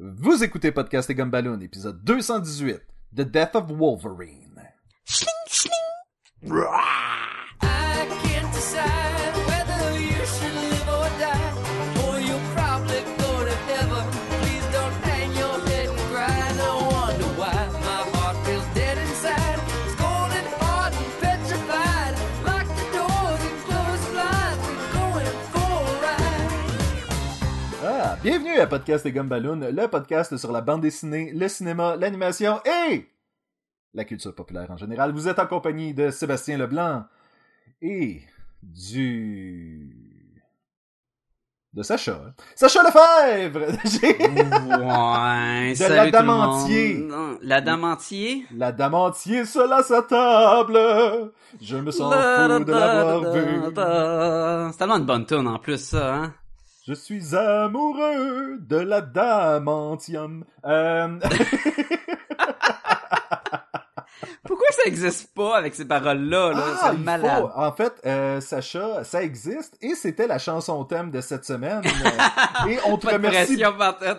Vous 0.00 0.44
écoutez 0.44 0.70
Podcast 0.70 1.10
et 1.10 1.14
Gumballoon, 1.16 1.58
épisode 1.60 2.04
218, 2.04 2.80
The 3.16 3.22
Death 3.22 3.56
of 3.56 3.64
Wolverine. 3.72 4.62
I 5.08 5.24
can't 6.44 7.07
bienvenue 28.30 28.58
à 28.58 28.66
Podcast 28.66 29.06
et 29.06 29.12
Gumballoon, 29.12 29.70
le 29.72 29.86
podcast 29.88 30.36
sur 30.36 30.52
la 30.52 30.60
bande 30.60 30.82
dessinée, 30.82 31.32
le 31.32 31.48
cinéma, 31.48 31.96
l'animation 31.96 32.60
et 32.90 33.08
la 33.94 34.04
culture 34.04 34.34
populaire 34.34 34.70
en 34.70 34.76
général. 34.76 35.12
Vous 35.12 35.28
êtes 35.28 35.38
en 35.38 35.46
compagnie 35.46 35.94
de 35.94 36.10
Sébastien 36.10 36.58
Leblanc 36.58 37.04
et 37.80 38.20
du... 38.62 40.34
de 41.72 41.82
Sacha. 41.82 42.34
Sacha 42.54 42.82
Lefebvre! 42.82 43.66
J'ai- 43.86 44.18
Ouais, 44.18 45.72
De 45.72 45.94
la 45.94 46.10
dame 46.10 46.28
entier. 46.28 47.08
La 47.40 47.60
dame 47.62 47.84
entier? 47.84 48.46
La 48.54 48.72
dame 48.72 48.94
entier 48.94 49.46
seule 49.46 49.72
à 49.72 49.82
sa 49.82 50.02
table. 50.02 50.78
Je 51.62 51.76
me 51.78 51.90
sens 51.90 52.12
fou 52.12 52.64
de 52.64 52.72
l'avoir 52.72 53.32
vu. 53.32 53.62
C'est 54.72 54.78
tellement 54.78 54.98
une 54.98 55.06
bonne 55.06 55.24
tune 55.24 55.48
en 55.48 55.58
plus, 55.58 55.78
ça, 55.82 56.14
hein? 56.14 56.34
Je 56.88 56.94
suis 56.94 57.36
amoureux 57.36 58.56
de 58.60 58.76
la 58.78 59.02
damantium. 59.02 60.46
Euh... 60.64 61.18
Pourquoi 64.42 64.68
ça 64.70 64.84
existe 64.86 65.34
pas 65.34 65.58
avec 65.58 65.74
ces 65.74 65.84
paroles-là, 65.84 66.52
là? 66.54 66.64
Ah, 66.64 66.90
c'est 66.90 66.98
malade. 66.98 67.42
faut. 67.42 67.50
En 67.60 67.72
fait, 67.72 67.92
euh, 68.06 68.40
Sacha, 68.40 69.04
ça 69.04 69.22
existe 69.22 69.76
et 69.82 69.94
c'était 69.94 70.26
la 70.26 70.38
chanson 70.38 70.82
thème 70.86 71.10
de 71.10 71.20
cette 71.20 71.44
semaine. 71.44 71.82
Euh, 71.84 72.68
et 72.70 72.78
on 72.86 72.96
te 72.96 73.04
Pas 73.08 73.12
remercie. 73.12 73.62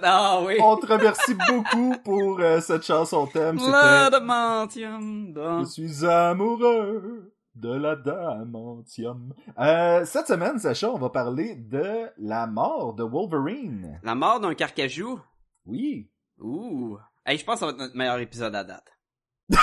Ah 0.04 0.40
oui. 0.46 0.58
on 0.62 0.78
te 0.78 0.86
remercie 0.86 1.34
beaucoup 1.48 1.96
pour 2.06 2.40
euh, 2.40 2.62
cette 2.62 2.86
chanson 2.86 3.26
thème. 3.26 3.58
La 3.58 4.04
C'était 4.06 4.12
damantium. 4.12 5.34
Je 5.62 5.66
suis 5.66 6.06
amoureux 6.06 7.34
de 7.60 7.74
la 7.74 7.96
damantium. 7.96 9.34
Euh, 9.60 10.06
cette 10.06 10.28
semaine, 10.28 10.60
Sacha, 10.60 10.90
on 10.90 10.98
va 10.98 11.10
parler 11.10 11.56
de 11.56 12.10
la 12.18 12.48
mort 12.48 12.94
de 12.94 13.04
Wolverine. 13.04 14.00
La 14.04 14.16
mort 14.16 14.40
d'un 14.40 14.54
carcajou? 14.54 15.20
Oui. 15.66 16.10
Ouh. 16.40 16.98
Hey, 17.26 17.38
je 17.38 17.46
pense 17.46 17.56
que 17.56 17.60
ça 17.60 17.66
va 17.66 17.72
être 17.74 17.78
notre 17.80 17.98
meilleur 17.98 18.20
épisode 18.20 18.56
à 18.56 18.64
date. 18.64 18.88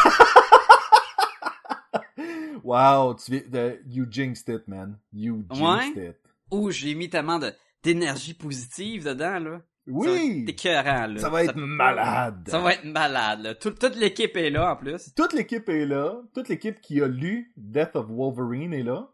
Wow, 2.67 3.15
tu 3.15 3.31
viens 3.31 3.49
de... 3.49 3.81
You 3.87 4.07
jinxed 4.11 4.49
it, 4.49 4.67
man. 4.67 4.99
You 5.13 5.45
jinxed 5.53 5.97
it. 5.97 6.17
Ouh, 6.51 6.73
j'ai 6.73 6.97
mis 6.97 7.09
tellement 7.09 7.39
de 7.39 7.53
d'énergie 7.85 8.35
positive 8.35 9.05
dedans, 9.05 9.39
là. 9.39 9.61
Oui! 9.87 10.45
C'est 10.47 10.53
écœurant, 10.53 11.07
là. 11.07 11.19
Ça 11.21 11.29
va 11.29 11.45
être 11.45 11.57
malade. 11.57 12.49
Ça 12.51 12.59
va 12.59 12.73
être 12.75 12.85
malade, 12.85 13.41
là. 13.43 13.55
Tout- 13.55 13.71
toute 13.71 13.97
l'équipe 13.97 14.37
est 14.37 14.51
là, 14.51 14.73
en 14.73 14.77
plus. 14.77 15.15
Toute 15.15 15.33
l'équipe 15.33 15.69
est 15.69 15.87
là. 15.87 16.21
Toute 16.35 16.49
l'équipe 16.49 16.81
qui 16.81 17.01
a 17.01 17.07
lu 17.07 17.53
Death 17.57 17.95
of 17.95 18.07
Wolverine 18.09 18.73
est 18.75 18.83
là. 18.83 19.09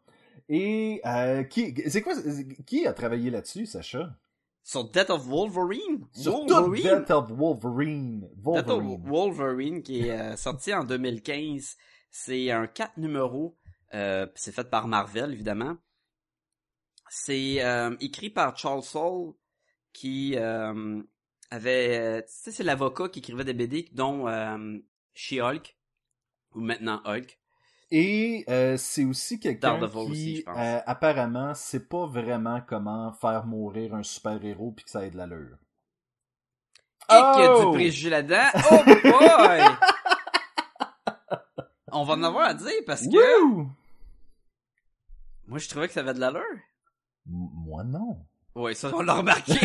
Et 0.48 1.00
euh, 1.06 1.44
qui, 1.44 1.74
c'est 1.88 2.02
quoi, 2.02 2.14
qui 2.66 2.86
a 2.86 2.92
travaillé 2.92 3.30
là-dessus, 3.30 3.66
Sacha? 3.66 4.16
Sur 4.62 4.90
Death 4.90 5.10
of 5.10 5.26
Wolverine? 5.26 6.06
Sur 6.12 6.44
Wolverine? 6.46 7.00
Death 7.00 7.10
of 7.10 7.30
Wolverine. 7.32 8.28
Death 8.36 8.68
of 8.70 8.82
Wolverine. 8.82 9.02
Wolverine, 9.08 9.82
qui 9.82 10.06
est 10.08 10.18
euh, 10.18 10.36
sorti 10.36 10.72
en 10.72 10.84
2015. 10.84 11.76
C'est 12.10 12.50
un 12.50 12.66
4 12.66 12.96
numéros. 12.98 13.56
Euh, 13.94 14.26
c'est 14.34 14.52
fait 14.54 14.68
par 14.70 14.88
Marvel, 14.88 15.32
évidemment. 15.32 15.76
C'est 17.10 17.62
écrit 18.00 18.30
par 18.30 18.56
Charles 18.56 18.82
Soule, 18.82 19.34
qui 19.92 20.34
euh, 20.36 21.02
avait... 21.50 21.98
euh, 21.98 22.20
Tu 22.22 22.26
sais, 22.28 22.52
c'est 22.52 22.62
l'avocat 22.64 23.08
qui 23.08 23.18
écrivait 23.20 23.44
des 23.44 23.54
BD, 23.54 23.88
dont 23.92 24.28
euh, 24.28 24.78
She-Hulk, 25.14 25.76
ou 26.54 26.60
maintenant 26.60 27.00
Hulk. 27.04 27.38
Et 27.90 28.44
euh, 28.48 28.76
c'est 28.78 29.04
aussi 29.04 29.38
quelqu'un 29.38 29.78
qui, 29.78 29.96
aussi, 29.98 30.44
apparemment, 30.46 31.52
sait 31.54 31.86
pas 31.86 32.06
vraiment 32.06 32.62
comment 32.66 33.12
faire 33.12 33.44
mourir 33.44 33.94
un 33.94 34.02
super-héros 34.02 34.72
puis 34.72 34.84
que 34.86 34.90
ça 34.90 35.04
ait 35.06 35.10
de 35.10 35.18
l'allure. 35.18 35.58
Et 37.10 37.20
qu'il 37.34 37.42
y 37.42 37.46
a 37.46 37.52
Oh! 37.54 37.70
du 37.70 37.76
préjugé 37.76 38.08
là-dedans? 38.08 38.48
Oh 38.70 38.78
boy! 38.86 39.60
On 41.94 42.04
va 42.04 42.14
en 42.14 42.22
avoir 42.22 42.48
à 42.48 42.54
dire 42.54 42.72
parce 42.86 43.02
que 43.02 43.42
Wouh! 43.42 43.68
moi 45.46 45.58
je 45.58 45.68
trouvais 45.68 45.88
que 45.88 45.92
ça 45.92 46.00
avait 46.00 46.14
de 46.14 46.20
l'allure. 46.20 46.40
Moi, 47.26 47.84
non. 47.84 48.24
Oui, 48.54 48.74
ça, 48.74 48.90
on 48.94 49.02
l'a 49.02 49.14
remarqué. 49.14 49.54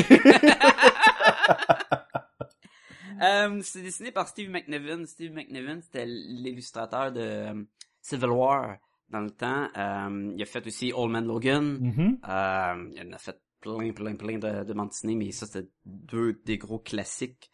Euh, 3.20 3.62
c'est 3.64 3.82
dessiné 3.82 4.12
par 4.12 4.28
Steve 4.28 4.52
McNiven. 4.52 5.08
Steve 5.08 5.34
McNiven, 5.34 5.82
c'était 5.82 6.06
l'illustrateur 6.06 7.12
de 7.12 7.20
euh, 7.20 7.64
Civil 8.00 8.30
War 8.30 8.78
dans 9.10 9.22
le 9.22 9.32
temps. 9.32 9.70
Euh, 9.76 10.34
il 10.36 10.42
a 10.42 10.46
fait 10.46 10.66
aussi 10.68 10.94
Old 10.94 11.12
Man 11.12 11.26
Logan. 11.26 11.80
Mhm. 11.82 12.20
Euh, 12.30 12.90
il 12.94 13.08
en 13.08 13.14
a 13.14 13.18
fait 13.18 13.42
plein, 13.60 13.92
plein, 13.92 14.16
plein 14.16 14.38
de, 14.38 14.64
de 14.66 14.72
bandes 14.74 14.90
dessinées, 14.90 15.16
mais 15.16 15.32
ça, 15.32 15.48
c'était 15.48 15.68
deux 15.86 16.34
des 16.46 16.60
gros 16.60 16.78
classiques. 16.78 17.50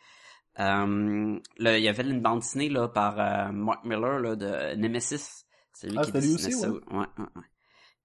Euh, 0.60 1.40
là, 1.58 1.78
il 1.78 1.84
y 1.84 1.88
avait 1.88 2.04
une 2.04 2.22
bande 2.22 2.40
dessinée 2.42 2.68
là, 2.68 2.90
par 2.90 3.54
Mark 3.54 3.86
Miller 3.86 4.20
là, 4.20 4.36
de 4.36 4.76
Nemesis. 4.76 5.46
C'est 5.72 5.88
lui 5.88 5.98
Ah, 5.98 6.04
qui 6.04 6.12
lui 6.12 6.34
aussi, 6.36 6.52
ça. 6.52 6.70
ouais. 6.70 6.80
Ouais, 6.92 6.98
ouais, 7.18 7.26
ouais. 7.38 7.42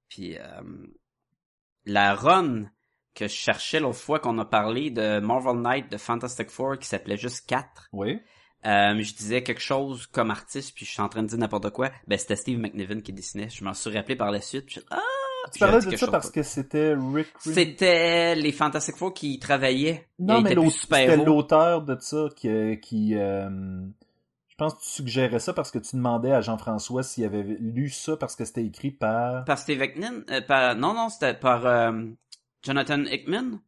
Puis 0.09 0.37
la 1.87 2.15
run 2.15 2.67
que 3.19 3.27
je 3.29 3.35
cherchais 3.35 3.81
l'autre 3.81 3.99
fois 3.99 4.19
qu'on 4.21 4.39
a 4.39 4.45
parlé 4.45 4.91
de 4.91 5.19
Marvel 5.21 5.61
Knight 5.61 5.91
de 5.91 5.97
Fantastic 5.99 6.51
Four 6.51 6.79
qui 6.79 6.87
s'appelait 6.87 7.17
juste 7.17 7.47
4. 7.49 7.89
Oui. 7.93 8.21
Euh, 8.67 9.01
je 9.03 9.15
disais 9.15 9.43
quelque 9.43 9.61
chose 9.61 10.07
comme 10.07 10.31
artiste, 10.31 10.75
puis 10.75 10.85
je 10.85 10.91
suis 10.91 11.01
en 11.01 11.09
train 11.09 11.23
de 11.23 11.29
dire 11.29 11.39
n'importe 11.39 11.71
quoi. 11.71 11.91
Ben, 12.07 12.19
c'était 12.19 12.37
Steve 12.37 12.59
McNiven 12.59 13.03
qui 13.03 13.13
dessinait. 13.13 13.49
Je 13.49 13.63
m'en 13.65 13.75
suis 13.75 13.91
rappelé 13.97 14.17
par 14.17 14.31
la 14.31 14.41
suite. 14.41 14.67
Puis 14.67 14.77
je- 14.77 14.87
ah! 14.91 14.99
Tu 15.53 15.61
parlais 15.61 15.81
de 15.81 15.97
ça 15.97 16.09
parce 16.09 16.31
que 16.31 16.43
c'était 16.43 16.95
Rick 16.95 17.29
Rim- 17.45 17.55
C'était 17.55 18.35
les 18.35 18.53
Fantastic 18.53 18.97
Four 18.97 19.15
qui 19.15 19.39
travaillaient. 19.39 20.07
Non, 20.19 20.41
mais 20.43 20.55
c'était 20.71 21.17
l'auteur 21.17 21.83
de 21.83 21.97
ça 22.01 22.27
qui, 22.37 22.79
qui 22.81 23.15
euh, 23.17 23.49
je 24.49 24.55
pense 24.59 24.75
que 24.75 24.81
tu 24.81 24.89
suggérais 24.89 25.39
ça 25.39 25.53
parce 25.53 25.71
que 25.71 25.79
tu 25.79 25.95
demandais 25.97 26.33
à 26.33 26.41
Jean-François 26.41 27.03
s'il 27.05 27.25
avait 27.25 27.45
lu 27.45 27.89
ça 27.89 28.17
parce 28.17 28.35
que 28.37 28.45
c'était 28.45 28.65
écrit 28.65 28.91
par, 28.91 29.45
Par 29.45 29.57
Steve? 29.57 29.81
Euh, 29.81 30.41
par... 30.43 30.75
Non, 30.75 30.93
non, 30.93 31.09
c'était 31.09 31.35
par 31.35 31.65
euh, 31.65 31.93
Jonathan 32.63 33.05
Hickman? 33.05 33.61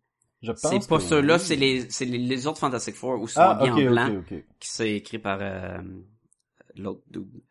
je 0.42 0.52
pense. 0.52 0.70
C'est 0.70 0.88
pas 0.88 0.96
que 0.96 1.02
ceux-là, 1.02 1.38
c'est 1.38 1.56
les, 1.56 1.90
c'est 1.90 2.04
les, 2.04 2.18
les 2.18 2.46
autres 2.46 2.58
Fantastic 2.58 2.94
Four 2.94 3.20
où 3.20 3.28
sont 3.28 3.40
Ah, 3.40 3.58
bien 3.62 3.74
en 3.74 3.90
blanc, 3.90 4.22
qui 4.28 4.68
c'est 4.68 4.92
écrit 4.92 5.18
par 5.18 5.38
euh, 5.40 5.78
l'autre 6.76 7.02
dude. 7.10 7.42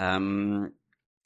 Euh, 0.00 0.68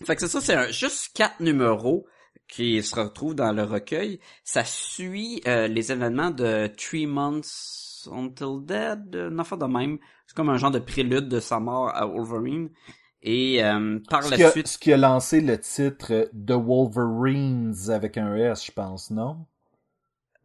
fait 0.04 0.14
que 0.14 0.20
c'est 0.20 0.28
ça, 0.28 0.40
c'est 0.40 0.54
un, 0.54 0.68
juste 0.70 1.12
quatre 1.14 1.40
numéros 1.40 2.06
qui 2.48 2.82
se 2.82 2.94
retrouvent 2.94 3.34
dans 3.34 3.52
le 3.52 3.62
recueil. 3.64 4.20
Ça 4.44 4.64
suit 4.64 5.40
euh, 5.46 5.68
les 5.68 5.90
événements 5.90 6.30
de 6.30 6.68
Three 6.76 7.06
Months 7.06 8.08
Until 8.12 8.64
Dead, 8.64 9.14
une 9.14 9.40
affaire 9.40 9.58
de 9.58 9.66
même. 9.66 9.98
C'est 10.26 10.36
comme 10.36 10.50
un 10.50 10.58
genre 10.58 10.70
de 10.70 10.78
prélude 10.78 11.28
de 11.28 11.40
sa 11.40 11.60
mort 11.60 11.90
à 11.94 12.06
Wolverine. 12.06 12.70
Et 13.22 13.64
euh, 13.64 13.98
par 14.08 14.22
Ce 14.22 14.34
la 14.36 14.46
a, 14.46 14.50
suite... 14.50 14.68
ce 14.68 14.78
qui 14.78 14.92
a 14.92 14.96
lancé 14.96 15.40
le 15.40 15.58
titre 15.58 16.30
The 16.32 16.52
Wolverines 16.52 17.74
avec 17.88 18.18
un 18.18 18.36
S, 18.36 18.66
je 18.66 18.72
pense, 18.72 19.10
non? 19.10 19.46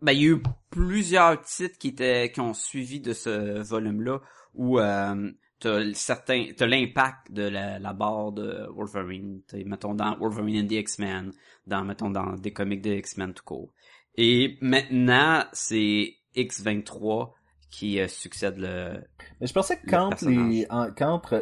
Ben, 0.01 0.13
il 0.13 0.21
y 0.21 0.25
a 0.25 0.29
eu 0.31 0.43
plusieurs 0.71 1.41
titres 1.41 1.77
qui 1.77 1.89
étaient 1.89 2.31
qui 2.31 2.39
ont 2.41 2.53
suivi 2.53 2.99
de 2.99 3.13
ce 3.13 3.61
volume-là 3.61 4.19
où 4.55 4.79
euh, 4.79 5.31
t'as 5.59 5.93
certains 5.93 6.47
t'as 6.57 6.65
l'impact 6.65 7.31
de 7.31 7.43
la, 7.43 7.77
la 7.79 7.93
barre 7.93 8.31
de 8.31 8.65
Wolverine, 8.73 9.41
t'sais, 9.47 9.63
mettons 9.63 9.93
dans 9.93 10.17
Wolverine 10.17 10.63
and 10.63 10.67
the 10.67 10.71
X-Men, 10.73 11.31
dans 11.67 11.83
mettons 11.83 12.09
dans 12.09 12.33
des 12.33 12.51
comics 12.51 12.81
de 12.81 12.91
X-Men 12.93 13.33
tout 13.33 13.43
court. 13.43 13.73
Et 14.15 14.57
maintenant, 14.61 15.43
c'est 15.53 16.15
X23 16.35 17.31
qui 17.69 17.99
euh, 18.01 18.07
succède 18.09 18.57
le 18.57 19.01
Mais 19.39 19.47
je 19.47 19.53
pensais 19.53 19.77
que 19.77 19.85
Le 19.85 19.91
quand, 19.91 20.09
les, 20.49 20.65
en- 20.69 20.89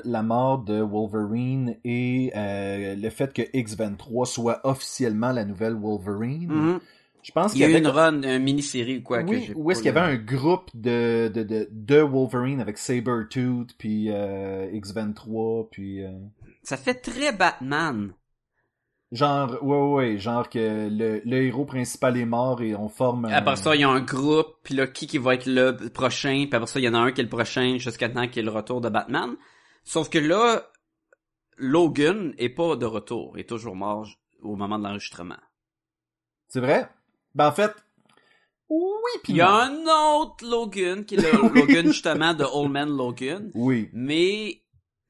la 0.04 0.22
mort 0.22 0.60
de 0.64 0.80
Wolverine 0.82 1.78
et 1.84 2.32
euh, 2.36 2.96
le 2.96 3.10
fait 3.10 3.34
que 3.34 3.42
X-23 3.54 4.26
soit 4.26 4.60
officiellement 4.66 5.32
la 5.32 5.46
nouvelle 5.46 5.74
Wolverine, 5.76 6.52
Mhm. 6.52 6.80
Je 7.22 7.32
pense 7.32 7.54
Il 7.54 7.58
qu'il 7.58 7.62
y 7.62 7.64
a 7.66 7.68
eu 7.68 7.72
avait 7.72 7.80
une 7.80 7.88
run, 7.88 8.22
une 8.24 8.44
mini-série 8.44 8.98
ou 9.00 9.02
quoi 9.04 9.24
que 9.24 9.30
Oui, 9.30 9.44
j'ai 9.48 9.54
où 9.54 9.72
est-ce 9.72 9.82
qu'il 9.82 9.94
y 9.94 9.98
avait 9.98 10.14
un 10.14 10.16
groupe 10.18 10.70
de, 10.74 11.30
de, 11.34 11.44
de, 11.44 11.68
de 11.72 12.00
Wolverine 12.02 12.62
avec 12.62 12.78
Sabretooth, 12.78 13.76
puis 13.78 14.10
euh, 14.10 14.70
X-23, 14.74 15.70
puis... 15.70 16.04
euh, 16.04 16.12
Ça 16.64 16.78
fait 16.78 16.96
très 16.96 17.32
Batman. 17.34 18.14
Genre, 19.12 19.58
ouais, 19.64 19.76
ouais, 19.78 19.94
ouais, 19.94 20.18
genre 20.20 20.48
que 20.50 20.88
le, 20.88 21.22
le 21.26 21.38
héros 21.44 21.66
principal 21.66 22.16
est 22.16 22.26
mort 22.26 22.62
et 22.62 22.76
on 22.76 22.90
forme 22.90 23.26
un... 23.26 23.30
Après 23.30 23.56
ça, 23.56 23.74
il 23.76 23.82
y 23.82 23.84
a 23.84 23.90
un 23.90 24.02
groupe, 24.02 24.58
puis 24.64 24.76
là, 24.76 24.86
qui 24.86 25.08
qui 25.08 25.18
va 25.18 25.34
être 25.34 25.48
le 25.48 25.72
prochain, 25.90 26.46
puis 26.48 26.56
après 26.56 26.68
ça, 26.68 26.80
il 26.80 26.84
y 26.84 26.90
en 26.90 26.94
a 26.94 27.00
un 27.00 27.12
qui 27.12 27.22
est 27.22 27.24
le 27.24 27.30
prochain 27.30 27.78
jusqu'à 27.80 28.08
temps 28.10 28.28
qu'il 28.28 28.38
y 28.38 28.40
ait 28.40 28.44
le 28.44 28.52
retour 28.56 28.82
de 28.82 28.90
Batman. 28.90 29.36
Sauf 29.84 30.10
que 30.10 30.20
là, 30.20 30.62
Logan 31.58 32.34
est 32.38 32.50
pas 32.50 32.76
de 32.76 32.86
retour, 32.86 33.34
il 33.36 33.42
est 33.42 33.50
toujours 33.50 33.76
mort 33.76 34.08
au 34.44 34.56
moment 34.56 34.78
de 34.78 34.84
l'enregistrement. 34.84 35.40
C'est 36.48 36.60
vrai? 36.62 36.88
Ben, 37.36 37.48
en 37.48 37.52
fait, 37.52 37.72
oui, 38.70 39.12
puis 39.24 39.34
Il 39.34 39.38
y 39.38 39.42
a 39.42 39.52
un 39.52 39.76
autre 40.20 40.46
Logan, 40.48 41.04
qui 41.06 41.16
est 41.16 41.18
le 41.18 41.32
Logan 41.56 41.88
justement 41.88 42.34
de 42.34 42.44
Old 42.44 42.72
Man 42.72 42.90
Logan, 42.90 43.50
Oui. 43.56 43.90
mais 43.94 44.62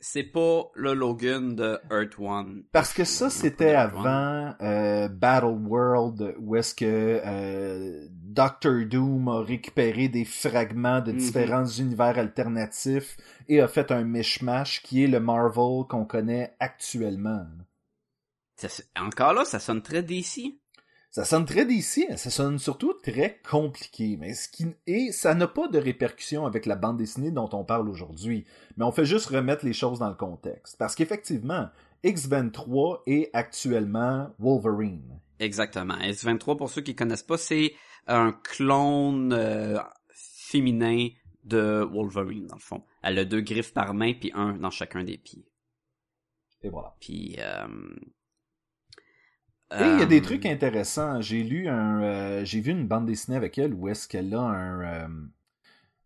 c'est 0.01 0.23
pas 0.23 0.71
le 0.75 0.93
Logan 0.93 1.55
de 1.57 1.77
Earth 1.91 2.17
One. 2.19 2.63
Parce 2.71 2.93
que 2.93 3.03
ça, 3.03 3.29
c'était 3.29 3.75
avant 3.75 4.53
euh, 4.61 5.09
Battle 5.09 5.57
World, 5.67 6.35
où 6.39 6.55
est-ce 6.55 6.73
que 6.73 7.19
euh, 7.25 8.07
Doctor 8.09 8.85
Doom 8.85 9.27
a 9.27 9.41
récupéré 9.41 10.07
des 10.07 10.23
fragments 10.23 11.01
de 11.01 11.11
Mhm. 11.11 11.17
différents 11.17 11.65
univers 11.65 12.17
alternatifs 12.17 13.17
et 13.49 13.59
a 13.59 13.67
fait 13.67 13.91
un 13.91 14.03
mishmash 14.05 14.81
qui 14.83 15.03
est 15.03 15.07
le 15.07 15.19
Marvel 15.19 15.83
qu'on 15.89 16.05
connaît 16.05 16.55
actuellement. 16.61 17.45
Ça- 18.55 18.83
encore 19.01 19.33
là, 19.33 19.43
ça 19.43 19.59
sonne 19.59 19.81
très 19.81 20.01
DC. 20.01 20.59
Ça 21.11 21.25
sonne 21.25 21.45
très 21.45 21.65
d'ici, 21.65 22.05
ça 22.17 22.29
sonne 22.29 22.59
surtout 22.59 22.93
très 22.93 23.41
compliqué, 23.49 24.15
mais 24.19 24.35
ce 24.35 24.47
qui 24.47 24.67
et 24.85 25.11
ça 25.11 25.33
n'a 25.33 25.47
pas 25.47 25.67
de 25.67 25.79
répercussions 25.79 26.45
avec 26.45 26.67
la 26.67 26.75
bande 26.75 26.97
dessinée 26.97 27.31
dont 27.31 27.49
on 27.53 27.63
parle 27.63 27.89
aujourd'hui. 27.89 28.45
Mais 28.77 28.85
on 28.85 28.91
fait 28.91 29.05
juste 29.05 29.25
remettre 29.25 29.65
les 29.65 29.73
choses 29.73 29.97
dans 29.97 30.09
le 30.09 30.15
contexte, 30.15 30.77
parce 30.77 30.93
qu'effectivement, 30.93 31.69
X23 32.03 33.01
est 33.07 33.31
actuellement 33.33 34.29
Wolverine. 34.37 35.19
Exactement. 35.39 35.95
S23, 35.95 36.57
pour 36.57 36.69
ceux 36.69 36.81
qui 36.81 36.95
connaissent 36.95 37.23
pas, 37.23 37.39
c'est 37.39 37.73
un 38.05 38.31
clone 38.31 39.33
euh, 39.33 39.79
féminin 40.11 41.07
de 41.43 41.87
Wolverine, 41.91 42.45
dans 42.45 42.55
le 42.55 42.61
fond. 42.61 42.83
Elle 43.01 43.17
a 43.17 43.25
deux 43.25 43.41
griffes 43.41 43.73
par 43.73 43.95
main, 43.95 44.13
puis 44.13 44.31
un 44.35 44.53
dans 44.53 44.69
chacun 44.69 45.03
des 45.03 45.17
pieds. 45.17 45.47
Et 46.61 46.69
voilà. 46.69 46.95
Puis... 46.99 47.37
Euh, 47.39 47.67
Et 49.71 49.83
il 49.83 49.99
y 49.99 50.01
a 50.01 50.05
des 50.05 50.19
euh, 50.19 50.23
trucs 50.23 50.45
intéressants. 50.45 51.21
J'ai 51.21 51.43
lu 51.43 51.67
un, 51.67 52.01
euh, 52.01 52.41
j'ai 52.45 52.59
vu 52.59 52.71
une 52.71 52.87
bande 52.87 53.05
dessinée 53.05 53.37
avec 53.37 53.57
elle 53.57 53.73
où 53.73 53.87
est-ce 53.87 54.07
qu'elle 54.07 54.33
a 54.33 54.39
un, 54.39 54.81
euh, 54.81 55.07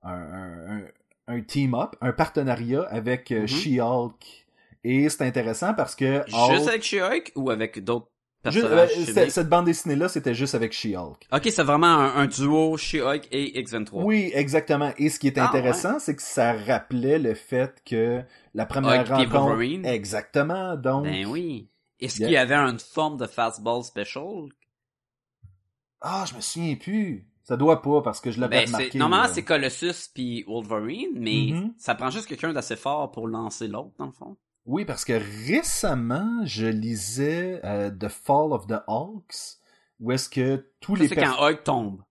un, 0.04 0.82
un, 1.28 1.42
team-up, 1.42 1.96
un 2.02 2.12
partenariat 2.12 2.84
avec 2.90 3.32
euh, 3.32 3.42
Mhm. 3.42 3.48
She-Hulk. 3.48 4.46
Et 4.84 5.08
c'est 5.10 5.24
intéressant 5.26 5.74
parce 5.74 5.96
que 5.96 6.24
Juste 6.28 6.68
avec 6.68 6.84
She-Hulk 6.84 7.32
ou 7.36 7.50
avec 7.52 7.82
d'autres 7.84 8.08
Juste- 8.48 8.64
personnages 8.68 8.90
euh, 8.98 9.06
ciblés? 9.06 9.30
cette, 9.30 9.48
bande 9.48 9.66
dessinée-là, 9.66 10.10
c'était 10.10 10.34
juste 10.34 10.56
avec 10.56 10.74
She-Hulk. 10.74 11.26
Ok, 11.32 11.44
c'est 11.50 11.64
vraiment 11.64 11.88
un, 11.88 12.16
un 12.18 12.26
duo 12.26 12.76
She-Hulk 12.76 13.30
et 13.32 13.64
X23. 13.64 14.04
Oui, 14.04 14.30
exactement. 14.34 14.92
Et 14.98 15.08
ce 15.10 15.20
qui 15.20 15.28
est 15.28 15.38
Ah, 15.38 15.48
intéressant, 15.48 16.00
c'est 16.00 16.18
que 16.18 16.22
ça 16.22 16.52
rappelait 16.52 17.20
le 17.20 17.34
fait 17.34 17.82
que 17.86 18.22
la 18.54 18.66
première 18.66 19.10
Hulk 19.10 19.32
rencontre... 19.32 19.62
Exactement. 19.88 20.76
Donc, 20.76 21.06
Ben 21.06 21.26
oui. 21.28 21.70
Est-ce 22.04 22.20
Yeah. 22.20 22.28
qu'il 22.28 22.34
y 22.36 22.38
avait 22.38 22.56
une 22.56 22.80
forme 22.80 23.18
de 23.18 23.26
fastball 23.28 23.84
special? 23.84 24.50
ah, 26.02 26.26
je 26.30 26.36
me 26.36 26.42
souviens 26.42 26.76
plus. 26.76 27.28
Ça 27.44 27.58
doit 27.58 27.82
pas 27.82 28.02
parce 28.02 28.22
que 28.22 28.32
je 28.32 28.40
l'avais 28.40 28.66
Ben, 28.66 28.90
normalement, 28.96 29.28
c'est 29.34 29.44
Colossus 29.44 30.10
puis 30.14 30.44
Wolverine, 30.48 31.12
mais 31.16 31.50
Mhm. 31.52 31.74
ça 31.78 31.94
prend 31.96 32.10
juste 32.10 32.28
quelqu'un 32.28 32.54
d'assez 32.54 32.76
fort 32.78 33.12
pour 33.12 33.28
lancer 33.28 33.68
l'autre, 33.68 33.92
dans 33.98 34.06
le 34.06 34.12
fond. 34.14 34.38
Oui, 34.66 34.86
parce 34.86 35.04
que 35.04 35.14
récemment, 35.50 36.46
je 36.46 36.66
lisais 36.68 37.60
euh, 37.66 37.90
The 37.92 38.08
Fall 38.08 38.54
of 38.54 38.68
the 38.68 38.82
Hulks, 38.88 39.58
où 40.00 40.12
est-ce 40.14 40.30
que 40.30 40.70
tous 40.80 40.96
Ça, 40.96 41.02
les 41.04 41.08
c'est 41.10 41.16
quand 41.18 41.38
Hulk 41.42 41.64
tombe. 41.66 42.02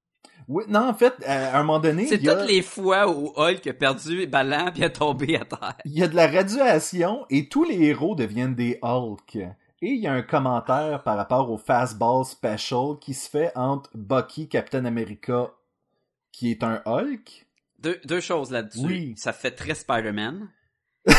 Oui, 0.48 0.64
non, 0.68 0.88
en 0.88 0.94
fait, 0.94 1.14
à 1.24 1.58
un 1.58 1.62
moment 1.62 1.78
donné, 1.78 2.06
C'est 2.06 2.28
a, 2.28 2.34
toutes 2.36 2.48
les 2.50 2.60
fois 2.62 3.08
où 3.10 3.32
Hulk 3.36 3.66
a 3.66 3.72
perdu 3.72 4.26
Ballant 4.26 4.70
puis 4.72 4.84
a 4.84 4.90
tombé 4.90 5.36
à 5.36 5.44
terre. 5.46 5.76
il 5.86 5.92
y 5.98 6.02
a 6.02 6.08
de 6.08 6.16
la 6.16 6.26
radiation 6.26 7.24
et 7.30 7.48
tous 7.48 7.64
les 7.64 7.80
héros 7.84 8.14
deviennent 8.14 8.54
des 8.54 8.78
Hulk. 8.82 9.38
Et 9.84 9.88
il 9.88 10.00
y 10.00 10.06
a 10.06 10.12
un 10.12 10.22
commentaire 10.22 11.02
par 11.02 11.16
rapport 11.16 11.50
au 11.50 11.58
Fastball 11.58 12.24
Special 12.24 13.00
qui 13.00 13.14
se 13.14 13.28
fait 13.28 13.50
entre 13.56 13.90
Bucky, 13.94 14.48
Captain 14.48 14.84
America, 14.84 15.50
qui 16.30 16.52
est 16.52 16.62
un 16.62 16.80
Hulk. 16.86 17.46
Deux, 17.80 18.00
deux 18.04 18.20
choses 18.20 18.52
là-dessus. 18.52 18.86
Oui. 18.86 19.14
Ça 19.16 19.32
fait 19.32 19.50
très 19.50 19.74
Spider-Man. 19.74 20.48
Et... 21.08 21.12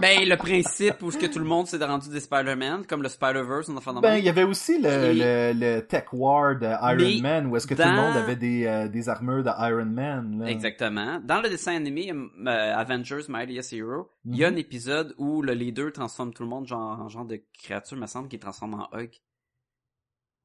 ben, 0.00 0.28
le 0.28 0.36
principe 0.36 1.02
où 1.02 1.10
ce 1.10 1.18
que 1.18 1.26
tout 1.26 1.38
le 1.38 1.44
monde 1.44 1.66
s'est 1.66 1.76
rendu 1.84 2.08
des 2.08 2.20
Spider-Man, 2.20 2.86
comme 2.86 3.02
le 3.02 3.08
Spider-Verse, 3.08 3.68
on 3.68 3.76
a 3.76 3.80
fait 3.80 3.90
Ben, 4.00 4.16
il 4.16 4.24
y 4.24 4.28
avait 4.28 4.42
aussi 4.44 4.80
le, 4.80 4.88
Et- 4.88 5.14
le, 5.14 5.76
le 5.76 5.80
Tech 5.86 6.04
War 6.12 6.56
de 6.58 6.66
Iron 6.66 6.96
Mais 6.96 7.20
Man, 7.20 7.46
où 7.46 7.56
est-ce 7.56 7.66
que 7.66 7.74
tout 7.74 7.82
le 7.82 7.94
monde 7.94 8.16
avait 8.16 8.36
des, 8.36 8.66
euh, 8.66 8.88
des 8.88 9.08
armures 9.08 9.42
de 9.44 9.50
Iron 9.50 9.84
Man. 9.86 10.40
Là. 10.40 10.50
Exactement. 10.50 11.20
Dans 11.24 11.40
le 11.40 11.48
dessin 11.48 11.74
animé 11.76 12.10
euh, 12.12 12.74
Avengers 12.76 13.22
Mightiest 13.28 13.72
Hero, 13.72 14.10
il 14.24 14.36
y 14.36 14.44
a 14.44 14.50
Mhm. 14.50 14.56
un 14.56 14.58
épisode 14.58 15.14
où 15.18 15.42
le 15.42 15.52
leader 15.52 15.92
transforme 15.92 16.32
tout 16.32 16.42
le 16.42 16.48
monde 16.48 16.66
genre, 16.66 17.00
en 17.00 17.08
genre 17.08 17.24
de 17.26 17.42
créature, 17.62 17.96
me 17.96 18.06
semble, 18.06 18.28
qui 18.28 18.38
transforme 18.38 18.74
en 18.74 18.88
Hulk. 18.92 19.20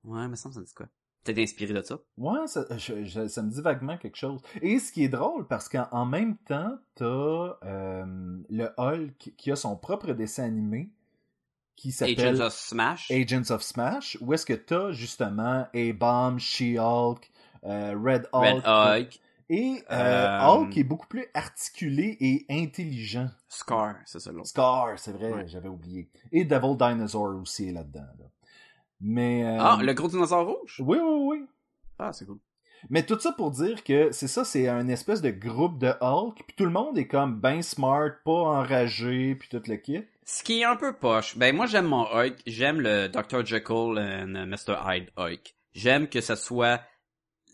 Ouais, 0.03 0.27
me 0.27 0.35
semble, 0.35 0.53
ça 0.55 0.61
dit 0.61 0.73
quoi? 0.73 0.87
Peut-être 1.25 1.39
inspiré 1.39 1.73
de 1.73 1.81
ça? 1.81 1.99
Ouais, 2.17 2.47
ça, 2.47 2.65
je- 2.77 3.03
je- 3.03 3.27
ça 3.27 3.41
me 3.41 3.49
dit 3.51 3.61
vaguement 3.61 3.97
quelque 3.97 4.15
chose. 4.15 4.39
Et 4.61 4.79
ce 4.79 4.91
qui 4.91 5.03
est 5.03 5.09
drôle, 5.09 5.47
parce 5.47 5.67
qu'en 5.67 5.87
en 5.91 6.05
même 6.05 6.37
temps, 6.37 6.77
t'as 6.95 7.57
euh, 7.63 8.37
le 8.49 8.69
Hulk 8.77 9.33
qui 9.35 9.51
a 9.51 9.55
son 9.57 9.75
propre 9.75 10.13
dessin 10.13 10.43
animé 10.45 10.89
qui 11.75 11.91
s'appelle 11.91 12.19
Agents 12.35 12.45
of 12.45 12.53
Smash? 12.53 13.11
Agents 13.11 13.51
of 13.53 13.61
Smash, 13.63 14.17
où 14.21 14.33
est-ce 14.33 14.45
que 14.45 14.53
t'as 14.53 14.91
justement 14.91 15.67
A-Bomb, 15.73 16.37
She-Hulk, 16.39 17.29
euh, 17.65 17.95
Red 18.01 18.29
Hulk. 18.31 18.63
Red 18.63 18.63
Hulk. 18.65 19.19
Et 19.49 19.83
euh, 19.91 19.95
Euh, 19.95 20.39
Hulk 20.47 20.75
est 20.77 20.83
beaucoup 20.83 21.05
plus 21.07 21.25
articulé 21.33 22.17
et 22.19 22.45
intelligent. 22.49 23.29
Scar, 23.47 23.95
c'est 24.05 24.19
ça. 24.19 24.31
Scar, 24.43 24.97
c'est 24.97 25.11
vrai, 25.11 25.31
Ouais. 25.33 25.47
j'avais 25.47 25.69
oublié. 25.69 26.09
Et 26.31 26.45
Devil 26.45 26.75
Dinosaur 26.77 27.35
aussi 27.41 27.67
est 27.69 27.71
là-dedans. 27.71 28.07
là. 28.19 28.25
Mais... 29.01 29.43
euh, 29.45 29.57
Ah, 29.59 29.79
le 29.81 29.93
gros 29.93 30.07
dinosaure 30.07 30.47
rouge? 30.47 30.81
Oui, 30.85 30.97
oui, 31.01 31.19
oui. 31.39 31.45
Ah, 31.99 32.11
c'est 32.13 32.25
cool. 32.25 32.39
Mais 32.89 33.05
tout 33.05 33.19
ça 33.19 33.31
pour 33.31 33.51
dire 33.51 33.83
que 33.83 34.11
c'est 34.11 34.27
ça, 34.27 34.43
c'est 34.45 34.67
un 34.67 34.87
espèce 34.89 35.21
de 35.21 35.31
groupe 35.31 35.79
de 35.79 35.91
Hulk, 36.01 36.43
puis 36.45 36.55
tout 36.55 36.65
le 36.65 36.71
monde 36.71 36.97
est 36.97 37.07
comme 37.07 37.39
ben 37.39 37.61
smart, 37.61 38.11
pas 38.23 38.31
enragé, 38.31 39.33
puis 39.35 39.49
tout 39.49 39.61
le 39.67 39.77
kit. 39.77 40.03
Ce 40.23 40.43
qui 40.43 40.59
est 40.61 40.65
un 40.65 40.75
peu 40.75 40.93
poche, 40.93 41.37
ben 41.37 41.55
moi 41.55 41.65
j'aime 41.65 41.85
mon 41.87 42.03
Hulk, 42.03 42.35
j'aime 42.45 42.81
le 42.81 43.07
Dr. 43.07 43.45
Jekyll 43.45 43.97
and 43.97 44.45
Mr. 44.47 44.75
Hyde 44.85 45.09
Hulk. 45.17 45.55
J'aime 45.73 46.07
que 46.07 46.21
ce 46.21 46.35
soit 46.35 46.81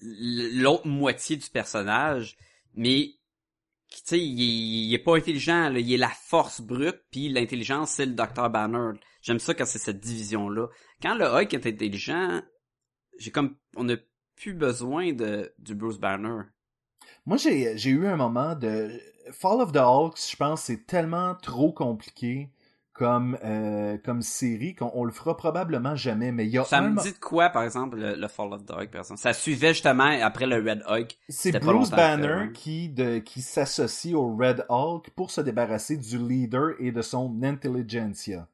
l'autre 0.01 0.88
moitié 0.88 1.38
du 1.38 1.49
personnage, 1.49 2.35
mais 2.75 3.12
tu 3.91 3.98
sais, 4.05 4.19
il, 4.19 4.41
est- 4.41 4.88
il 4.88 4.93
est 4.93 5.00
pas 5.03 5.15
intelligent, 5.17 5.69
là, 5.69 5.79
il 5.79 5.93
est 5.93 5.98
la 5.98 6.10
force 6.10 6.62
brute, 6.62 7.00
puis 7.12 7.29
l'intelligence 7.29 7.91
c'est 7.91 8.05
le 8.05 8.13
Dr. 8.13 8.50
Banner. 8.50 8.98
J'aime 9.21 9.39
ça 9.39 9.53
quand 9.53 9.65
c'est 9.65 9.79
cette 9.79 10.00
division-là. 10.00 10.67
Quand 11.01 11.15
le 11.15 11.25
Hulk 11.25 11.53
est 11.53 11.65
intelligent, 11.65 12.41
j'ai 13.17 13.31
comme 13.31 13.55
on 13.75 13.89
a 13.89 13.96
plus 14.36 14.53
besoin 14.53 15.13
de 15.13 15.51
du 15.58 15.75
Bruce 15.75 15.98
Banner. 15.98 16.43
Moi, 17.25 17.38
j'ai 17.38 17.77
j'ai 17.77 17.89
eu 17.89 18.08
un 18.08 18.15
moment 18.15 18.55
de... 18.55 18.91
Fall 19.31 19.62
of 19.62 19.72
the 19.72 19.77
Hulks, 19.77 20.31
je 20.31 20.36
pense, 20.36 20.63
c'est 20.63 20.86
tellement 20.88 21.36
trop 21.36 21.72
compliqué 21.72 22.50
comme, 22.93 23.38
euh, 23.43 23.98
comme 24.03 24.22
série 24.22 24.75
qu'on 24.75 24.91
on 24.93 25.03
le 25.03 25.12
fera 25.12 25.38
probablement 25.38 25.96
jamais, 25.96 26.31
mais 26.31 26.46
il 26.46 26.51
y 26.51 26.58
a 26.58 26.63
Ça 26.65 26.79
un... 26.79 26.89
me 26.89 27.01
dit 27.01 27.13
de 27.13 27.17
quoi, 27.17 27.50
par 27.50 27.63
exemple, 27.63 27.98
le, 27.98 28.15
le 28.15 28.27
Fall 28.27 28.51
of 28.53 28.65
the 28.65 28.72
Hulk, 28.72 28.91
par 28.91 29.01
exemple? 29.01 29.22
Ça 29.22 29.34
suivait 29.34 29.74
justement 29.74 30.10
après 30.22 30.48
le 30.48 30.58
Red 30.58 30.84
Hulk. 30.88 31.17
C'est 31.29 31.60
Bruce 31.60 31.93
après, 31.93 32.17
Banner 32.17 32.51
qui, 32.51 32.89
de, 32.89 33.20
qui 33.20 33.41
s'associe 33.41 34.13
au 34.13 34.36
Red 34.36 34.65
Hulk 34.70 35.12
pour 35.12 35.31
se 35.31 35.41
débarrasser 35.41 35.98
du 35.98 36.17
leader 36.17 36.74
et 36.79 36.91
de 36.91 37.01
son 37.01 37.41
intelligentsia. 37.43 38.48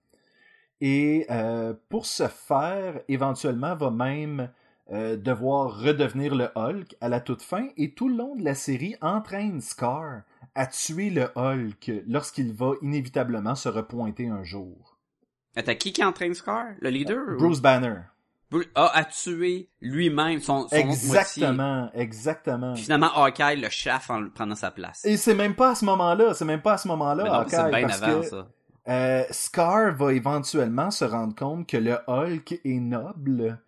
Et 0.81 1.25
euh, 1.31 1.73
pour 1.89 2.05
ce 2.05 2.27
faire, 2.27 3.01
éventuellement, 3.07 3.75
va 3.75 3.89
même 3.91 4.49
euh, 4.91 5.17
devoir 5.17 5.79
redevenir 5.81 6.35
le 6.35 6.49
Hulk 6.55 6.95
à 7.01 7.09
la 7.09 7.19
toute 7.19 7.41
fin. 7.41 7.67
Et 7.77 7.93
tout 7.93 8.09
le 8.09 8.15
long 8.15 8.35
de 8.35 8.43
la 8.43 8.55
série 8.55 8.95
entraîne 9.01 9.59
Scar 9.61 10.21
à 10.55 10.67
tuer 10.67 11.09
le 11.09 11.29
Hulk 11.35 11.91
lorsqu'il 12.07 12.53
va 12.53 12.71
inévitablement 12.81 13.55
se 13.55 13.69
repointer 13.69 14.27
un 14.27 14.43
jour. 14.43 14.97
Attends, 15.55 15.75
qui 15.75 15.91
qui 15.93 16.03
entraîne 16.03 16.33
Scar? 16.35 16.65
Le 16.79 16.89
leader? 16.89 17.17
ou- 17.27 17.37
Bruce 17.37 17.61
Banner. 17.61 17.95
Bru- 18.49 18.69
a, 18.75 18.85
a 18.97 19.03
tué 19.03 19.69
lui-même 19.81 20.39
son, 20.39 20.69
son. 20.69 20.75
Exactement, 20.75 21.89
exactement. 21.93 22.73
Puis 22.75 22.83
finalement, 22.83 23.11
Hawkeye 23.13 23.57
le 23.57 23.67
chaffe 23.69 24.09
en 24.09 24.29
prenant 24.29 24.55
sa 24.55 24.71
place. 24.71 25.03
Et 25.03 25.17
c'est 25.17 25.35
même 25.35 25.53
pas 25.53 25.71
à 25.71 25.75
ce 25.75 25.83
moment-là, 25.83 26.33
c'est 26.33 26.45
même 26.45 26.61
pas 26.61 26.73
à 26.73 26.77
ce 26.77 26.87
moment-là, 26.87 27.23
non, 27.25 27.45
c'est 27.49 27.57
Hawkeye, 27.57 27.71
bien 27.79 27.87
parce 27.87 28.01
avant, 28.01 28.21
que 28.21 28.27
ça. 28.27 28.47
Euh, 28.87 29.25
Scar 29.31 29.95
va 29.95 30.13
éventuellement 30.13 30.91
se 30.91 31.03
rendre 31.03 31.35
compte 31.35 31.67
que 31.67 31.77
le 31.77 31.97
Hulk 32.07 32.61
est 32.63 32.79
noble, 32.79 33.59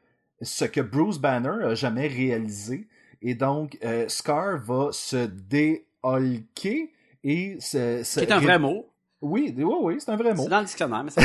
ce 0.42 0.66
que 0.66 0.80
Bruce 0.82 1.20
Banner 1.20 1.66
a 1.66 1.76
jamais 1.76 2.08
réalisé. 2.08 2.88
Et 3.22 3.36
donc, 3.36 3.78
euh, 3.84 4.08
Scar 4.08 4.60
va 4.60 4.90
se 4.92 5.26
dé-hulker 5.26 6.94
et 7.24 7.58
se... 7.60 8.04
se 8.04 8.20
Qui 8.20 8.26
est 8.26 8.32
un 8.32 8.40
vrai 8.40 8.60
mot. 8.60 8.90
Oui, 9.22 9.54
oui, 9.58 9.64
oui, 9.82 9.96
c'est 10.00 10.12
un 10.12 10.16
vrai 10.16 10.34
mot. 10.34 10.44
C'est 10.44 10.50
dans 10.50 10.60
le 10.60 10.66
dictionnaire, 10.66 11.04
mais 11.04 11.12
ça... 11.12 11.22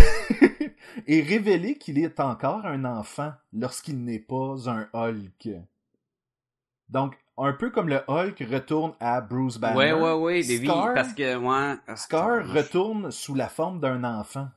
et 1.06 1.22
révéler 1.22 1.76
qu'il 1.76 1.98
est 1.98 2.18
encore 2.18 2.66
un 2.66 2.84
enfant 2.84 3.32
lorsqu'il 3.52 4.02
n'est 4.02 4.18
pas 4.18 4.68
un 4.68 4.88
Hulk. 4.92 5.50
Donc, 6.88 7.16
un 7.36 7.52
peu 7.52 7.70
comme 7.70 7.88
le 7.88 8.00
Hulk 8.08 8.44
retourne 8.50 8.92
à 9.00 9.20
Bruce 9.20 9.58
Banner. 9.58 9.76
Ouais, 9.76 9.92
ouais, 9.92 10.12
ouais, 10.12 10.42
oui, 10.42 10.44
Scar- 10.44 10.94
parce 10.94 11.12
que, 11.12 11.36
ouais... 11.36 11.76
ah, 11.86 11.96
Scar 11.96 12.48
retourne 12.48 13.10
sous 13.10 13.34
la 13.34 13.48
forme 13.48 13.80
d'un 13.80 14.04
enfant. 14.04 14.48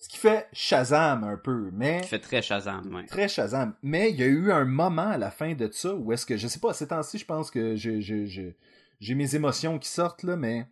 Ce 0.00 0.08
qui 0.08 0.16
fait 0.16 0.46
Shazam 0.52 1.24
un 1.24 1.36
peu, 1.36 1.70
mais 1.72 2.02
Qui 2.02 2.08
fait 2.08 2.20
très 2.20 2.40
Shazam, 2.40 2.94
ouais. 2.94 3.04
très 3.06 3.26
Shazam. 3.28 3.74
Mais 3.82 4.10
il 4.10 4.16
y 4.16 4.22
a 4.22 4.26
eu 4.26 4.52
un 4.52 4.64
moment 4.64 5.08
à 5.08 5.18
la 5.18 5.32
fin 5.32 5.54
de 5.54 5.68
ça 5.72 5.92
où 5.92 6.12
est-ce 6.12 6.24
que, 6.24 6.36
je 6.36 6.46
sais 6.46 6.60
pas, 6.60 6.72
ces 6.72 6.86
temps-ci, 6.86 7.18
je 7.18 7.24
pense 7.24 7.50
que 7.50 7.74
j'ai 7.74 9.14
mes 9.16 9.34
émotions 9.34 9.76
qui 9.80 9.88
sortent, 9.88 10.22
là, 10.22 10.36
mais 10.36 10.68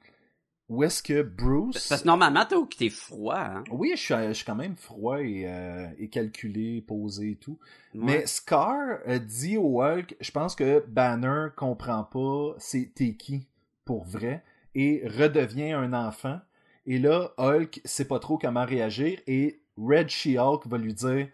où 0.69 0.83
est-ce 0.83 1.03
que 1.03 1.23
Bruce... 1.23 1.89
Parce 1.89 2.03
que 2.03 2.07
normalement, 2.07 2.45
t'es 2.45 2.57
au- 2.57 2.67
t'es 2.67 2.89
froid, 2.89 3.37
hein. 3.39 3.65
Oui, 3.71 3.93
je 3.95 4.01
suis, 4.01 4.15
je 4.29 4.33
suis 4.33 4.45
quand 4.45 4.55
même 4.57 4.77
froid 4.77 5.21
et, 5.23 5.45
euh, 5.47 5.87
et 5.99 6.09
calculé, 6.09 6.81
posé 6.81 7.33
et 7.33 7.37
tout. 7.37 7.59
Ouais. 7.95 8.01
Mais 8.05 8.27
Scar 8.27 8.99
euh, 9.07 9.19
dit 9.19 9.57
au 9.57 9.81
Hulk, 9.83 10.17
je 10.21 10.31
pense 10.31 10.55
que 10.57 10.85
Banner 10.89 11.49
comprend 11.57 12.05
pas 12.05 12.55
c'est 12.59 12.91
t'es 12.95 13.15
qui 13.15 13.47
pour 13.85 14.05
vrai 14.05 14.43
et 14.75 15.03
redevient 15.07 15.73
un 15.73 15.93
enfant. 15.93 16.41
Et 16.87 16.99
là, 16.99 17.33
Hulk 17.39 17.81
sait 17.85 18.05
pas 18.07 18.19
trop 18.19 18.39
comment 18.39 18.65
réagir 18.65 19.19
et 19.27 19.61
Red 19.79 20.09
She-Hulk 20.09 20.67
va 20.67 20.79
lui 20.79 20.95
dire, 20.95 21.29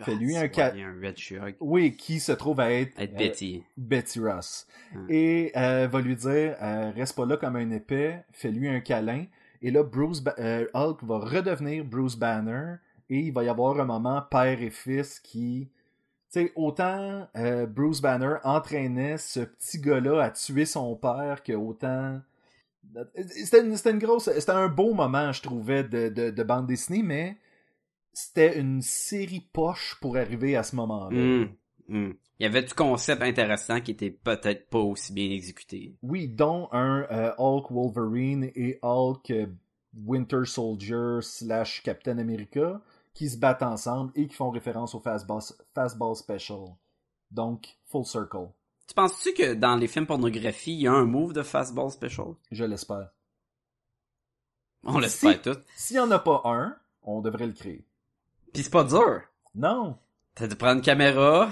Ah, 0.00 0.04
fais-lui 0.04 0.32
c'est 0.34 0.38
un 0.38 0.52
ca- 0.52 0.74
un 0.74 1.00
Red 1.00 1.56
oui, 1.60 1.96
qui 1.96 2.18
se 2.18 2.32
trouve 2.32 2.60
à 2.60 2.72
être, 2.72 2.98
Être 3.00 3.14
euh, 3.14 3.18
Betty. 3.18 3.62
Betty 3.76 4.20
Ross. 4.20 4.66
Hum. 4.94 5.06
Et 5.08 5.52
euh, 5.56 5.86
va 5.86 6.00
lui 6.00 6.16
dire 6.16 6.56
euh, 6.60 6.90
reste 6.90 7.14
pas 7.16 7.26
là 7.26 7.36
comme 7.36 7.56
un 7.56 7.70
épais, 7.70 8.24
fais-lui 8.32 8.68
un 8.68 8.80
câlin. 8.80 9.26
Et 9.62 9.70
là, 9.70 9.82
Bruce 9.82 10.20
Ba- 10.20 10.34
Hulk 10.74 11.02
va 11.04 11.18
redevenir 11.18 11.84
Bruce 11.84 12.16
Banner 12.16 12.74
et 13.08 13.18
il 13.18 13.32
va 13.32 13.44
y 13.44 13.48
avoir 13.48 13.78
un 13.80 13.84
moment 13.84 14.20
père 14.22 14.60
et 14.60 14.70
fils 14.70 15.20
qui. 15.20 15.70
Tu 16.32 16.40
sais, 16.40 16.52
autant 16.56 17.28
Bruce 17.68 18.00
Banner 18.00 18.34
entraînait 18.42 19.16
ce 19.16 19.40
petit 19.40 19.78
gars-là 19.80 20.24
à 20.24 20.30
tuer 20.30 20.66
son 20.66 20.96
père 20.96 21.42
que 21.42 21.52
autant. 21.52 22.20
C'était 23.16 23.64
une, 23.64 23.76
c'était 23.76 23.92
une 23.92 23.98
grosse. 23.98 24.30
C'était 24.30 24.50
un 24.50 24.68
beau 24.68 24.92
moment, 24.94 25.32
je 25.32 25.42
trouvais, 25.42 25.84
de, 25.84 26.08
de, 26.08 26.30
de 26.30 26.42
bande 26.42 26.66
dessinée, 26.66 27.02
mais 27.02 27.36
c'était 28.14 28.58
une 28.58 28.80
série 28.80 29.46
poche 29.52 29.98
pour 30.00 30.16
arriver 30.16 30.56
à 30.56 30.62
ce 30.62 30.76
moment-là. 30.76 31.16
Hum, 31.16 31.54
hum. 31.88 32.14
Il 32.40 32.42
y 32.42 32.46
avait 32.46 32.62
du 32.62 32.74
concept 32.74 33.22
intéressant 33.22 33.80
qui 33.80 33.92
était 33.92 34.10
peut-être 34.10 34.68
pas 34.68 34.80
aussi 34.80 35.12
bien 35.12 35.30
exécuté? 35.30 35.96
Oui, 36.02 36.28
dont 36.28 36.68
un 36.72 37.06
euh, 37.10 37.32
Hulk 37.38 37.70
Wolverine 37.70 38.50
et 38.56 38.78
Hulk 38.82 39.30
euh, 39.30 39.46
Winter 40.04 40.44
Soldier 40.44 41.18
slash 41.20 41.82
Captain 41.82 42.18
America 42.18 42.80
qui 43.12 43.28
se 43.30 43.36
battent 43.36 43.62
ensemble 43.62 44.10
et 44.16 44.26
qui 44.26 44.34
font 44.34 44.50
référence 44.50 44.94
au 44.94 45.00
Fastball, 45.00 45.40
Fastball 45.74 46.16
Special. 46.16 46.64
Donc, 47.30 47.76
full 47.86 48.04
circle. 48.04 48.48
Tu 48.86 48.94
penses-tu 48.94 49.32
que 49.32 49.54
dans 49.54 49.76
les 49.76 49.86
films 49.86 50.06
pornographie, 50.06 50.74
il 50.74 50.82
y 50.82 50.86
a 50.86 50.92
un 50.92 51.06
move 51.06 51.32
de 51.32 51.42
fastball 51.42 51.90
special? 51.90 52.34
Je 52.50 52.64
l'espère. 52.64 53.10
On 54.82 54.98
le 54.98 55.08
Si. 55.08 55.40
tout. 55.40 55.56
S'il 55.76 55.96
n'y 55.96 56.00
en 56.00 56.10
a 56.10 56.18
pas 56.18 56.42
un, 56.44 56.76
on 57.02 57.22
devrait 57.22 57.46
le 57.46 57.54
créer. 57.54 57.86
Pis 58.54 58.62
c'est 58.62 58.70
pas 58.70 58.84
dur. 58.84 59.20
Non. 59.54 59.98
T'as 60.34 60.46
de 60.46 60.54
prendre 60.54 60.76
une 60.76 60.82
caméra, 60.82 61.50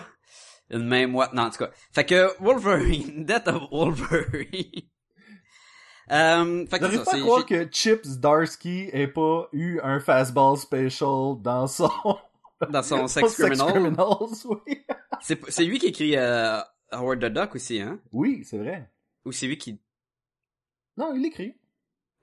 une 0.70 0.86
main 0.86 1.06
moite. 1.06 1.32
Non, 1.34 1.42
en 1.42 1.50
tout 1.50 1.58
cas. 1.58 1.70
Fait 1.92 2.04
que 2.06 2.30
Wolverine, 2.42 3.24
Death 3.26 3.48
of 3.48 3.70
Wolverine. 3.70 4.82
euh, 6.10 6.66
fait 6.66 6.78
que 6.78 6.90
ça, 6.90 7.04
pas 7.04 7.10
à 7.10 7.14
c'est- 7.14 7.20
croire 7.20 7.46
que 7.46 7.68
Chips 7.70 8.18
Darsky 8.18 8.88
ait 8.92 9.06
pas 9.08 9.48
eu 9.52 9.80
un 9.82 10.00
Fastball 10.00 10.56
Special 10.56 11.40
dans 11.40 11.66
son... 11.66 11.90
dans 12.70 12.82
son 12.82 13.06
Sex 13.08 13.34
Criminal. 13.34 13.68
Criminals, 13.68 14.46
oui. 14.46 14.84
C'est 15.20 15.40
c'est 15.50 15.64
lui 15.64 15.78
qui 15.78 15.86
écrit 15.86 16.16
euh, 16.16 16.60
Howard 16.90 17.20
the 17.20 17.26
Duck 17.32 17.54
aussi, 17.54 17.80
hein? 17.80 18.00
Oui, 18.12 18.42
c'est 18.44 18.58
vrai. 18.58 18.90
Ou 19.24 19.32
c'est 19.32 19.46
lui 19.46 19.58
qui... 19.58 19.80
Non, 20.96 21.14
il 21.14 21.22
l'écrit. 21.22 21.56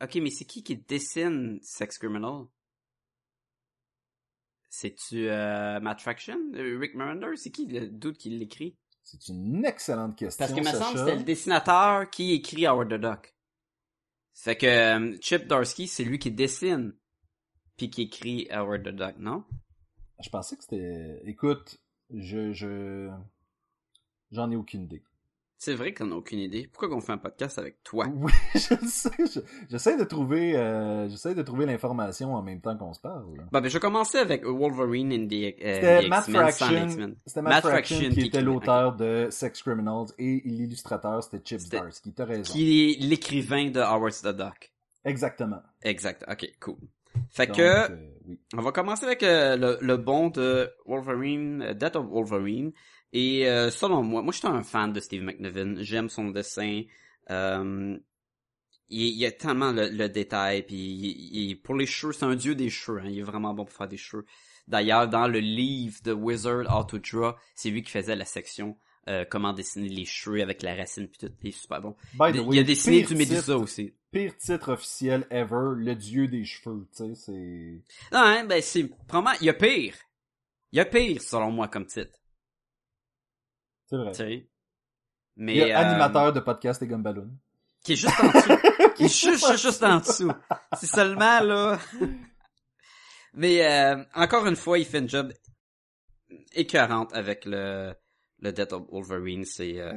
Ok, 0.02 0.16
mais 0.16 0.30
c'est 0.30 0.46
qui 0.46 0.64
qui 0.64 0.78
dessine 0.78 1.60
Sex 1.62 1.98
Criminal? 1.98 2.46
C'est-tu 4.70 5.30
euh, 5.30 5.80
Matt 5.80 6.00
Fraction? 6.00 6.38
Euh, 6.54 6.78
Rick 6.80 6.94
Miranda? 6.94 7.28
C'est 7.36 7.52
qui 7.52 7.66
le 7.66 7.88
doute 7.88 8.18
qui 8.18 8.30
l'écrit? 8.30 8.78
C'est 9.04 9.28
une 9.30 9.66
excellente 9.66 10.16
question, 10.16 10.46
Parce 10.46 10.54
que 10.54 10.64
me 10.64 10.72
semble 10.72 11.00
c'était 11.00 11.16
le 11.16 11.24
dessinateur 11.24 12.10
qui 12.10 12.34
écrit 12.34 12.68
Howard 12.68 12.90
the 12.90 13.02
Duck. 13.02 13.36
Fait 14.36 14.56
que 14.56 14.68
euh, 14.68 15.18
Chip 15.22 15.48
Darsky, 15.48 15.88
c'est 15.88 16.04
lui 16.04 16.20
qui 16.20 16.32
dessine 16.32 16.94
puis 17.76 17.90
qui 17.90 18.04
écrit 18.04 18.48
Howard 18.52 18.84
the 18.84 18.96
Duck, 18.96 19.16
non? 19.18 19.44
Je 20.22 20.30
pensais 20.30 20.56
que 20.58 20.64
c'était. 20.64 21.22
Écoute, 21.26 21.82
je. 22.10 22.52
je... 22.52 23.10
J'en 24.32 24.52
ai 24.52 24.56
aucune 24.56 24.84
idée. 24.84 25.04
C'est 25.62 25.74
vrai 25.76 25.94
qu'on 25.94 26.10
a 26.14 26.16
aucune 26.16 26.40
idée. 26.40 26.70
Pourquoi 26.72 26.88
qu'on 26.88 27.02
fait 27.02 27.12
un 27.12 27.18
podcast 27.18 27.60
avec 27.60 27.84
toi? 27.84 28.06
Oui, 28.16 28.32
je 28.54 28.60
sais. 28.88 29.10
je- 29.20 29.40
J'essaie 29.70 29.98
de 29.98 30.06
trouver. 30.06 30.56
euh, 30.56 31.10
J'essaie 31.10 31.36
de 31.36 31.42
trouver 31.44 31.66
l'information 31.66 32.34
en 32.34 32.42
même 32.42 32.62
temps 32.62 32.78
qu'on 32.78 32.94
se 32.94 33.02
parle. 33.02 33.26
Bon, 33.52 33.60
ben, 33.60 33.68
je 33.68 33.74
vais 33.74 33.80
commencer 33.82 34.20
avec 34.20 34.46
Wolverine 34.46 35.12
in 35.12 35.28
the, 35.28 35.34
euh, 35.62 35.76
C'était 35.76 36.06
the 36.06 36.08
Matt 36.08 36.30
Fraction. 36.30 37.16
C'était 37.26 37.42
Matt, 37.42 37.54
Matt 37.56 37.62
Fraction, 37.66 37.96
Fraction 37.98 38.10
qui 38.10 38.22
qui 38.22 38.28
était 38.28 38.42
l'auteur 38.42 38.96
de 38.96 39.28
Sex 39.32 39.62
Criminals 39.62 40.08
et 40.18 40.42
l'illustrateur 40.46 41.22
c'était 41.24 41.42
Chip 41.44 41.70
Darsky. 41.70 42.14
T'as 42.14 42.24
raison. 42.26 42.54
Qui 42.54 42.92
est 42.92 43.04
l'écrivain 43.04 43.70
de 43.70 43.82
Howard 43.82 44.14
the 44.14 44.28
Duck. 44.36 44.72
Exactement. 45.04 45.62
Exact. 45.84 46.24
Ok, 46.32 46.50
cool. 46.62 46.78
Fait 47.32 47.48
Donc, 47.48 47.58
que, 47.58 47.62
euh, 47.62 47.88
oui. 48.30 48.40
on 48.56 48.62
va 48.62 48.72
commencer 48.72 49.06
avec 49.06 49.24
euh, 49.24 49.58
le, 49.58 49.78
le 49.82 49.98
bon 49.98 50.30
de 50.30 50.70
Wolverine, 50.86 51.62
euh, 51.64 51.74
Death 51.74 51.98
of 51.98 52.06
Wolverine. 52.08 52.72
Et 53.14 53.48
euh, 53.48 53.72
selon 53.72 54.04
moi, 54.04 54.22
moi 54.22 54.32
je 54.32 54.40
suis 54.40 54.48
un 54.48 54.64
fan 54.64 54.94
de 54.94 55.00
Steve 55.00 55.24
McNiven. 55.24 55.82
J'aime 55.82 56.10
son 56.10 56.30
dessin. 56.30 56.84
Euh, 57.30 57.98
il, 58.90 59.02
il 59.08 59.18
y 59.18 59.26
a 59.26 59.32
tellement 59.32 59.72
le, 59.72 59.90
le 59.90 60.10
détail. 60.10 60.64
Puis 60.64 60.76
il- 60.76 61.50
il- 61.50 61.62
pour 61.62 61.76
les 61.76 61.86
cheveux, 61.86 62.14
c'est 62.14 62.26
un 62.26 62.36
dieu 62.36 62.56
des 62.56 62.70
cheveux. 62.70 63.00
hein. 63.00 63.08
Il 63.10 63.20
est 63.20 63.24
vraiment 63.24 63.54
bon 63.54 63.66
pour 63.66 63.76
faire 63.76 63.88
des 63.88 63.98
cheveux. 63.98 64.26
D'ailleurs, 64.68 65.08
dans 65.08 65.28
le 65.28 65.40
livre 65.40 66.00
de 66.04 66.12
Wizard 66.14 66.66
How 66.72 66.84
to 66.84 67.00
Draw, 67.00 67.34
c'est 67.56 67.72
lui 67.72 67.82
qui 67.82 67.92
faisait 67.92 68.16
la 68.16 68.26
section 68.26 68.78
euh, 69.08 69.26
comment 69.28 69.54
dessiner 69.54 69.90
les 69.90 70.06
cheveux 70.06 70.42
avec 70.44 70.62
la 70.62 70.76
racine 70.76 71.08
puis 71.08 71.18
tout. 71.28 71.34
Il 71.42 71.50
est 71.50 71.52
super 71.52 71.82
bon. 71.82 71.96
By 72.14 72.32
the 72.32 72.36
Il 72.36 72.42
way, 72.42 72.60
a 72.60 72.64
dessiné 72.64 73.02
du 73.02 73.16
titre- 73.16 73.54
aussi. 73.56 73.94
Pire 74.12 74.36
titre 74.38 74.74
officiel 74.74 75.26
ever, 75.32 75.74
le 75.78 75.96
dieu 75.96 76.28
des 76.28 76.44
cheveux. 76.46 76.88
Tu 76.96 77.04
sais, 77.04 77.16
c'est. 77.16 77.82
Non, 78.12 78.20
hein, 78.24 78.44
ben 78.46 78.62
c'est 78.62 78.84
probablement 79.08 79.38
il 79.42 79.46
y 79.46 79.50
a 79.50 79.54
pire. 79.54 79.96
Il 80.72 80.78
y 80.78 80.80
a 80.80 80.86
pire 80.86 81.22
selon 81.22 81.50
moi 81.52 81.68
comme 81.68 81.86
titre, 81.88 82.19
C'est 83.90 83.98
vrai. 83.98 84.12
tu 84.12 84.18
sais. 84.18 84.48
Mais 85.36 85.54
Il 85.56 85.58
y 85.68 85.72
a 85.72 85.80
euh, 85.80 85.86
animateur 85.90 86.34
de 86.34 86.40
podcast 86.42 86.82
et 86.82 86.88
Gumballoon. 86.88 87.32
qui 87.84 87.94
est 87.94 87.96
juste 87.96 88.20
en 88.20 88.28
dessous, 88.28 88.62
qui 88.96 89.04
est 89.06 89.08
juste, 89.08 89.48
juste, 89.50 89.58
juste 89.62 89.84
en 89.84 89.98
dessous. 89.98 90.32
C'est 90.78 90.88
seulement 90.88 91.40
là. 91.40 91.80
Mais 93.34 93.66
euh, 93.66 94.04
encore 94.16 94.46
une 94.48 94.56
fois, 94.56 94.78
il 94.78 94.86
fait 94.86 95.00
une 95.00 95.10
job 95.10 95.32
écœurante 96.54 97.14
avec 97.14 97.46
le 97.46 97.94
le 98.42 98.52
Death 98.52 98.74
of 98.74 98.84
Wolverine. 98.92 99.44
C'est, 99.46 99.80
euh, 99.80 99.94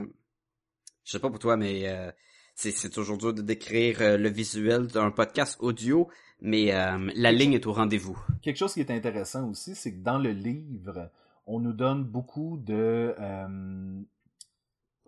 je 1.04 1.12
sais 1.12 1.18
pas 1.18 1.28
pour 1.30 1.38
toi, 1.38 1.56
mais 1.56 1.88
euh, 1.88 2.10
c'est 2.54 2.70
c'est 2.72 2.90
toujours 2.90 3.18
dur 3.18 3.32
de 3.34 3.42
décrire 3.42 4.00
euh, 4.00 4.16
le 4.16 4.28
visuel 4.28 4.86
d'un 4.86 5.10
podcast 5.10 5.56
audio, 5.60 6.08
mais 6.40 6.72
euh, 6.74 7.10
la 7.14 7.32
ligne 7.32 7.52
est 7.54 7.66
au 7.66 7.72
rendez-vous. 7.72 8.18
Quelque 8.42 8.56
chose 8.56 8.74
qui 8.74 8.80
est 8.80 8.90
intéressant 8.90 9.48
aussi, 9.48 9.74
c'est 9.74 9.92
que 9.92 10.02
dans 10.02 10.18
le 10.18 10.30
livre, 10.30 11.10
on 11.46 11.60
nous 11.60 11.72
donne 11.72 12.04
beaucoup 12.04 12.58
de 12.58 13.14
euh, 13.18 14.00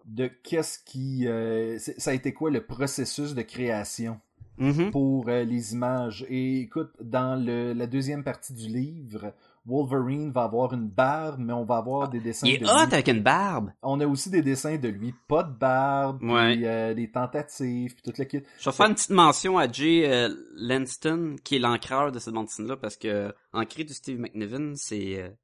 de 0.04 0.26
qu'est-ce 0.26 0.78
qui 0.84 1.26
euh, 1.26 1.78
ça 1.78 2.10
a 2.10 2.14
été 2.14 2.32
quoi 2.32 2.50
le 2.50 2.64
processus 2.64 3.34
de 3.34 3.42
création 3.42 4.20
Mhm. 4.56 4.92
pour 4.92 5.28
euh, 5.28 5.42
les 5.42 5.72
images? 5.72 6.24
Et 6.28 6.60
écoute, 6.60 6.92
dans 7.02 7.34
le, 7.34 7.72
la 7.72 7.88
deuxième 7.88 8.22
partie 8.22 8.52
du 8.54 8.68
livre, 8.68 9.32
Wolverine 9.66 10.30
va 10.30 10.44
avoir 10.44 10.74
une 10.74 10.86
barbe, 10.88 11.40
mais 11.40 11.52
on 11.52 11.64
va 11.64 11.78
avoir 11.78 12.08
des 12.08 12.20
dessins 12.20 12.46
Il 12.46 12.54
est 12.54 12.58
de 12.58 12.64
hot 12.66 12.68
lui. 12.86 12.92
avec 12.94 13.08
une 13.08 13.20
barbe. 13.22 13.72
On 13.82 13.98
a 14.00 14.06
aussi 14.06 14.30
des 14.30 14.42
dessins 14.42 14.76
de 14.76 14.86
lui, 14.88 15.12
pas 15.26 15.42
de 15.42 15.52
barbe, 15.52 16.22
Ouais. 16.22 16.54
puis, 16.54 16.66
euh, 16.66 16.94
des 16.94 17.10
tentatives, 17.10 17.94
puis 17.94 18.02
toute 18.04 18.18
la 18.18 18.26
kit. 18.26 18.42
Je 18.60 18.64
vais 18.70 18.76
faire 18.76 18.86
une 18.86 18.94
petite 18.94 19.10
mention 19.10 19.58
à 19.58 19.66
Jay 19.66 20.28
Lanston, 20.56 21.34
qui 21.42 21.56
est 21.56 21.58
l'encreur 21.58 22.12
de 22.12 22.20
cette 22.20 22.34
bande 22.34 22.46
là 22.60 22.76
parce 22.76 22.96
que 22.96 23.34
ancré 23.52 23.82
du 23.82 23.92
Steve 23.94 24.20
McNiven, 24.20 24.76
c'est 24.76 25.34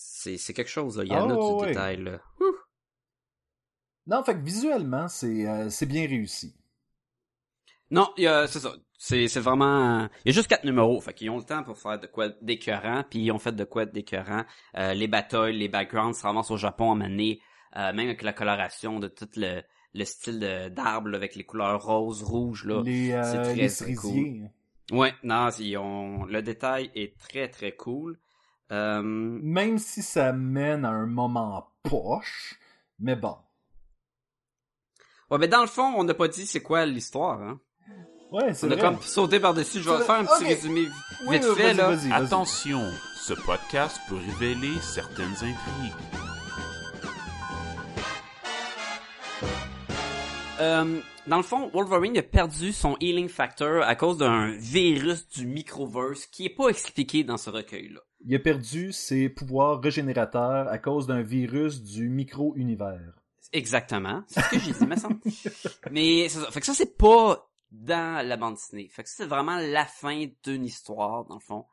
c'est 0.00 0.36
c'est 0.36 0.54
quelque 0.54 0.70
chose. 0.70 0.96
Là. 0.98 1.04
Il 1.04 1.12
y 1.12 1.16
en 1.16 1.28
a 1.28 1.32
du 1.34 1.60
ouais. 1.62 1.68
détail. 1.68 1.96
Là. 2.02 2.20
Non, 4.06 4.22
fait 4.24 4.34
que 4.34 4.44
visuellement, 4.44 5.08
c'est 5.08 5.46
euh, 5.46 5.68
c'est 5.70 5.86
bien 5.86 6.06
réussi. 6.06 6.54
Non, 7.90 8.10
il 8.16 8.24
y 8.24 8.26
a- 8.26 8.46
c'est 8.46 8.60
ça. 8.60 8.72
C'est 8.96 9.28
c'est 9.28 9.40
vraiment. 9.40 10.08
Il 10.24 10.28
y 10.28 10.30
a 10.30 10.32
juste 10.34 10.48
quatre 10.48 10.64
numéros, 10.64 11.00
fait 11.00 11.14
qu'ils 11.14 11.30
ont 11.30 11.36
le 11.38 11.44
temps 11.44 11.62
pour 11.62 11.78
faire 11.78 11.98
de 11.98 12.06
quoi 12.06 12.28
d'écœurant, 12.42 13.04
puis 13.08 13.20
ils 13.20 13.32
ont 13.32 13.38
fait 13.38 13.52
de 13.54 13.64
quoi 13.64 13.86
d'écœurant. 13.86 14.44
Euh, 14.76 14.94
les 14.94 15.08
batailles, 15.08 15.56
les 15.56 15.68
backgrounds 15.68 16.16
se 16.18 16.22
ramassent 16.22 16.50
au 16.50 16.56
Japon 16.56 16.92
à 16.92 16.94
maner, 16.94 17.40
euh, 17.76 17.92
même 17.92 18.06
avec 18.06 18.22
la 18.22 18.32
coloration 18.32 18.98
de 19.00 19.08
toute 19.08 19.36
le 19.36 19.62
le 19.94 20.04
style 20.04 20.38
de- 20.38 20.68
d'arbre 20.68 21.08
là, 21.08 21.16
avec 21.16 21.34
les 21.34 21.44
couleurs 21.44 21.82
rose, 21.82 22.22
rouge 22.22 22.64
là. 22.66 22.82
les, 22.84 23.12
euh, 23.12 23.22
c'est 23.24 23.42
très, 23.42 23.54
les 23.54 23.58
très 23.60 23.68
cerisiers. 23.68 24.42
Ouais, 24.92 25.14
non, 25.22 25.48
ils 25.58 25.76
ont... 25.78 26.24
le 26.26 26.40
détail 26.42 26.90
est 26.94 27.18
très 27.18 27.48
très 27.48 27.72
cool. 27.72 28.18
Euh, 28.70 29.02
Même 29.02 29.78
si 29.78 30.02
ça 30.02 30.32
mène 30.32 30.84
à 30.84 30.90
un 30.90 31.06
moment 31.06 31.70
poche, 31.82 32.58
mais 32.98 33.16
bon. 33.16 33.36
Ouais, 35.30 35.38
mais 35.38 35.48
dans 35.48 35.60
le 35.62 35.66
fond, 35.66 35.94
on 35.96 36.04
n'a 36.04 36.14
pas 36.14 36.28
dit 36.28 36.46
c'est 36.46 36.60
quoi 36.62 36.84
l'histoire. 36.86 37.40
Hein? 37.42 37.60
Ouais, 38.30 38.52
c'est 38.52 38.66
On 38.66 38.70
a 38.70 38.74
vrai. 38.76 38.82
comme 38.84 39.00
sauté 39.00 39.40
par-dessus. 39.40 39.80
Je 39.80 39.88
vais 39.90 40.04
faire 40.04 40.16
un 40.16 40.24
petit 40.24 40.44
résumé 40.44 40.80
vite 40.82 40.92
Oui, 41.26 41.38
oui, 41.42 41.54
fait 41.56 41.62
vas-y, 41.72 41.76
là. 41.76 41.88
vas-y, 41.88 42.08
vas-y. 42.10 42.12
Attention, 42.24 42.90
ce 43.16 43.32
podcast 43.32 43.98
peut 44.08 44.16
révéler 44.16 44.78
certaines 44.82 45.32
intrigues. 45.32 45.94
Euh, 50.60 51.00
dans 51.28 51.36
le 51.36 51.42
fond, 51.42 51.70
Wolverine 51.72 52.16
a 52.18 52.22
perdu 52.22 52.72
son 52.72 52.96
healing 53.00 53.28
factor 53.28 53.82
à 53.82 53.94
cause 53.94 54.18
d'un 54.18 54.50
virus 54.58 55.28
du 55.28 55.46
microverse 55.46 56.26
qui 56.26 56.46
est 56.46 56.54
pas 56.54 56.68
expliqué 56.68 57.24
dans 57.24 57.36
ce 57.36 57.50
recueil-là. 57.50 58.00
Il 58.24 58.34
a 58.34 58.38
perdu 58.38 58.92
ses 58.92 59.28
pouvoirs 59.28 59.80
régénérateurs 59.80 60.68
à 60.68 60.78
cause 60.78 61.06
d'un 61.06 61.22
virus 61.22 61.82
du 61.82 62.08
micro-univers. 62.08 63.14
Exactement. 63.52 64.22
C'est 64.26 64.40
ce 64.40 64.50
que 64.50 64.58
j'ai 64.58 64.72
dit, 64.72 64.86
me 64.86 64.96
semble. 64.96 65.20
Mais 65.90 66.28
ça. 66.28 66.50
Fait 66.50 66.60
que 66.60 66.66
ça, 66.66 66.74
c'est 66.74 66.96
pas 66.96 67.48
dans 67.70 68.26
la 68.26 68.36
bande 68.36 68.54
dessinée. 68.54 68.88
Fait 68.88 69.02
que 69.02 69.08
c'est 69.08 69.26
vraiment 69.26 69.56
la 69.56 69.84
fin 69.84 70.26
d'une 70.44 70.64
histoire, 70.64 71.24
dans 71.26 71.36
le 71.36 71.40
fond. 71.40 71.64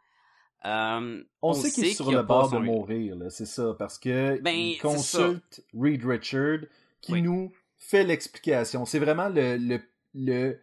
Euh, 0.65 1.23
On, 1.41 1.53
sait 1.53 1.71
qu'il 1.71 1.85
est 1.85 1.93
sur 1.93 2.11
le 2.11 2.23
bord 2.23 2.49
de 2.51 2.57
mourir, 2.57 3.17
c'est 3.29 3.45
ça, 3.45 3.75
parce 3.77 3.99
que 3.99 4.39
Ben, 4.41 4.55
il 4.55 4.79
consulte 4.79 5.63
Reed 5.77 6.03
Richard 6.03 6.59
qui 7.01 7.13
Oui. 7.13 7.21
nous 7.21 7.51
fait 7.77 8.03
l'explication. 8.03 8.85
C'est 8.85 8.99
vraiment 8.99 9.29
le, 9.29 9.57
le, 9.57 9.81
le 10.13 10.59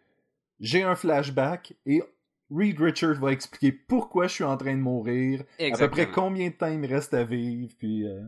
j'ai 0.61 0.83
un 0.83 0.95
flashback 0.95 1.75
et 1.87 2.03
Reed 2.51 2.79
Richard 2.81 3.15
va 3.15 3.33
expliquer 3.33 3.73
pourquoi 3.73 4.27
je 4.27 4.35
suis 4.35 4.45
en 4.45 4.57
train 4.57 4.75
de 4.75 4.81
mourir, 4.81 5.45
à 5.59 5.77
peu 5.77 5.91
près 5.91 6.11
combien 6.11 6.51
de 6.51 6.55
temps 6.55 6.69
il 6.69 6.79
me 6.79 6.89
reste 6.89 7.15
à 7.15 7.25
vivre, 7.25 7.73
puis 7.79 8.07
euh, 8.07 8.23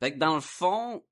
Fait 0.00 0.12
que 0.12 0.18
dans 0.18 0.34
le 0.34 0.40
fond, 0.40 1.02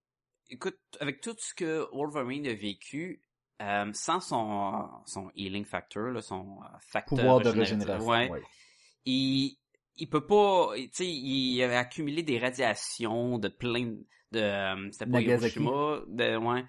écoute, 0.50 0.78
avec 1.00 1.20
tout 1.20 1.36
ce 1.38 1.54
que 1.54 1.86
Wolverine 1.92 2.46
a 2.48 2.54
vécu, 2.54 3.22
euh, 3.62 3.90
sans 3.92 4.20
son, 4.20 4.88
son 5.06 5.30
healing 5.36 5.64
factor, 5.64 6.10
là, 6.10 6.20
son 6.20 6.58
euh, 6.62 6.66
facteur 6.80 7.18
pouvoir 7.18 7.40
de 7.40 7.48
régénération. 7.48 8.06
ouais, 8.08 8.28
ouais. 8.28 8.42
il, 9.04 9.56
il 9.96 10.08
peut 10.08 10.26
pas, 10.26 10.72
tu 10.76 10.88
sais, 10.92 11.06
il 11.06 11.62
a 11.62 11.78
accumulé 11.78 12.22
des 12.22 12.38
radiations 12.38 13.38
de 13.38 13.48
plein 13.48 13.96
de, 14.32 14.40
euh, 14.40 14.88
c'était 14.90 15.06
pas. 15.10 15.20
Hiroshima, 15.20 16.00
de, 16.08 16.36
ouais, 16.36 16.64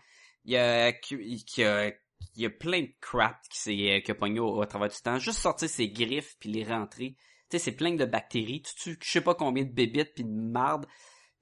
il 0.49 0.57
a, 0.57 0.91
accu- 0.91 1.21
il, 1.21 1.43
qu'il 1.45 1.63
a, 1.65 1.87
il 1.87 2.41
y 2.41 2.45
a 2.45 2.49
plein 2.49 2.81
de 2.81 2.89
crap 3.01 3.37
qui 3.49 3.59
s'est, 3.59 3.91
euh, 3.97 3.99
qui 4.01 4.11
a 4.11 4.15
pogné 4.15 4.39
au, 4.39 4.49
au 4.57 4.65
travers 4.65 4.89
du 4.89 4.97
temps, 4.97 5.17
juste 5.19 5.39
sortir 5.39 5.69
ses 5.69 5.89
griffes 5.89 6.35
puis 6.39 6.49
les 6.51 6.63
rentrer, 6.63 7.15
tu 7.49 7.57
sais, 7.57 7.59
c'est 7.59 7.71
plein 7.71 7.93
de 7.95 8.05
bactéries, 8.05 8.61
tu 8.61 8.75
tues 8.75 8.97
je 9.01 9.11
sais 9.11 9.21
pas 9.21 9.35
combien 9.35 9.63
de 9.63 9.71
bébites 9.71 10.13
puis 10.15 10.23
de 10.23 10.29
marde, 10.29 10.85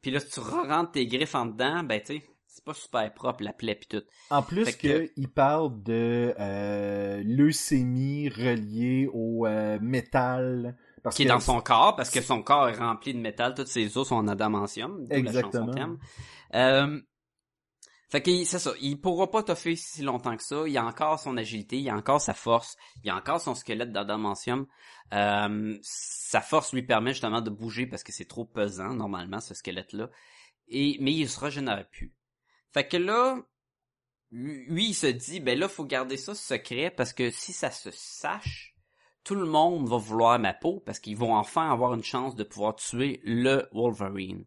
puis 0.02 0.12
là, 0.12 0.20
si 0.20 0.30
tu 0.30 0.40
rentres 0.40 0.92
tes 0.92 1.08
griffes 1.08 1.36
en 1.36 1.46
dedans, 1.48 1.84
ben, 1.84 2.00
tu 2.00 2.18
sais, 2.18 2.24
c'est 2.48 2.64
pas 2.64 2.74
super 2.74 3.14
propre, 3.14 3.44
la 3.44 3.54
plaie 3.54 3.76
pis 3.76 3.88
tout. 3.88 4.02
En 4.32 4.42
plus 4.42 4.66
Fait 4.66 4.74
que- 4.74 4.88
que 5.06 5.12
il 5.16 5.30
parle 5.30 5.84
de 5.84 6.34
euh, 6.40 7.22
leucémie 7.24 8.30
reliée 8.30 9.08
au 9.14 9.46
euh, 9.46 9.78
métal. 9.82 10.76
Parce 11.04 11.16
Qui 11.16 11.24
est 11.24 11.28
dans 11.28 11.40
son 11.40 11.62
corps, 11.62 11.96
parce 11.96 12.10
que 12.10 12.20
son 12.22 12.42
corps 12.42 12.68
est 12.70 12.78
rempli 12.78 13.14
de 13.14 13.20
métal, 13.20 13.54
tous 13.54 13.66
ses 13.68 13.98
os 13.98 14.08
sont 14.08 14.16
en 14.16 14.28
adamantium. 14.28 15.04
d'où 15.06 15.10
la 15.12 15.18
Exactement. 15.20 15.68
chanson 15.68 15.72
thème. 15.72 15.98
Euh, 16.56 17.00
fait 18.10 18.22
que 18.22 18.46
c'est 18.46 18.60
ça, 18.60 18.72
il 18.80 19.02
pourra 19.02 19.30
pas 19.30 19.44
toffer 19.44 19.76
si 19.76 20.02
longtemps 20.02 20.38
que 20.38 20.44
ça. 20.44 20.64
Il 20.66 20.78
a 20.78 20.86
encore 20.86 21.20
son 21.20 21.36
agilité, 21.36 21.78
il 21.78 21.90
a 21.90 21.96
encore 21.96 22.22
sa 22.22 22.34
force, 22.34 22.78
il 23.04 23.10
a 23.10 23.16
encore 23.16 23.42
son 23.42 23.54
squelette 23.54 23.92
d'adamantium. 23.92 24.66
Euh, 25.14 25.78
sa 25.82 26.40
force 26.40 26.74
lui 26.74 26.84
permet 26.84 27.12
justement 27.12 27.42
de 27.42 27.50
bouger 27.50 27.86
parce 27.86 28.04
que 28.04 28.14
c'est 28.14 28.26
trop 28.26 28.46
pesant 28.46 28.94
normalement 28.94 29.42
ce 29.42 29.54
squelette-là. 29.54 30.10
Et 30.70 30.98
mais 31.02 31.14
il 31.14 31.28
se 31.28 31.40
régénère 31.40 31.86
plus. 31.90 32.14
Fait 32.72 32.88
que 32.88 32.96
là, 32.96 33.42
lui 34.32 34.90
il 34.90 34.94
se 34.94 35.08
dit 35.08 35.42
ben 35.42 35.60
là 35.60 35.68
faut 35.68 35.86
garder 35.86 36.16
ça 36.16 36.34
secret 36.34 36.91
parce 36.96 37.12
que 37.12 37.30
si 37.30 37.52
ça 37.52 37.72
se 37.72 37.91
sache, 37.91 38.74
tout 39.26 39.36
le 39.36 39.46
monde 39.46 39.89
va 39.89 39.98
vouloir 39.98 40.39
ma 40.39 40.54
peau 40.54 40.82
parce 40.86 41.00
qu'ils 41.00 41.17
vont 41.17 41.36
enfin 41.36 41.70
avoir 41.70 41.93
une 41.93 42.04
chance 42.04 42.36
de 42.36 42.46
pouvoir 42.46 42.76
tuer 42.76 43.20
le 43.26 43.67
Wolverine. 43.74 44.46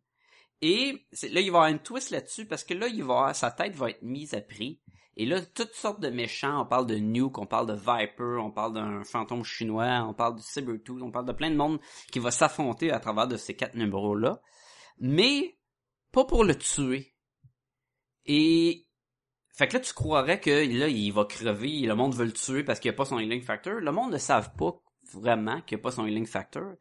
Et 0.63 1.07
là, 1.23 1.29
il 1.29 1.33
va 1.33 1.41
y 1.41 1.49
avoir 1.49 1.67
une 1.69 1.79
twist 1.79 2.11
là-dessus 2.11 2.47
parce 2.47 2.65
que 2.65 2.75
là, 2.75 2.87
il 2.89 3.03
va 3.03 3.33
sa 3.35 3.51
tête 3.51 3.75
va 3.75 3.91
être 3.91 4.03
mise 4.03 4.35
à 4.35 4.41
prix. 4.41 4.81
Et 5.17 5.27
là, 5.27 5.41
toutes 5.45 5.75
sortes 5.75 6.01
de 6.01 6.09
méchants, 6.09 6.63
on 6.63 6.67
parle 6.67 6.87
de 6.87 6.97
Nuke, 6.97 7.39
on 7.39 7.47
parle 7.47 7.67
de 7.67 7.75
Viper, 7.75 8.39
on 8.41 8.51
parle 8.51 8.75
d'un 8.75 9.05
fantôme 9.05 9.45
chinois, 9.45 10.05
on 10.09 10.15
parle 10.15 10.37
de 10.37 10.41
Sabretooth, 10.41 11.03
on 11.03 11.11
parle 11.11 11.27
de 11.27 11.33
plein 11.33 11.51
de 11.51 11.57
monde 11.57 11.81
qui 12.13 12.21
va 12.21 12.31
s'affronter 12.31 12.91
à 12.91 13.01
travers 13.01 13.27
de 13.27 13.37
ces 13.37 13.55
quatre 13.55 13.75
numéros-là. 13.75 14.41
Mais, 14.99 15.59
pas 16.13 16.25
pour 16.25 16.45
le 16.45 16.55
tuer. 16.55 17.15
Et, 18.25 18.87
fait 19.53 19.69
que 19.69 19.75
là, 19.75 19.81
tu 19.81 19.93
croirais 19.93 20.41
que 20.41 20.51
là, 20.51 20.89
il 20.89 21.11
va 21.11 21.25
crever, 21.25 21.81
le 21.81 21.95
monde 21.95 22.15
veut 22.15 22.25
le 22.25 22.33
tuer 22.33 22.65
parce 22.65 22.81
qu'il 22.81 22.91
a 22.91 22.95
pas 22.95 23.05
son 23.05 23.19
healing 23.19 23.43
factor. 23.43 23.75
Le 23.75 23.93
monde 23.93 24.13
ne 24.13 24.19
savent 24.19 24.55
pas 24.57 24.81
vraiment 25.13 25.61
qu'il 25.63 25.79
a 25.79 25.81
pas 25.81 25.91
son 25.91 26.07
healing 26.07 26.27
factor. 26.27 26.77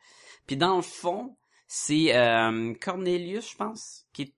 Puis 0.48 0.56
dans 0.56 0.78
le 0.78 0.82
fond, 0.82 1.36
c'est 1.72 2.16
euh, 2.16 2.74
Cornelius, 2.82 3.52
je 3.52 3.56
pense, 3.56 4.08
qui 4.12 4.24
est, 4.24 4.34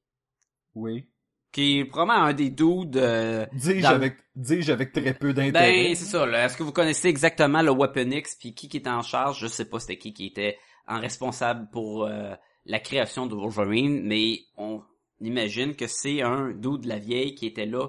Oui. 0.76 1.08
qui 1.54 1.80
est 1.80 1.86
probablement 1.86 2.26
un 2.28 2.34
des 2.34 2.50
dudes. 2.50 2.98
euh, 2.98 3.46
Dis-je 3.54 3.82
Dans- 3.82 3.90
avec, 3.90 4.18
dis-je 4.36 4.72
avec 4.72 4.92
très 4.92 5.14
peu 5.14 5.32
d'intérêt. 5.34 5.72
ben, 5.90 5.96
c'est 5.96 6.04
ça. 6.06 6.26
là. 6.26 6.46
Est-ce 6.46 6.58
que 6.58 6.64
vous 6.64 6.74
connaissez 6.74 7.08
exactement 7.08 7.62
le 7.62 7.72
Weapon 7.72 8.12
X 8.12 8.36
puis 8.36 8.54
qui 8.54 8.68
qui 8.68 8.78
était 8.78 8.90
en 8.90 9.02
charge? 9.02 9.40
Je 9.40 9.48
sais 9.48 9.64
pas 9.66 9.80
c'était 9.80 9.98
qui 9.98 10.14
qui 10.14 10.26
était 10.28 10.58
en 10.88 11.00
responsable 11.00 11.70
pour 11.72 12.04
euh, 12.04 12.34
la 12.66 12.80
création 12.82 13.28
de 13.28 13.34
Wolverine, 13.36 14.02
mais 14.04 14.40
on 14.58 14.82
imagine 15.22 15.74
que 15.76 15.88
c'est 15.88 16.22
un 16.22 16.52
dude 16.52 16.82
de 16.82 16.90
la 16.90 17.00
vieille 17.00 17.34
qui 17.36 17.46
était 17.48 17.66
là 17.66 17.88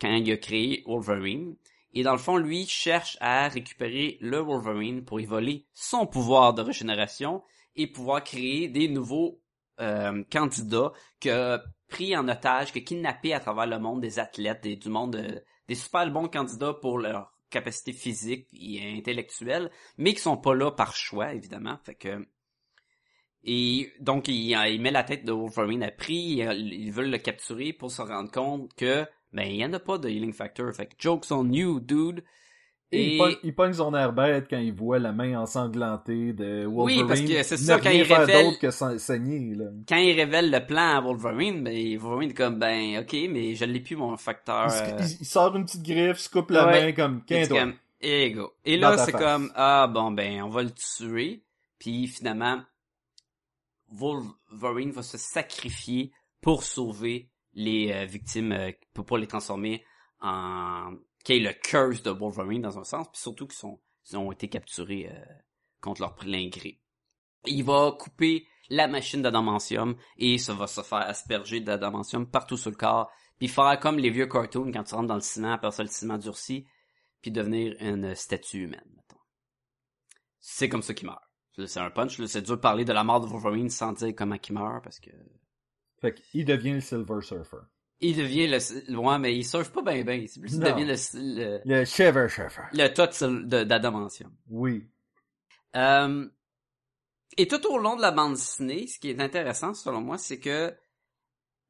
quand 0.00 0.14
il 0.14 0.30
a 0.30 0.36
créé 0.36 0.84
Wolverine. 0.86 1.56
Et 1.92 2.02
dans 2.04 2.12
le 2.12 2.18
fond, 2.18 2.36
lui 2.36 2.66
cherche 2.66 3.16
à 3.20 3.48
récupérer 3.48 4.18
le 4.20 4.38
Wolverine 4.38 5.04
pour 5.04 5.20
y 5.20 5.26
voler 5.26 5.66
son 5.72 6.06
pouvoir 6.06 6.54
de 6.54 6.62
régénération 6.62 7.42
et 7.76 7.86
pouvoir 7.86 8.22
créer 8.22 8.68
des 8.68 8.88
nouveaux 8.88 9.40
euh, 9.80 10.22
candidats 10.30 10.92
que 11.20 11.58
pris 11.88 12.16
en 12.16 12.28
otage, 12.28 12.72
que 12.72 12.78
kidnappé 12.78 13.34
à 13.34 13.40
travers 13.40 13.66
le 13.66 13.78
monde 13.78 14.00
des 14.00 14.18
athlètes 14.18 14.66
du 14.66 14.88
monde 14.88 15.16
euh, 15.16 15.40
des 15.68 15.74
super 15.74 16.10
bons 16.10 16.28
candidats 16.28 16.74
pour 16.74 16.98
leur 16.98 17.32
capacité 17.50 17.92
physique 17.92 18.48
et 18.52 18.96
intellectuelle, 18.96 19.70
mais 19.96 20.12
qui 20.12 20.20
sont 20.20 20.36
pas 20.36 20.54
là 20.54 20.70
par 20.70 20.94
choix, 20.94 21.32
évidemment. 21.34 21.78
Fait 21.84 21.94
que 21.94 22.26
et 23.44 23.92
donc 24.00 24.28
il, 24.28 24.50
il 24.50 24.80
met 24.80 24.90
la 24.90 25.04
tête 25.04 25.24
de 25.24 25.32
Wolverine 25.32 25.82
à 25.82 25.90
prix, 25.90 26.38
ils, 26.38 26.72
ils 26.72 26.92
veulent 26.92 27.10
le 27.10 27.18
capturer 27.18 27.72
pour 27.72 27.90
se 27.90 28.00
rendre 28.00 28.30
compte 28.30 28.72
que 28.74 29.06
ben 29.32 29.42
il 29.42 29.56
y 29.56 29.64
en 29.64 29.72
a 29.72 29.80
pas 29.80 29.98
de 29.98 30.08
healing 30.08 30.32
factor. 30.32 30.72
Fait 30.72 30.86
que 30.86 30.94
jokes 30.98 31.30
on 31.30 31.52
you, 31.52 31.80
dude. 31.80 32.24
Et 32.94 33.00
Et 33.02 33.12
il, 33.14 33.18
pogne, 33.18 33.36
il 33.42 33.54
pogne 33.54 33.72
son 33.72 33.94
air 33.94 34.12
bête 34.12 34.46
quand 34.48 34.58
il 34.58 34.72
voit 34.72 34.98
la 34.98 35.12
main 35.12 35.38
ensanglantée 35.40 36.32
de 36.32 36.64
Oui, 36.66 36.96
Wolverine. 36.98 37.06
parce 37.08 37.20
que 37.20 37.42
c'est 37.42 37.56
ça, 37.56 37.78
quand 37.80 37.90
il 37.90 38.02
révèle- 38.02 38.58
que 38.58 38.70
sa- 38.70 38.98
saigner, 38.98 39.54
là. 39.54 39.66
quand 39.88 39.96
il 39.96 40.12
révèle 40.14 40.50
le 40.50 40.64
plan 40.64 40.96
à 40.96 41.00
Wolverine, 41.00 41.62
ben 41.64 41.98
Wolverine 41.98 42.30
est 42.30 42.34
comme 42.34 42.58
ben 42.58 42.98
ok, 43.00 43.16
mais 43.30 43.54
je 43.54 43.64
l'ai 43.64 43.80
plus 43.80 43.96
mon 43.96 44.16
facteur. 44.16 44.66
Il, 44.68 44.92
euh, 44.94 44.96
il- 45.00 45.16
il 45.20 45.26
sort 45.26 45.54
une 45.56 45.64
petite 45.64 45.82
griffe, 45.82 46.18
se 46.18 46.28
coupe 46.28 46.50
la 46.50 46.66
Ouais. 46.66 46.82
main 46.86 46.92
comme 46.92 47.22
Et 47.28 47.46
quinze 47.46 47.48
go. 48.34 48.52
Et 48.64 48.78
Dans 48.78 48.90
là, 48.90 48.98
c'est 48.98 49.12
comme, 49.12 49.50
ah 49.54 49.86
bon, 49.86 50.10
ben, 50.12 50.42
on 50.42 50.48
va 50.50 50.62
le 50.62 50.70
tuer. 50.72 51.42
Puis 51.78 52.06
finalement, 52.06 52.60
Wolverine 53.90 54.90
va 54.90 55.02
se 55.02 55.18
sacrifier 55.18 56.12
pour 56.40 56.62
sauver 56.64 57.28
les 57.54 57.92
euh, 57.92 58.04
victimes, 58.04 58.52
euh, 58.52 58.72
pour 58.92 59.04
pas 59.06 59.18
les 59.18 59.26
transformer 59.26 59.84
en... 60.20 60.92
qui 61.24 61.32
est 61.32 61.40
le 61.40 61.52
curse 61.52 62.02
de 62.02 62.10
Wolverine 62.10 62.62
dans 62.62 62.78
un 62.78 62.84
sens, 62.84 63.08
puis 63.10 63.20
surtout 63.20 63.46
qu'ils 63.46 63.56
sont, 63.56 63.80
ils 64.10 64.16
ont 64.16 64.30
été 64.30 64.48
capturés 64.48 65.08
euh, 65.10 65.24
contre 65.80 66.02
leur 66.02 66.14
plein 66.14 66.48
gré. 66.48 66.80
Il 67.46 67.64
va 67.64 67.92
couper 67.98 68.46
la 68.68 68.86
machine 68.86 69.22
d'adamantium 69.22 69.96
et 70.18 70.38
ça 70.38 70.54
va 70.54 70.66
se 70.66 70.82
faire 70.82 70.98
asperger 70.98 71.60
d'adamantium 71.60 72.30
partout 72.30 72.56
sur 72.56 72.70
le 72.70 72.76
corps, 72.76 73.10
puis 73.38 73.48
faire 73.48 73.78
comme 73.80 73.98
les 73.98 74.10
vieux 74.10 74.26
cartoons 74.26 74.70
quand 74.70 74.84
tu 74.84 74.94
rentres 74.94 75.08
dans 75.08 75.14
le 75.14 75.20
ciment, 75.20 75.52
après 75.52 75.70
ça 75.72 75.82
le 75.82 75.88
ciment 75.88 76.18
durci, 76.18 76.66
puis 77.20 77.30
devenir 77.30 77.74
une 77.80 78.14
statue 78.14 78.64
humaine. 78.64 79.02
C'est 80.40 80.68
comme 80.68 80.82
ça 80.82 80.92
qu'il 80.92 81.06
meurt. 81.06 81.22
C'est 81.66 81.80
un 81.80 81.90
punch, 81.90 82.22
c'est 82.26 82.42
dur 82.42 82.56
de 82.56 82.60
parler 82.60 82.84
de 82.84 82.92
la 82.92 83.04
mort 83.04 83.20
de 83.20 83.26
Wolverine 83.26 83.70
sans 83.70 83.92
dire 83.92 84.14
comment 84.14 84.36
il 84.36 84.52
meurt, 84.52 84.82
parce 84.82 85.00
que... 85.00 85.10
Fait 86.00 86.14
qu'il 86.14 86.44
devient 86.44 86.72
le 86.72 86.80
Silver 86.80 87.22
Surfer. 87.22 87.64
Il 88.06 88.16
devient 88.16 88.46
le... 88.48 88.96
Ouais, 88.98 89.18
mais 89.18 89.34
il 89.36 89.44
surfe 89.44 89.70
pas 89.72 89.82
bien 89.82 90.02
bien, 90.04 90.14
il 90.14 90.28
devient 90.60 90.84
le, 90.84 90.94
le, 91.14 91.60
Le 91.66 91.84
Surfer. 92.28 92.62
le 92.72 92.88
tot. 92.88 93.08
Oui. 94.50 94.86
Euh, 95.76 96.28
et 97.36 97.48
tout 97.48 97.66
au 97.66 97.78
long 97.78 97.96
de 97.96 98.02
la 98.02 98.10
bande 98.10 98.34
dessinée, 98.34 98.86
ce 98.86 98.98
qui 98.98 99.10
est 99.10 99.20
intéressant 99.20 99.74
selon 99.74 100.00
moi, 100.00 100.18
c'est 100.18 100.38
que 100.38 100.74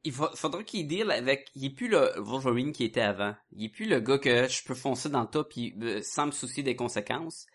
il 0.03 0.13
fa- 0.13 0.33
faudra 0.35 0.63
qu'il 0.63 0.87
deal 0.87 1.11
avec, 1.11 1.51
il 1.55 1.65
est 1.67 1.71
plus 1.71 1.89
le 1.89 2.13
Wolverine 2.19 2.73
qui 2.73 2.85
était 2.85 3.01
avant. 3.01 3.35
Il 3.53 3.65
est 3.65 3.69
plus 3.71 3.87
le 3.87 4.01
gars 4.01 4.19
que 4.19 4.49
je 4.49 4.63
peux 4.65 4.75
foncer 4.75 5.09
dans 5.09 5.23
le 5.23 5.29
tas 5.29 5.45
puis 5.45 5.75
euh, 5.81 6.03
sans 6.03 6.27
me 6.27 6.33
soucier 6.33 6.63
des 6.63 6.77
conséquences. 6.77 7.47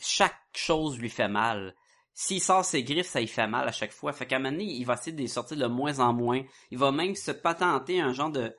Chaque 0.00 0.34
chose 0.54 0.98
lui 0.98 1.08
fait 1.10 1.28
mal. 1.28 1.74
S'il 2.18 2.40
sort 2.40 2.64
ses 2.64 2.82
griffes, 2.82 3.08
ça 3.08 3.20
lui 3.20 3.26
fait 3.26 3.46
mal 3.46 3.68
à 3.68 3.72
chaque 3.72 3.92
fois. 3.92 4.10
Fait 4.14 4.24
qu'à 4.24 4.36
un 4.36 4.38
moment 4.38 4.52
donné, 4.52 4.64
il 4.64 4.84
va 4.84 4.94
essayer 4.94 5.12
de 5.12 5.20
les 5.20 5.28
sortir 5.28 5.58
de 5.58 5.66
moins 5.66 6.00
en 6.00 6.14
moins. 6.14 6.42
Il 6.70 6.78
va 6.78 6.90
même 6.90 7.14
se 7.14 7.30
patenter 7.30 8.00
un 8.00 8.14
genre 8.14 8.30
de, 8.30 8.56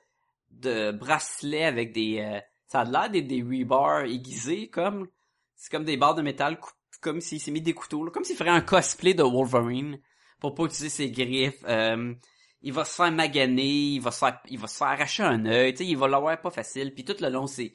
de 0.52 0.92
bracelet 0.92 1.64
avec 1.64 1.92
des, 1.92 2.20
euh, 2.20 2.40
ça 2.68 2.82
a 2.82 2.84
l'air 2.84 3.10
des, 3.10 3.20
des 3.20 3.42
rebars 3.42 4.04
aiguisés, 4.04 4.68
comme, 4.68 5.08
c'est 5.56 5.72
comme 5.72 5.84
des 5.84 5.96
barres 5.96 6.14
de 6.14 6.22
métal, 6.22 6.60
comme 7.00 7.20
s'il 7.20 7.40
s'est 7.40 7.50
mis 7.50 7.60
des 7.60 7.74
couteaux, 7.74 8.04
là, 8.04 8.12
comme 8.12 8.22
s'il 8.22 8.36
ferait 8.36 8.48
un 8.48 8.60
cosplay 8.60 9.12
de 9.12 9.24
Wolverine 9.24 9.98
pour 10.38 10.54
pas 10.54 10.62
utiliser 10.62 10.88
ses 10.88 11.10
griffes. 11.10 11.64
Euh, 11.66 12.14
il 12.62 12.72
va 12.72 12.84
se 12.84 12.94
faire 12.94 13.10
maganer, 13.10 13.94
il 13.94 14.00
va 14.00 14.12
se 14.12 14.20
faire, 14.20 14.40
il 14.48 14.58
va 14.60 14.68
se 14.68 14.76
faire 14.76 14.86
arracher 14.86 15.24
un 15.24 15.46
œil, 15.46 15.72
tu 15.72 15.78
sais, 15.78 15.86
il 15.90 15.96
va 15.96 16.06
l'avoir 16.06 16.40
pas 16.40 16.52
facile. 16.52 16.94
Puis 16.94 17.04
tout 17.04 17.16
le 17.20 17.28
long, 17.28 17.48
c'est 17.48 17.74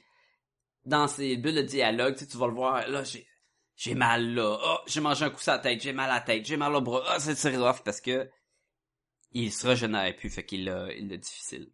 dans 0.86 1.10
ses 1.10 1.36
bulles 1.36 1.56
de 1.56 1.62
dialogue, 1.62 2.16
tu 2.16 2.38
vas 2.38 2.48
le 2.48 2.54
voir, 2.54 2.88
là, 2.88 3.04
j'ai, 3.04 3.28
j'ai 3.76 3.96
mal 3.96 4.34
là, 4.36 4.58
oh, 4.64 4.78
j'ai 4.88 5.02
mangé 5.02 5.26
un 5.26 5.30
coup 5.30 5.42
sur 5.42 5.52
la 5.54 5.60
tête, 5.60 5.82
j'ai 5.82 5.94
mal 5.94 6.10
à 6.10 6.16
la 6.16 6.22
tête, 6.22 6.46
j'ai 6.46 6.58
mal 6.58 6.74
au 6.76 6.82
bras, 6.82 7.04
ah, 7.08 7.20
c'est 7.20 7.36
c'est 7.36 7.56
rough 7.58 7.82
parce 7.84 8.02
que 8.02 8.30
il 9.32 9.52
se 9.52 9.66
régénère 9.66 10.16
plus, 10.16 10.30
fait 10.30 10.46
qu'il 10.46 10.66
l'a, 10.66 10.94
il 10.94 11.08
difficile. 11.20 11.72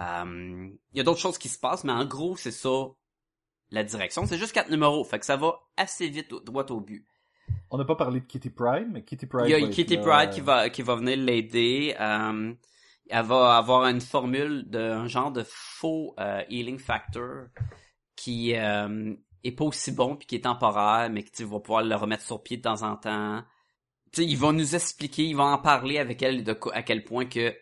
Euh, 0.00 0.68
Il 0.92 0.96
y 0.98 1.00
a 1.00 1.04
d'autres 1.04 1.20
choses 1.20 1.38
qui 1.38 1.48
se 1.48 1.58
passent, 1.58 1.84
mais 1.84 1.92
en 1.92 2.04
gros, 2.04 2.36
c'est 2.36 2.50
ça 2.50 2.86
la 3.70 3.84
direction. 3.84 4.26
C'est 4.26 4.38
juste 4.38 4.52
quatre 4.52 4.70
numéros, 4.70 5.04
fait 5.04 5.18
que 5.18 5.26
ça 5.26 5.36
va 5.36 5.60
assez 5.76 6.08
vite 6.08 6.32
au- 6.32 6.40
droit 6.40 6.66
au 6.70 6.80
but. 6.80 7.06
On 7.70 7.78
n'a 7.78 7.84
pas 7.84 7.96
parlé 7.96 8.20
de 8.20 8.26
Kitty 8.26 8.50
Pride, 8.50 8.88
mais 8.90 9.02
Kitty 9.04 9.26
Pride. 9.26 9.46
Il 9.46 9.50
y 9.50 9.54
a 9.54 9.68
Kitty 9.68 9.96
là, 9.96 10.02
Pride 10.02 10.28
euh, 10.28 10.32
qui 10.32 10.40
va 10.40 10.70
qui 10.70 10.82
va 10.82 10.94
venir 10.96 11.16
l'aider. 11.16 11.94
Euh, 11.98 12.54
elle 13.08 13.24
va 13.26 13.56
avoir 13.56 13.84
une 13.86 14.00
formule 14.00 14.64
d'un 14.68 15.06
genre 15.06 15.32
de 15.32 15.42
faux 15.46 16.14
euh, 16.18 16.42
healing 16.48 16.78
factor 16.78 17.46
qui 18.16 18.54
euh, 18.56 19.14
est 19.44 19.52
pas 19.52 19.64
aussi 19.64 19.92
bon 19.92 20.16
puis 20.16 20.26
qui 20.26 20.36
est 20.36 20.44
temporaire, 20.44 21.10
mais 21.10 21.22
que 21.22 21.30
tu 21.30 21.44
vas 21.44 21.60
pouvoir 21.60 21.82
le 21.82 21.94
remettre 21.94 22.24
sur 22.24 22.42
pied 22.42 22.56
de 22.56 22.62
temps 22.62 22.82
en 22.82 22.96
temps. 22.96 23.42
Tu 24.12 24.28
sais, 24.28 24.52
nous 24.52 24.74
expliquer, 24.74 25.24
ils 25.24 25.36
vont 25.36 25.44
en 25.44 25.58
parler 25.58 25.98
avec 25.98 26.22
elle 26.22 26.44
de 26.44 26.56
à 26.72 26.82
quel 26.82 27.04
point 27.04 27.24
que 27.24 27.54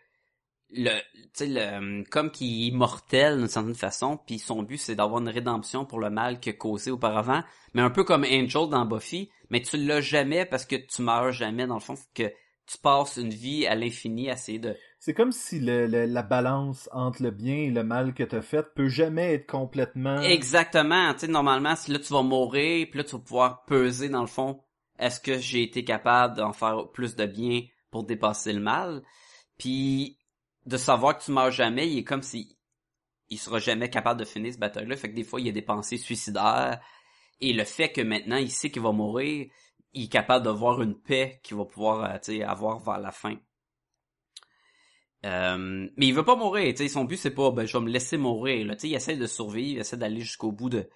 le 0.72 0.90
tu 1.14 1.28
sais 1.32 1.46
le 1.46 2.04
comme 2.04 2.30
qu'il 2.30 2.46
est 2.46 2.68
immortel 2.68 3.38
d'une 3.38 3.48
certaine 3.48 3.74
façon 3.74 4.16
puis 4.16 4.38
son 4.38 4.62
but 4.62 4.78
c'est 4.78 4.94
d'avoir 4.94 5.20
une 5.20 5.28
rédemption 5.28 5.84
pour 5.84 5.98
le 5.98 6.10
mal 6.10 6.38
qu'il 6.38 6.50
a 6.52 6.56
causé 6.56 6.90
auparavant 6.90 7.42
mais 7.74 7.82
un 7.82 7.90
peu 7.90 8.04
comme 8.04 8.24
Angel 8.24 8.68
dans 8.68 8.84
Buffy 8.86 9.30
mais 9.50 9.62
tu 9.62 9.76
l'as 9.76 10.00
jamais 10.00 10.44
parce 10.46 10.64
que 10.66 10.76
tu 10.76 11.02
meurs 11.02 11.32
jamais 11.32 11.66
dans 11.66 11.74
le 11.74 11.80
fond 11.80 11.96
que 12.14 12.32
tu 12.66 12.78
passes 12.78 13.16
une 13.16 13.30
vie 13.30 13.66
à 13.66 13.74
l'infini 13.74 14.30
à 14.30 14.34
essayer 14.34 14.60
de 14.60 14.76
C'est 15.00 15.14
comme 15.14 15.32
si 15.32 15.58
le- 15.60 15.86
la 15.86 16.22
balance 16.22 16.88
entre 16.92 17.22
le 17.22 17.30
bien 17.30 17.56
et 17.56 17.70
le 17.70 17.82
mal 17.82 18.14
que 18.14 18.22
t'as 18.22 18.42
fait 18.42 18.74
peut 18.74 18.88
jamais 18.88 19.34
être 19.34 19.46
complètement. 19.46 20.20
exactement 20.22 21.12
tu 21.14 21.20
sais 21.20 21.28
normalement 21.28 21.74
là 21.88 21.98
tu 21.98 22.12
vas 22.12 22.22
mourir 22.22 22.86
puis 22.90 22.98
là 22.98 23.04
tu 23.04 23.12
vas 23.12 23.22
pouvoir 23.22 23.64
peser 23.64 24.08
dans 24.08 24.20
le 24.20 24.26
fond 24.26 24.62
est-ce 25.00 25.18
que 25.18 25.38
j'ai 25.38 25.62
été 25.62 25.82
capable 25.82 26.36
d'en 26.36 26.52
faire 26.52 26.90
plus 26.92 27.16
de 27.16 27.24
bien 27.24 27.62
pour 27.90 28.04
dépasser 28.04 28.52
le 28.52 28.60
mal? 28.60 29.02
Puis 29.58 30.18
de 30.66 30.76
savoir 30.76 31.16
que 31.18 31.24
tu 31.24 31.32
meurs 31.32 31.50
jamais 31.50 31.90
il 31.90 31.98
est 31.98 32.04
comme 32.04 32.22
si 32.22 32.58
il 33.30 33.38
sera 33.38 33.58
jamais 33.58 33.88
capable 33.88 34.20
de 34.20 34.24
finir 34.26 34.52
ce 34.52 34.58
bataille-là. 34.58 34.96
Fait 34.96 35.08
que 35.08 35.14
des 35.14 35.24
fois, 35.24 35.40
il 35.40 35.46
y 35.46 35.48
a 35.48 35.52
des 35.52 35.62
pensées 35.62 35.96
suicidaires. 35.96 36.80
Et 37.40 37.52
le 37.52 37.64
fait 37.64 37.90
que 37.92 38.00
maintenant, 38.00 38.36
il 38.36 38.50
sait 38.50 38.70
qu'il 38.70 38.82
va 38.82 38.90
mourir, 38.90 39.46
il 39.92 40.04
est 40.04 40.08
capable 40.08 40.44
de 40.44 40.50
voir 40.50 40.82
une 40.82 41.00
paix 41.00 41.40
qu'il 41.44 41.56
va 41.56 41.64
pouvoir 41.64 42.04
euh, 42.04 42.18
tu 42.18 42.42
avoir 42.42 42.80
vers 42.80 42.98
la 42.98 43.12
fin. 43.12 43.36
Euh, 45.26 45.86
mais 45.96 46.06
il 46.06 46.14
veut 46.14 46.24
pas 46.24 46.34
mourir, 46.36 46.72
tu 46.72 46.78
sais, 46.82 46.88
son 46.88 47.04
but 47.04 47.16
c'est 47.18 47.30
pas 47.34 47.50
ben 47.50 47.66
je 47.66 47.76
vais 47.76 47.84
me 47.84 47.90
laisser 47.90 48.16
mourir 48.16 48.66
là, 48.66 48.74
tu 48.74 48.80
sais, 48.82 48.88
il 48.88 48.94
essaie 48.94 49.16
de 49.16 49.26
survivre, 49.26 49.72
il 49.76 49.78
essaie 49.80 49.98
d'aller 49.98 50.20
jusqu'au 50.22 50.50
bout 50.50 50.70
de 50.70 50.88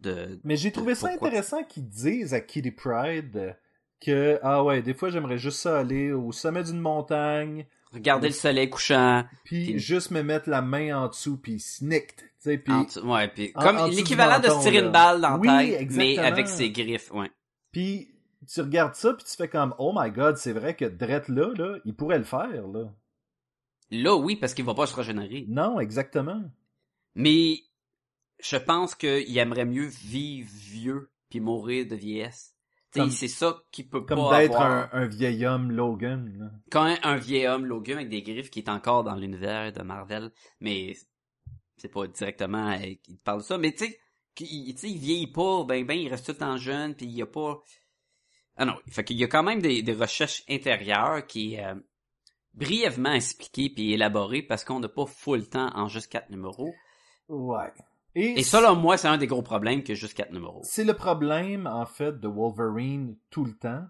de 0.00 0.38
Mais 0.44 0.54
j'ai 0.56 0.70
trouvé 0.70 0.94
ça 0.94 1.08
Pourquoi? 1.08 1.28
intéressant 1.28 1.64
qu'ils 1.64 1.88
disent 1.88 2.32
à 2.32 2.40
Kitty 2.40 2.70
Pride 2.70 3.56
que, 4.00 4.38
ah 4.42 4.62
ouais, 4.62 4.82
des 4.82 4.94
fois 4.94 5.10
j'aimerais 5.10 5.38
juste 5.38 5.58
ça 5.58 5.80
aller 5.80 6.12
au 6.12 6.30
sommet 6.30 6.62
d'une 6.62 6.78
montagne, 6.80 7.66
regarder 7.92 8.28
le 8.28 8.34
soleil 8.34 8.70
couchant. 8.70 9.24
puis 9.44 9.64
Puis- 9.72 9.78
juste 9.80 10.12
me 10.12 10.22
mettre 10.22 10.48
la 10.48 10.62
main 10.62 10.96
en 11.02 11.08
dessous, 11.08 11.36
puis 11.36 11.58
snicked. 11.58 12.16
Tu 12.18 12.24
sais, 12.38 12.58
puis, 12.58 12.72
ouais, 13.04 13.52
comme 13.54 13.90
l'équivalent 13.90 14.38
de 14.40 14.48
se 14.48 14.62
tirer 14.62 14.80
là. 14.80 14.86
une 14.86 14.92
balle 14.92 15.20
dans 15.20 15.38
Oui, 15.38 15.46
la 15.48 15.62
tête, 15.78 15.90
mais 15.92 16.18
avec 16.18 16.46
ses 16.48 16.70
griffes, 16.70 17.12
ouais. 17.12 17.30
puis 17.72 18.08
tu 18.52 18.60
regardes 18.60 18.94
ça, 18.94 19.12
puis 19.12 19.24
tu 19.24 19.36
fais 19.36 19.46
comme, 19.48 19.74
oh 19.78 19.92
my 19.96 20.10
god, 20.10 20.36
c'est 20.36 20.52
vrai 20.52 20.74
que 20.74 20.84
Drette 20.84 21.28
là, 21.28 21.52
là, 21.56 21.78
il 21.84 21.94
pourrait 21.94 22.18
le 22.18 22.24
faire, 22.24 22.66
là. 22.66 22.92
Là, 23.92 24.16
oui, 24.16 24.36
parce 24.36 24.54
qu'il 24.54 24.64
va 24.64 24.74
pas 24.74 24.86
se 24.86 24.96
régénérer. 24.96 25.44
Non, 25.48 25.78
exactement. 25.78 26.42
Mais 27.14 27.58
je 28.40 28.56
pense 28.56 28.94
qu'il 28.94 29.36
aimerait 29.36 29.66
mieux 29.66 29.86
vivre 29.86 30.50
vieux 30.50 31.10
puis 31.28 31.40
mourir 31.40 31.86
de 31.86 31.94
vieillesse. 31.94 32.56
C'est 33.10 33.28
ça 33.28 33.62
qu'il 33.70 33.88
peut 33.88 34.02
Comme 34.02 34.18
pas 34.18 34.40
d'être 34.40 34.54
avoir. 34.54 34.94
un, 34.94 35.02
un 35.02 35.06
vieil 35.06 35.46
homme 35.46 35.70
Logan. 35.70 36.34
là. 36.38 36.50
Quand 36.70 36.84
un, 36.84 36.98
un 37.02 37.16
vieil 37.16 37.46
homme 37.46 37.64
Logan 37.66 37.96
avec 37.98 38.08
des 38.08 38.22
griffes 38.22 38.50
qui 38.50 38.58
est 38.60 38.68
encore 38.68 39.04
dans 39.04 39.14
l'univers 39.14 39.72
de 39.72 39.82
Marvel, 39.82 40.30
mais 40.60 40.94
c'est 41.76 41.88
pas 41.88 42.06
directement 42.06 42.70
euh, 42.72 42.94
qu'il 43.02 43.18
parle 43.18 43.40
de 43.40 43.44
ça, 43.44 43.56
mais 43.58 43.72
tu 43.72 43.86
sais, 43.86 43.98
sais, 44.38 44.90
il 44.90 44.98
vieillit 44.98 45.32
pas, 45.32 45.64
ben 45.64 45.86
ben 45.86 45.98
il 45.98 46.08
reste 46.08 46.26
tout 46.26 46.32
le 46.32 46.38
temps 46.38 46.56
jeune 46.58 46.94
puis 46.94 47.06
il 47.06 47.12
y 47.12 47.22
a 47.22 47.26
pas 47.26 47.62
Ah 48.56 48.64
non, 48.66 48.76
fait 48.90 49.04
qu'il 49.04 49.16
y 49.16 49.24
a 49.24 49.28
quand 49.28 49.42
même 49.42 49.62
des, 49.62 49.82
des 49.82 49.94
recherches 49.94 50.42
intérieures 50.48 51.26
qui 51.26 51.58
euh, 51.58 51.74
brièvement 52.54 53.12
expliquées 53.12 53.70
puis 53.70 53.92
élaborées 53.92 54.42
parce 54.42 54.64
qu'on 54.64 54.80
n'a 54.80 54.88
pas 54.88 55.06
full 55.06 55.48
temps 55.48 55.70
en 55.74 55.88
juste 55.88 56.10
quatre 56.10 56.30
numéros. 56.30 56.72
Ouais. 57.28 57.72
Et 58.14 58.42
ça 58.42 58.60
là 58.60 58.74
moi 58.74 58.98
c'est 58.98 59.08
un 59.08 59.16
des 59.16 59.26
gros 59.26 59.40
problèmes 59.42 59.82
que 59.82 59.94
juste 59.94 60.14
quatre 60.14 60.32
numéros. 60.32 60.60
c'est 60.64 60.84
le 60.84 60.92
problème, 60.94 61.66
en 61.66 61.86
fait, 61.86 62.20
de 62.20 62.28
Wolverine 62.28 63.16
tout 63.30 63.44
le 63.44 63.54
temps. 63.54 63.84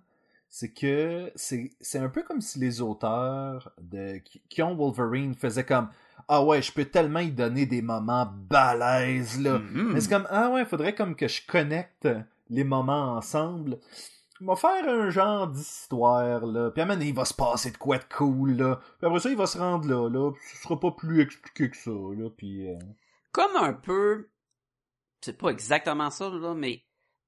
C'est 0.48 0.72
que 0.72 1.32
c'est 1.34 1.98
un 1.98 2.10
peu 2.10 2.22
comme 2.22 2.42
si 2.42 2.58
les 2.58 2.82
auteurs 2.82 3.72
de, 3.80 4.18
qui, 4.18 4.42
qui 4.50 4.62
ont 4.62 4.74
Wolverine 4.74 5.34
faisaient 5.34 5.64
comme 5.64 5.88
Ah 6.28 6.44
ouais, 6.44 6.60
je 6.60 6.70
peux 6.70 6.84
tellement 6.84 7.20
y 7.20 7.30
donner 7.30 7.64
des 7.64 7.80
moments 7.80 8.30
balèzes, 8.30 9.40
là. 9.40 9.58
Mhm. 9.58 9.92
Mais 9.94 10.00
c'est 10.02 10.10
comme 10.10 10.28
Ah 10.30 10.50
ouais, 10.50 10.66
faudrait 10.66 10.94
comme 10.94 11.16
que 11.16 11.26
je 11.26 11.40
connecte 11.46 12.06
les 12.50 12.64
moments 12.64 13.16
ensemble. 13.16 13.78
Il 14.42 14.46
va 14.48 14.56
faire 14.56 14.88
un 14.88 15.08
genre 15.08 15.46
d'histoire, 15.46 16.44
là. 16.46 16.72
Puis 16.72 16.80
à 16.80 16.84
un 16.84 16.88
moment 16.88 16.98
donné, 16.98 17.10
il 17.10 17.14
va 17.14 17.24
se 17.24 17.32
passer 17.32 17.70
de 17.70 17.76
quoi 17.76 17.98
de 17.98 18.04
cool, 18.12 18.56
là. 18.56 18.80
Puis 18.98 19.06
après 19.06 19.20
ça, 19.20 19.30
il 19.30 19.36
va 19.36 19.46
se 19.46 19.56
rendre 19.56 19.86
là, 19.88 20.08
là. 20.10 20.32
Puis 20.32 20.42
ce 20.56 20.62
sera 20.64 20.80
pas 20.80 20.90
plus 20.90 21.20
expliqué 21.20 21.70
que 21.70 21.76
ça, 21.76 21.90
là. 21.92 22.28
Puis. 22.36 22.68
euh, 22.68 22.76
comme 23.30 23.54
un 23.54 23.72
peu, 23.72 24.28
c'est 25.20 25.38
pas 25.38 25.50
exactement 25.50 26.10
ça 26.10 26.28
là, 26.28 26.54
mais 26.54 26.84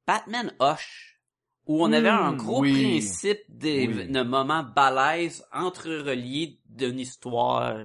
Batman 0.09 0.53
Hush, 0.61 1.20
où 1.66 1.85
on 1.85 1.92
avait 1.92 2.09
un 2.09 2.33
Hmm, 2.33 2.37
gros 2.37 2.62
oui. 2.62 2.72
principe 2.83 3.42
des 3.48 3.87
Oui. 3.87 4.09
de 4.09 4.22
moments 4.22 4.64
balèzes 4.64 5.46
entrereliés 5.53 6.61
d'une 6.66 6.98
histoire 6.98 7.85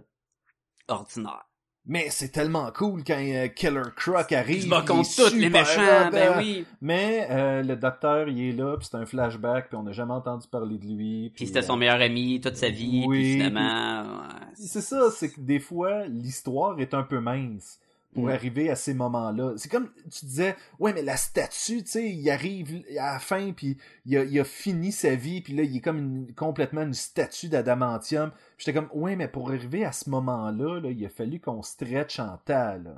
ordinaire. 0.87 1.45
Mais 1.89 2.12
c'est 2.12 2.30
tellement 2.30 2.71
cool 2.71 3.04
quand 3.04 3.17
euh, 3.19 3.47
Killer 3.47 3.82
Croc 3.95 4.32
arrive. 4.32 4.62
Je 4.62 4.69
contre 4.69 5.10
est 5.10 5.30
tous 5.30 5.36
les 5.36 5.49
méchants, 5.49 6.12
ben 6.12 6.34
euh, 6.34 6.38
oui. 6.38 6.63
Mais 6.82 7.28
euh, 7.32 7.63
le 7.63 7.75
docteur, 7.75 8.30
il 8.30 8.49
est 8.49 8.52
là, 8.52 8.78
puis 8.78 8.88
c'est 8.89 8.97
un 8.97 9.08
flashback, 9.08 9.69
puis 9.69 9.75
on 9.75 9.82
n'a 9.82 9.91
jamais 9.91 10.13
entendu 10.13 10.47
parler 10.47 10.78
de 10.78 10.86
lui. 10.86 11.32
Puis 11.36 11.47
c'était 11.47 11.63
son 11.63 11.73
euh, 11.73 11.78
meilleur 11.78 11.99
ami 11.99 12.39
toute 12.41 12.58
sa 12.58 12.69
vie, 12.69 13.06
oui, 13.08 13.17
puis 13.17 13.34
finalement, 13.34 14.04
ouais, 14.04 14.45
C'est 14.54 14.82
ça, 14.82 15.10
c'est 15.10 15.32
que 15.32 15.41
des 15.41 15.60
fois, 15.60 16.06
l'histoire 16.06 16.80
est 16.80 16.93
un 16.93 17.02
peu 17.02 17.19
mince 17.19 17.80
pour 18.13 18.30
arriver 18.30 18.69
à 18.69 18.76
ces 18.76 18.93
moments-là. 18.95 19.54
C'est 19.58 19.69
comme 19.69 19.93
tu 20.12 20.26
disais, 20.26 20.56
ouais, 20.80 20.93
mais 20.93 21.04
la 21.04 21.15
statue, 21.15 21.84
tu 21.84 21.89
sais, 21.91 22.10
il 22.10 22.30
arrive 22.30 22.84
à 22.98 23.13
la 23.13 23.19
fin, 23.19 23.52
puis 23.54 23.78
il 24.06 24.17
a, 24.17 24.24
il 24.24 24.39
a 24.39 24.43
fini 24.43 24.91
sa 24.91 25.13
vie, 25.15 25.41
puis 25.41 25.54
là, 25.54 25.62
il 25.63 25.78
est 25.78 25.82
comme 25.82 25.98
une- 26.00 26.34
complètement 26.34 26.82
une 26.82 26.93
statue 26.95 27.50
d'adamantium. 27.50 28.32
Puis 28.58 28.65
J'étais 28.65 28.74
comme, 28.74 28.89
ouais, 28.93 29.15
mais 29.15 29.28
pour 29.28 29.50
arriver 29.50 29.86
à 29.86 29.91
ce 29.91 30.10
moment-là, 30.10 30.80
là, 30.80 30.89
il 30.89 31.06
a 31.06 31.10
fallu 31.10 31.39
qu'on 31.39 31.62
stretch 31.62 32.19
en 32.19 32.38
temps, 32.38 32.78
là. 32.84 32.95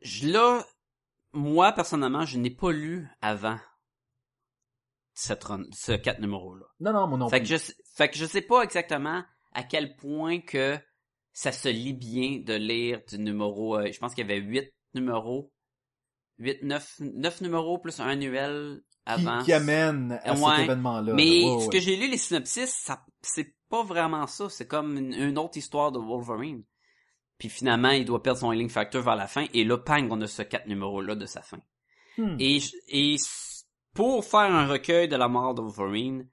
Je 0.00 0.26
là, 0.28 0.64
moi 1.32 1.72
personnellement, 1.72 2.24
je 2.24 2.38
n'ai 2.38 2.50
pas 2.50 2.72
lu 2.72 3.06
avant 3.20 3.58
cette 5.14 5.44
run- 5.44 5.66
ce 5.72 5.92
quatre 5.92 6.20
numéros 6.20 6.54
là. 6.56 6.64
Non, 6.80 6.92
non, 6.92 7.06
moi 7.06 7.18
non 7.18 7.28
Fait 7.28 7.40
que 7.40 7.46
je 7.46 7.56
fait 7.94 8.08
que 8.08 8.16
je 8.16 8.24
sais 8.24 8.40
pas 8.40 8.62
exactement 8.62 9.22
à 9.52 9.62
quel 9.62 9.96
point 9.96 10.40
que 10.40 10.78
ça 11.40 11.52
se 11.52 11.70
lit 11.70 11.94
bien 11.94 12.42
de 12.44 12.52
lire 12.52 13.00
du 13.08 13.18
numéro 13.18 13.78
euh, 13.78 13.90
je 13.90 13.98
pense 13.98 14.14
qu'il 14.14 14.28
y 14.28 14.30
avait 14.30 14.42
huit 14.42 14.74
numéros. 14.92 15.50
8 16.38 16.64
9 16.64 16.96
neuf 17.14 17.40
numéros 17.40 17.78
plus 17.78 17.98
un 17.98 18.08
annuel 18.08 18.82
qui, 18.82 18.96
avant. 19.06 19.42
qui 19.42 19.52
amène 19.54 20.20
à 20.22 20.34
Ouais. 20.34 20.56
cet 20.56 20.64
événement-là. 20.66 21.14
Mais 21.14 21.40
ce 21.40 21.64
ouais. 21.64 21.68
que 21.72 21.80
j'ai 21.80 21.96
lu 21.96 22.10
les 22.10 22.18
synopsis, 22.18 22.68
ça 22.68 23.06
c'est 23.22 23.54
pas 23.70 23.82
vraiment 23.82 24.26
ça, 24.26 24.50
c'est 24.50 24.66
comme 24.66 24.98
une, 24.98 25.14
une 25.14 25.38
autre 25.38 25.56
histoire 25.56 25.92
de 25.92 25.98
Wolverine. 25.98 26.62
Puis 27.38 27.48
finalement, 27.48 27.88
il 27.90 28.04
doit 28.04 28.22
perdre 28.22 28.40
son 28.40 28.52
healing 28.52 28.68
factor 28.68 29.00
vers 29.00 29.16
la 29.16 29.26
fin 29.26 29.46
et 29.54 29.64
là 29.64 29.78
pang, 29.78 30.06
on 30.10 30.20
a 30.20 30.26
ce 30.26 30.42
quatre 30.42 30.66
numéros 30.66 31.00
là 31.00 31.14
de 31.14 31.24
sa 31.24 31.40
fin. 31.40 31.60
Hmm. 32.18 32.36
Et, 32.38 32.58
pour 33.94 34.26
faire 34.26 34.40
un 34.40 34.66
recueil 34.66 35.08
de 35.08 35.16
la 35.16 35.28
mort 35.28 35.54
de 35.54 35.62
Wolverine, 35.62 36.28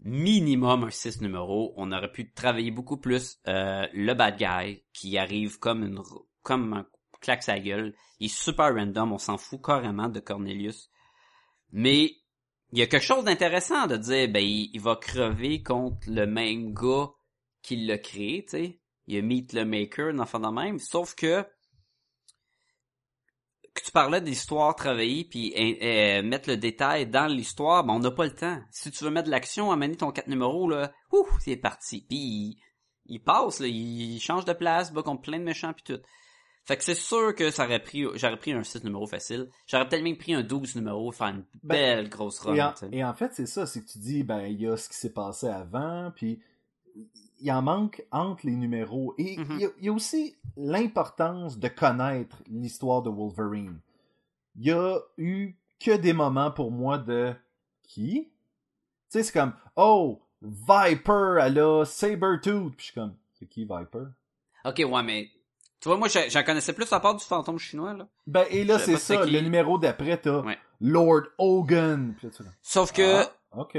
minimum 0.00 0.84
un 0.84 0.90
6 0.90 1.20
numéros. 1.20 1.74
On 1.76 1.92
aurait 1.92 2.12
pu 2.12 2.32
travailler 2.32 2.70
beaucoup 2.70 2.98
plus 2.98 3.38
euh, 3.48 3.86
le 3.92 4.14
bad 4.14 4.36
guy 4.38 4.84
qui 4.92 5.18
arrive 5.18 5.58
comme 5.58 5.84
une 5.84 6.00
comme 6.42 6.72
un 6.72 6.86
claque 7.20 7.42
sa 7.42 7.58
gueule. 7.58 7.94
Il 8.20 8.26
est 8.26 8.28
super 8.28 8.74
random, 8.74 9.12
on 9.12 9.18
s'en 9.18 9.38
fout 9.38 9.60
carrément 9.62 10.08
de 10.08 10.20
Cornelius. 10.20 10.90
Mais 11.72 12.12
il 12.70 12.78
y 12.78 12.82
a 12.82 12.86
quelque 12.86 13.04
chose 13.04 13.24
d'intéressant 13.24 13.86
de 13.86 13.96
dire 13.96 14.28
ben 14.28 14.44
il, 14.44 14.80
va 14.80 14.96
crever 14.96 15.62
contre 15.62 16.08
le 16.08 16.26
même 16.26 16.72
gars 16.72 17.10
qui 17.62 17.76
l'a 17.76 17.98
créé, 17.98 18.44
tu 18.44 18.50
sais. 18.50 18.80
Il 19.06 19.18
a 19.18 19.22
Meet 19.22 19.54
le 19.54 19.64
Maker, 19.64 20.08
un 20.08 20.18
enfant 20.18 20.52
même. 20.52 20.78
Sauf 20.78 21.14
que 21.14 21.46
que 23.78 23.84
tu 23.84 23.92
parlais 23.92 24.20
d'histoire 24.20 24.74
travaillée 24.74 25.24
puis 25.24 25.52
euh, 25.56 25.84
euh, 25.84 26.22
mettre 26.22 26.48
le 26.48 26.56
détail 26.56 27.06
dans 27.06 27.26
l'histoire, 27.26 27.84
ben 27.84 27.94
on 27.94 27.98
n'a 27.98 28.10
pas 28.10 28.24
le 28.24 28.34
temps. 28.34 28.60
Si 28.70 28.90
tu 28.90 29.04
veux 29.04 29.10
mettre 29.10 29.26
de 29.26 29.30
l'action, 29.30 29.70
amener 29.72 29.96
ton 29.96 30.10
4 30.10 30.28
numéros 30.28 30.68
là, 30.68 30.92
ouh, 31.12 31.26
c'est 31.40 31.56
parti. 31.56 32.04
Puis 32.08 32.18
il, 32.18 32.58
il 33.06 33.20
passe 33.20 33.60
là, 33.60 33.66
il 33.66 34.20
change 34.20 34.44
de 34.44 34.52
place, 34.52 34.92
bat 34.92 35.02
contre 35.02 35.22
plein 35.22 35.38
de 35.38 35.44
méchants 35.44 35.72
puis 35.72 35.84
tout. 35.94 36.00
Fait 36.64 36.76
que 36.76 36.84
c'est 36.84 36.94
sûr 36.94 37.34
que 37.34 37.50
ça 37.50 37.64
aurait 37.64 37.82
pris 37.82 38.04
j'aurais 38.14 38.36
pris 38.36 38.52
un 38.52 38.62
6 38.62 38.84
numéros 38.84 39.06
facile. 39.06 39.48
J'aurais 39.66 39.88
peut-être 39.88 40.02
même 40.02 40.18
pris 40.18 40.34
un 40.34 40.42
12 40.42 40.76
numéros 40.76 41.10
faire 41.12 41.28
une 41.28 41.44
Ben, 41.62 41.96
belle 41.96 42.08
grosse 42.10 42.40
run. 42.40 42.54
Et 42.54 42.62
en, 42.62 42.74
et 42.92 43.04
en 43.04 43.14
fait, 43.14 43.32
c'est 43.32 43.46
ça, 43.46 43.64
c'est 43.64 43.80
que 43.80 43.90
tu 43.90 43.98
dis, 43.98 44.22
ben, 44.22 44.42
il 44.42 44.60
y 44.60 44.66
a 44.66 44.76
ce 44.76 44.88
qui 44.88 44.96
s'est 44.96 45.14
passé 45.14 45.46
avant, 45.46 46.12
puis 46.14 46.40
il 47.40 47.50
en 47.52 47.62
manque 47.62 48.04
entre 48.10 48.46
les 48.46 48.56
numéros. 48.56 49.14
Et 49.18 49.34
il 49.34 49.40
Mhm. 49.40 49.58
y 49.60 49.64
a- 49.64 49.70
il 49.78 49.84
y, 49.84 49.88
a 49.88 49.92
aussi 49.92 50.36
l'importance 50.56 51.58
de 51.58 51.68
connaître 51.68 52.36
l'histoire 52.48 53.02
de 53.02 53.10
Wolverine. 53.10 53.80
Il 54.56 54.66
y 54.66 54.72
a 54.72 54.98
eu 55.16 55.54
que 55.80 55.96
des 55.96 56.12
moments 56.12 56.50
pour 56.50 56.70
moi 56.70 56.98
de 56.98 57.34
qui? 57.82 58.24
Tu 58.24 58.30
sais, 59.10 59.22
c'est 59.22 59.32
comme, 59.32 59.52
oh, 59.76 60.20
Viper, 60.42 61.38
elle 61.40 61.58
a 61.58 61.84
Sabertooth. 61.84 62.74
Puis 62.76 62.78
je 62.78 62.84
suis 62.84 62.94
comme, 62.94 63.16
c'est 63.38 63.46
qui 63.46 63.62
Viper? 63.64 64.06
Ok, 64.64 64.78
ouais, 64.88 65.02
mais 65.02 65.28
tu 65.80 65.88
vois, 65.88 65.96
moi 65.96 66.08
j'en 66.08 66.42
connaissais 66.42 66.72
plus 66.72 66.92
à 66.92 67.00
part 67.00 67.14
du 67.16 67.24
fantôme 67.24 67.58
chinois 67.58 67.94
là. 67.94 68.08
Ben, 68.26 68.44
et 68.50 68.64
là, 68.64 68.78
c'est 68.78 68.96
ça, 68.96 69.16
qui. 69.24 69.30
le 69.30 69.40
numéro 69.40 69.78
d'après, 69.78 70.20
t'as 70.20 70.42
Ouais. 70.42 70.58
Lord 70.80 71.22
Hogan. 71.38 72.14
Puis 72.18 72.26
là, 72.28 72.32
Sauf 72.62 72.92
que 72.92 73.22
ah, 73.22 73.32
ok. 73.52 73.78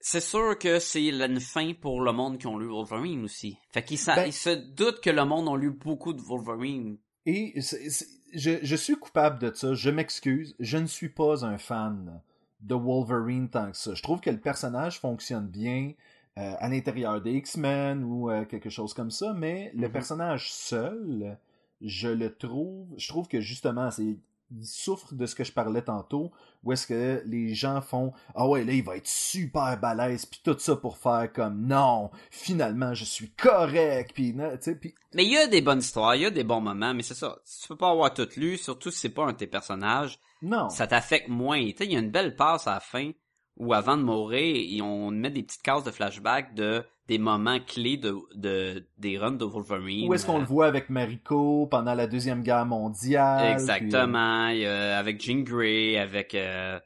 C'est 0.00 0.20
sûr 0.20 0.58
que 0.58 0.78
c'est 0.78 1.06
une 1.08 1.40
fin 1.40 1.72
pour 1.74 2.00
le 2.00 2.12
monde 2.12 2.38
qui 2.38 2.46
ont 2.46 2.58
lu 2.58 2.66
Wolverine 2.68 3.24
aussi. 3.24 3.56
Fait 3.72 3.82
qu'ils 3.82 3.98
Ben- 4.06 4.30
se 4.32 4.50
doutent 4.74 5.00
que 5.00 5.10
le 5.10 5.24
monde 5.24 5.48
a 5.48 5.56
lu 5.56 5.70
beaucoup 5.70 6.12
de 6.12 6.20
Wolverine. 6.22 6.98
Et 7.26 7.54
je, 7.60 8.58
je 8.62 8.76
suis 8.76 8.96
coupable 8.96 9.38
de 9.38 9.54
ça, 9.54 9.74
je 9.74 9.90
m'excuse, 9.90 10.54
je 10.60 10.78
ne 10.78 10.86
suis 10.86 11.08
pas 11.08 11.44
un 11.44 11.58
fan 11.58 12.20
de 12.60 12.74
Wolverine 12.74 13.48
tant 13.48 13.70
que 13.70 13.76
ça. 13.76 13.94
Je 13.94 14.02
trouve 14.02 14.20
que 14.20 14.30
le 14.30 14.40
personnage 14.40 14.98
fonctionne 15.00 15.46
bien 15.46 15.92
euh, 16.38 16.54
à 16.58 16.68
l'intérieur 16.68 17.20
des 17.20 17.32
X-Men 17.32 18.04
ou 18.04 18.30
euh, 18.30 18.44
quelque 18.44 18.70
chose 18.70 18.94
comme 18.94 19.10
ça, 19.10 19.32
mais 19.34 19.72
le 19.74 19.88
Mhm. 19.88 19.92
personnage 19.92 20.52
seul, 20.52 21.36
je 21.80 22.08
le 22.08 22.34
trouve, 22.34 22.86
je 22.96 23.08
trouve 23.08 23.26
que 23.28 23.40
justement, 23.40 23.90
c'est 23.90 24.16
il 24.50 24.66
souffre 24.66 25.14
de 25.14 25.26
ce 25.26 25.34
que 25.34 25.44
je 25.44 25.52
parlais 25.52 25.82
tantôt, 25.82 26.32
où 26.64 26.72
est-ce 26.72 26.86
que 26.86 27.22
les 27.26 27.54
gens 27.54 27.80
font 27.80 28.12
ah 28.34 28.48
ouais 28.48 28.64
là 28.64 28.72
il 28.72 28.82
va 28.82 28.96
être 28.96 29.06
super 29.06 29.78
balèze 29.78 30.26
puis 30.26 30.40
tout 30.42 30.56
ça 30.58 30.76
pour 30.76 30.96
faire 30.96 31.32
comme 31.32 31.66
non 31.66 32.10
finalement 32.30 32.94
je 32.94 33.04
suis 33.04 33.30
correct 33.30 34.12
puis 34.14 34.32
non, 34.32 34.50
tu 34.56 34.62
sais 34.62 34.74
puis 34.74 34.94
Mais 35.14 35.24
il 35.24 35.32
y 35.32 35.36
a 35.36 35.46
des 35.46 35.60
bonnes 35.60 35.80
histoires, 35.80 36.14
il 36.14 36.22
y 36.22 36.26
a 36.26 36.30
des 36.30 36.44
bons 36.44 36.60
moments, 36.60 36.94
mais 36.94 37.02
c'est 37.02 37.14
ça. 37.14 37.38
Tu 37.60 37.68
peux 37.68 37.76
pas 37.76 37.90
avoir 37.90 38.12
tout 38.12 38.28
lu, 38.36 38.56
surtout 38.56 38.90
si 38.90 38.98
c'est 38.98 39.08
pas 39.08 39.24
un 39.24 39.32
de 39.32 39.38
tes 39.38 39.46
personnages. 39.46 40.18
non 40.42 40.68
Ça 40.68 40.86
t'affecte 40.86 41.28
moins. 41.28 41.64
Tu 41.70 41.76
sais, 41.78 41.86
il 41.86 41.92
y 41.92 41.96
a 41.96 42.00
une 42.00 42.10
belle 42.10 42.36
passe 42.36 42.66
à 42.66 42.74
la 42.74 42.80
fin 42.80 43.12
où 43.58 43.74
avant 43.74 43.96
de 43.96 44.02
mourir, 44.02 44.84
on 44.84 45.10
met 45.10 45.30
des 45.30 45.42
petites 45.42 45.62
cases 45.62 45.84
de 45.84 45.90
flashback 45.90 46.54
de 46.54 46.82
des 47.08 47.18
moments 47.18 47.58
clés 47.60 47.96
de, 47.96 48.14
de 48.34 48.86
des 48.98 49.18
runs 49.18 49.32
de 49.32 49.44
Wolverine. 49.44 50.08
Où 50.08 50.14
est-ce 50.14 50.26
qu'on 50.26 50.36
Euh, 50.36 50.40
le 50.40 50.46
voit 50.46 50.66
avec 50.66 50.90
Mariko 50.90 51.66
pendant 51.66 51.94
la 51.94 52.06
Deuxième 52.06 52.42
Guerre 52.42 52.66
mondiale? 52.66 53.52
Exactement, 53.52 54.48
il 54.48 54.58
y 54.60 54.66
a- 54.66 54.98
avec 54.98 55.20
Jean 55.22 55.42
Grey, 55.42 55.96
avec 55.98 56.34
euh, 56.34 56.78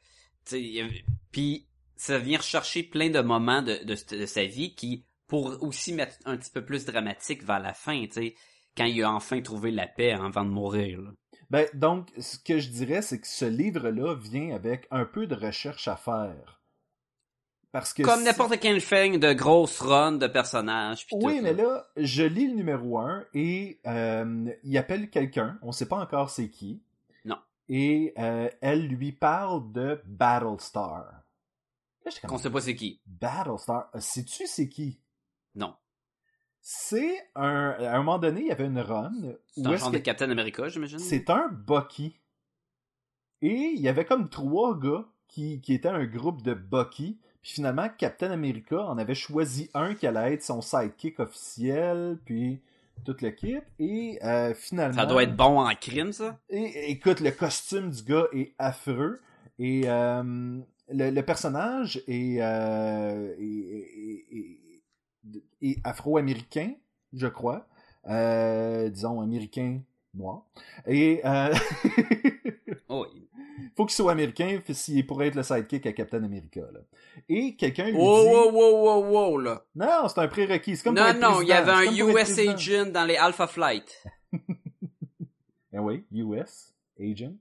puis 1.30 1.66
ça 1.96 2.18
vient 2.18 2.38
rechercher 2.38 2.82
plein 2.82 3.11
de 3.11 3.20
moments 3.20 3.62
de, 3.62 3.85
de, 3.85 4.16
de 4.16 4.26
sa 4.26 4.44
vie 4.44 4.74
qui 4.74 5.04
pour 5.28 5.62
aussi 5.62 5.92
mettre 5.92 6.16
un 6.24 6.37
petit 6.37 6.50
peu 6.50 6.64
plus 6.64 6.85
dramatique 6.85 7.42
vers 7.44 7.61
la 7.61 7.72
fin, 7.72 8.04
tu 8.06 8.12
sais, 8.12 8.35
quand 8.76 8.85
il 8.85 9.02
a 9.02 9.11
enfin 9.12 9.40
trouvé 9.40 9.70
la 9.70 9.87
paix 9.87 10.12
avant 10.12 10.44
de 10.44 10.50
mourir. 10.50 11.00
là. 11.00 11.11
Ben, 11.50 11.66
donc, 11.74 12.08
ce 12.18 12.38
que 12.38 12.58
je 12.58 12.68
dirais, 12.70 13.02
c'est 13.02 13.20
que 13.20 13.26
ce 13.26 13.44
livre-là 13.44 14.14
vient 14.14 14.54
avec 14.54 14.87
un 14.90 15.04
peu 15.04 15.26
de 15.26 15.35
recherche 15.35 15.87
à 15.88 15.96
faire. 15.96 16.61
Parce 17.72 17.94
que 17.94 18.02
Comme 18.02 18.22
n'importe 18.22 18.58
quel 18.61 18.80
film 18.82 19.16
de 19.18 19.32
grosse 19.32 19.80
run 19.80 20.12
de 20.12 20.26
personnages. 20.26 21.06
Oui, 21.11 21.38
tout, 21.38 21.42
mais 21.42 21.54
là, 21.54 21.87
je 21.96 22.22
lis 22.22 22.46
le 22.48 22.54
numéro 22.54 22.98
1 22.98 23.24
et 23.32 23.80
euh, 23.87 24.50
il 24.62 24.76
appelle 24.76 25.08
quelqu'un, 25.08 25.58
on 25.62 25.72
sait 25.72 25.88
pas 25.88 25.96
encore 25.96 26.28
c'est 26.30 26.50
qui. 26.50 26.82
Non. 27.24 27.38
Et 27.70 28.12
euh, 28.18 28.50
elle 28.61 28.87
lui 28.88 29.12
parle 29.12 29.72
de 29.72 30.00
Battlestar. 30.04 31.22
Comme, 32.20 32.30
Qu'on 32.30 32.38
sait 32.38 32.50
pas 32.50 32.61
c'est 32.61 32.74
qui. 32.74 33.00
Battlestar, 33.06 33.88
Euh, 33.94 34.00
sais-tu 34.00 34.46
c'est 34.46 34.68
qui? 34.68 35.00
Non. 35.54 35.74
C'est 36.61 37.26
un... 37.35 37.70
À 37.78 37.94
un 37.94 37.98
moment 37.98 38.18
donné, 38.18 38.42
il 38.42 38.46
y 38.48 38.52
avait 38.52 38.66
une 38.66 38.80
run 38.80 39.12
C'est 39.46 39.66
un 39.66 39.76
genre 39.76 39.90
que- 39.90 39.96
de 39.96 40.02
Captain 40.02 40.30
America, 40.30 40.68
j'imagine? 40.68 40.98
C'est 40.98 41.30
un 41.30 41.48
Bucky. 41.48 42.18
Et 43.40 43.72
il 43.74 43.80
y 43.80 43.88
avait 43.88 44.04
comme 44.04 44.28
trois 44.28 44.78
gars 44.78 45.06
qui, 45.26 45.61
qui 45.62 45.72
étaient 45.74 45.88
un 45.88 46.04
groupe 46.04 46.42
de 46.42 46.52
Bucky. 46.54 47.18
Puis 47.42 47.52
finalement, 47.52 47.88
Captain 47.98 48.31
America 48.31 48.81
en 48.87 48.98
avait 48.98 49.14
choisi 49.16 49.68
un 49.74 49.94
qui 49.94 50.07
allait 50.07 50.35
être 50.35 50.42
son 50.44 50.61
sidekick 50.61 51.18
officiel, 51.20 52.18
puis 52.24 52.61
toute 53.05 53.20
l'équipe. 53.20 53.64
Et 53.81 54.18
euh, 54.22 54.55
finalement... 54.55 54.94
Ça 55.00 55.07
doit 55.07 55.24
être 55.24 55.35
bon 55.37 55.59
en 55.61 55.74
crime, 55.74 56.12
ça? 56.12 56.38
Et 56.50 56.90
écoute, 56.92 57.18
le 57.20 57.33
costume 57.33 57.90
du 57.90 58.02
gars 58.05 58.26
est 58.33 58.55
affreux. 58.59 59.20
Et 59.59 59.83
euh, 59.87 60.22
le, 60.88 61.11
le 61.11 61.22
personnage 61.22 62.00
est, 62.07 62.40
euh, 62.40 63.35
est- 63.40 64.26
est- 64.31 64.59
est- 65.62 65.78
afro-américain, 65.85 66.72
je 67.12 67.26
crois. 67.26 67.66
Disons, 68.07 69.20
américain 69.20 69.81
noir. 70.14 70.44
Et 70.87 71.20
euh, 71.24 71.52
Oh. 72.88 73.07
Faut 73.77 73.87
qu'il 73.87 73.95
soit 73.95 74.12
américain 74.12 74.61
s'il 74.71 75.07
pourrait 75.07 75.29
être 75.29 75.35
le 75.35 75.43
sidekick 75.43 75.87
à 75.87 75.93
Captain 75.93 76.23
America. 76.23 76.61
Là. 76.73 76.81
Et 77.29 77.55
quelqu'un 77.57 77.87
lui 77.87 77.97
Oh, 77.99 78.23
dit... 78.23 78.29
wow, 78.29 78.51
wow, 78.53 79.03
wow, 79.03 79.11
wow, 79.11 79.38
là. 79.38 79.65
Non, 79.75 80.09
c'est 80.09 80.21
un 80.21 80.29
prérequis. 80.29 80.77
C'est 80.77 80.85
comme 80.85 80.97
Non, 80.97 81.15
non, 81.15 81.41
il 81.43 81.49
y 81.49 81.53
avait 81.53 81.73
un 81.88 81.93
US 81.93 82.38
agent 82.38 82.87
dans 82.91 83.05
les 83.05 83.17
Alpha 83.17 83.47
Flight. 83.47 84.03
Eh 85.75 85.79
oui, 85.79 86.05
US 86.12 86.75
agent. 87.01 87.33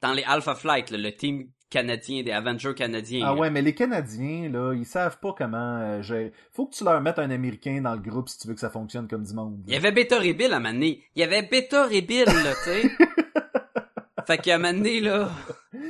Dans 0.00 0.14
les 0.14 0.22
Alpha 0.22 0.54
Flight, 0.54 0.90
là, 0.90 0.96
le 0.96 1.12
team 1.14 1.50
canadien, 1.68 2.22
des 2.22 2.32
Avengers 2.32 2.74
canadiens. 2.74 3.26
Ah 3.26 3.34
là. 3.34 3.40
ouais, 3.40 3.50
mais 3.50 3.62
les 3.62 3.74
Canadiens, 3.74 4.48
là, 4.50 4.72
ils 4.74 4.86
savent 4.86 5.18
pas 5.20 5.34
comment 5.36 5.78
euh, 5.80 6.02
gérer. 6.02 6.32
Faut 6.52 6.66
que 6.66 6.74
tu 6.74 6.84
leur 6.84 7.00
mettes 7.00 7.18
un 7.18 7.30
Américain 7.30 7.80
dans 7.82 7.94
le 7.94 8.00
groupe 8.00 8.28
si 8.28 8.38
tu 8.38 8.48
veux 8.48 8.54
que 8.54 8.60
ça 8.60 8.70
fonctionne 8.70 9.06
comme 9.08 9.24
du 9.24 9.34
monde. 9.34 9.62
Il 9.66 9.74
y 9.74 9.76
avait 9.76 9.92
Beta 9.92 10.18
Ray 10.18 10.32
Bill 10.34 10.52
à 10.52 10.60
Mané. 10.60 11.02
Il 11.14 11.20
y 11.20 11.22
avait 11.24 11.42
Beta 11.42 11.86
Ray 11.86 12.02
Bill, 12.02 12.24
là, 12.24 12.54
tu 12.64 12.70
sais. 12.70 12.90
fait 14.26 14.38
qu'à 14.38 14.58
Mané, 14.58 15.00
là, 15.00 15.30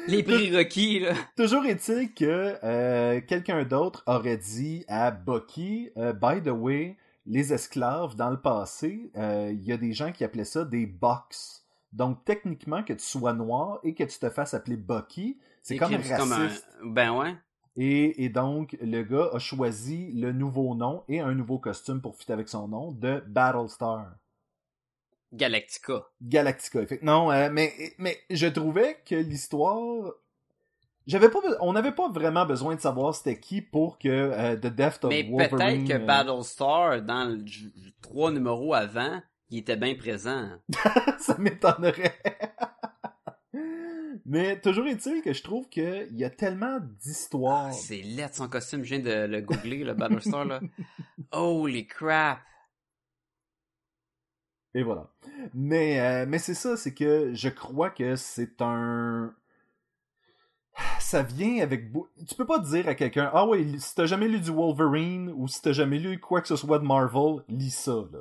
les 0.09 0.23
prix 0.23 0.55
requis, 0.57 1.01
là. 1.01 1.13
Toujours 1.37 1.65
est-il 1.67 2.13
que 2.15 2.57
euh, 2.65 3.21
quelqu'un 3.27 3.65
d'autre 3.65 4.03
aurait 4.07 4.37
dit 4.37 4.85
à 4.89 5.11
Bucky, 5.11 5.91
euh, 5.97 6.13
by 6.13 6.43
the 6.43 6.49
way, 6.53 6.97
les 7.27 7.53
esclaves, 7.53 8.17
dans 8.17 8.31
le 8.31 8.41
passé, 8.41 9.11
euh, 9.17 9.51
il 9.53 9.63
y 9.65 9.73
a 9.73 9.77
des 9.77 9.93
gens 9.93 10.13
qui 10.13 10.25
appelaient 10.25 10.45
ça 10.45 10.65
des 10.65 10.87
box. 10.87 11.65
Donc, 11.93 12.25
techniquement, 12.25 12.83
que 12.83 12.93
tu 12.95 13.05
sois 13.05 13.33
noir 13.35 13.79
et 13.85 13.95
que 13.95 14.05
tu 14.05 14.19
te 14.19 14.31
fasses 14.31 14.55
appeler 14.55 14.77
Bucky, 14.77 15.39
c'est 15.63 15.77
comme 15.77 15.91
raciste. 15.95 16.67
un- 16.83 16.87
Ben 16.87 17.13
ouais. 17.13 17.35
Et, 17.77 18.25
et 18.25 18.29
donc, 18.29 18.77
le 18.83 19.03
gars 19.03 19.31
a 19.33 19.39
choisi 19.39 20.13
le 20.13 20.33
nouveau 20.33 20.75
nom 20.75 21.05
et 21.09 21.21
un 21.21 21.35
nouveau 21.35 21.59
costume 21.59 22.01
pour 22.01 22.17
fitter 22.17 22.33
avec 22.33 22.49
son 22.49 22.69
nom 22.69 22.93
de 22.93 23.23
Battlestar. 23.29 24.07
Galactica. 25.33 26.07
Galactica. 26.21 26.87
Fait 26.87 27.03
non, 27.03 27.31
euh, 27.31 27.49
mais, 27.51 27.73
mais 27.99 28.19
je 28.31 28.47
trouvais 28.47 28.99
que 29.07 29.15
l'histoire. 29.15 30.13
J'avais 31.07 31.31
pas, 31.31 31.41
on 31.61 31.73
n'avait 31.73 31.93
pas 31.93 32.09
vraiment 32.11 32.47
besoin 32.47 32.77
de 32.77 32.81
savoir 32.81 33.15
c'était 33.15 33.41
qui 33.41 33.61
pour 33.61 33.99
que 33.99 34.09
euh, 34.09 34.57
The 34.57 34.67
Death 34.69 35.05
of 35.05 35.11
Mais 35.11 35.25
Wolverine. 35.25 35.85
peut-être 35.85 35.89
que 35.89 36.03
euh, 36.03 36.07
Battlestar, 36.07 37.03
dans 37.03 37.25
le 37.25 37.45
trois 38.03 38.31
numéros 38.31 38.75
avant, 38.75 39.21
il 39.51 39.59
était 39.59 39.77
bien 39.77 39.95
présent. 39.97 40.49
ça 41.19 41.37
m'étonnerait. 41.39 42.21
mais 44.27 44.61
toujours 44.61 44.87
est-il 44.87 45.23
que 45.23 45.33
je 45.33 45.43
trouve 45.43 45.69
qu'il 45.69 46.09
y 46.13 46.25
a 46.25 46.31
tellement 46.31 46.79
d'histoires. 47.03 47.69
Ah, 47.71 47.73
c'est 47.73 48.03
laid 48.03 48.33
son 48.33 48.49
costume, 48.49 48.85
je 48.85 48.95
viens 48.95 49.05
de 49.05 49.27
le 49.27 49.41
googler, 49.41 49.83
le 49.85 49.95
Battlestar, 49.95 50.45
là. 50.45 50.61
Holy 51.33 51.87
crap! 51.87 52.39
Et 54.75 54.83
voilà. 54.83 55.09
Mais, 55.55 56.01
euh, 56.01 56.27
mais 56.27 56.39
c'est 56.39 56.55
ça, 56.55 56.77
c'est 56.77 56.95
que 56.95 57.33
je 57.35 57.49
crois 57.49 57.91
que 57.91 58.17
c'est 58.17 58.61
un. 58.63 59.35
ça 60.99 61.23
vient 61.23 61.63
avec... 61.63 61.93
Tu 62.27 62.35
peux 62.35 62.47
pas 62.47 62.59
dire 62.59 62.89
à 62.89 62.95
quelqu'un, 62.95 63.31
ah 63.35 63.47
ouais, 63.47 63.67
si 63.79 63.95
t'as 63.95 64.07
jamais 64.07 64.29
lu 64.29 64.41
du 64.41 64.51
Wolverine 64.51 65.33
ou 65.37 65.47
si 65.47 65.61
t'as 65.61 65.73
jamais 65.73 65.99
lu 65.99 66.19
quoi 66.19 66.41
que 66.41 66.49
ce 66.49 66.57
soit 66.57 66.79
de 66.79 66.85
Marvel, 66.85 67.45
lis 67.49 67.75
ça, 67.75 68.05
là. 68.13 68.21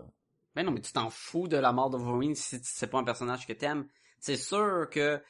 Ben 0.53 0.65
non, 0.65 0.71
mais 0.71 0.81
tu 0.81 0.91
t'en 0.91 1.09
fous 1.09 1.47
de 1.47 1.55
la 1.55 1.71
mort 1.71 1.89
de 1.89 1.97
Wolverine 1.97 2.35
si 2.35 2.59
c'est 2.63 2.87
pas 2.87 2.99
un 2.99 3.05
personnage 3.05 3.47
que 3.47 3.53
t'aimes. 3.53 3.87
C'est 4.19 4.35
sûr 4.35 4.89
que 4.91 5.21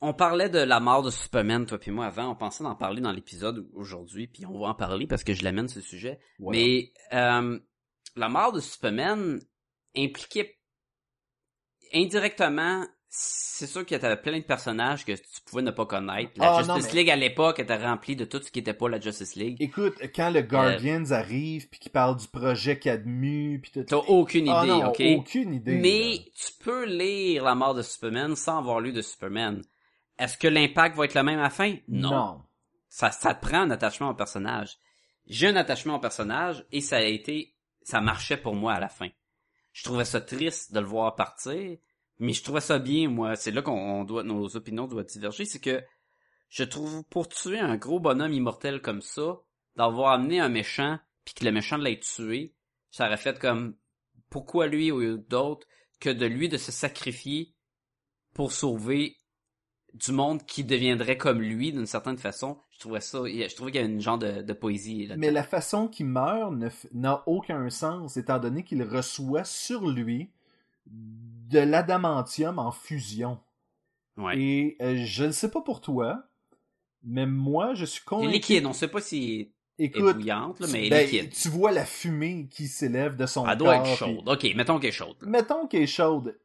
on 0.00 0.12
parlait 0.12 0.48
de 0.48 0.58
la 0.58 0.78
mort 0.78 1.02
de 1.02 1.10
Superman, 1.10 1.66
toi 1.66 1.78
puis 1.78 1.90
moi 1.90 2.06
avant. 2.06 2.30
On 2.30 2.36
pensait 2.36 2.62
d'en 2.62 2.74
parler 2.74 3.00
dans 3.00 3.12
l'épisode 3.12 3.66
aujourd'hui, 3.74 4.26
puis 4.26 4.46
on 4.46 4.58
va 4.58 4.68
en 4.68 4.74
parler 4.74 5.06
parce 5.06 5.24
que 5.24 5.34
je 5.34 5.42
l'amène 5.42 5.68
ce 5.68 5.80
sujet. 5.80 6.20
Voilà. 6.38 6.58
Mais 6.58 6.92
euh, 7.12 7.58
la 8.16 8.28
mort 8.28 8.52
de 8.52 8.60
Superman 8.60 9.40
impliquait 9.96 10.56
indirectement. 11.92 12.86
C'est 13.12 13.66
sûr 13.66 13.84
qu'il 13.84 14.00
y 14.00 14.04
avait 14.04 14.20
plein 14.22 14.38
de 14.38 14.44
personnages 14.44 15.04
que 15.04 15.10
tu 15.12 15.40
pouvais 15.44 15.62
ne 15.62 15.72
pas 15.72 15.84
connaître. 15.84 16.30
La 16.36 16.54
Ah, 16.58 16.62
non, 16.62 16.76
Justice 16.76 16.92
mais- 16.94 17.00
League 17.00 17.10
à 17.10 17.16
l'époque 17.16 17.58
était 17.58 17.76
remplie 17.76 18.14
de 18.14 18.24
tout 18.24 18.40
ce 18.40 18.52
qui 18.52 18.60
était 18.60 18.72
pas 18.72 18.88
la 18.88 19.00
Justice 19.00 19.34
League. 19.34 19.56
Écoute, 19.58 19.94
quand 20.14 20.30
le 20.30 20.42
Guardians 20.42 21.10
arrive, 21.10 21.68
puis 21.68 21.80
qu'il 21.80 21.90
parle 21.90 22.16
du 22.16 22.28
projet 22.28 22.78
Cadmu, 22.78 23.58
puis 23.60 23.72
tout... 23.72 23.82
T'as 23.82 23.96
aucune 23.96 24.44
idée, 24.44 24.54
Ah 24.54 24.64
non, 24.64 24.86
ok? 24.90 25.02
aucune 25.18 25.54
idée. 25.54 25.74
Mais 25.78 26.12
là. 26.12 26.22
tu 26.36 26.52
peux 26.62 26.84
lire 26.86 27.42
la 27.42 27.56
mort 27.56 27.74
de 27.74 27.82
Superman 27.82 28.36
sans 28.36 28.58
avoir 28.58 28.78
lu 28.80 28.92
de 28.92 29.02
Superman. 29.02 29.60
Est-ce 30.16 30.38
que 30.38 30.46
l'impact 30.46 30.96
va 30.96 31.06
être 31.06 31.14
le 31.14 31.24
même 31.24 31.40
à 31.40 31.44
la 31.44 31.50
fin? 31.50 31.74
Non. 31.88 32.42
Ça, 32.88 33.10
ça 33.10 33.34
te 33.34 33.44
prend 33.44 33.62
un 33.62 33.70
attachement 33.72 34.10
au 34.10 34.14
personnage. 34.14 34.78
J'ai 35.26 35.48
un 35.48 35.56
attachement 35.56 35.96
au 35.96 36.00
personnage 36.00 36.64
et 36.70 36.80
ça 36.80 36.98
a 36.98 37.02
été, 37.02 37.54
ça 37.82 38.00
marchait 38.00 38.36
pour 38.36 38.54
moi 38.54 38.74
à 38.74 38.80
la 38.80 38.88
fin. 38.88 39.08
Je 39.80 39.84
trouvais 39.86 40.04
ça 40.04 40.20
triste 40.20 40.74
de 40.74 40.80
le 40.80 40.84
voir 40.84 41.16
partir, 41.16 41.78
mais 42.18 42.34
je 42.34 42.42
trouvais 42.44 42.60
ça 42.60 42.78
bien, 42.78 43.08
moi. 43.08 43.34
C'est 43.34 43.50
là 43.50 43.62
qu'on 43.62 43.72
on 43.72 44.04
doit, 44.04 44.22
nos 44.22 44.54
opinions 44.54 44.86
doivent 44.86 45.06
diverger. 45.06 45.46
C'est 45.46 45.58
que 45.58 45.82
je 46.50 46.64
trouve 46.64 47.02
pour 47.04 47.30
tuer 47.30 47.58
un 47.58 47.78
gros 47.78 47.98
bonhomme 47.98 48.34
immortel 48.34 48.82
comme 48.82 49.00
ça, 49.00 49.40
d'avoir 49.76 50.12
amené 50.12 50.38
un 50.38 50.50
méchant 50.50 50.98
puis 51.24 51.32
que 51.32 51.46
le 51.46 51.52
méchant 51.52 51.78
l'ait 51.78 51.98
tué, 51.98 52.54
ça 52.90 53.06
aurait 53.06 53.16
fait 53.16 53.38
comme 53.38 53.74
pourquoi 54.28 54.66
lui 54.66 54.92
ou 54.92 55.16
d'autres 55.16 55.66
que 55.98 56.10
de 56.10 56.26
lui 56.26 56.50
de 56.50 56.58
se 56.58 56.72
sacrifier 56.72 57.54
pour 58.34 58.52
sauver 58.52 59.16
du 59.94 60.12
monde 60.12 60.44
qui 60.46 60.64
deviendrait 60.64 61.16
comme 61.16 61.40
lui 61.40 61.72
d'une 61.72 61.86
certaine 61.86 62.18
façon. 62.18 62.58
Je 62.70 62.78
trouvais 62.78 63.00
ça, 63.00 63.18
je 63.26 63.54
trouvais 63.54 63.72
qu'il 63.72 63.80
y 63.80 63.84
avait 63.84 63.92
une 63.92 64.00
genre 64.00 64.18
de, 64.18 64.42
de 64.42 64.52
poésie 64.52 65.06
là 65.06 65.16
Mais 65.18 65.30
la 65.30 65.42
façon 65.42 65.88
qu'il 65.88 66.06
meurt 66.06 66.52
ne 66.52 66.68
n'a 66.92 67.22
aucun 67.26 67.68
sens, 67.70 68.16
étant 68.16 68.38
donné 68.38 68.64
qu'il 68.64 68.82
reçoit 68.82 69.44
sur 69.44 69.88
lui 69.88 70.30
de 70.86 71.58
l'adamantium 71.58 72.58
en 72.58 72.72
fusion. 72.72 73.38
Ouais. 74.16 74.38
Et 74.38 74.76
euh, 74.80 74.96
je 75.04 75.24
ne 75.24 75.32
sais 75.32 75.50
pas 75.50 75.60
pour 75.60 75.80
toi, 75.80 76.24
mais 77.02 77.26
moi, 77.26 77.74
je 77.74 77.84
suis 77.84 78.00
Il 78.00 78.04
est 78.04 78.08
convaincu... 78.08 78.32
liquide, 78.32 78.66
on 78.66 78.72
sait 78.72 78.88
pas 78.88 79.00
si 79.00 79.52
est 79.78 79.84
Écoute, 79.86 80.16
bouillante, 80.16 80.60
là, 80.60 80.66
mais 80.72 80.90
ben, 80.90 81.04
liquide. 81.06 81.30
tu 81.32 81.48
vois 81.48 81.72
la 81.72 81.86
fumée 81.86 82.48
qui 82.50 82.68
s'élève 82.68 83.16
de 83.16 83.24
son 83.26 83.46
Elle 83.48 83.56
doit 83.56 83.78
corps. 83.78 83.86
être 83.86 83.96
chaude. 83.96 84.28
Ok, 84.28 84.46
mettons 84.54 84.78
qu'elle 84.78 84.90
est 84.90 84.92
chaude. 84.92 85.16
Mettons 85.22 85.66
qu'elle 85.66 85.82
est 85.82 85.86
chaude. 85.86 86.38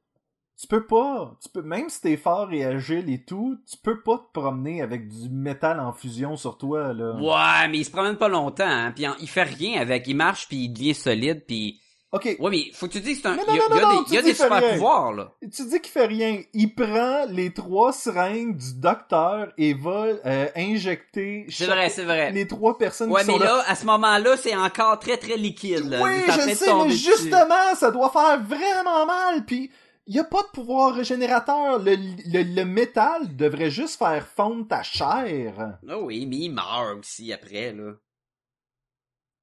Tu 0.60 0.68
peux 0.68 0.86
pas, 0.86 1.36
tu 1.44 1.50
peux, 1.50 1.62
même 1.62 1.90
si 1.90 2.00
t'es 2.00 2.16
fort 2.16 2.54
et 2.54 2.64
agile 2.64 3.10
et 3.12 3.24
tout, 3.26 3.58
tu 3.70 3.76
peux 3.78 4.02
pas 4.02 4.18
te 4.20 4.40
promener 4.40 4.82
avec 4.82 5.10
du 5.10 5.30
métal 5.30 5.82
en 5.82 5.92
fusion 5.92 6.38
sur 6.38 6.58
toi, 6.58 6.94
là. 6.94 7.16
Ouais, 7.16 7.68
mais 7.70 7.80
il 7.80 7.84
se 7.86 7.92
promène 7.92 8.16
pas 8.16 8.30
longtemps, 8.30 8.64
hein, 8.66 8.94
puis 8.96 9.06
en- 9.06 9.16
il 9.20 9.28
fait 9.28 9.44
rien 9.44 9.82
avec, 9.82 10.08
il 10.08 10.16
marche 10.16 10.48
puis 10.48 10.58
il 10.66 10.70
devient 10.70 10.94
solide 10.94 11.44
puis 11.46 11.82
Ok, 12.12 12.38
ouais 12.40 12.50
mais 12.50 12.72
faut 12.72 12.88
que 12.88 12.94
tu 12.94 13.02
dises 13.02 13.18
que 13.18 13.24
c'est 13.24 13.28
un 13.28 13.36
Mais 13.36 13.42
il 13.50 13.56
y 13.56 13.60
a, 13.60 13.64
non, 13.64 13.70
non, 13.70 13.76
il 13.76 13.76
y 13.76 13.80
a 13.80 13.84
non, 13.84 13.90
des, 13.90 13.96
non, 13.98 14.04
il 14.08 14.14
y 14.14 14.18
a 14.18 14.22
tu 14.22 14.28
des 14.28 14.34
super 14.36 14.58
rien. 14.62 14.74
pouvoirs 14.76 15.12
là. 15.14 15.32
tu 15.42 15.66
dis 15.66 15.82
qu'il 15.82 15.92
fait 15.92 16.06
rien. 16.06 16.42
Il 16.54 16.74
prend 16.74 17.26
les 17.30 17.52
trois 17.52 17.92
seringues 17.92 18.56
du 18.56 18.76
docteur 18.80 19.52
et 19.58 19.74
va 19.74 20.06
euh, 20.26 20.48
injecter 20.56 21.46
C'est 21.50 21.66
vrai, 21.66 21.90
c'est 21.90 22.06
vrai. 22.06 22.32
les 22.32 22.48
trois 22.48 22.78
personnes 22.78 23.12
Ouais, 23.12 23.22
qui 23.22 23.28
mais 23.28 23.34
sont 23.34 23.40
là. 23.40 23.46
là, 23.58 23.64
à 23.68 23.76
ce 23.76 23.86
moment-là, 23.88 24.38
c'est 24.38 24.56
encore 24.56 24.98
très 25.00 25.18
très 25.18 25.36
liquide. 25.36 25.90
Là. 25.90 26.02
Oui, 26.04 26.12
je 26.28 26.32
sais, 26.56 26.74
mais 26.74 26.86
dessus. 26.88 27.12
justement, 27.18 27.76
ça 27.76 27.92
doit 27.92 28.10
faire 28.10 28.42
vraiment 28.42 29.06
mal. 29.06 29.44
Puis, 29.46 29.70
il 30.08 30.16
y 30.16 30.20
a 30.20 30.24
pas 30.24 30.44
de 30.44 30.50
pouvoir 30.50 30.94
régénérateur. 30.94 31.80
Le, 31.80 31.96
le, 31.96 32.44
le 32.44 32.66
métal 32.66 33.36
devrait 33.36 33.72
juste 33.72 33.98
faire 33.98 34.28
fondre 34.28 34.68
ta 34.68 34.84
chair. 34.84 35.80
Ah 35.88 36.00
oui, 36.00 36.26
mais 36.26 36.38
il 36.38 36.50
meurt 36.50 37.00
aussi 37.00 37.34
après, 37.34 37.74
là. 37.74 37.94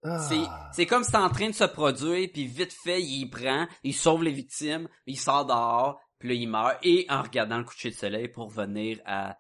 Ah. 0.05 0.71
C'est, 0.73 0.87
comme 0.87 1.05
si 1.05 1.13
c'est 1.13 1.17
en 1.17 1.31
train 1.31 1.49
de 1.49 1.55
se 1.55 1.65
produire, 1.65 2.29
puis 2.33 2.47
vite 2.47 2.73
fait, 2.73 3.01
il 3.01 3.31
prend, 3.31 3.69
il 3.85 3.95
sauve 3.95 4.25
les 4.25 4.33
victimes, 4.33 4.89
il 5.07 5.17
sort 5.17 5.47
dehors, 5.47 6.01
puis 6.19 6.29
là, 6.31 6.35
il 6.35 6.49
meurt, 6.49 6.79
et 6.83 7.07
en 7.09 7.23
regardant 7.23 7.59
le 7.59 7.65
coucher 7.65 7.91
de 7.91 7.95
soleil 7.95 8.27
pour 8.27 8.49
venir 8.49 8.99
à 9.05 9.39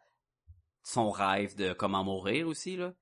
son 0.85 1.11
rêve 1.11 1.56
de 1.56 1.72
comment 1.72 2.04
mourir 2.04 2.46
aussi, 2.46 2.76
là. 2.76 2.92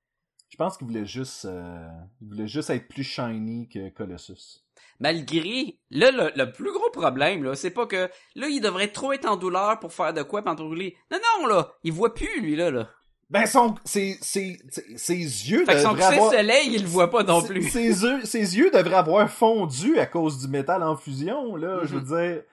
Je 0.49 0.57
pense 0.57 0.77
qu'il 0.77 0.87
voulait 0.87 1.05
juste, 1.05 1.45
euh, 1.45 1.87
il 2.19 2.27
voulait 2.27 2.47
juste 2.47 2.71
être 2.71 2.87
plus 2.87 3.03
shiny 3.03 3.69
que 3.69 3.89
Colossus. 3.89 4.65
Malgré, 4.99 5.77
là, 5.89 6.11
le, 6.11 6.31
le 6.35 6.51
plus 6.51 6.71
gros 6.71 6.89
problème, 6.91 7.43
là, 7.43 7.55
c'est 7.55 7.71
pas 7.71 7.87
que, 7.87 8.09
là, 8.35 8.47
il 8.47 8.61
devrait 8.61 8.89
trop 8.89 9.13
être 9.13 9.25
en 9.27 9.35
douleur 9.35 9.79
pour 9.79 9.93
faire 9.93 10.13
de 10.13 10.21
quoi, 10.21 10.41
brûler. 10.41 10.95
Non, 11.11 11.17
non, 11.39 11.47
là, 11.47 11.73
il 11.83 11.91
voit 11.91 12.13
plus, 12.13 12.41
lui, 12.41 12.55
là, 12.55 12.69
là. 12.69 12.89
Ben, 13.31 13.45
son, 13.45 13.75
ses, 13.85 14.17
ses, 14.21 14.59
ses, 14.97 15.15
yeux 15.15 15.63
Fait 15.65 15.73
que 15.75 15.79
son 15.81 15.95
avoir... 15.95 16.31
soleil, 16.31 16.69
il 16.73 16.81
le 16.81 16.87
voit 16.87 17.09
pas 17.09 17.23
non 17.23 17.41
plus. 17.41 17.69
Ses, 17.69 18.03
yeux, 18.03 18.25
ses 18.25 18.57
yeux 18.57 18.71
devraient 18.71 18.95
avoir 18.95 19.29
fondu 19.29 19.97
à 19.99 20.05
cause 20.05 20.39
du 20.39 20.49
métal 20.49 20.83
en 20.83 20.97
fusion, 20.97 21.55
là. 21.55 21.79
Je 21.83 21.95
veux 21.95 22.01
dire, 22.01 22.43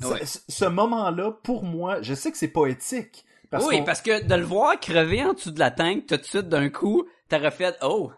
ce- 0.00 0.06
Ouais. 0.06 0.26
ce, 0.26 0.38
ce 0.46 0.64
moment-là, 0.66 1.32
pour 1.42 1.64
moi, 1.64 2.02
je 2.02 2.12
sais 2.12 2.30
que 2.30 2.36
c'est. 2.38 2.52
Parce 3.50 3.66
oui, 3.66 3.82
parce 3.86 4.02
que 4.02 4.24
de 4.24 4.34
le 4.34 4.44
voir 4.44 4.78
crever 4.78 5.24
en 5.24 5.32
dessous 5.32 5.52
de 5.52 5.58
la 5.58 5.70
tank 5.70 6.06
tout 6.06 6.16
de 6.16 6.24
suite 6.24 6.48
d'un 6.48 6.68
coup, 6.68 7.06
t'aurais 7.28 7.50
fait 7.50 7.76
oh, 7.82 8.10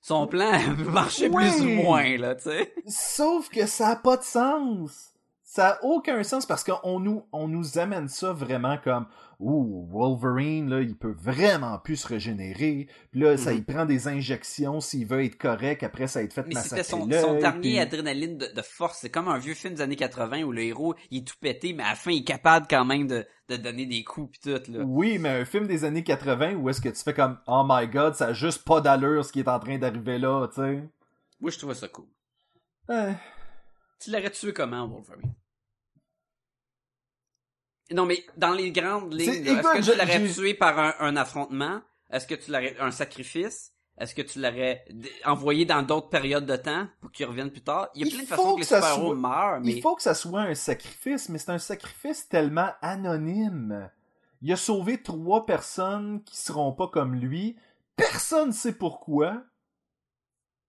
son 0.00 0.26
plan 0.26 0.58
marchait 0.92 1.28
Oui. 1.28 1.50
plus 1.50 1.62
ou 1.62 1.68
moins 1.82 2.16
là, 2.16 2.34
tu 2.34 2.44
sais. 2.44 2.72
Sauf 2.86 3.48
que 3.48 3.66
ça 3.66 3.88
a 3.88 3.96
pas 3.96 4.16
de 4.16 4.22
sens. 4.22 5.12
Ça 5.42 5.68
a 5.70 5.84
aucun 5.84 6.22
sens 6.24 6.44
parce 6.46 6.62
qu'on 6.62 7.00
nous, 7.00 7.24
on 7.32 7.48
nous 7.48 7.78
amène 7.78 8.08
ça 8.08 8.32
vraiment 8.32 8.76
comme 8.82 9.06
Ouh, 9.40 9.86
Wolverine, 9.92 10.68
là, 10.68 10.80
il 10.80 10.96
peut 10.96 11.14
vraiment 11.16 11.78
plus 11.78 11.94
se 11.96 12.08
régénérer. 12.08 12.88
Puis 13.12 13.20
là, 13.20 13.36
ça 13.36 13.52
Mhm. 13.52 13.58
il 13.58 13.64
prend 13.64 13.84
des 13.84 14.08
injections 14.08 14.80
s'il 14.80 15.06
veut 15.06 15.24
être 15.24 15.38
correct. 15.38 15.84
Après, 15.84 16.08
ça 16.08 16.18
va 16.18 16.24
être 16.24 16.32
fait 16.32 16.44
Mais 16.48 16.56
c'était 16.56 16.82
son, 16.82 17.02
son 17.02 17.06
dernier 17.38 17.60
puis- 17.60 17.78
adrénaline 17.78 18.36
de, 18.36 18.46
de 18.46 18.62
force? 18.62 18.98
C'est 19.00 19.10
comme 19.10 19.28
un 19.28 19.38
vieux 19.38 19.54
film 19.54 19.74
des 19.74 19.80
années 19.80 19.94
80 19.94 20.42
où 20.42 20.50
le 20.50 20.62
héros 20.62 20.96
il 21.12 21.18
est 21.18 21.24
tout 21.24 21.36
pété, 21.40 21.72
mais 21.72 21.84
à 21.84 21.90
la 21.90 21.94
fin 21.94 22.10
il 22.10 22.22
est 22.22 22.24
capable 22.24 22.66
quand 22.68 22.84
même 22.84 23.06
de, 23.06 23.24
de 23.48 23.56
donner 23.56 23.86
des 23.86 24.02
coups 24.02 24.32
pis 24.32 24.40
tout 24.40 24.72
là. 24.72 24.82
Oui, 24.84 25.18
mais 25.18 25.28
un 25.28 25.44
film 25.44 25.68
des 25.68 25.84
années 25.84 26.02
80 26.02 26.54
où 26.56 26.68
est-ce 26.68 26.80
que 26.80 26.88
tu 26.88 27.00
fais 27.00 27.14
comme 27.14 27.38
Oh 27.46 27.64
my 27.64 27.86
god, 27.86 28.14
ça 28.16 28.26
a 28.26 28.32
juste 28.32 28.64
pas 28.64 28.80
d'allure 28.80 29.24
ce 29.24 29.30
qui 29.30 29.38
est 29.38 29.48
en 29.48 29.60
train 29.60 29.78
d'arriver 29.78 30.18
là, 30.18 30.48
tu 30.48 30.56
sais. 30.60 30.82
Moi 31.40 31.52
je 31.52 31.58
trouvais 31.58 31.74
ça 31.74 31.86
cool. 31.86 32.06
Euh, 32.90 33.12
Tu 34.00 34.10
l'aurais 34.10 34.30
tué 34.30 34.52
comment 34.52 34.88
Wolverine? 34.88 35.32
Non 37.92 38.04
mais 38.06 38.24
dans 38.36 38.52
les 38.52 38.70
grandes 38.70 39.14
lignes, 39.14 39.46
est-ce 39.46 39.62
que 39.72 39.82
je- 39.82 39.92
tu 39.92 39.98
l'aurais 39.98 40.28
tué 40.34 40.54
par 40.54 40.78
un, 40.78 40.94
un 41.00 41.16
affrontement? 41.16 41.80
Est-ce 42.10 42.26
que 42.26 42.34
tu 42.34 42.50
l'aurais 42.50 42.76
un 42.80 42.90
sacrifice? 42.90 43.72
Est-ce 43.98 44.14
que 44.14 44.22
tu 44.22 44.40
l'aurais 44.40 44.84
envoyé 45.24 45.64
dans 45.64 45.82
d'autres 45.82 46.08
périodes 46.08 46.46
de 46.46 46.54
temps 46.56 46.86
pour 47.00 47.10
qu'il 47.10 47.26
revienne 47.26 47.50
plus 47.50 47.62
tard? 47.62 47.88
Il 47.94 48.06
y 48.06 48.08
a 48.08 48.14
plein 48.14 48.22
de 48.22 48.28
façons 48.28 48.42
que 48.50 48.54
que 48.54 48.58
les 48.60 48.64
super-héros 48.66 49.06
soit- 49.06 49.14
meurent, 49.16 49.60
mais 49.60 49.72
Il 49.72 49.82
faut 49.82 49.96
que 49.96 50.02
ça 50.02 50.14
soit 50.14 50.42
un 50.42 50.54
sacrifice, 50.54 51.28
mais 51.28 51.38
c'est 51.38 51.50
un 51.50 51.58
sacrifice 51.58 52.28
tellement 52.28 52.70
anonyme. 52.80 53.90
Il 54.42 54.52
a 54.52 54.56
sauvé 54.56 55.02
trois 55.02 55.46
personnes 55.46 56.22
qui 56.24 56.36
seront 56.36 56.72
pas 56.72 56.86
comme 56.88 57.14
lui. 57.16 57.56
Personne 57.96 58.52
sait 58.52 58.72
pourquoi. 58.74 59.42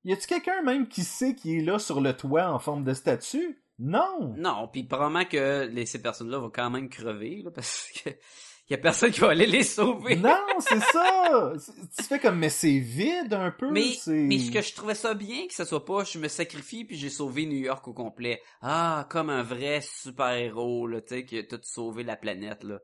Y 0.05 0.13
a-tu 0.13 0.25
quelqu'un 0.27 0.61
même 0.63 0.87
qui 0.87 1.03
sait 1.03 1.35
qui 1.35 1.57
est 1.57 1.61
là 1.61 1.77
sur 1.77 2.01
le 2.01 2.13
toit 2.15 2.49
en 2.49 2.57
forme 2.59 2.83
de 2.83 2.93
statue? 2.93 3.61
Non! 3.79 4.35
non, 4.37 4.67
puis 4.67 4.83
probablement 4.83 5.25
que 5.25 5.67
les, 5.71 5.85
ces 5.85 6.01
personnes-là 6.01 6.37
vont 6.37 6.49
quand 6.49 6.69
même 6.69 6.89
crever 6.89 7.41
là, 7.43 7.51
parce 7.51 7.87
que 8.03 8.09
y 8.69 8.73
a 8.73 8.77
personne 8.77 9.11
qui 9.11 9.21
va 9.21 9.29
aller 9.29 9.47
les 9.47 9.63
sauver. 9.63 10.17
Non, 10.17 10.37
c'est 10.59 10.79
ça! 10.91 11.53
Tu 11.97 12.03
fais 12.03 12.19
comme, 12.19 12.39
mais 12.39 12.49
c'est 12.49 12.79
vide 12.79 13.33
un 13.33 13.51
peu. 13.51 13.71
Mais, 13.71 13.93
c'est... 13.93 14.11
mais 14.11 14.39
ce 14.39 14.51
que 14.51 14.61
je 14.61 14.75
trouvais 14.75 14.95
ça 14.95 15.13
bien 15.13 15.47
que 15.47 15.53
ça 15.53 15.65
soit 15.65 15.85
pas 15.85 16.03
je 16.03 16.19
me 16.19 16.27
sacrifie 16.27 16.83
puis 16.83 16.97
j'ai 16.97 17.09
sauvé 17.09 17.45
New 17.45 17.57
York 17.57 17.87
au 17.87 17.93
complet. 17.93 18.41
Ah, 18.61 19.07
comme 19.09 19.29
un 19.29 19.43
vrai 19.43 19.81
super-héros 19.81 20.87
là, 20.87 21.01
tu 21.01 21.15
sais 21.15 21.25
qui 21.25 21.37
a 21.37 21.43
tout 21.43 21.59
sauvé 21.63 22.03
la 22.03 22.17
planète 22.17 22.63
là. 22.63 22.79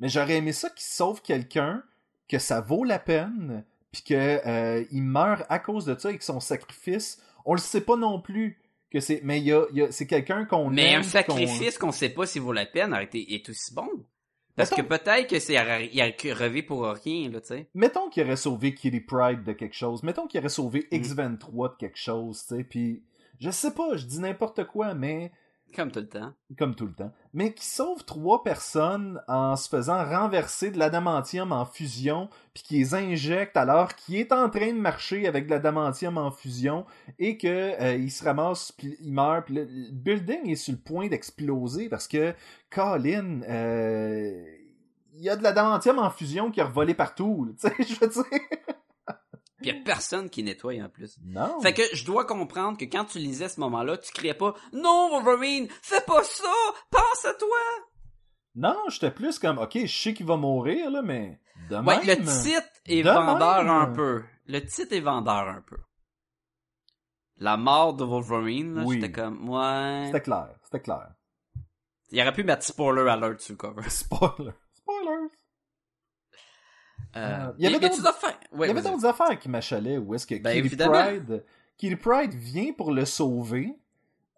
Mais 0.00 0.08
j'aurais 0.08 0.38
aimé 0.38 0.52
ça 0.52 0.68
qu'il 0.70 0.82
sauve 0.82 1.22
quelqu'un, 1.22 1.84
que 2.28 2.40
ça 2.40 2.60
vaut 2.60 2.82
la 2.82 2.98
peine, 2.98 3.64
puis 3.92 4.02
que 4.02 4.14
euh, 4.14 4.84
il 4.90 5.02
meurt 5.02 5.44
à 5.48 5.60
cause 5.60 5.84
de 5.84 5.96
ça 5.96 6.10
et 6.10 6.18
que 6.18 6.24
son 6.24 6.40
sacrifice, 6.40 7.22
on 7.44 7.54
le 7.54 7.60
sait 7.60 7.82
pas 7.82 7.96
non 7.96 8.20
plus. 8.20 8.61
Que 8.92 9.00
c'est, 9.00 9.20
mais 9.24 9.38
il 9.38 9.44
y 9.44 9.52
a, 9.52 9.64
y 9.72 9.82
a- 9.82 9.90
c'est 9.90 10.06
quelqu'un 10.06 10.44
qu'on 10.44 10.68
Mais 10.70 10.92
aime, 10.92 11.00
un 11.00 11.02
sacrifice 11.02 11.78
qu'on 11.78 11.92
sait 11.92 12.10
pas 12.10 12.26
s'il 12.26 12.42
vaut 12.42 12.52
la 12.52 12.66
peine 12.66 12.92
été 13.00 13.34
est 13.34 13.48
aussi 13.48 13.72
bon. 13.74 13.88
Parce 14.54 14.70
Mettons- 14.70 14.82
que 14.82 14.88
peut-être 14.88 15.30
que 15.30 15.38
c'est 15.38 15.56
il 15.92 16.00
a 16.02 16.12
crevé 16.12 16.62
pour 16.62 16.84
rien 16.84 17.30
là, 17.30 17.40
tu 17.40 17.46
sais. 17.48 17.68
Mettons 17.74 18.10
qu'il 18.10 18.22
aurait 18.24 18.36
sauvé 18.36 18.74
Kitty 18.74 19.00
Pride 19.00 19.44
de 19.44 19.52
quelque 19.52 19.74
chose. 19.74 20.02
Mettons 20.02 20.26
qu'il 20.26 20.40
aurait 20.40 20.50
sauvé 20.50 20.86
Mm. 20.92 20.96
X23 20.96 21.70
de 21.70 21.76
quelque 21.78 21.96
chose, 21.98 22.44
tu 22.46 22.56
sais. 22.56 22.64
Puis 22.64 23.02
je 23.40 23.48
sais 23.50 23.72
pas, 23.72 23.96
je 23.96 24.04
dis 24.04 24.20
n'importe 24.20 24.64
quoi, 24.64 24.92
mais 24.92 25.32
Comme 25.74 25.90
tout 25.90 26.00
le 26.00 26.08
temps. 26.08 26.32
comme 26.58 26.74
tout 26.74 26.86
le 26.86 26.92
temps, 26.92 27.12
mais 27.32 27.54
qui 27.54 27.64
sauve 27.64 28.04
trois 28.04 28.42
personnes 28.42 29.22
en 29.26 29.56
se 29.56 29.68
faisant 29.68 30.04
renverser 30.04 30.70
de 30.70 30.78
l'adamantium 30.78 31.52
en 31.52 31.64
fusion, 31.64 32.28
puis 32.52 32.62
qui 32.62 32.78
les 32.78 32.94
injecte 32.94 33.56
alors 33.56 33.94
qu'il 33.94 34.16
est 34.16 34.32
en 34.32 34.50
train 34.50 34.72
de 34.72 34.78
marcher 34.78 35.26
avec 35.26 35.46
de 35.46 35.50
l'adamantium 35.50 36.18
en 36.18 36.30
fusion, 36.30 36.84
et 37.18 37.38
que 37.38 37.80
euh, 37.80 37.94
il 37.94 38.10
se 38.10 38.24
ramasse, 38.24 38.72
puis 38.72 38.96
il 39.00 39.12
meurt, 39.12 39.46
puis 39.46 39.54
le, 39.54 39.66
building 39.92 40.50
est 40.50 40.56
sur 40.56 40.72
le 40.72 40.78
point 40.78 41.08
d'exploser 41.08 41.88
parce 41.88 42.06
que 42.06 42.34
Colin, 42.70 43.42
euh, 43.48 44.44
il 45.14 45.22
y 45.22 45.30
a 45.30 45.36
de 45.36 45.42
l'adamantium 45.42 45.98
en 45.98 46.10
fusion 46.10 46.50
qui 46.50 46.60
a 46.60 46.66
revolé 46.66 46.94
partout, 46.94 47.54
tu 47.60 47.68
sais, 47.68 47.74
je 47.78 48.00
veux 48.00 48.08
dire. 48.08 48.24
Puis 49.62 49.70
y 49.70 49.80
a 49.80 49.82
personne 49.84 50.28
qui 50.28 50.42
nettoie 50.42 50.74
en 50.82 50.88
plus. 50.88 51.18
Non. 51.24 51.60
Fait 51.60 51.72
que 51.72 51.82
je 51.94 52.04
dois 52.04 52.24
comprendre 52.26 52.76
que 52.76 52.84
quand 52.84 53.04
tu 53.06 53.18
lisais 53.18 53.48
ce 53.48 53.58
moment-là, 53.60 53.96
tu 53.98 54.12
criais 54.12 54.34
pas 54.34 54.54
Non, 54.72 55.08
Wolverine, 55.10 55.68
fais 55.82 56.00
pas 56.02 56.22
ça! 56.24 56.44
Pense 56.90 57.24
à 57.24 57.34
toi! 57.34 57.48
Non, 58.54 58.76
j'étais 58.88 59.10
plus 59.10 59.38
comme, 59.38 59.58
ok, 59.58 59.78
je 59.86 59.86
sais 60.02 60.12
qu'il 60.12 60.26
va 60.26 60.36
mourir, 60.36 60.90
là, 60.90 61.00
mais 61.02 61.40
de 61.70 61.76
Ouais, 61.76 62.04
même. 62.04 62.06
le 62.06 62.16
titre 62.16 62.68
est 62.86 63.02
De 63.02 63.08
vendeur 63.10 63.62
même. 63.64 63.70
un 63.72 63.86
peu. 63.86 64.22
Le 64.46 64.58
titre 64.60 64.92
est 64.94 65.00
vendeur 65.00 65.48
un 65.48 65.62
peu. 65.62 65.78
La 67.38 67.56
mort 67.56 67.94
de 67.94 68.04
Wolverine, 68.04 68.74
là, 68.74 68.82
Oui. 68.84 68.96
j'étais 69.00 69.12
comme, 69.12 69.48
ouais. 69.48 70.02
C'était 70.06 70.20
clair, 70.20 70.50
c'était 70.64 70.80
clair. 70.80 71.08
Il 72.10 72.20
aurait 72.20 72.32
pu 72.34 72.44
mettre 72.44 72.62
spoiler 72.62 73.08
alert 73.08 73.40
sur 73.40 73.54
le 73.54 73.56
cover. 73.56 73.88
Spoiler. 73.88 74.52
Spoilers. 74.74 75.21
Euh, 77.16 77.20
Euh, 77.48 77.52
il 77.58 77.64
y 77.64 77.66
avait 77.66 77.78
d'autres- 77.88 78.06
affaires? 78.06 78.38
Ouais, 78.52 78.66
Il 78.66 78.68
y 78.68 78.78
avait 78.78 78.82
d'autres 78.90 79.04
affaires 79.06 79.38
qui 79.38 79.48
m'achalaient 79.48 79.98
où 79.98 80.14
est-ce 80.14 80.26
que 80.26 80.34
Ben, 80.36 80.62
Kitty. 80.62 80.76
Pride, 80.76 81.44
Kitty 81.76 81.96
Pride 81.96 82.34
vient 82.34 82.72
pour 82.72 82.90
le 82.92 83.04
sauver, 83.04 83.76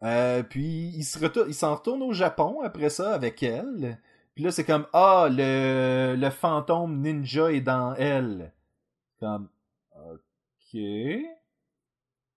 euh, 0.02 0.42
puis 0.42 0.92
il 0.96 1.04
se 1.04 1.18
retourne, 1.18 1.52
s'en 1.52 1.74
retourne 1.76 2.02
au 2.02 2.12
Japon 2.12 2.60
après 2.64 2.88
ça 2.90 3.14
avec 3.14 3.42
elle. 3.42 3.98
Puis 4.34 4.42
là 4.42 4.50
c'est 4.50 4.64
comme 4.64 4.86
ah 4.92 5.28
le 5.30 6.16
le 6.18 6.30
fantôme 6.30 7.00
ninja 7.00 7.52
est 7.52 7.60
dans 7.60 7.94
elle. 7.94 8.52
Comme 9.20 9.48
ok. 10.10 10.80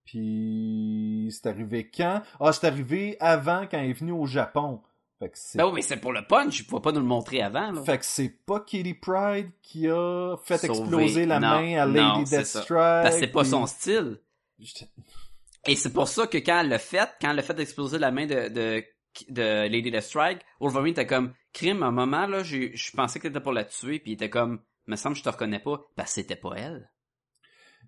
Puis 0.05 1.29
c'est 1.31 1.47
arrivé 1.49 1.89
quand? 1.89 2.21
Ah 2.39 2.53
c'est 2.53 2.67
arrivé 2.67 3.17
avant 3.19 3.61
quand 3.69 3.77
elle 3.79 3.89
est 3.89 3.93
venue 3.93 4.11
au 4.11 4.25
Japon. 4.25 4.81
Fait 5.19 5.29
que 5.29 5.37
c'est 5.37 5.57
Ben 5.57 5.65
oui, 5.65 5.71
mais 5.75 5.81
c'est 5.81 5.97
pour 5.97 6.13
le 6.13 6.25
punch, 6.27 6.59
il 6.59 6.65
faut 6.65 6.79
pas 6.79 6.91
nous 6.91 6.99
le 6.99 7.05
montrer 7.05 7.41
avant, 7.41 7.71
là. 7.71 7.81
fait 7.83 7.97
que 7.97 8.05
c'est 8.05 8.29
pas 8.45 8.59
Kitty 8.59 8.93
Pride 8.93 9.49
qui 9.63 9.87
a 9.89 10.35
fait 10.43 10.63
exploser 10.63 11.25
la 11.25 11.39
Non, 11.39 11.47
main 11.61 11.77
à 11.81 11.85
Lady. 11.87 12.29
Deathstrike. 12.29 12.67
Parce 12.77 13.15
que 13.15 13.21
c'est 13.21 13.27
pas 13.31 13.43
son 13.45 13.65
style. 13.65 14.19
Et 15.65 15.75
c'est 15.75 15.91
pour 15.91 16.07
ça 16.07 16.27
que 16.27 16.37
quand 16.37 16.59
elle 16.61 16.69
l'a 16.69 16.79
fait, 16.79 17.09
quand 17.19 17.31
elle 17.31 17.39
a 17.39 17.43
fait 17.43 17.59
exploser 17.59 17.97
la 17.99 18.11
main 18.11 18.25
de, 18.27 18.47
de, 18.49 18.83
de 19.29 19.67
Lady 19.67 19.91
Deathstrike, 19.91 20.39
Wolverine 20.59 20.91
était 20.91 21.07
comme, 21.07 21.33
crime, 21.51 21.83
à 21.83 21.87
un 21.87 21.91
moment, 21.91 22.27
là, 22.27 22.43
j'ai- 22.43 22.75
je 22.75 22.91
pensais 22.95 23.19
que 23.19 23.27
t'étais 23.27 23.39
pour 23.41 23.51
la 23.53 23.65
tuer, 23.65 23.99
puis 23.99 24.11
il 24.11 24.13
était 24.13 24.29
comme, 24.29 24.61
me 24.85 24.95
semble 24.95 25.15
que 25.15 25.19
je 25.19 25.23
te 25.23 25.29
reconnais 25.29 25.59
pas, 25.59 25.81
parce 25.95 26.09
que 26.11 26.15
c'était 26.21 26.35
pas 26.35 26.53
elle. 26.55 26.89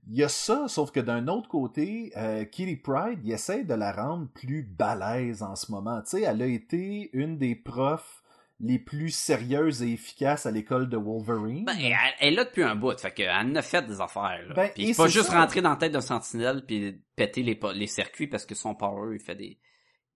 Il 0.07 0.17
y 0.17 0.23
a 0.23 0.29
ça, 0.29 0.67
sauf 0.67 0.91
que 0.91 0.99
d'un 0.99 1.27
autre 1.27 1.49
côté, 1.49 2.11
euh, 2.17 2.45
Kitty 2.45 2.77
Pride, 2.77 3.19
il 3.23 3.31
essaie 3.31 3.63
de 3.63 3.73
la 3.73 3.91
rendre 3.91 4.27
plus 4.33 4.63
balèze 4.63 5.43
en 5.43 5.55
ce 5.55 5.71
moment. 5.71 6.01
Tu 6.01 6.17
sais, 6.17 6.21
elle 6.21 6.41
a 6.41 6.47
été 6.47 7.09
une 7.13 7.37
des 7.37 7.55
profs 7.55 8.23
les 8.61 8.79
plus 8.79 9.11
sérieuses 9.11 9.81
et 9.83 9.93
efficaces 9.93 10.45
à 10.45 10.51
l'école 10.51 10.89
de 10.89 10.97
Wolverine. 10.97 11.63
Ben, 11.65 11.77
elle, 11.79 11.95
elle 12.19 12.33
est 12.33 12.35
là 12.35 12.43
depuis 12.43 12.63
un 12.63 12.75
bout, 12.75 12.99
fait 12.99 13.11
qu'elle 13.11 13.29
en 13.29 13.55
a 13.55 13.61
fait 13.61 13.85
des 13.87 14.01
affaires, 14.01 14.45
là. 14.47 14.53
Ben, 14.53 14.69
puis 14.73 14.93
pas 14.93 15.07
juste 15.07 15.29
ça. 15.29 15.39
rentrer 15.39 15.61
dans 15.61 15.69
la 15.69 15.75
tête 15.77 15.93
d'un 15.93 16.01
sentinelle 16.01 16.65
puis 16.65 17.01
péter 17.15 17.41
les, 17.41 17.57
les 17.73 17.87
circuits 17.87 18.27
parce 18.27 18.45
que 18.45 18.55
son 18.55 18.75
power, 18.75 19.15
il 19.15 19.21
fait 19.21 19.35
des... 19.35 19.59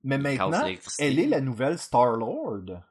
Mais 0.03 0.17
maintenant, 0.17 0.65
elle 0.99 1.19
est 1.19 1.27
la 1.27 1.39
nouvelle 1.39 1.77
Star-Lord. 1.77 2.81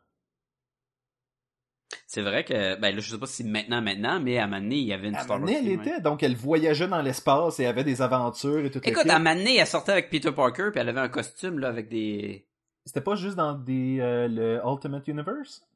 C'est 2.07 2.23
vrai 2.23 2.45
que, 2.45 2.79
ben 2.81 2.95
là, 2.95 3.01
je 3.01 3.11
sais 3.11 3.19
pas 3.19 3.27
si 3.27 3.45
maintenant, 3.45 3.83
maintenant, 3.83 4.21
mais 4.21 4.39
à 4.39 4.47
donné, 4.47 4.77
il 4.77 4.87
y 4.87 4.93
avait 4.93 5.09
une 5.09 5.17
À 5.17 5.25
Star 5.25 5.41
Wars 5.41 5.49
elle 5.51 5.69
était, 5.69 6.01
donc 6.01 6.23
elle 6.23 6.37
voyageait 6.37 6.89
dans 6.89 7.03
l'espace 7.03 7.61
et 7.61 7.67
avait 7.67 7.85
des 7.85 8.03
aventures 8.03 8.65
et 8.65 8.71
tout 8.71 8.81
Écoute, 8.85 9.09
à 9.09 9.19
donné, 9.19 9.57
elle 9.57 9.67
sortait 9.67 9.93
avec 9.93 10.11
Peter 10.11 10.33
Parker 10.33 10.71
puis 10.71 10.81
elle 10.81 10.89
avait 10.89 11.01
un 11.01 11.09
costume, 11.09 11.59
là, 11.59 11.69
avec 11.69 11.89
des... 11.89 12.47
C'était 12.85 13.01
pas 13.01 13.15
juste 13.15 13.37
dans 13.37 13.55
des, 13.55 13.99
euh, 14.01 14.29
le 14.29 14.61
Ultimate 14.65 15.07
Universe? 15.07 15.67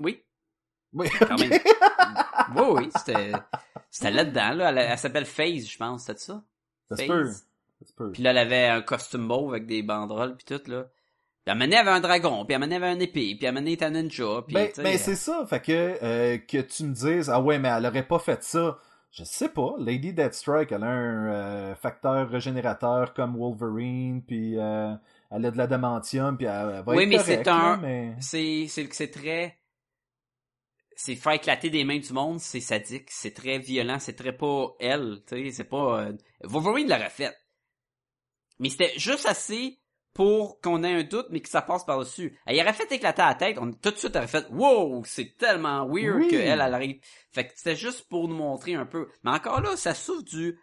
Oui, 0.00 0.22
Oui, 0.94 1.08
quand 1.18 1.38
même. 1.38 1.50
oui, 2.56 2.64
oui, 2.70 2.90
c'était... 2.96 3.32
C'était 3.92 4.10
là-dedans, 4.10 4.54
là. 4.54 4.70
Elle, 4.70 4.78
elle 4.78 4.98
s'appelle 4.98 5.26
FaZe, 5.26 5.68
je 5.68 5.76
pense, 5.76 6.04
c'est 6.04 6.18
ça? 6.18 6.42
Ça 6.88 6.96
se 6.96 7.02
Phase. 7.02 7.08
peut. 7.08 7.30
Ça 7.80 7.86
se 7.86 7.92
peut. 7.92 8.10
Puis 8.10 8.22
là, 8.22 8.30
elle 8.30 8.38
avait 8.38 8.66
un 8.66 8.80
costume 8.80 9.20
mauve 9.20 9.50
avec 9.50 9.66
des 9.66 9.82
banderoles 9.82 10.34
puis 10.34 10.46
tout, 10.46 10.70
là. 10.70 10.86
Puis 11.44 11.50
à 11.50 11.52
un 11.52 11.54
moment 11.54 11.64
donné, 11.66 11.76
elle 11.76 11.88
avait 11.88 11.96
un 11.96 12.00
dragon, 12.00 12.44
puis 12.44 12.54
à 12.54 12.56
un 12.56 12.60
moment 12.60 12.66
donné, 12.66 12.76
elle 12.76 12.84
avait 12.84 12.96
un 12.96 13.00
épée, 13.00 13.34
puis 13.36 13.46
à 13.46 13.50
un 13.50 13.52
moment 13.52 13.64
donné, 13.64 14.02
ninja, 14.02 14.42
puis 14.46 14.54
Ben, 14.54 14.70
ben, 14.76 14.96
euh, 14.96 14.98
c'est 14.98 15.16
ça, 15.16 15.46
fait 15.48 15.60
que, 15.60 15.72
euh, 16.04 16.38
que 16.38 16.58
tu 16.58 16.84
me 16.84 16.94
dises, 16.94 17.30
ah 17.30 17.40
ouais, 17.40 17.58
mais 17.58 17.68
elle 17.68 17.86
aurait 17.86 18.06
pas 18.06 18.18
fait 18.18 18.42
ça. 18.42 18.78
Je 19.10 19.24
sais 19.24 19.48
pas, 19.48 19.74
Lady 19.78 20.12
Deathstrike, 20.12 20.72
elle 20.72 20.84
a 20.84 20.86
un 20.86 21.26
euh, 21.32 21.74
facteur 21.74 22.28
régénérateur 22.30 23.12
comme 23.14 23.36
Wolverine, 23.36 24.22
puis 24.24 24.56
euh, 24.58 24.94
elle 25.30 25.44
a 25.46 25.50
de 25.50 25.58
l'adamantium, 25.58 26.36
puis 26.36 26.46
elle, 26.46 26.76
elle 26.78 26.84
va 26.84 26.94
Oui, 26.94 27.02
être 27.04 27.08
mais 27.08 27.18
c'est 27.18 27.48
un- 27.48 27.76
mais... 27.76 28.14
c'est 28.20 28.66
c'est 28.68 28.92
c'est 28.92 29.10
très 29.10 29.58
c'est 30.96 31.16
faire 31.16 31.32
éclater 31.32 31.70
des 31.70 31.84
mains 31.84 31.98
du 31.98 32.12
monde, 32.12 32.40
c'est 32.40 32.60
sadique, 32.60 33.10
c'est 33.10 33.34
très 33.34 33.58
violent, 33.58 33.98
c'est 33.98 34.14
très 34.14 34.32
pas 34.36 34.68
elle, 34.80 35.22
tu 35.26 35.44
sais, 35.46 35.50
c'est 35.50 35.64
pas 35.64 36.02
euh, 36.04 36.12
Wolverine 36.44 36.88
l'aurait 36.88 37.10
fait. 37.10 37.34
Mais 38.58 38.70
c'était 38.70 38.92
juste 38.98 39.26
assez 39.26 39.78
pour 40.14 40.60
qu'on 40.60 40.84
ait 40.84 40.92
un 40.92 41.02
doute 41.04 41.26
mais 41.30 41.40
que 41.40 41.48
ça 41.48 41.62
passe 41.62 41.84
par-dessus. 41.84 42.38
Elle 42.46 42.60
aurait 42.60 42.72
fait 42.72 42.90
éclater 42.92 43.22
la 43.22 43.34
tête, 43.34 43.58
on 43.58 43.72
tout 43.72 43.90
de 43.90 43.96
suite 43.96 44.16
aurait 44.16 44.26
fait 44.26 44.46
wow, 44.50 45.02
c'est 45.04 45.36
tellement 45.36 45.86
weird 45.86 46.16
Oui. 46.16 46.28
que 46.28 46.36
elle 46.36 46.60
arrive. 46.60 47.00
Fait 47.32 47.46
que 47.46 47.52
c'était 47.56 47.76
juste 47.76 48.08
pour 48.08 48.28
nous 48.28 48.36
montrer 48.36 48.74
un 48.74 48.86
peu. 48.86 49.08
Mais 49.24 49.30
encore 49.30 49.60
là, 49.60 49.76
ça 49.76 49.94
souffre 49.94 50.24
du 50.24 50.58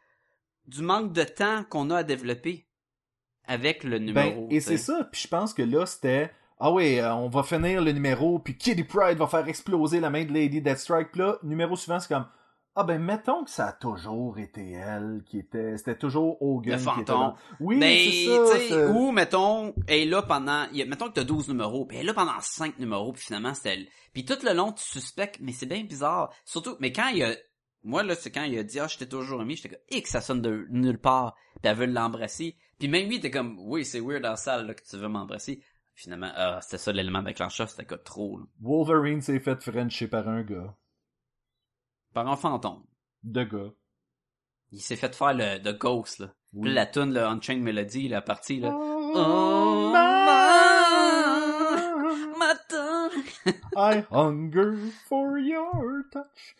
du 0.67 0.83
manque 0.83 1.13
de 1.13 1.23
temps 1.23 1.63
qu'on 1.63 1.89
a 1.89 1.97
à 1.97 2.03
développer 2.03 2.67
avec 3.45 3.83
le 3.83 3.97
numéro. 3.97 4.47
Ben, 4.47 4.55
et 4.55 4.59
c'est 4.59 4.77
ça, 4.77 5.09
puis 5.11 5.21
je 5.21 5.27
pense 5.27 5.53
que 5.53 5.63
là, 5.63 5.85
c'était... 5.85 6.31
Ah 6.59 6.71
ouais, 6.71 6.99
euh, 7.01 7.13
on 7.15 7.29
va 7.29 7.41
finir 7.41 7.81
le 7.81 7.91
numéro, 7.91 8.37
puis 8.37 8.55
Kitty 8.55 8.83
Pride 8.83 9.17
va 9.17 9.27
faire 9.27 9.47
exploser 9.47 9.99
la 9.99 10.09
main 10.09 10.25
de 10.25 10.31
Lady 10.31 10.61
Deathstrike, 10.61 11.11
puis 11.11 11.21
là, 11.21 11.39
numéro 11.41 11.75
suivant, 11.75 11.99
c'est 11.99 12.09
comme... 12.13 12.27
Ah 12.76 12.84
ben, 12.84 13.01
mettons 13.01 13.43
que 13.43 13.49
ça 13.49 13.67
a 13.67 13.74
toujours 13.74 14.38
été 14.39 14.72
elle 14.72 15.24
qui 15.26 15.39
était... 15.39 15.76
C'était 15.78 15.97
toujours 15.97 16.41
Hogan 16.41 16.74
Le 16.74 16.78
qui 16.78 16.84
était 16.84 16.91
fantôme. 17.11 17.20
dans... 17.20 17.36
Oui, 17.59 17.78
Ben, 17.80 17.97
c'est 17.97 18.47
ça. 18.47 18.59
c'est- 18.59 18.88
ou, 18.88 19.11
mettons, 19.11 19.74
elle 19.88 19.99
est 20.01 20.05
là 20.05 20.22
pendant, 20.22 20.65
mettons 20.72 21.07
que 21.09 21.13
t'as 21.13 21.24
12 21.26 21.49
numéros, 21.49 21.86
puis 21.86 21.97
elle 21.97 22.03
est 22.03 22.07
là 22.07 22.13
pendant 22.13 22.39
5 22.39 22.80
numéros, 22.80 23.11
puis 23.11 23.24
finalement, 23.24 23.53
c'était 23.53 23.74
elle. 23.74 23.88
Puis 24.13 24.24
tout 24.24 24.38
le 24.43 24.53
long, 24.53 24.72
tu 24.72 24.84
suspectes, 24.84 25.39
mais 25.41 25.51
c'est 25.51 25.65
bien 25.65 25.84
bizarre. 25.84 26.32
Surtout, 26.45 26.78
mais 26.80 26.93
quand 26.93 27.07
il 27.09 27.17
y 27.17 27.24
a, 27.24 27.36
moi, 27.84 28.03
là, 28.03 28.15
c'est 28.15 28.32
quand 28.32 28.43
il 28.43 28.57
a 28.57 28.63
dit, 28.63 28.80
ah, 28.80 28.88
je 28.88 28.97
t'ai 28.97 29.09
toujours 29.09 29.41
aimé, 29.41 29.55
j'étais 29.55 29.70
comme, 29.70 29.84
et 29.89 30.01
que 30.01 30.09
ça 30.09 30.22
sonne 30.22 30.41
de 30.41 30.65
nulle 30.70 30.99
part, 30.99 31.36
puis 31.61 31.70
elle 31.72 31.76
veut 31.78 31.86
l'embrasser. 31.86 32.55
Puis 32.78 32.88
même 32.88 33.07
lui, 33.09 33.17
était 33.17 33.32
comme, 33.32 33.57
oui, 33.59 33.84
c'est 33.84 33.99
weird 33.99 34.22
dans 34.24 34.30
la 34.32 34.36
salle, 34.38 34.67
là, 34.67 34.74
que 34.74 34.84
tu 34.84 34.95
veux 34.95 35.09
m'embrasser. 35.09 35.61
Finalement, 35.95 36.32
ah, 36.34 36.59
c'était 36.61 36.78
ça 36.78 36.93
l'élément 36.93 37.24
déclencheur, 37.24 37.67
c'était 37.67 37.86
quoi, 37.86 37.97
trop, 37.97 38.38
là. 38.38 38.45
Wolverine 38.61 39.22
s'est 39.22 39.39
fait 39.41 39.61
frencher 39.61 40.07
par 40.07 40.30
un 40.30 40.43
gars. 40.43 40.76
Par 42.20 42.28
un 42.28 42.36
fantôme. 42.36 42.84
De 43.24 43.45
gars. 43.45 43.72
Il 44.74 44.82
s'est 44.82 44.97
fait 44.97 45.15
faire 45.15 45.34
le, 45.34 45.57
de 45.57 45.72
Ghost, 45.72 46.20
là. 46.20 46.28
Oui. 46.51 46.63
Puis 46.63 46.74
la 46.74 46.86
tune, 46.86 47.13
le 47.13 47.24
Unchained 47.24 47.63
Melody, 47.63 48.09
la 48.09 48.22
partie, 48.22 48.59
là. 48.59 48.74
Oh, 48.74 49.13
Oh, 49.15 49.91
my, 49.93 49.99
Matin. 52.38 53.09
I 53.74 54.03
hunger 54.11 54.91
for 55.07 55.38
your 55.39 55.72
touch. 56.11 56.55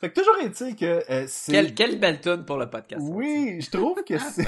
Fait 0.00 0.10
que 0.10 0.20
toujours 0.20 0.36
est-il 0.40 0.76
que 0.76 1.02
euh, 1.10 1.24
c'est... 1.26 1.50
Quelle, 1.50 1.74
quelle 1.74 1.98
belle 1.98 2.20
tune 2.20 2.44
pour 2.44 2.58
le 2.58 2.70
podcast. 2.70 3.02
Oui, 3.04 3.60
je 3.60 3.70
trouve 3.72 4.04
que 4.04 4.18
c'est... 4.18 4.46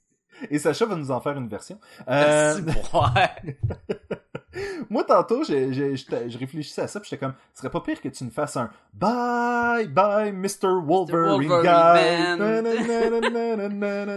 Et 0.50 0.60
Sacha 0.60 0.86
va 0.86 0.94
nous 0.94 1.10
en 1.10 1.20
faire 1.20 1.36
une 1.36 1.48
version. 1.48 1.80
Euh, 2.06 2.60
Merci. 2.64 3.56
moi, 4.90 5.04
tantôt, 5.04 5.44
je 5.44 6.38
réfléchissais 6.38 6.82
à 6.82 6.88
ça, 6.88 7.00
puis 7.00 7.08
j'étais 7.10 7.24
comme, 7.24 7.34
ce 7.52 7.60
serait 7.60 7.70
pas 7.70 7.80
pire 7.80 8.00
que 8.00 8.08
tu 8.08 8.24
nous 8.24 8.30
fasses 8.30 8.56
un 8.56 8.70
Bye, 8.92 9.88
bye, 9.88 10.32
Mr. 10.32 10.80
Wolverine, 10.84 11.48
guy. 11.48 11.66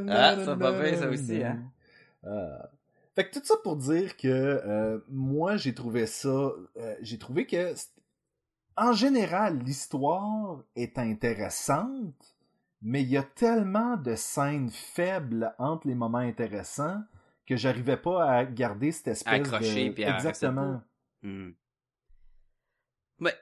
Ah, 0.10 0.36
ça 0.44 0.56
va 0.56 0.72
bien, 0.72 0.98
ça 0.98 1.10
aussi, 1.10 1.44
hein? 1.44 1.60
Euh, 2.26 2.58
fait 3.16 3.30
que 3.30 3.40
tout 3.40 3.46
ça 3.46 3.56
pour 3.64 3.76
dire 3.76 4.16
que 4.18 4.28
euh, 4.28 5.00
moi, 5.10 5.58
j'ai 5.58 5.74
trouvé 5.74 6.06
ça, 6.06 6.30
euh, 6.30 6.96
j'ai 7.02 7.18
trouvé 7.18 7.46
que, 7.46 7.74
en 8.78 8.94
général, 8.94 9.60
l'histoire 9.60 10.62
est 10.76 10.98
intéressante, 10.98 12.36
mais 12.82 13.02
il 13.02 13.10
y 13.10 13.18
a 13.18 13.24
tellement 13.24 13.98
de 13.98 14.16
scènes 14.16 14.70
faibles 14.70 15.54
entre 15.58 15.88
les 15.88 15.96
moments 15.96 16.20
intéressants 16.20 17.02
que 17.50 17.56
j'arrivais 17.56 17.98
pas 17.98 18.32
à 18.32 18.46
garder 18.46 18.92
cette 18.92 19.08
espèce 19.10 19.34
Accrocher 19.34 19.90
de... 19.90 19.94
puis 19.94 20.04
à 20.06 20.16
Exactement. 20.16 20.82
Hmm. 21.24 21.50
Ouais. 23.20 23.34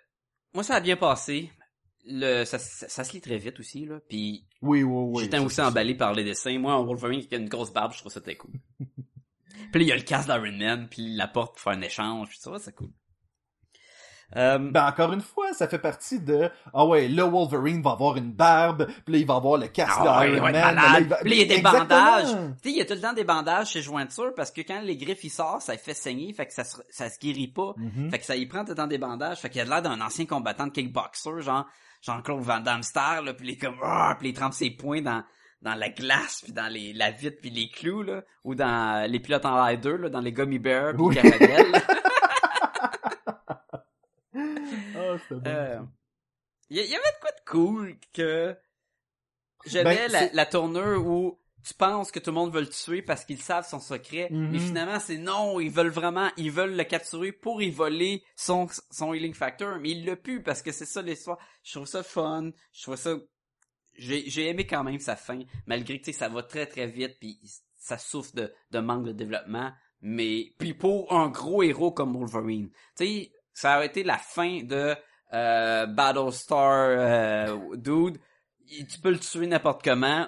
Moi, 0.53 0.63
ça 0.63 0.75
a 0.75 0.79
bien 0.79 0.95
passé. 0.95 1.51
Le, 2.05 2.45
ça, 2.45 2.57
ça, 2.57 2.87
ça 2.87 3.03
se 3.03 3.11
lit 3.11 3.19
très 3.19 3.37
vite 3.37 3.59
aussi, 3.59 3.85
là. 3.85 3.99
Puis 4.07 4.47
Oui, 4.61 4.81
oui, 4.81 5.03
oui. 5.09 5.23
j'étais 5.23 5.39
aussi 5.39 5.59
emballé 5.59 5.93
par 5.93 6.13
les 6.13 6.23
dessins. 6.23 6.57
Moi, 6.57 6.73
en 6.73 6.85
Wolverine 6.85 7.19
qui 7.19 7.35
a 7.35 7.37
une 7.37 7.49
grosse 7.49 7.73
barbe, 7.73 7.91
je 7.91 7.99
trouve 7.99 8.11
ça 8.11 8.21
très 8.21 8.37
cool. 8.37 8.53
Puis 8.79 9.79
là, 9.79 9.81
il 9.81 9.87
y 9.87 9.91
a 9.91 9.97
le 9.97 10.03
casque 10.03 10.29
d'Iron 10.29 10.57
Man, 10.57 10.87
puis 10.89 11.01
il 11.01 11.17
l'apporte 11.17 11.55
pour 11.55 11.61
faire 11.61 11.73
un 11.73 11.81
échange, 11.81 12.29
puis 12.29 12.37
ça, 12.37 12.57
c'est 12.59 12.73
cool. 12.73 12.91
Euh, 14.35 14.57
Ben 14.57 14.85
encore 14.87 15.13
une 15.13 15.21
fois, 15.21 15.53
ça 15.53 15.69
fait 15.69 15.79
partie 15.79 16.19
de 16.19 16.49
ah 16.73 16.85
ouais, 16.85 17.07
là 17.07 17.23
Wolverine 17.25 17.81
va 17.81 17.91
avoir 17.91 18.17
une 18.17 18.33
barbe, 18.33 18.85
puis 19.05 19.13
là 19.13 19.19
il 19.19 19.25
va 19.25 19.35
avoir 19.35 19.57
le 19.57 19.67
casque 19.67 19.93
Ah 19.99 20.19
ouais, 20.19 20.31
d'Iron 20.31 20.51
Man. 20.51 20.53
mais 20.53 20.61
là, 20.75 20.99
il 20.99 21.07
va- 21.07 21.15
Puis 21.21 21.29
là, 21.29 21.35
il 21.35 21.39
y 21.39 21.43
a 21.43 21.45
des 21.45 21.53
Exactement. 21.55 21.85
bandages. 21.85 22.31
Tu 22.31 22.35
sais, 22.35 22.69
il 22.71 22.77
y 22.77 22.81
a 22.81 22.85
tout 22.85 22.93
le 22.93 22.99
temps 22.99 23.13
des 23.13 23.23
bandages 23.23 23.67
chez 23.69 23.81
Jointure 23.81 24.33
parce 24.35 24.51
que 24.51 24.59
quand 24.61 24.81
les 24.81 24.97
griffes, 24.97 25.23
il 25.23 25.29
sort, 25.29 25.61
ça 25.61 25.77
fait 25.77 25.93
saigner, 25.93 26.33
fait 26.33 26.45
que 26.45 26.53
ça 26.53 26.65
se, 26.65 26.75
ça 26.89 27.09
se 27.09 27.17
guérit 27.19 27.47
pas. 27.47 27.73
Mhm. 27.77 28.11
Fait 28.11 28.19
que 28.19 28.25
ça 28.25 28.35
y 28.35 28.45
prend 28.47 28.63
tout 28.65 28.71
le 28.71 28.75
temps 28.75 28.87
des 28.87 28.97
bandages. 28.97 29.37
Fait 29.39 29.49
qu'il 29.49 29.61
a 29.61 29.63
l'air 29.63 29.81
d'un 29.81 30.01
ancien 30.01 30.25
combattant 30.25 30.67
de 30.67 30.71
kickboxer, 30.73 31.39
genre 31.41 31.65
Jean-Claude 32.01 32.41
Van 32.41 32.59
Damme 32.59 32.83
Star, 32.83 33.21
là, 33.21 33.33
puis 33.33 33.47
il 33.47 33.53
est 33.53 33.57
comme, 33.57 33.77
ah, 33.81 34.15
puis 34.19 34.29
il 34.29 34.33
trempe 34.33 34.53
ses 34.53 34.71
poings 34.71 35.01
dans 35.01 35.23
dans 35.63 35.73
la 35.73 35.89
glace, 35.89 36.41
puis 36.43 36.53
dans 36.53 36.67
les, 36.71 36.93
la 36.93 37.09
vitre, 37.09 37.37
puis 37.41 37.49
les 37.49 37.67
clous, 37.69 38.03
là, 38.03 38.21
ou 38.43 38.53
dans 38.53 39.09
les 39.09 39.19
pilotes 39.19 39.43
en 39.45 39.65
l'air 39.65 39.79
2, 39.79 39.95
là, 39.97 40.09
dans 40.09 40.19
les 40.19 40.31
gummy 40.31 40.59
bears, 40.59 40.93
puis 40.93 41.01
Oui. 41.01 41.15
les 41.15 41.31
caramels. 44.97 45.19
Ah, 45.19 45.25
c'était 45.29 45.41
bon. 45.41 45.49
Euh, 45.49 45.81
Il 46.69 46.77
y, 46.77 46.81
il 46.81 46.89
y 46.89 46.95
avait 46.95 47.03
de 47.03 47.19
quoi 47.21 47.31
de 47.31 47.49
cool 47.49 47.95
que 48.13 48.57
j'avais 49.65 50.07
Ben, 50.09 50.29
la, 50.33 50.45
tournure 50.45 51.05
où 51.05 51.39
tu 51.65 51.73
penses 51.73 52.11
que 52.11 52.19
tout 52.19 52.29
le 52.29 52.35
monde 52.35 52.53
veut 52.53 52.61
le 52.61 52.69
tuer 52.69 53.01
parce 53.01 53.25
qu'ils 53.25 53.41
savent 53.41 53.67
son 53.67 53.79
secret, 53.79 54.29
Mhm. 54.31 54.51
mais 54.51 54.59
finalement 54.59 54.99
c'est 54.99 55.17
non, 55.17 55.59
ils 55.59 55.71
veulent 55.71 55.89
vraiment, 55.89 56.29
ils 56.37 56.51
veulent 56.51 56.75
le 56.75 56.83
capturer 56.83 57.31
pour 57.31 57.61
y 57.61 57.69
voler 57.71 58.23
son 58.35 58.67
son 58.91 59.13
healing 59.13 59.33
factor, 59.33 59.77
mais 59.79 59.89
il 59.91 60.05
l'a 60.05 60.15
pu 60.15 60.41
parce 60.41 60.61
que 60.61 60.71
c'est 60.71 60.85
ça 60.85 61.01
l'histoire. 61.01 61.37
Je 61.63 61.73
trouve 61.73 61.87
ça 61.87 62.03
fun, 62.03 62.51
je 62.73 62.83
trouve 62.83 62.95
ça 62.95 63.15
j'ai 63.97 64.29
j'ai 64.29 64.47
aimé 64.47 64.65
quand 64.67 64.83
même 64.83 64.99
sa 64.99 65.15
fin, 65.15 65.39
malgré 65.65 65.99
que 65.99 66.05
tu 66.05 66.13
sais, 66.13 66.19
ça 66.19 66.29
va 66.29 66.43
très 66.43 66.67
très 66.67 66.87
vite 66.87 67.17
puis 67.19 67.39
ça 67.75 67.97
souffre 67.97 68.35
de, 68.35 68.53
de 68.71 68.79
manque 68.79 69.05
de 69.05 69.11
développement, 69.11 69.71
mais 70.01 70.53
puis 70.59 70.73
pour 70.73 71.11
un 71.11 71.29
gros 71.29 71.63
héros 71.63 71.91
comme 71.91 72.15
Wolverine, 72.15 72.69
tu 72.95 73.05
sais, 73.05 73.31
ça 73.57 73.73
a 73.77 73.85
été 73.85 74.03
la 74.03 74.19
fin 74.19 74.61
de 74.61 74.95
euh, 75.33 75.85
Battlestar 75.87 76.85
euh, 76.89 77.75
Dude, 77.75 78.19
il- 78.67 78.85
tu 78.85 78.99
peux 78.99 79.09
le 79.09 79.17
tuer 79.19 79.47
n'importe 79.47 79.83
comment, 79.83 80.27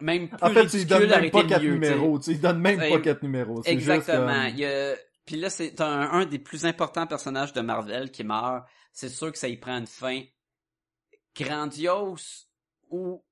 même 0.00 0.28
plus 0.28 0.38
En 0.40 0.48
fait, 0.50 0.60
ridicule 0.62 0.86
donnes 0.88 1.00
même 1.02 1.12
arrêter 1.12 1.30
pas 1.30 1.44
quatre 1.44 1.62
numéros. 1.62 2.18
Tu 2.18 2.30
lui 2.30 2.38
donnes 2.38 2.58
même 2.60 2.78
pas 2.78 3.00
quatre 3.00 3.22
numéros. 3.22 3.56
Juste, 3.56 3.68
Exactement. 3.68 4.42
Il 4.44 4.58
y 4.58 4.64
a... 4.64 4.94
Puis 5.26 5.36
là, 5.36 5.50
c'est 5.50 5.80
un, 5.82 6.00
un 6.12 6.24
des 6.24 6.38
plus 6.38 6.64
importants 6.64 7.06
personnages 7.06 7.52
de 7.52 7.60
Marvel 7.60 8.10
qui 8.10 8.24
meurt. 8.24 8.64
C'est 8.92 9.08
sûr 9.10 9.30
que 9.32 9.38
ça 9.38 9.48
y 9.48 9.56
prend 9.58 9.76
une 9.76 9.86
fin 9.86 10.22
grandiose 11.38 12.48
ou 12.90 13.22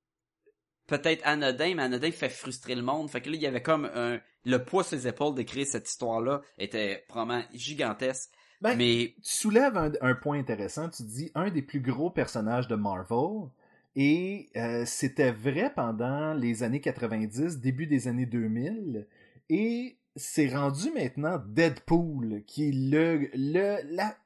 peut-être 0.86 1.22
anodin, 1.26 1.74
mais 1.76 1.84
anodin 1.84 2.10
fait 2.10 2.28
frustrer 2.28 2.74
le 2.74 2.82
monde. 2.82 3.10
Fait 3.10 3.20
que 3.20 3.30
là, 3.30 3.36
il 3.36 3.42
y 3.42 3.46
avait 3.46 3.62
comme 3.62 3.86
un... 3.94 4.20
Le 4.44 4.62
poids 4.62 4.84
sur 4.84 4.96
les 4.96 5.08
épaules 5.08 5.34
d'écrire 5.34 5.66
cette 5.66 5.88
histoire-là 5.88 6.42
était 6.58 7.06
vraiment 7.08 7.42
gigantesque. 7.54 8.30
Ben, 8.64 8.76
mais 8.76 9.14
tu 9.22 9.32
soulèves 9.32 9.76
un, 9.76 9.92
un 10.00 10.14
point 10.14 10.38
intéressant. 10.38 10.88
Tu 10.88 11.02
dis 11.04 11.30
un 11.34 11.50
des 11.50 11.62
plus 11.62 11.80
gros 11.80 12.10
personnages 12.10 12.66
de 12.66 12.74
Marvel. 12.74 13.48
Et 13.96 14.48
euh, 14.56 14.84
c'était 14.86 15.30
vrai 15.30 15.72
pendant 15.74 16.34
les 16.34 16.62
années 16.64 16.80
90, 16.80 17.60
début 17.60 17.86
des 17.86 18.08
années 18.08 18.26
2000. 18.26 19.06
Et 19.50 19.96
c'est 20.16 20.48
rendu 20.48 20.90
maintenant 20.92 21.40
Deadpool, 21.46 22.42
qui 22.46 22.68
est 22.68 22.72
le, 22.72 23.28
le, 23.34 23.76
la- 23.94 24.16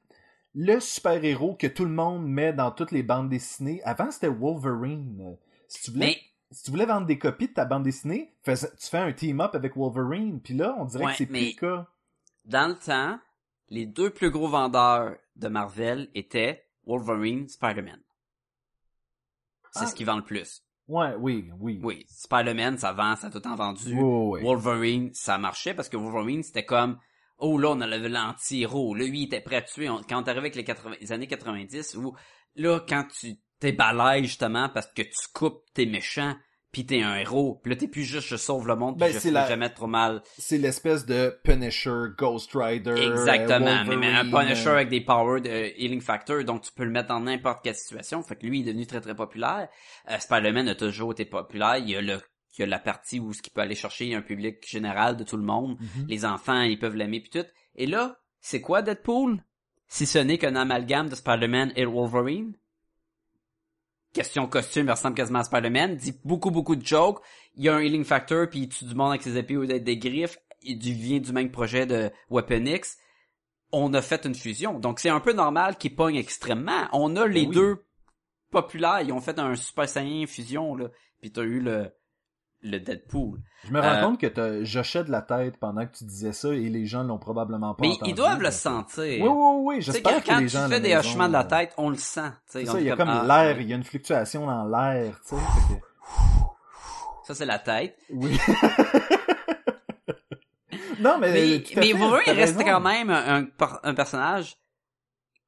le 0.55 0.81
super-héros 0.81 1.55
que 1.55 1.67
tout 1.67 1.85
le 1.85 1.91
monde 1.91 2.27
met 2.27 2.53
dans 2.53 2.71
toutes 2.71 2.93
les 2.93 3.03
bandes 3.03 3.29
dessinées. 3.29 3.83
Avant, 3.85 4.11
c'était 4.11 4.29
Wolverine. 4.29 5.37
Si 5.69 5.83
tu 5.83 5.91
voulais, 5.91 6.07
mais 6.07 6.19
si 6.51 6.63
tu 6.65 6.71
voulais 6.71 6.87
vendre 6.87 7.07
des 7.07 7.19
copies 7.19 7.49
de 7.49 7.53
ta 7.53 7.65
bande 7.67 7.83
dessinée, 7.83 8.33
fais- 8.43 8.57
tu 8.57 8.89
fais 8.89 8.99
un 8.99 9.13
team-up 9.13 9.55
avec 9.55 9.77
Wolverine. 9.77 10.41
Puis 10.41 10.55
là, 10.55 10.75
on 10.79 10.85
dirait 10.87 11.05
Ouais, 11.05 11.13
que 11.13 11.19
c'est 11.19 11.27
plus 11.27 11.55
le 11.55 11.61
cas. 11.61 11.87
dans 12.47 12.69
le 12.69 12.75
temps, 12.77 13.19
les 13.71 13.87
deux 13.87 14.11
plus 14.11 14.31
gros 14.31 14.49
vendeurs 14.49 15.17
de 15.37 15.49
Marvel 15.49 16.11
étaient 16.15 16.65
Wolverine, 16.87 17.49
Spider-Man. 17.49 18.01
C'est 19.73 19.85
Ah. 19.85 19.87
ce 19.87 19.95
qui 19.95 20.05
vend 20.05 20.17
le 20.17 20.25
plus. 20.25 20.63
Ouais, 20.89 21.15
oui, 21.19 21.51
oui. 21.59 21.79
Oui, 21.83 22.07
Spider-Man, 22.09 22.79
ça 22.79 22.93
vend, 22.93 23.15
ça 23.17 23.27
a 23.27 23.31
tout 23.31 23.41
temps 23.41 23.55
vendu. 23.57 23.93
Oui, 23.95 24.01
oui, 24.01 24.41
oui. 24.41 24.43
Wolverine, 24.43 25.11
ça 25.13 25.37
marchait 25.37 25.75
parce 25.75 25.89
que 25.91 25.99
Wolverine, 25.99 26.43
c'était 26.43 26.65
comme, 26.65 26.99
oh 27.37 27.59
là, 27.59 27.71
on 27.71 27.81
a 27.83 27.87
le 27.87 28.09
l'anti-héros. 28.09 28.95
Là, 28.95 29.05
lui, 29.05 29.21
il 29.21 29.25
était 29.25 29.43
prêt 29.43 29.57
à 29.57 29.63
tuer. 29.63 29.91
On- 29.91 30.03
quand 30.03 30.23
arrivé 30.27 30.39
avec 30.39 30.55
les, 30.55 30.65
80 30.65 30.97
les 31.01 31.13
années 31.13 31.27
90, 31.27 31.95
où, 31.97 32.17
là, 32.57 32.81
quand 32.89 33.05
tu 33.21 33.37
t'es 33.61 33.73
balèze, 33.73 34.25
justement, 34.25 34.71
parce 34.71 34.87
que 34.87 35.03
tu 35.03 35.29
coupes, 35.35 35.63
t'es 35.75 35.85
méchant, 35.85 36.35
pis 36.71 36.85
t'es 36.87 37.03
un 37.03 37.17
héros, 37.17 37.61
pis 37.63 37.71
là, 37.71 37.77
t'es 37.77 37.89
plus 37.89 38.05
juste, 38.05 38.29
je 38.29 38.37
sauve 38.37 38.67
le 38.69 38.77
monde, 38.77 38.95
pis 38.97 39.01
Ben, 39.01 39.21
je 39.21 39.29
la- 39.31 39.49
jamais 39.49 39.71
trop 39.71 39.87
mal. 39.87 40.23
c'est 40.39 40.59
l'espèce 40.59 41.07
de 41.07 41.39
Punisher, 41.45 42.09
Ghost 42.17 42.51
Rider. 42.55 42.95
Exactement, 43.11 43.85
mais, 43.87 43.97
mais 43.97 44.13
un 44.13 44.25
Punisher 44.31 44.69
euh, 44.69 44.75
avec 44.75 44.89
des 44.89 45.01
powers 45.01 45.41
de 45.41 45.49
healing 45.81 46.01
factor, 46.01 46.45
donc 46.45 46.63
tu 46.63 46.73
peux 46.73 46.85
le 46.85 46.91
mettre 46.91 47.09
dans 47.09 47.21
n'importe 47.21 47.65
quelle 47.65 47.75
situation. 47.75 48.23
Fait 48.23 48.37
que 48.37 48.47
lui, 48.47 48.59
il 48.61 48.63
est 48.63 48.73
devenu 48.73 48.87
très 48.87 49.01
très 49.01 49.15
populaire. 49.15 49.69
Euh, 50.11 50.19
Spider-Man 50.19 50.69
a 50.69 50.75
toujours 50.75 51.13
été 51.13 51.25
populaire. 51.25 51.77
Il 51.79 51.89
y 51.91 51.97
a 51.97 52.01
le 52.03 52.19
il 52.57 52.63
y 52.63 52.65
a 52.65 52.67
la 52.67 52.81
partie 52.81 53.21
où 53.21 53.33
ce 53.33 53.41
qu'il 53.41 53.53
peut 53.53 53.61
aller 53.61 53.77
chercher 53.77 54.13
un 54.17 54.21
public 54.23 54.67
général 54.69 55.17
de 55.17 55.23
tout 55.23 55.37
le 55.37 55.45
monde. 55.45 55.77
Mhm. 55.79 56.07
Les 56.09 56.25
enfants, 56.25 56.63
ils 56.63 56.79
peuvent 56.79 56.97
l'aimer 56.97 57.21
puis 57.21 57.31
tout. 57.31 57.47
Et 57.77 57.87
là, 57.87 58.19
c'est 58.41 58.61
quoi 58.61 58.83
Deadpool? 58.83 59.45
Si 59.87 60.07
ce 60.07 60.19
n'est 60.19 60.39
qu'un 60.39 60.57
amalgame 60.57 61.09
de 61.09 61.15
Spider-Man 61.15 61.73
et 61.77 61.85
Wolverine? 61.85 62.57
Question 64.13 64.47
costume, 64.47 64.87
il 64.87 64.91
ressemble 64.91 65.15
quasiment 65.15 65.41
à 65.41 65.45
Spider-Man. 65.45 65.97
Dit 65.97 66.19
beaucoup 66.25 66.51
beaucoup 66.51 66.77
de 66.77 66.85
jokes. 66.85 67.21
Il 67.57 67.65
y 67.65 67.69
a 67.69 67.75
un 67.77 67.81
healing 67.81 68.05
factor 68.05 68.49
puis 68.49 68.61
il 68.61 68.69
tue 68.69 68.85
du 68.85 68.95
monde 68.95 69.11
avec 69.11 69.23
ses 69.23 69.37
épées 69.37 69.57
ou 69.57 69.67
des, 69.67 69.81
des 69.81 69.99
griffes. 69.99 70.39
Il 70.63 70.79
du- 70.79 70.93
vient 70.93 71.21
du 71.21 71.33
même 71.33 71.51
projet 71.51 71.87
de 71.87 72.11
Weapon 72.31 72.65
X. 72.65 72.97
On 73.71 73.93
a 73.95 74.01
fait 74.03 74.25
une 74.25 74.35
fusion. 74.35 74.79
Donc 74.79 74.99
c'est 74.99 75.11
un 75.11 75.21
peu 75.21 75.33
normal 75.33 75.77
qu'il 75.77 75.95
pogne 75.95 76.17
extrêmement. 76.17 76.89
On 76.93 77.17
a 77.17 77.27
les 77.27 77.47
oui. 77.47 77.55
deux 77.55 77.85
populaires. 78.51 79.03
Ils 79.03 79.13
ont 79.13 79.21
fait 79.21 79.39
un 79.39 79.55
Super 79.55 79.89
Saiyan 79.89 80.27
fusion, 80.27 80.75
là. 80.75 80.89
Puis 81.21 81.31
t'as 81.31 81.43
eu 81.43 81.61
le, 81.61 81.91
le 82.63 82.79
Deadpool. 82.79 83.39
Je 83.65 83.73
me 83.73 83.81
rends 83.81 83.87
Euh, 83.87 84.03
compte 84.03 84.21
que 84.21 84.65
j'hochais 84.65 85.05
de 85.05 85.11
la 85.11 85.23
tête 85.23 85.57
pendant 85.59 85.87
que 85.87 85.97
tu 85.97 86.05
disais 86.05 86.33
ça 86.33 86.49
et 86.55 86.69
les 86.69 86.87
gens 86.87 87.03
l'ont 87.05 87.19
probablement 87.19 87.75
pas 87.75 87.83
Mais 87.83 87.93
entendu. 87.93 88.11
ils 88.11 88.15
doivent 88.15 88.39
le 88.39 88.45
donc, 88.45 88.53
sentir. 88.53 89.23
Oui, 89.23 89.29
oui, 89.29 89.57
oui. 89.63 89.77
Tu 89.77 89.83
J'espère 89.83 90.25
quand 90.25 90.37
que 90.37 90.41
les 90.41 90.47
tu 90.47 90.53
gens. 90.53 90.59
à 90.65 90.69
fais 90.69 90.71
la 90.75 90.81
des 90.81 90.89
maison, 90.89 90.99
hochements 91.01 91.29
de 91.29 91.33
la 91.35 91.45
euh, 91.45 91.49
tête, 91.49 91.75
on 91.77 91.91
le 91.91 91.97
sent. 91.97 92.21
tu 92.23 92.53
sais. 92.53 92.61
C'est 92.65 92.67
ça, 92.73 92.81
il 92.81 92.87
y 92.87 92.91
a 92.91 92.97
comme, 92.97 93.09
comme 93.09 93.21
ah, 93.31 93.45
l'air, 93.45 93.61
il 93.61 93.69
y 93.69 93.73
a 93.73 93.77
une 93.77 93.85
fluctuation 93.85 94.47
dans 94.47 94.65
l'air, 94.67 95.21
tu 95.29 95.35
que- 95.35 95.81
Ça, 97.25 97.35
c'est 97.35 97.47
la 97.47 97.59
tête. 97.59 97.97
Oui. 98.11 98.37
non, 101.01 101.19
mais. 101.19 101.31
Mais, 101.77 101.95
Euh, 101.95 102.17
fait, 102.19 102.25
t'as 102.25 102.33
reste 102.35 102.59
quand 102.65 102.81
même 102.81 103.11
un, 103.11 103.47
un 103.83 103.95
personnage 103.95 104.57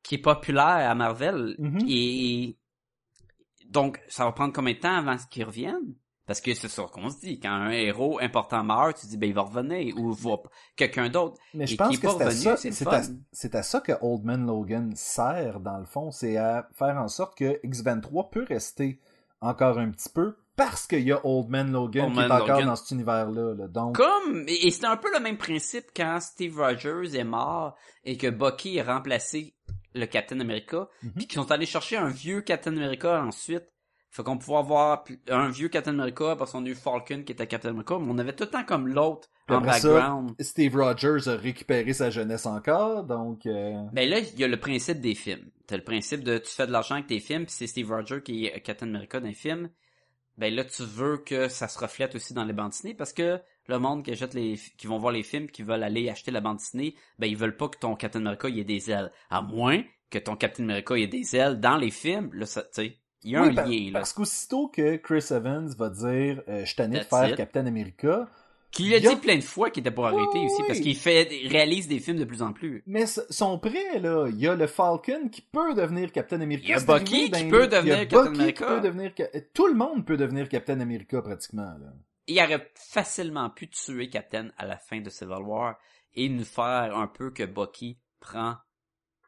qui 0.03 0.17
est 0.17 0.19
populaire 0.19 0.91
à 0.91 0.95
Marvel. 0.95 1.57
Mhm. 1.59 1.79
Et 1.89 2.57
donc, 3.69 4.01
ça 4.09 4.25
va 4.25 4.33
prendre 4.33 4.53
combien 4.53 4.75
de 4.75 4.79
temps 4.79 4.97
avant 4.97 5.17
qu'il 5.31 5.45
revienne? 5.45 5.95
Parce 6.31 6.41
que 6.41 6.55
c'est 6.55 6.69
ça 6.69 6.85
qu'on 6.93 7.11
se 7.11 7.19
dit. 7.19 7.41
Quand 7.41 7.51
un 7.51 7.71
héros 7.71 8.21
important 8.21 8.63
meurt, 8.63 8.97
tu 9.01 9.09
dis, 9.09 9.17
ben, 9.17 9.27
il 9.31 9.35
va 9.35 9.43
revenir. 9.43 9.99
Ou 9.99 10.13
va 10.13 10.37
quelqu'un 10.77 11.09
d'autre. 11.09 11.41
Mais 11.55 11.67
je 11.67 11.75
et 11.75 11.77
pense 11.77 11.99
que 11.99 12.07
c'est 12.09 12.23
à, 12.23 12.57
c'est 12.57 12.71
c'est 12.71 12.87
à, 12.87 13.03
c'est 13.33 13.55
à 13.57 13.65
ça 13.65 13.81
que 13.81 13.91
Old 14.01 14.23
Man 14.25 14.47
Logan 14.47 14.93
sert, 14.95 15.59
dans 15.59 15.79
le 15.79 15.87
fond. 15.87 16.13
C'est 16.13 16.37
à 16.37 16.69
faire 16.79 16.97
en 16.99 17.09
sorte 17.09 17.37
que 17.37 17.59
X-23 17.65 18.31
peut 18.31 18.45
rester 18.49 19.01
encore 19.41 19.77
un 19.81 19.91
petit 19.91 20.09
peu 20.09 20.37
parce 20.55 20.87
qu'il 20.87 21.01
y 21.03 21.11
a 21.11 21.21
Old 21.27 21.49
Man 21.49 21.73
Logan 21.73 22.05
Old 22.05 22.15
qui 22.15 22.21
est 22.21 22.25
encore 22.27 22.47
Logan. 22.47 22.67
dans 22.67 22.77
cet 22.77 22.91
univers-là. 22.93 23.55
là. 23.55 23.67
Donc, 23.67 23.97
Comme, 23.97 24.45
et 24.47 24.71
c'était 24.71 24.87
un 24.87 24.97
peu 24.99 25.13
le 25.13 25.19
même 25.19 25.37
principe 25.37 25.87
quand 25.97 26.21
Steve 26.21 26.57
Rogers 26.57 27.19
est 27.19 27.25
mort 27.25 27.75
et 28.05 28.17
que 28.17 28.29
Bucky 28.31 28.79
a 28.79 28.85
remplacé 28.85 29.57
le 29.95 30.07
Captain 30.07 30.39
America, 30.39 30.89
Mhm. 31.03 31.11
puis 31.17 31.27
qu'ils 31.27 31.41
sont 31.43 31.51
allés 31.51 31.67
chercher 31.67 31.97
un 31.97 32.09
vieux 32.11 32.43
Captain 32.43 32.77
America 32.77 33.21
ensuite. 33.21 33.65
Fait 34.11 34.25
qu'on 34.25 34.39
pouvait 34.39 34.57
avoir 34.59 35.05
un 35.29 35.51
vieux 35.51 35.69
Captain 35.69 35.93
America 35.93 36.35
parce 36.37 36.51
qu'on 36.51 36.65
a 36.65 36.69
eu 36.69 36.75
Falcon 36.75 37.23
qui 37.23 37.33
était 37.33 37.47
Captain 37.47 37.71
America, 37.71 37.97
mais 38.01 38.11
on 38.11 38.19
avait 38.19 38.35
tout 38.35 38.45
le 38.45 38.51
temps 38.51 38.65
comme 38.65 38.89
l'autre 38.89 39.29
en 39.49 39.61
ça, 39.61 39.89
background. 39.89 40.35
Steve 40.41 40.75
Rogers 40.77 41.29
a 41.29 41.37
récupéré 41.37 41.93
sa 41.93 42.11
jeunesse 42.11 42.47
encore, 42.47 43.05
donc... 43.05 43.47
euh, 43.47 43.81
Ben 43.93 44.09
là, 44.09 44.19
il 44.19 44.39
y 44.39 44.43
a 44.43 44.49
le 44.49 44.59
principe 44.59 45.01
des 45.01 45.15
films. 45.15 45.49
T'as 45.69 45.77
le 45.77 45.85
principe 45.85 46.25
de 46.25 46.39
tu 46.39 46.51
fais 46.51 46.67
de 46.67 46.73
l'argent 46.73 46.97
avec 46.97 47.07
tes 47.07 47.21
films, 47.21 47.45
puis 47.45 47.55
c'est 47.57 47.69
Steve 47.69 47.89
Rogers 47.91 48.23
qui 48.23 48.47
est 48.47 48.61
Captain 48.63 48.89
America 48.89 49.21
d'un 49.21 49.33
film. 49.33 49.71
Ben 50.39 50.53
là, 50.55 50.65
tu 50.65 50.83
veux 50.83 51.19
que 51.19 51.49
ça 51.49 51.69
se 51.69 51.79
reflète 51.79 52.15
aussi 52.15 52.35
dans 52.35 52.45
les 52.45 52.53
bandes 52.53 52.71
dessinées 52.71 52.95
parce 52.95 53.13
que 53.13 53.41
le 53.69 53.79
monde 53.79 54.05
qui 54.05 54.11
achète 54.11 54.35
les, 54.35 54.59
qui 54.79 54.87
vont 54.89 54.99
voir 54.99 55.13
les 55.13 55.23
films, 55.23 55.49
qui 55.49 55.63
veulent 55.63 55.83
aller 55.85 56.09
acheter 56.09 56.33
la 56.33 56.41
bande 56.41 56.57
dessinée, 56.57 56.97
ben 57.19 57.27
ils 57.27 57.37
veulent 57.37 57.57
pas 57.57 57.69
que 57.69 57.79
ton 57.79 57.95
Captain 57.95 58.21
America 58.21 58.49
y 58.49 58.59
ait 58.59 58.65
des 58.65 58.91
ailes. 58.91 59.13
À 59.29 59.43
moins 59.43 59.83
que 60.11 60.19
ton 60.19 60.35
Captain 60.35 60.65
America 60.65 60.97
y 60.97 61.03
ait 61.03 61.07
des 61.09 61.37
ailes 61.37 61.61
dans 61.61 61.77
les 61.77 61.91
films, 61.91 62.31
là, 62.33 62.47
ça, 62.47 62.63
tu 62.63 62.69
sais, 62.73 62.97
il 63.23 63.31
y 63.33 63.37
a 63.37 63.43
oui, 63.43 63.49
un 63.49 63.55
par- 63.55 63.67
lien, 63.67 63.85
là. 63.93 63.99
Parce 64.01 64.13
qu'aussitôt 64.13 64.69
que 64.69 64.97
Chris 64.97 65.27
Evans 65.31 65.69
va 65.77 65.91
dire 65.91 66.43
euh, 66.49 66.65
«Je 66.67 66.75
tanné 66.75 66.99
de 66.99 67.05
faire 67.05 67.29
it. 67.31 67.37
Captain 67.37 67.67
America 67.67 68.29
Qui 68.71 68.85
lui 68.85 68.95
a 68.95 69.01
dit 69.01 69.17
plein 69.17 69.37
de 69.37 69.43
fois 69.43 69.69
qu'il 69.71 69.81
était 69.83 69.91
pour 69.91 70.07
arrêter 70.07 70.39
Oui, 70.39 70.45
aussi, 70.47 70.63
oui. 70.63 70.65
parce 70.69 70.81
qu'il 70.81 70.97
fait, 70.97 71.29
réalise 71.49 71.87
des 71.89 71.99
films 71.99 72.19
de 72.19 72.25
plus 72.25 72.41
en 72.43 72.53
plus.», 72.53 72.83
mais 72.87 73.03
s- 73.03 73.21
sont 73.29 73.59
prêts, 73.59 73.99
là. 73.99 74.27
Il 74.29 74.39
y 74.39 74.47
a 74.49 74.55
le 74.55 74.67
Falcon 74.67 75.29
qui 75.31 75.43
peut 75.43 75.75
devenir 75.75 76.13
Captain 76.13 76.41
America. 76.41 76.67
Il 76.67 76.71
y 76.71 76.75
a 76.75 76.81
Bucky 76.81 77.15
arrivé 77.15 77.31
qui 77.31 77.49
peut 77.51 77.67
devenir 77.69 77.99
Captain 78.09 78.27
America. 78.27 78.67
peut 78.67 78.81
devenir 78.81 79.13
Ca- 79.17 79.29
Tout 79.53 79.67
le 79.67 79.75
monde 79.75 80.07
peut 80.07 80.17
devenir 80.17 80.49
Captain 80.49 80.81
America, 80.81 81.21
pratiquement, 81.21 81.63
là. 81.79 81.93
il 82.27 82.39
aurait 82.41 82.71
facilement 82.75 83.51
pu 83.51 83.69
tuer 83.69 84.09
Captain 84.09 84.49
à 84.57 84.65
la 84.67 84.77
fin 84.79 85.01
de 85.01 85.11
Civil 85.11 85.43
War 85.43 85.77
et 86.15 86.29
nous 86.29 86.45
faire 86.45 86.97
un 86.97 87.07
peu 87.09 87.31
que 87.33 87.43
Bucky 87.45 87.99
prend 88.21 88.55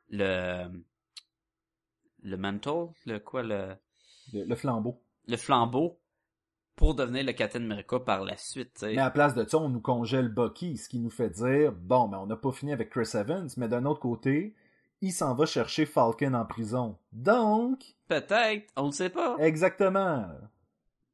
le 0.09 0.67
le 2.23 2.37
mantle, 2.37 2.89
le 3.07 3.19
quoi 3.19 3.43
le 3.43 3.75
Le, 4.33 4.45
le 4.45 4.55
flambeau. 4.57 5.01
le 5.27 5.37
flambeau 5.37 5.99
pour 6.77 6.95
devenir 6.95 7.25
le 7.25 7.33
Captain 7.33 7.63
America 7.63 8.01
par 8.01 8.25
la 8.25 8.37
suite. 8.37 8.79
Mais 8.83 8.97
à 8.99 9.05
la 9.05 9.11
place 9.11 9.35
de 9.35 9.45
ça, 9.45 9.59
on 9.59 9.69
nous 9.69 9.81
congèle 9.81 10.29
Bucky, 10.29 10.79
ce 10.79 10.89
qui 10.89 10.99
nous 11.01 11.11
fait 11.11 11.31
dire, 11.31 11.73
bon, 11.73 12.09
mais 12.09 12.17
on 12.17 12.27
n'a 12.27 12.37
pas 12.37 12.51
fini 12.53 12.73
avec 12.73 12.91
Chris 12.91 13.11
Evans, 13.15 13.49
mais 13.59 13.69
d'un 13.69 13.85
autre 13.85 14.01
côté, 14.01 14.55
il 15.03 15.13
s'en 15.13 15.35
va 15.35 15.45
chercher 15.47 15.85
Falcon 15.85 16.33
en 16.35 16.47
prison. 16.47 16.97
Donc, 17.13 17.95
Peut-être, 18.09 18.73
on 18.77 18.87
le 18.87 18.93
sait 18.93 19.11
pas. 19.11 19.37
exactement. 19.39 20.27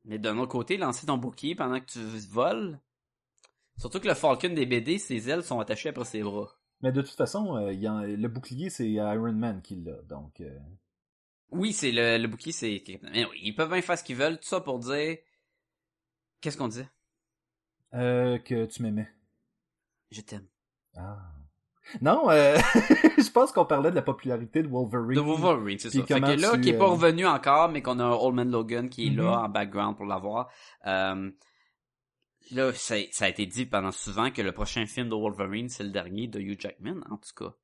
Mais 0.04 0.18
d'un 0.18 0.38
autre 0.38 0.52
côté, 0.52 0.76
lancer 0.76 1.06
ton 1.06 1.18
bouclier 1.18 1.54
pendant 1.54 1.80
que 1.80 1.86
tu 1.86 1.98
voles. 2.30 2.78
Surtout 3.76 4.00
que 4.00 4.08
le 4.08 4.14
Falcon 4.14 4.54
des 4.54 4.64
BD, 4.66 4.98
ses 4.98 5.28
ailes 5.28 5.42
sont 5.42 5.60
attachées 5.60 5.88
après 5.90 6.04
ses 6.04 6.22
bras. 6.22 6.48
Mais 6.82 6.92
de 6.92 7.02
toute 7.02 7.16
façon, 7.16 7.56
euh, 7.56 7.72
y 7.72 7.82
le 7.86 8.28
bouclier, 8.28 8.70
c'est 8.70 8.88
Iron 8.88 9.32
Man 9.32 9.60
qui 9.60 9.76
l'a, 9.76 10.00
donc... 10.08 10.40
euh, 10.40 10.56
Oui, 11.50 11.72
c'est 11.72 11.92
le, 11.92 12.18
le 12.18 12.28
bouclier, 12.28 12.52
c'est. 12.52 12.82
Mais 13.12 13.24
oui, 13.24 13.40
ils 13.42 13.54
peuvent 13.54 13.70
bien 13.70 13.80
faire 13.82 13.98
ce 13.98 14.04
qu'ils 14.04 14.16
veulent, 14.16 14.36
tout 14.38 14.48
ça 14.48 14.60
pour 14.60 14.78
dire. 14.78 15.16
Qu'est-ce 16.40 16.56
qu'on 16.56 16.68
disait? 16.68 16.88
euh, 17.94 18.38
que 18.38 18.66
tu 18.66 18.82
m'aimais. 18.82 19.08
Je 20.10 20.20
t'aime. 20.20 20.46
Ah. 20.96 21.18
Non, 22.02 22.28
euh, 22.28 22.56
je 23.18 23.30
pense 23.30 23.50
qu'on 23.50 23.64
parlait 23.64 23.90
de 23.90 23.94
la 23.96 24.02
popularité 24.02 24.62
de 24.62 24.68
Wolverine. 24.68 25.14
De 25.14 25.20
Wolverine, 25.20 25.78
c'est 25.78 25.88
ça. 25.90 26.04
Fait 26.04 26.20
que 26.20 26.40
là, 26.40 26.52
tu, 26.54 26.60
qui 26.60 26.68
est 26.68 26.78
pas 26.78 26.84
euh, 26.84 26.88
revenu 26.88 27.26
encore, 27.26 27.70
mais 27.70 27.80
qu'on 27.80 27.98
a 27.98 28.04
un 28.04 28.12
Old 28.12 28.34
Man 28.34 28.50
Logan 28.50 28.90
qui 28.90 29.06
est 29.06 29.10
là 29.10 29.40
en 29.40 29.48
background 29.48 29.96
pour 29.96 30.04
l'avoir. 30.04 30.50
Euh, 30.86 31.30
là, 32.50 32.72
ça, 32.74 32.96
ça 33.10 33.24
a 33.24 33.28
été 33.28 33.46
dit 33.46 33.64
pendant 33.64 33.92
souvent 33.92 34.30
que 34.30 34.42
le 34.42 34.52
prochain 34.52 34.84
film 34.86 35.08
de 35.08 35.14
Wolverine, 35.14 35.70
c'est 35.70 35.84
le 35.84 35.90
dernier 35.90 36.26
de 36.26 36.40
Hugh 36.40 36.60
Jackman, 36.60 37.00
en 37.10 37.16
tout 37.16 37.32
cas. 37.34 37.54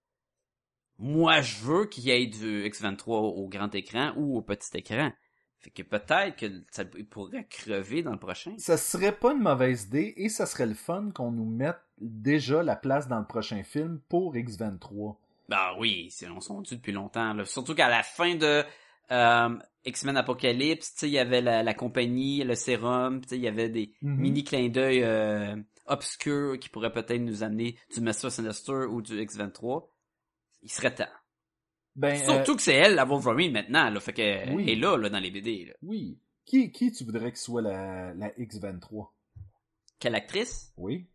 Moi, 0.98 1.40
je 1.40 1.56
veux 1.62 1.86
qu'il 1.86 2.04
y 2.04 2.10
ait 2.10 2.26
du 2.26 2.64
X-23 2.66 3.08
au 3.08 3.48
grand 3.48 3.74
écran 3.74 4.12
ou 4.16 4.36
au 4.36 4.42
petit 4.42 4.76
écran. 4.76 5.10
Fait 5.58 5.70
que 5.70 5.82
peut-être 5.82 6.36
que 6.36 6.46
ça 6.70 6.84
pourrait 7.10 7.46
crever 7.48 8.02
dans 8.02 8.12
le 8.12 8.18
prochain. 8.18 8.54
Ça 8.58 8.76
serait 8.76 9.16
pas 9.16 9.32
une 9.32 9.40
mauvaise 9.40 9.84
idée 9.84 10.12
et 10.18 10.28
ça 10.28 10.44
serait 10.46 10.66
le 10.66 10.74
fun 10.74 11.10
qu'on 11.14 11.30
nous 11.30 11.46
mette 11.48 11.78
déjà 11.98 12.62
la 12.62 12.76
place 12.76 13.08
dans 13.08 13.18
le 13.18 13.26
prochain 13.26 13.62
film 13.62 14.00
pour 14.08 14.34
X23. 14.34 15.16
Ben 15.48 15.70
oui, 15.78 16.08
c'est, 16.10 16.28
on 16.28 16.40
s'en 16.40 16.60
dit 16.60 16.76
depuis 16.76 16.92
longtemps. 16.92 17.32
Là. 17.34 17.44
Surtout 17.44 17.74
qu'à 17.74 17.88
la 17.88 18.02
fin 18.02 18.34
de 18.34 18.62
euh, 19.10 19.48
X-Men 19.86 20.16
Apocalypse, 20.18 20.92
tu 20.94 20.98
sais, 21.00 21.08
il 21.08 21.12
y 21.12 21.18
avait 21.18 21.40
la, 21.40 21.62
la 21.62 21.74
compagnie, 21.74 22.44
le 22.44 22.54
sérum, 22.54 23.20
tu 23.22 23.28
sais, 23.30 23.36
il 23.36 23.42
y 23.42 23.48
avait 23.48 23.68
des 23.68 23.92
Mhm. 24.02 24.16
mini 24.20 24.44
clins 24.44 24.68
d'œil 24.68 25.02
euh, 25.02 25.56
obscurs 25.86 26.58
qui 26.58 26.68
pourraient 26.68 26.92
peut-être 26.92 27.20
nous 27.20 27.42
amener 27.42 27.76
du 27.94 28.00
Mr. 28.00 28.30
Sinister 28.30 28.84
ou 28.90 29.00
du 29.02 29.20
X-23. 29.20 29.84
Il 30.64 30.70
serait 30.72 30.92
temps. 30.94 31.08
Ben, 31.94 32.16
Surtout 32.16 32.52
euh, 32.52 32.56
que 32.56 32.62
c'est 32.62 32.74
elle, 32.74 32.96
la 32.96 33.04
Wolverine, 33.04 33.52
maintenant, 33.52 33.88
là. 33.88 34.00
Fait 34.00 34.12
que, 34.12 34.52
Oui. 34.52 34.64
elle 34.64 34.70
est 34.70 34.76
là, 34.76 34.96
là, 34.96 35.08
dans 35.08 35.20
les 35.20 35.30
BD, 35.30 35.66
là. 35.66 35.74
oui. 35.82 36.18
Qui, 36.46 36.70
qui 36.72 36.92
tu 36.92 37.04
voudrais 37.04 37.32
que 37.32 37.38
soit 37.38 37.62
la, 37.62 38.12
la 38.14 38.28
X23? 38.32 39.08
Quelle 39.98 40.14
actrice? 40.14 40.74
Oui. 40.76 41.08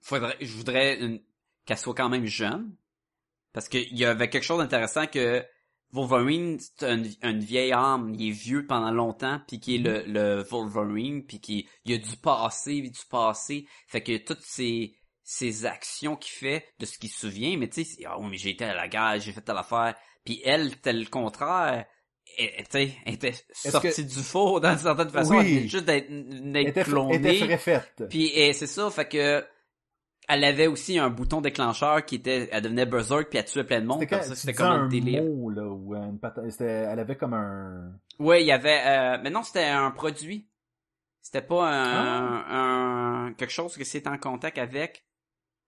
Faudrait, 0.00 0.36
je 0.40 0.56
voudrais 0.56 0.98
une- 0.98 1.20
qu'elle 1.66 1.76
soit 1.78 1.94
quand 1.94 2.08
même 2.08 2.24
jeune. 2.26 2.74
Parce 3.52 3.68
qu'il 3.68 3.94
y 3.96 4.04
avait 4.04 4.30
quelque 4.30 4.44
chose 4.44 4.58
d'intéressant 4.58 5.06
que 5.06 5.44
Wolverine, 5.90 6.58
c'est 6.58 6.84
une, 6.90 7.06
une 7.22 7.40
vieille 7.40 7.72
âme, 7.72 8.14
il 8.14 8.28
est 8.28 8.32
vieux 8.32 8.66
pendant 8.66 8.90
longtemps, 8.90 9.40
puis 9.46 9.58
qui 9.60 9.76
est 9.76 9.78
le, 9.78 10.04
le 10.06 10.42
Wolverine, 10.44 11.26
puis 11.26 11.40
qui 11.40 11.68
il 11.84 11.94
a 11.94 11.98
du 11.98 12.16
passé, 12.16 12.80
du 12.80 13.00
passé. 13.10 13.66
Fait 13.88 14.02
que 14.02 14.16
toutes 14.18 14.40
ces, 14.42 14.94
ces 15.30 15.66
actions 15.66 16.16
qu'il 16.16 16.32
fait, 16.32 16.64
de 16.78 16.86
ce 16.86 16.96
qu'il 16.98 17.10
se 17.10 17.20
souvient, 17.28 17.58
mais 17.58 17.68
tu 17.68 17.84
sais, 17.84 18.02
ah 18.06 18.18
oui, 18.18 18.28
mais 18.30 18.36
j'ai 18.38 18.48
été 18.48 18.64
à 18.64 18.74
la 18.74 18.88
guerre, 18.88 19.20
j'ai 19.20 19.32
fait 19.32 19.42
telle 19.42 19.58
affaire. 19.58 19.94
Puis 20.24 20.40
elle, 20.42 20.70
c'était 20.70 20.94
le 20.94 21.04
contraire. 21.04 21.84
Elle, 22.38 22.54
était 23.06 23.34
sortie 23.52 23.88
que- 23.90 24.00
du 24.08 24.22
four 24.22 24.60
d'une 24.62 24.78
certaine 24.78 25.10
façon. 25.10 25.34
Oui. 25.36 25.58
Elle 25.64 25.68
juste 25.68 25.84
d'être, 25.84 26.82
clonée. 26.84 27.16
elle 27.42 27.50
était. 27.52 27.80
Puis 28.08 28.32
c'est 28.54 28.66
ça, 28.66 28.90
fait 28.90 29.06
que 29.06 29.44
elle 30.30 30.44
avait 30.44 30.66
aussi 30.66 30.98
un 30.98 31.10
bouton 31.10 31.42
déclencheur 31.42 32.04
qui 32.06 32.14
était, 32.16 32.48
elle 32.50 32.62
devenait 32.62 32.86
berserk 32.86 33.28
puis 33.28 33.38
elle 33.38 33.44
tuait 33.44 33.64
plein 33.64 33.80
de 33.82 33.86
monde. 33.86 34.06
C'était 34.34 34.54
Comme 34.54 34.66
un 34.66 34.84
un 34.84 34.88
délire. 34.88 35.24
mot, 35.24 35.50
là, 35.50 35.62
ou 35.66 35.94
une 35.94 36.18
elle 36.60 36.98
avait 37.00 37.16
comme 37.16 37.34
un... 37.34 37.92
Ouais, 38.18 38.42
il 38.42 38.46
y 38.46 38.52
avait, 38.52 38.80
euh, 38.86 39.18
mais 39.22 39.28
non, 39.30 39.42
c'était 39.42 39.64
un 39.64 39.90
produit. 39.90 40.48
C'était 41.20 41.42
pas 41.46 41.68
Ah. 41.70 42.44
un, 42.48 43.26
un 43.26 43.32
quelque 43.34 43.50
chose 43.52 43.76
que 43.76 43.84
c'est 43.84 44.06
en 44.06 44.16
contact 44.16 44.56
avec. 44.56 45.04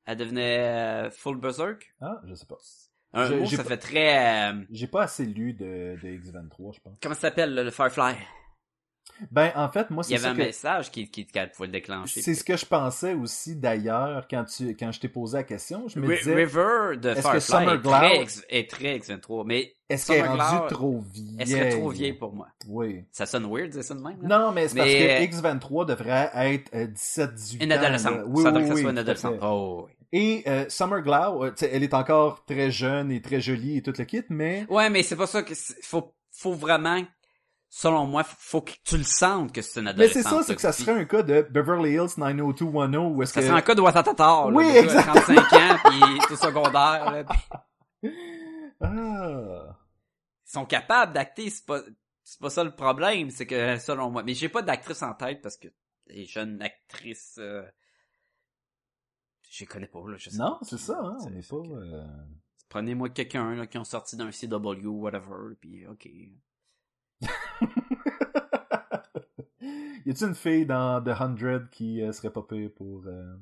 Elle 0.06 0.16
devenait 0.16 0.58
euh, 0.58 1.10
full 1.10 1.38
berserk. 1.38 1.94
Ah, 2.00 2.20
je 2.26 2.34
sais 2.34 2.46
pas. 2.46 2.56
Un 3.12 3.26
J'ai- 3.26 3.36
mot, 3.40 3.46
ça 3.46 3.56
pas- 3.58 3.64
fait 3.70 3.76
très. 3.78 4.50
euh, 4.52 4.62
J'ai 4.70 4.86
pas 4.86 5.02
assez 5.02 5.24
lu 5.26 5.52
de, 5.52 5.96
de 6.02 6.08
X23, 6.08 6.74
je 6.74 6.80
pense. 6.80 6.96
comment 7.02 7.14
ça 7.14 7.22
s'appelle 7.22 7.54
le, 7.54 7.64
le 7.64 7.70
Firefly? 7.70 8.14
Ben, 9.30 9.52
en 9.54 9.68
fait, 9.70 9.90
moi, 9.90 10.02
Il 10.08 10.14
y 10.14 10.18
c'est 10.18 10.24
avait 10.24 10.34
un 10.34 10.36
que... 10.38 10.46
message 10.46 10.90
qui, 10.90 11.10
qui, 11.10 11.26
qu'elle 11.26 11.50
pouvait 11.50 11.66
le 11.66 11.72
déclencher. 11.72 12.22
C'est 12.22 12.34
ce 12.34 12.44
que 12.44 12.56
je 12.56 12.66
pensais 12.66 13.14
aussi 13.14 13.56
d'ailleurs 13.56 14.26
quand 14.30 14.44
tu 14.44 14.76
quand 14.76 14.92
je 14.92 15.00
t'ai 15.00 15.08
posé 15.08 15.38
la 15.38 15.44
question. 15.44 15.86
Je 15.88 15.98
me 16.00 16.08
Ri- 16.08 16.18
disais, 16.18 16.34
River 16.34 16.96
de 16.96 17.10
est-ce 17.10 17.30
que 17.30 17.40
Summer 17.40 17.74
est, 17.74 17.82
très, 17.82 18.26
est 18.48 18.70
très 18.70 18.98
X23, 18.98 19.44
mais 19.46 19.74
est-ce 19.88 20.06
qu'elle 20.06 20.24
est 20.24 20.28
rendue 20.28 20.66
trop 20.74 21.00
vieille? 21.12 21.36
elle 21.38 21.46
serait 21.48 21.68
trop 21.70 21.88
vieille? 21.90 22.12
pour 22.12 22.32
moi? 22.34 22.48
Oui. 22.68 23.04
Ça 23.12 23.26
sonne 23.26 23.46
weird, 23.50 23.72
c'est 23.72 23.82
ça 23.82 23.94
de 23.94 24.00
même? 24.00 24.18
là? 24.22 24.38
Non, 24.38 24.52
mais 24.52 24.68
c'est 24.68 24.76
parce 24.76 24.90
que 24.90 25.26
X23 25.48 25.86
devrait 25.86 26.30
être 26.34 26.70
euh, 26.74 26.86
17-18 26.86 27.26
ans. 27.26 27.64
Une 27.64 27.72
adolescente. 27.72 28.16
là. 28.16 28.24
Oui, 28.26 28.42
ça 28.42 28.48
oui, 28.50 28.54
devrait 28.54 28.62
que 28.62 28.68
ça 28.68 28.74
oui, 28.74 28.80
soit 28.82 28.90
une 28.90 28.98
adolescente. 28.98 29.38
Oh, 29.42 29.86
oui. 29.86 29.92
Et 30.12 30.42
euh, 30.48 30.64
Summer 30.68 31.02
Glau, 31.02 31.44
euh, 31.44 31.52
elle 31.60 31.84
est 31.84 31.94
encore 31.94 32.44
très 32.44 32.70
jeune 32.72 33.12
et 33.12 33.22
très 33.22 33.40
jolie 33.40 33.76
et 33.76 33.82
tout 33.82 33.92
le 33.96 34.04
kit, 34.04 34.22
mais 34.28 34.66
Ouais, 34.68 34.90
mais 34.90 35.02
c'est 35.04 35.14
pas 35.16 35.28
ça 35.28 35.42
que 35.44 35.54
c'est- 35.54 35.76
faut 35.84 36.12
faut 36.32 36.52
vraiment 36.54 37.00
selon 37.72 38.04
moi 38.06 38.24
faut 38.24 38.60
que 38.62 38.72
tu 38.84 38.98
le 38.98 39.04
sentes 39.04 39.52
que 39.52 39.62
c'est 39.62 39.78
une 39.78 39.84
mais 39.84 39.90
adolescente. 39.92 40.22
c'est 40.24 40.28
ça, 40.28 40.42
c'est 40.42 40.54
que 40.56 40.60
ça 40.60 40.72
serait 40.72 40.92
un 40.92 41.04
cas 41.04 41.22
de 41.22 41.42
Beverly 41.50 41.92
Hills 41.92 42.18
90210 42.18 42.96
où 43.14 43.22
est-ce 43.22 43.32
ça 43.32 43.40
que 43.40 43.46
serait 43.46 43.58
un 43.58 43.62
cas 43.62 43.74
de 43.76 43.80
Watatata, 43.80 44.46
Oui, 44.46 44.64
là, 44.64 44.68
le 44.70 44.74
gars, 44.74 44.82
exact. 44.82 45.02
35 45.24 45.52
ans 45.52 45.78
puis 45.84 46.18
tout 46.26 46.36
secondaire 46.36 47.10
là, 47.12 47.24
puis 47.24 48.10
ah, 48.80 49.76
ils 50.46 50.50
sont 50.50 50.66
capables 50.66 51.12
d'acter, 51.12 51.48
c'est 51.48 51.64
pas 51.64 51.80
c'est 52.24 52.40
pas 52.40 52.50
ça 52.50 52.64
le 52.64 52.74
problème, 52.74 53.30
c'est 53.30 53.46
que 53.46 53.76
selon 53.78 54.10
moi, 54.10 54.22
mais 54.24 54.34
j'ai 54.34 54.48
pas 54.48 54.62
d'actrice 54.62 55.02
en 55.02 55.14
tête 55.14 55.40
parce 55.40 55.56
que 55.56 55.68
les 56.08 56.26
jeunes 56.26 56.60
actrices 56.62 57.36
euh, 57.38 57.62
je 59.48 59.60
les 59.60 59.66
connais 59.66 59.86
pas 59.86 60.00
là, 60.06 60.16
je 60.16 60.30
sais 60.30 60.36
non, 60.38 60.58
c'est 60.62 60.78
ça, 60.78 60.98
hein, 61.00 61.16
on 61.20 61.30
pas. 61.30 61.74
euh, 61.76 62.04
Prenez-moi 62.68 63.10
quelqu'un 63.10 63.54
là, 63.54 63.66
qui 63.66 63.78
ont 63.78 63.84
sorti 63.84 64.16
d'un 64.16 64.30
CW, 64.30 64.86
whatever, 64.88 65.54
puis 65.60 65.86
ok. 65.86 66.08
y 69.60 70.10
a-t-il 70.10 70.26
une 70.28 70.34
fille 70.34 70.66
dans 70.66 71.02
The 71.02 71.18
Hundred 71.20 71.68
qui 71.70 72.02
euh, 72.02 72.12
serait 72.12 72.32
pas 72.32 72.42
pire 72.42 72.70
pour 72.74 73.04
euh, 73.06 73.36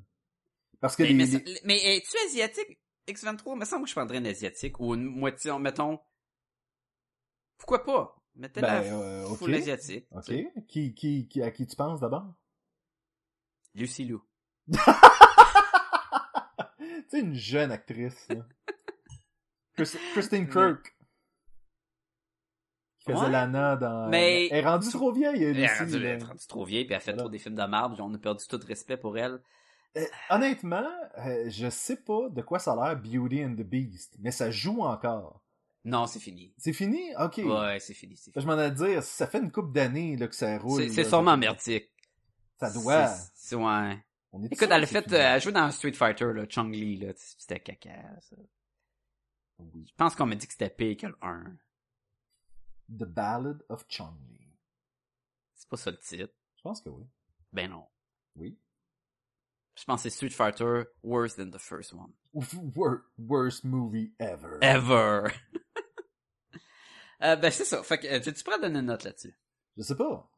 parce 0.80 0.96
que 0.96 1.02
Mais, 1.04 1.08
les, 1.10 1.14
mais, 1.14 1.24
les- 1.26 1.54
ça- 1.54 1.60
mais 1.64 1.96
es-tu 1.96 2.16
asiatique, 2.26 2.78
X23? 3.08 3.58
Me 3.58 3.64
semble 3.64 3.84
que 3.84 3.88
je 3.90 3.94
prendrais 3.94 4.18
une 4.18 4.26
asiatique, 4.26 4.78
ou 4.80 4.94
une 4.94 5.04
moitié, 5.04 5.56
mettons... 5.58 5.98
Pourquoi 7.58 7.82
pas? 7.84 8.14
Mettez-la 8.36 8.80
Ben, 8.82 8.92
euh, 8.94 9.34
full 9.34 9.50
ok. 9.52 9.56
asiatique. 9.60 10.06
Ok. 10.12 10.24
tu 10.26 10.32
sais. 10.34 10.52
Qui, 10.68 10.94
qui, 10.94 11.26
qui, 11.28 11.42
à 11.42 11.50
qui 11.50 11.66
tu 11.66 11.74
penses 11.74 11.98
d'abord? 12.00 12.32
Lucy 13.74 14.06
tu 14.72 14.78
sais, 17.08 17.20
une 17.20 17.34
jeune 17.34 17.72
actrice, 17.72 18.28
là. 18.28 18.46
Christine 20.12 20.48
Kirk. 20.52 20.94
Qui 23.08 23.14
faisait 23.14 23.24
Ouais. 23.26 23.32
Lana 23.32 23.76
dans... 23.76 24.08
Mais- 24.08 24.48
Elle 24.50 24.58
est 24.64 24.68
rendue 24.68 24.88
trop 24.90 25.12
vieille, 25.12 25.42
elle 25.42 25.56
Elle 25.56 25.60
est 25.64 25.78
rendue- 25.78 25.98
là. 25.98 26.08
elle 26.10 26.20
est 26.20 26.24
rendue 26.24 26.46
trop 26.46 26.64
vieille, 26.64 26.84
puis 26.84 26.94
elle 26.94 27.00
fait 27.00 27.10
Voilà. 27.12 27.22
trop 27.24 27.30
des 27.30 27.38
films 27.38 27.54
de 27.56 27.64
marbre, 27.64 27.96
on 28.00 28.14
a 28.14 28.18
perdu 28.18 28.44
tout 28.48 28.60
respect 28.66 28.96
pour 28.96 29.16
elle. 29.18 29.40
Euh, 29.96 30.04
honnêtement, 30.30 30.86
euh, 31.18 31.48
je 31.48 31.68
sais 31.70 31.96
pas 31.96 32.28
de 32.30 32.42
quoi 32.42 32.58
ça 32.58 32.72
a 32.72 32.76
l'air 32.94 32.96
Beauty 33.00 33.44
and 33.44 33.54
the 33.54 33.62
Beast, 33.62 34.16
mais 34.20 34.30
ça 34.30 34.50
joue 34.50 34.82
encore. 34.82 35.42
Non, 35.84 36.06
c'est 36.06 36.18
fini. 36.20 36.52
C'est 36.58 36.72
fini? 36.74 37.00
Ok. 37.18 37.38
Ouais, 37.38 37.78
c'est 37.80 37.94
fini, 37.94 38.14
Je 38.36 38.46
m'en 38.46 38.58
ai 38.60 38.70
dire, 38.70 39.02
ça 39.02 39.26
fait 39.26 39.38
une 39.38 39.50
couple 39.50 39.72
d'années 39.72 40.16
que 40.18 40.34
ça 40.34 40.58
roule. 40.58 40.90
C'est 40.90 41.04
sûrement 41.04 41.36
merdique. 41.36 41.90
Ça 42.60 42.70
doit. 42.72 43.06
C'est- 43.34 43.54
ouais. 43.56 43.98
On 44.32 44.42
est 44.42 44.52
Écoute, 44.52 44.68
elle 44.70 44.82
a 44.82 44.86
fait, 44.86 45.10
euh, 45.12 45.16
elle 45.16 45.40
jouait 45.40 45.52
dans 45.52 45.70
Street 45.70 45.92
Fighter, 45.92 46.26
là, 46.34 46.44
Chung 46.48 46.70
Li, 46.70 46.98
là, 46.98 47.12
c'était 47.16 47.60
caca, 47.60 47.90
ça. 48.20 48.36
Oui. 49.58 49.86
Je 49.88 49.94
pense 49.96 50.14
qu'on 50.14 50.26
m'a 50.26 50.34
dit 50.34 50.46
que 50.46 50.52
c'était 50.52 50.68
pire 50.68 50.96
que 50.98 51.06
le 51.06 51.16
1. 51.22 51.44
The 52.88 53.04
Ballad 53.04 53.62
of 53.68 53.86
Chun-Li. 53.88 54.40
C'est 55.54 55.68
pas 55.68 55.76
ça 55.76 55.90
le 55.90 55.98
titre. 55.98 56.32
Je 56.56 56.62
pense 56.62 56.80
que 56.80 56.88
oui. 56.88 57.04
Ben 57.52 57.70
non. 57.70 57.86
Oui. 58.36 58.58
Je 59.76 59.84
pense 59.84 60.02
que 60.02 60.08
c'est 60.08 60.14
Street 60.16 60.30
Fighter 60.30 60.84
worse 61.02 61.36
than 61.36 61.50
the 61.50 61.58
first 61.58 61.92
one. 61.92 62.12
Wor- 62.32 63.02
worst 63.18 63.64
movie 63.64 64.12
ever. 64.18 64.58
Ever. 64.60 65.32
euh, 67.22 67.36
ben 67.36 67.50
c'est 67.50 67.64
ça. 67.64 67.82
Fait 67.82 67.98
que, 67.98 68.06
euh, 68.06 68.20
tu 68.20 68.44
prêt 68.44 68.54
à 68.54 68.58
donner 68.58 68.80
une 68.80 68.86
note 68.86 69.04
là-dessus? 69.04 69.38
Je 69.76 69.82
sais 69.82 69.96
pas. 69.96 70.28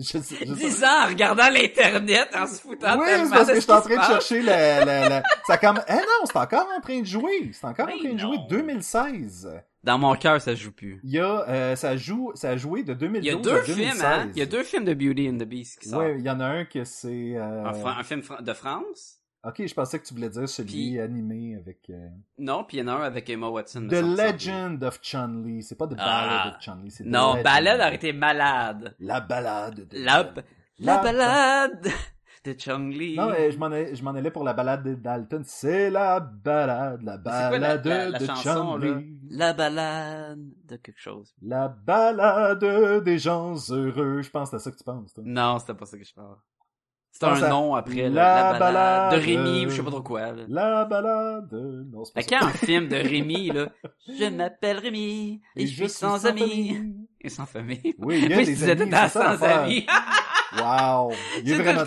Je 0.00 0.18
sais- 0.18 0.36
je 0.40 0.46
sais- 0.46 0.54
10 0.54 0.84
ans 0.84 1.04
en 1.04 1.06
regardant 1.08 1.48
l'internet, 1.50 2.28
en 2.34 2.46
se 2.46 2.60
foutant 2.60 2.98
Oui, 2.98 3.06
tellement 3.06 3.24
c'est 3.26 3.30
parce 3.30 3.46
de 3.46 3.52
que 3.52 3.56
je 3.56 3.60
suis 3.60 3.72
en 3.72 3.80
train 3.80 3.96
de 3.96 4.02
chercher 4.02 4.42
la, 4.42 4.84
la, 4.84 5.08
la... 5.08 5.22
Ça 5.46 5.58
comme... 5.58 5.80
Eh 5.88 5.92
non, 5.94 6.24
c'est 6.24 6.36
encore 6.38 6.66
en 6.76 6.80
train 6.80 7.00
de 7.00 7.06
jouer. 7.06 7.50
C'est 7.52 7.66
encore 7.66 7.86
en 7.86 7.88
Mais 7.92 7.98
train 7.98 8.14
de 8.14 8.18
jouer 8.18 8.36
non. 8.36 8.46
2016. 8.48 9.50
Dans 9.82 9.98
mon 9.98 10.14
cœur, 10.14 10.40
ça 10.40 10.54
joue 10.54 10.72
plus. 10.72 11.00
Il 11.04 11.10
y 11.10 11.18
a, 11.18 11.48
euh, 11.48 11.74
ça 11.76 11.96
joue, 11.96 12.32
ça 12.34 12.50
a 12.50 12.56
joué 12.56 12.82
de 12.82 12.92
2012 12.92 13.24
Il 13.24 13.26
y 13.26 13.30
a 13.30 13.38
à 13.38 13.40
deux 13.42 13.66
2016. 13.66 13.74
films, 13.92 14.04
hein? 14.06 14.30
Il 14.34 14.38
y 14.38 14.42
a 14.42 14.46
deux 14.46 14.62
films 14.62 14.84
de 14.84 14.92
Beauty 14.94 15.28
and 15.30 15.38
the 15.38 15.44
Beast 15.48 15.78
qui 15.80 15.88
sortent. 15.88 16.02
Ouais, 16.04 16.16
il 16.18 16.24
y 16.24 16.30
en 16.30 16.38
a 16.40 16.44
un 16.44 16.64
que 16.66 16.84
c'est, 16.84 17.36
euh... 17.36 17.64
Un, 17.64 18.02
film 18.02 18.22
de 18.40 18.52
France? 18.52 19.19
Ok, 19.42 19.66
je 19.66 19.72
pensais 19.74 19.98
que 19.98 20.04
tu 20.06 20.12
voulais 20.12 20.28
dire 20.28 20.46
celui 20.48 20.68
Puis- 20.70 21.00
animé 21.00 21.56
avec, 21.56 21.88
euh, 21.88 22.08
Non, 22.38 22.64
puis 22.64 22.76
il 22.76 22.80
y 22.80 22.82
en 22.82 22.88
a 22.88 22.92
un 22.92 23.02
avec 23.04 23.28
Emma 23.30 23.48
Watson. 23.48 23.86
The 23.88 24.02
Legend 24.02 24.84
of 24.84 25.00
Chun-Li. 25.02 25.62
C'est 25.62 25.76
pas 25.76 25.86
The 25.86 25.94
Ah. 25.98 26.04
Ballad 26.26 26.54
of 26.54 26.60
Chun-Li, 26.62 26.90
c'est 26.90 27.04
Non, 27.04 27.30
Legend. 27.30 27.44
Ballade 27.44 27.80
aurait 27.80 27.94
été 27.94 28.12
malade. 28.12 28.94
La 28.98 29.20
balade 29.20 29.74
de 29.88 29.96
La, 29.98 30.22
la 30.78 30.96
La- 30.96 31.02
balade 31.02 31.88
de 32.44 32.54
Chung 32.58 32.90
Li. 32.92 33.16
Non, 33.16 33.30
mais 33.30 33.50
je 33.50 33.58
m'en 33.58 33.66
allais, 33.66 33.94
je 33.94 34.02
m'en 34.02 34.10
allais 34.12 34.30
pour 34.30 34.44
la 34.44 34.52
balade 34.54 34.82
de 34.82 34.94
Dalton. 34.94 35.42
C'est 35.44 35.88
la 35.90 36.20
balade, 36.20 37.02
la 37.02 37.12
C'est 37.16 37.22
quoi 37.22 37.32
la- 37.32 37.50
balade 37.50 37.86
la- 37.86 38.08
la 38.10 38.18
de? 38.18 38.26
Chun-Li. 38.26 39.20
La 39.30 39.52
balade 39.54 40.38
de 40.66 40.76
quelque 40.76 41.00
chose. 41.00 41.34
La 41.42 41.68
balade 41.68 43.02
des 43.04 43.18
gens 43.18 43.54
heureux. 43.70 44.22
Je 44.22 44.30
pense 44.30 44.50
que 44.50 44.58
c'est 44.58 44.62
à 44.62 44.64
ça 44.64 44.70
que 44.70 44.76
tu 44.76 44.84
penses, 44.84 45.12
toi. 45.14 45.22
Non, 45.26 45.58
c'était 45.58 45.74
pas 45.74 45.86
ça 45.86 45.96
que 45.98 46.04
je 46.04 46.14
parle. 46.14 46.36
C'est 47.12 47.24
un 47.24 47.48
nom 47.48 47.74
après, 47.74 48.08
La 48.08 48.52
la, 48.52 48.58
balade, 48.58 49.14
de. 49.14 49.24
Rémi, 49.24 49.66
ou 49.66 49.70
je 49.70 49.76
sais 49.76 49.82
pas 49.82 49.90
trop 49.90 50.02
quoi, 50.02 50.32
là. 50.32 50.44
La 50.48 50.84
balade. 50.84 51.52
Non, 51.52 52.04
c'est 52.04 52.14
pas 52.14 52.22
ça. 52.22 52.46
un 52.46 52.50
film 52.50 52.88
de 52.88 52.96
Rémi, 53.08 53.50
là. 53.50 53.68
Je 54.08 54.26
m'appelle 54.26 54.78
Rémi, 54.78 55.42
et, 55.56 55.66
je 55.66 55.74
suis 55.84 55.88
sans 55.88 56.24
amis. 56.26 56.40
famille. 56.40 56.96
Et 57.20 57.28
sans 57.28 57.46
famille. 57.46 57.94
Oui, 57.98 58.20
il 58.22 58.30
y 58.30 58.32
a 58.32 58.44
des 58.44 58.70
amis, 58.70 59.10
sans 59.10 59.42
amis. 59.42 59.86
Wow. 60.58 61.12
Il 61.44 61.52
est 61.52 61.62
vraiment 61.62 61.84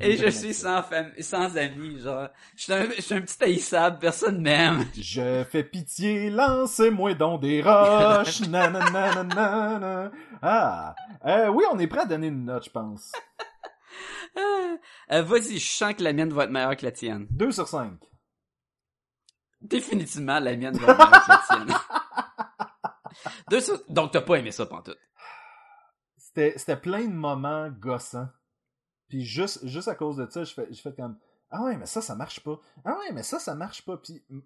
et 0.00 0.16
je 0.16 0.28
suis 0.28 0.54
sans 0.54 0.82
famille, 0.82 1.22
sans 1.22 1.56
amis, 1.56 2.00
genre. 2.00 2.28
Je 2.56 2.62
suis 2.64 2.72
un, 2.72 2.86
je 2.96 3.00
suis 3.00 3.14
un 3.14 3.20
petit 3.20 3.44
haïssable, 3.44 3.98
personne 4.00 4.40
m'aime. 4.40 4.84
Je 5.00 5.44
fais 5.44 5.62
pitié, 5.62 6.30
lancez-moi 6.30 7.14
donc 7.14 7.42
des 7.42 7.62
roches. 7.62 8.40
Nanana, 8.48 9.22
nanana. 9.24 10.10
Ah, 10.42 10.94
euh, 11.24 11.48
oui, 11.48 11.64
on 11.72 11.78
est 11.78 11.86
prêt 11.86 12.00
à 12.00 12.06
donner 12.06 12.26
une 12.26 12.44
note, 12.44 12.64
je 12.64 12.70
pense. 12.70 13.12
Euh, 15.12 15.22
vas-y, 15.22 15.58
je 15.58 15.70
sens 15.70 15.94
que 15.94 16.02
la 16.02 16.12
mienne 16.12 16.32
va 16.32 16.44
être 16.44 16.50
meilleure 16.50 16.76
que 16.76 16.84
la 16.84 16.90
tienne. 16.92 17.26
2 17.30 17.52
sur 17.52 17.66
5. 17.68 17.92
Définitivement, 19.60 20.38
la 20.40 20.56
mienne 20.56 20.76
va 20.76 20.92
être 20.92 20.98
meilleure 20.98 21.24
que 21.24 21.30
la 21.30 21.42
tienne. 21.46 21.76
Deux 23.50 23.60
sur- 23.60 23.82
Donc, 23.88 24.10
t'as 24.12 24.20
pas 24.20 24.36
aimé 24.36 24.50
ça, 24.50 24.66
pantoute. 24.66 24.98
C'était, 26.16 26.54
c'était 26.58 26.76
plein 26.76 27.04
de 27.06 27.12
moments 27.14 27.68
gossants. 27.70 28.28
Puis 29.08 29.24
juste, 29.24 29.64
juste 29.66 29.88
à 29.88 29.94
cause 29.94 30.16
de 30.16 30.28
ça, 30.28 30.44
je 30.44 30.52
fais, 30.52 30.66
je 30.72 30.80
fais 30.80 30.92
comme, 30.92 31.18
ah 31.50 31.62
ouais, 31.62 31.76
mais 31.76 31.86
ça, 31.86 32.02
ça 32.02 32.14
marche 32.16 32.40
pas. 32.40 32.58
Ah 32.84 32.98
ouais, 32.98 33.12
mais 33.12 33.22
ça, 33.22 33.38
ça 33.38 33.54
marche 33.54 33.84
pas. 33.84 33.96
Puis, 33.96 34.22
tu 34.28 34.42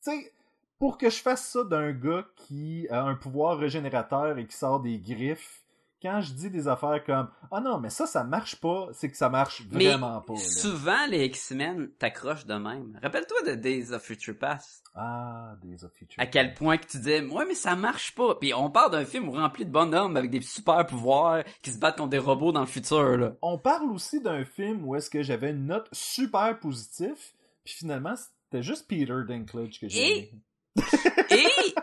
sais, 0.00 0.34
pour 0.78 0.98
que 0.98 1.10
je 1.10 1.20
fasse 1.20 1.46
ça 1.48 1.62
d'un 1.64 1.92
gars 1.92 2.24
qui 2.36 2.88
a 2.90 3.02
un 3.02 3.14
pouvoir 3.14 3.58
régénérateur 3.58 4.38
et 4.38 4.46
qui 4.46 4.56
sort 4.56 4.80
des 4.80 4.98
griffes, 4.98 5.61
quand 6.02 6.20
je 6.20 6.32
dis 6.32 6.50
des 6.50 6.66
affaires 6.68 7.02
comme, 7.04 7.30
ah 7.50 7.60
non, 7.60 7.78
mais 7.78 7.88
ça, 7.90 8.06
ça 8.06 8.24
marche 8.24 8.56
pas, 8.56 8.88
c'est 8.92 9.08
que 9.10 9.16
ça 9.16 9.28
marche 9.28 9.62
Mais 9.70 9.88
vraiment 9.88 10.20
pas. 10.20 10.34
là. 10.34 10.38
souvent, 10.40 11.06
les 11.08 11.24
X-Men 11.26 11.90
t'accrochent 11.98 12.44
de 12.46 12.54
même. 12.54 12.98
Rappelle-toi 13.02 13.42
de 13.46 13.54
Days 13.54 13.92
of 13.92 14.02
Future 14.02 14.36
Past. 14.36 14.82
Ah, 14.94 15.54
Days 15.62 15.84
of 15.84 15.92
Future. 15.94 16.20
À 16.20 16.26
quel 16.26 16.52
point 16.54 16.76
que 16.76 16.86
tu 16.86 16.98
disais, 16.98 17.22
ouais, 17.22 17.46
mais 17.46 17.54
ça 17.54 17.76
marche 17.76 18.14
pas. 18.14 18.34
Puis 18.34 18.52
on 18.52 18.70
parle 18.70 18.90
d'un 18.92 19.04
film 19.04 19.28
rempli 19.30 19.64
de 19.64 19.70
bonhommes 19.70 20.16
avec 20.16 20.30
des 20.30 20.42
super 20.42 20.84
pouvoirs 20.84 21.44
qui 21.62 21.70
se 21.70 21.78
battent 21.78 21.96
contre 21.96 22.10
des 22.10 22.18
robots 22.18 22.52
dans 22.52 22.60
le 22.60 22.66
futur, 22.66 23.16
là. 23.16 23.32
On 23.40 23.56
parle 23.58 23.90
aussi 23.92 24.20
d'un 24.20 24.44
film 24.44 24.84
où 24.84 24.94
est-ce 24.96 25.08
que 25.08 25.22
j'avais 25.22 25.50
une 25.50 25.66
note 25.66 25.88
super 25.92 26.58
positive, 26.58 27.16
puis 27.64 27.74
finalement, 27.74 28.14
c'était 28.16 28.62
juste 28.62 28.86
Peter 28.88 29.14
Dinklage 29.26 29.80
que 29.80 29.88
j'ai 29.88 30.00
Et- 30.00 30.18
aimé. 30.18 30.42
Et 31.30 31.74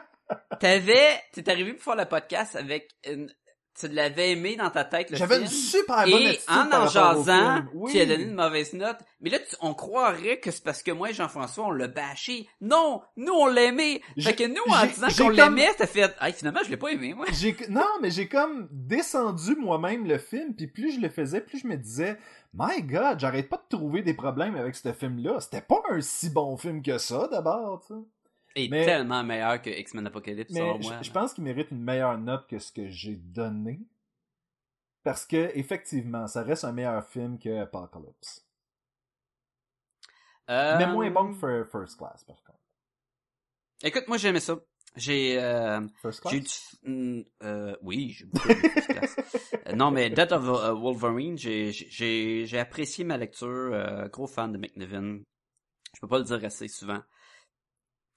t'avais, 0.59 1.20
t'es 1.34 1.49
arrivé 1.49 1.74
pour 1.74 1.84
faire 1.84 1.95
le 1.95 2.05
podcast 2.05 2.55
avec 2.55 2.89
une, 3.09 3.32
tu 3.80 3.88
l'avais 3.88 4.32
aimé 4.32 4.55
dans 4.55 4.69
ta 4.69 4.84
tête 4.84 5.09
le 5.11 5.17
J'avais 5.17 5.36
film? 5.36 5.45
une 5.45 5.51
super 5.51 6.05
bonne 6.05 6.21
Et 6.21 6.39
en 6.47 6.71
en 6.71 6.88
jasant. 6.88 7.61
Oui. 7.73 7.91
tu 7.91 7.99
as 7.99 8.05
donné 8.05 8.23
une 8.23 8.34
mauvaise 8.36 8.73
note. 8.73 8.97
Mais 9.21 9.30
là, 9.30 9.39
tu- 9.39 9.55
on 9.61 9.73
croirait 9.73 10.39
que 10.39 10.51
c'est 10.51 10.63
parce 10.63 10.84
que 10.84 10.91
moi 10.91 11.09
et 11.11 11.13
Jean-François, 11.13 11.65
on 11.67 11.71
l'a 11.71 11.88
bâché. 11.88 12.47
Non! 12.61 13.01
Nous, 13.17 13.34
on 13.34 13.47
l'aimait! 13.47 14.01
Fait 14.19 14.36
que 14.36 14.43
nous, 14.45 14.61
en 14.73 14.86
disant 14.86 15.07
qu'on 15.17 15.27
comme- 15.36 15.55
l'aimait, 15.55 15.73
t'as 15.77 15.88
fait, 15.88 16.13
ah, 16.19 16.32
finalement, 16.32 16.59
je 16.65 16.69
l'ai 16.69 16.77
pas 16.77 16.89
aimé, 16.89 17.13
moi. 17.13 17.25
J'ai 17.34 17.55
non, 17.69 17.86
mais 18.01 18.11
j'ai 18.11 18.27
comme 18.27 18.67
descendu 18.71 19.55
moi-même 19.55 20.05
le 20.07 20.17
film, 20.17 20.53
puis 20.55 20.67
plus 20.67 20.95
je 20.95 20.99
le 20.99 21.09
faisais, 21.09 21.41
plus 21.41 21.59
je 21.59 21.67
me 21.67 21.77
disais 21.77 22.17
My 22.53 22.82
God, 22.82 23.19
j'arrête 23.19 23.47
pas 23.47 23.57
de 23.69 23.77
trouver 23.77 24.01
des 24.01 24.13
problèmes 24.15 24.55
avec 24.55 24.75
ce 24.75 24.91
film-là. 24.91 25.39
C'était 25.39 25.61
pas 25.61 25.82
un 25.91 26.01
si 26.01 26.30
bon 26.32 26.57
film 26.57 26.82
que 26.82 26.97
ça 26.97 27.27
d'abord, 27.32 27.84
tu 27.86 27.93
sais. 27.93 27.99
Mais- 28.68 28.86
tellement 28.86 29.24
meilleur 29.24 29.62
que 29.62 29.70
X-Men 29.70 30.07
Apocalypse, 30.07 30.51
Mais 30.51 30.78
moi. 30.78 31.01
je 31.01 31.12
pense 31.12 31.34
qu'il 31.34 31.43
mérite 31.43 31.72
une 31.72 31.84
meilleure 31.84 32.18
note 32.18 32.47
que 32.47 32.60
ce 32.60 32.72
que 32.72 32.89
j'ai 32.89 33.16
donné. 33.16 33.80
Parce 35.03 35.26
que, 35.26 35.51
effectivement, 35.57 36.28
ça 36.28 36.43
reste 36.43 36.66
un 36.66 36.72
meilleur 36.74 37.05
film 37.07 37.39
que 37.39 37.62
Apocalypse. 37.62 38.45
Euh, 40.49 40.78
Mais 40.78 40.88
moins 40.88 41.10
bon 41.12 41.34
que 41.34 41.39
Fir- 41.39 41.66
First 41.70 41.97
Class, 41.97 42.24
par 42.24 42.43
contre. 42.43 42.60
Écoute, 43.84 44.07
moi, 44.07 44.18
j'ai 44.18 44.30
aimé 44.30 44.39
ça. 44.39 44.57
J'ai, 44.95 45.39
euh, 45.39 45.88
First 46.01 46.22
Class? 46.22 46.34
j'ai 46.34 46.39
eu 46.39 46.41
du, 46.41 46.91
mm, 46.91 47.24
euh, 47.43 47.76
oui, 47.84 48.10
j'ai 48.10 48.26
beaucoup 48.26 48.49
aimé 48.49 48.70
First 48.70 48.88
Class. 48.88 49.16
Euh, 49.68 49.76
non, 49.76 49.91
mais 49.91 50.10
Death 50.10 50.32
of 50.32 50.47
euh, 50.47 50.74
Wolverine, 50.74 51.38
j'ai, 51.38 52.57
apprécié 52.60 53.03
ma 53.03 53.18
lecture, 53.18 53.47
euh, 53.47 54.07
gros 54.07 54.26
fan 54.26 54.51
de 54.51 54.57
McNiven. 54.57 55.24
Je 55.93 55.99
peux 56.01 56.07
pas 56.07 56.18
le 56.18 56.24
dire 56.24 56.43
assez 56.43 56.68
souvent. 56.68 57.01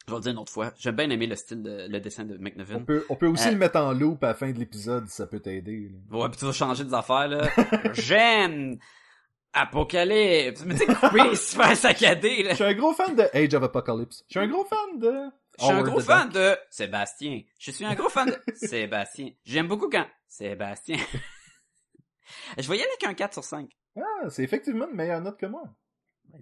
Je 0.07 0.13
vais 0.13 0.17
le 0.19 0.23
dire 0.23 0.33
une 0.33 0.39
autre 0.39 0.53
fois. 0.53 0.73
J'ai 0.79 0.93
bien 0.93 1.09
aimé 1.11 1.27
le 1.27 1.37
style, 1.37 1.63
de, 1.63 1.87
le 1.89 2.01
dessin 2.01 2.25
de 2.25 2.37
On 2.37 2.43
McNiven. 2.43 2.85
peut, 2.85 3.05
on 3.09 3.17
peut 3.17 3.27
aussi 3.29 3.49
Euh, 3.49 3.53
le 3.53 3.57
mettre 3.59 3.79
en 3.79 3.93
loop 3.93 4.23
à 4.25 4.29
la 4.29 4.35
fin 4.35 4.51
de 4.51 4.59
l'épisode 4.59 5.07
si 5.09 5.15
ça 5.17 5.27
peut 5.27 5.41
t'aider. 5.41 5.91
Ouais, 6.11 6.29
pis 6.29 6.39
tu 6.39 6.45
vas 6.45 6.53
changer 6.53 6.85
des 6.85 6.95
affaires, 6.95 7.29
là. 7.29 7.49
J'aime 7.95 8.79
Apocalypse. 9.53 10.65
Mais 10.65 10.75
tu 10.75 10.87
sais, 10.87 10.95
coupé, 10.95 11.35
super 11.37 11.77
saccadé, 11.77 12.43
là. 12.43 12.51
Je 12.51 12.55
suis 12.57 12.65
un 12.65 12.75
gros 12.75 12.93
fan 12.95 13.15
de 13.15 13.25
Age 13.35 13.55
of 13.55 13.63
Apocalypse. 13.63 14.25
Je 14.29 14.39
suis 14.39 14.41
un 14.41 14.49
gros 14.51 14.65
fan 14.65 14.99
de... 14.99 15.13
Je 15.59 15.65
suis 15.67 15.73
un 15.75 15.83
gros 15.83 16.01
fan 16.01 16.29
de 16.31 16.57
Sébastien. 16.71 17.43
Je 17.59 17.71
suis 17.71 17.85
un 17.85 17.95
gros 17.95 18.09
fan 18.09 18.29
de 18.31 18.37
Sébastien. 18.55 19.29
J'aime 19.45 19.69
beaucoup 19.69 19.89
quand 19.91 20.07
Sébastien. 20.27 20.97
Je 22.59 22.69
vais 22.69 22.77
y 22.79 22.81
aller 22.81 22.89
avec 22.91 23.05
un 23.05 23.15
4 23.15 23.35
sur 23.35 23.45
5. 23.45 23.69
Ah, 23.99 24.31
c'est 24.31 24.43
effectivement 24.43 24.89
une 24.89 24.97
meilleure 24.97 25.21
note 25.21 25.39
que 25.39 25.45
moi. 25.47 25.65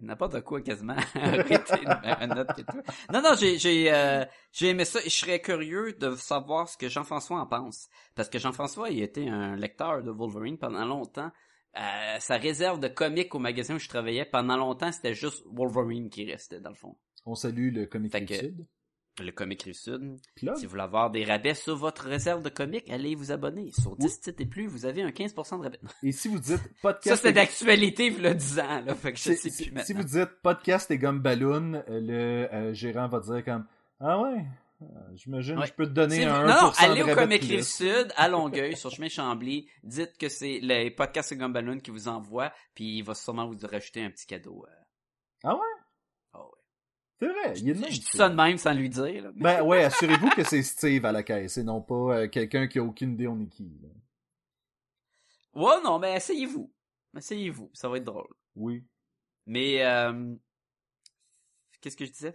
N'importe 0.01 0.41
quoi, 0.43 0.61
quasiment. 0.61 0.97
Une 1.15 2.35
note 2.35 2.55
que 2.55 2.63
toi. 2.63 2.83
Non, 3.13 3.23
non, 3.23 3.35
j'ai, 3.39 3.59
j'ai, 3.59 3.93
euh, 3.93 4.25
j'ai 4.53 4.69
aimé 4.69 4.85
ça 4.85 5.01
et 5.01 5.11
je 5.11 5.17
serais 5.17 5.41
curieux 5.41 5.93
de 5.95 6.15
savoir 6.15 6.69
ce 6.69 6.77
que 6.77 6.89
Jean-François 6.89 7.41
en 7.41 7.47
pense. 7.47 7.89
Parce 8.15 8.29
que 8.29 8.39
Jean-François, 8.39 8.91
il 8.91 9.03
était 9.03 9.29
un 9.29 9.57
lecteur 9.57 10.03
de 10.03 10.11
Wolverine 10.11 10.59
pendant 10.59 10.85
longtemps. 10.85 11.31
Euh, 11.77 12.17
sa 12.19 12.37
réserve 12.37 12.81
de 12.81 12.89
comics 12.89 13.35
au 13.35 13.39
magasin 13.39 13.77
où 13.77 13.79
je 13.79 13.89
travaillais, 13.89 14.25
pendant 14.25 14.57
longtemps, 14.57 14.91
c'était 14.91 15.15
juste 15.15 15.45
Wolverine 15.47 16.11
qui 16.11 16.25
restait, 16.25 16.61
dans 16.61 16.71
le 16.71 16.77
fond. 16.77 16.97
On 17.27 17.35
salue 17.35 17.73
le 17.73 17.87
Comic 17.87 18.17
Sud. 18.29 18.67
Le 19.21 19.33
comic 19.33 19.63
Rive 19.65 19.75
Sud. 19.75 20.19
Plug. 20.37 20.57
Si 20.57 20.65
vous 20.65 20.71
voulez 20.71 20.83
avoir 20.83 21.11
des 21.11 21.25
rabais 21.25 21.55
sur 21.55 21.77
votre 21.77 22.05
réserve 22.07 22.43
de 22.43 22.49
comics, 22.49 22.89
allez 22.91 23.15
vous 23.15 23.33
abonner. 23.33 23.71
Sur 23.73 23.97
10 23.97 24.21
titres 24.21 24.41
et 24.43 24.47
plus, 24.47 24.67
vous 24.67 24.87
avez 24.87 25.03
un 25.03 25.11
15% 25.11 25.59
de 25.59 25.63
rabais. 25.65 25.81
Et 26.03 26.13
si 26.13 26.29
vous 26.29 26.39
dites 26.39 26.57
Ça, 26.57 26.69
podcast... 26.83 27.17
c'était 27.17 27.29
et- 27.31 27.33
d'actualité, 27.33 28.07
il 28.07 28.23
y 28.23 28.27
a 28.27 28.35
10 28.35 28.59
ans, 28.61 28.81
là. 28.85 28.95
Fait 28.95 29.13
que 29.13 29.19
je 29.19 29.23
si, 29.23 29.37
sais 29.37 29.51
si- 29.51 29.63
plus 29.65 29.73
maintenant. 29.73 29.85
si 29.87 29.93
vous 29.93 30.05
dites 30.05 30.31
podcast 30.43 30.91
et 30.91 30.99
gomme 30.99 31.21
ballon, 31.21 31.75
euh, 31.89 32.01
le 32.01 32.49
euh, 32.55 32.73
gérant 32.75 33.09
va 33.09 33.21
dire 33.21 33.45
comme 33.45 33.67
Ah 34.01 34.21
ouais, 34.23 34.45
euh, 34.83 34.87
j'imagine 35.15 35.57
Ouais. 35.57 35.65
que 35.65 35.69
je 35.69 35.75
peux 35.75 35.87
te 35.87 35.91
donner 35.93 36.17
Si 36.21 36.25
vous- 36.25 36.31
un 36.31 36.47
1% 36.47 36.63
non, 36.63 36.73
allez 36.79 37.03
au 37.03 37.15
Comic. 37.15 37.43
Rive 37.43 37.63
Sud, 37.63 38.09
à 38.17 38.29
Longueuil, 38.31 38.77
sur 38.77 38.91
chemin 38.91 39.09
Chambly. 39.09 39.69
Dites 39.85 40.17
que 40.19 40.29
c'est 40.31 40.61
les 40.63 40.91
podcasts 40.91 41.35
de 41.35 41.39
Gumballoon 41.39 41.79
qui 41.81 41.91
vous 41.91 42.09
envoient, 42.09 42.53
puis 42.75 42.99
il 42.99 43.03
va 43.03 43.15
sûrement 43.15 43.47
vous 43.47 43.57
rajouter 43.67 44.03
un 44.03 44.11
petit 44.11 44.27
cadeau. 44.27 44.65
euh. 44.67 44.73
Ah 45.45 45.55
ouais? 45.55 45.61
C'est 47.21 47.29
vrai, 47.29 47.53
il 47.57 47.69
est 47.69 47.75
de 47.75 47.81
même. 47.81 47.91
Je 47.91 48.01
dis 48.01 48.07
ça 48.07 48.29
de 48.31 48.35
même 48.35 48.57
sans 48.57 48.73
lui 48.73 48.89
dire. 48.89 49.25
là. 49.25 49.31
Ben 49.35 49.63
ouais, 49.63 49.85
assurez-vous 49.85 50.31
que 50.31 50.43
c'est 50.43 50.63
Steve 50.63 51.05
à 51.05 51.13
la 51.13 51.23
caisse 51.23 51.59
et 51.59 51.63
non 51.63 51.83
pas 51.83 51.95
euh, 51.95 52.29
quelqu'un 52.29 52.67
qui 52.67 52.79
a 52.79 52.83
aucune 52.83 53.13
idée 53.13 53.29
on 53.29 53.39
est 53.41 53.47
qui. 53.49 53.71
là. 53.83 53.89
Ouais, 55.53 55.83
non, 55.85 55.99
mais 55.99 56.17
essayez-vous. 56.17 56.73
Essayez-vous, 57.17 57.71
ça 57.75 57.89
va 57.89 57.99
être 57.99 58.05
drôle. 58.05 58.29
Oui. 58.55 58.85
Mais, 59.47 59.85
euh, 59.85 60.35
qu'est-ce 61.81 61.97
que 61.97 62.05
je 62.07 62.13
disais? 62.13 62.35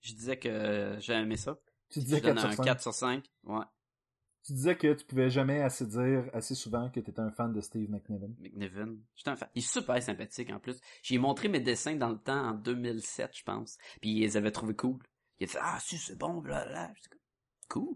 Je 0.00 0.14
disais 0.14 0.38
que 0.38 0.96
j'ai 0.98 1.12
aimé 1.12 1.36
ça. 1.36 1.58
Tu 1.90 2.00
Je 2.00 2.04
disais 2.04 2.20
donne 2.20 2.36
4 2.36 2.40
sur 2.40 2.48
un 2.50 2.56
5. 2.56 2.64
4 2.64 2.80
sur 2.82 2.94
5. 2.94 3.24
Ouais, 3.44 3.64
Tu 4.44 4.52
disais 4.54 4.76
que 4.76 4.92
tu 4.92 5.04
pouvais 5.04 5.30
jamais 5.30 5.62
assez 5.62 5.86
dire 5.86 6.24
assez 6.32 6.54
souvent 6.54 6.90
que 6.90 6.98
t'étais 6.98 7.20
un 7.20 7.30
fan 7.30 7.52
de 7.52 7.60
Steve 7.60 7.88
McNiven. 7.88 8.34
McNiven. 8.40 8.98
J'étais 9.14 9.30
un 9.30 9.36
fan. 9.36 9.48
Il 9.54 9.62
est 9.62 9.66
super 9.66 10.02
sympathique 10.02 10.50
en 10.50 10.58
plus. 10.58 10.80
J'ai 11.02 11.18
montré 11.18 11.48
mes 11.48 11.60
dessins 11.60 11.94
dans 11.94 12.08
le 12.08 12.18
temps 12.18 12.50
en 12.50 12.54
2007, 12.54 13.30
je 13.36 13.42
pense. 13.44 13.78
Puis 14.00 14.10
ils 14.10 14.36
avaient 14.36 14.50
trouvé 14.50 14.74
cool. 14.74 14.98
Il 15.38 15.44
a 15.44 15.46
fait 15.46 15.58
Ah, 15.60 15.78
si, 15.80 15.96
c'est 15.96 16.18
bon. 16.18 16.42
J'étais 16.44 17.08
comme, 17.10 17.18
Cool. 17.68 17.94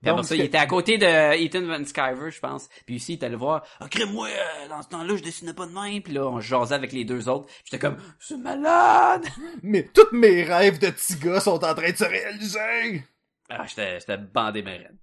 Puis 0.00 0.10
après 0.10 0.22
ça, 0.24 0.34
il 0.34 0.40
était 0.40 0.58
à 0.58 0.66
côté 0.66 0.98
de 0.98 1.06
Ethan 1.06 1.62
Van 1.62 1.84
Sciver, 1.84 2.30
je 2.30 2.40
pense. 2.40 2.68
Puis 2.86 2.96
ici, 2.96 3.12
il 3.12 3.14
était 3.16 3.26
allé 3.26 3.36
voir, 3.36 3.64
ah, 3.78 3.88
crée-moi, 3.88 4.28
euh, 4.28 4.68
dans 4.68 4.82
ce 4.82 4.88
temps-là, 4.88 5.16
je 5.16 5.22
dessinais 5.22 5.54
pas 5.54 5.66
de 5.66 5.72
main. 5.72 6.00
Puis 6.00 6.12
là, 6.12 6.26
on 6.26 6.40
jasait 6.40 6.74
avec 6.74 6.92
les 6.92 7.04
deux 7.04 7.28
autres. 7.28 7.48
J'étais 7.64 7.78
comme, 7.78 7.96
c'est 8.18 8.36
malade! 8.36 9.26
Mais 9.62 9.84
tous 9.84 10.12
mes 10.12 10.42
rêves 10.42 10.80
de 10.80 10.90
petits 10.90 11.16
gars 11.16 11.40
sont 11.40 11.62
en 11.64 11.74
train 11.74 11.90
de 11.90 11.96
se 11.96 12.04
réaliser! 12.04 13.04
Ah, 13.48 13.64
j'étais, 13.66 14.00
j'étais 14.00 14.18
bandé 14.18 14.62
mes 14.62 14.78
rêves. 14.78 14.96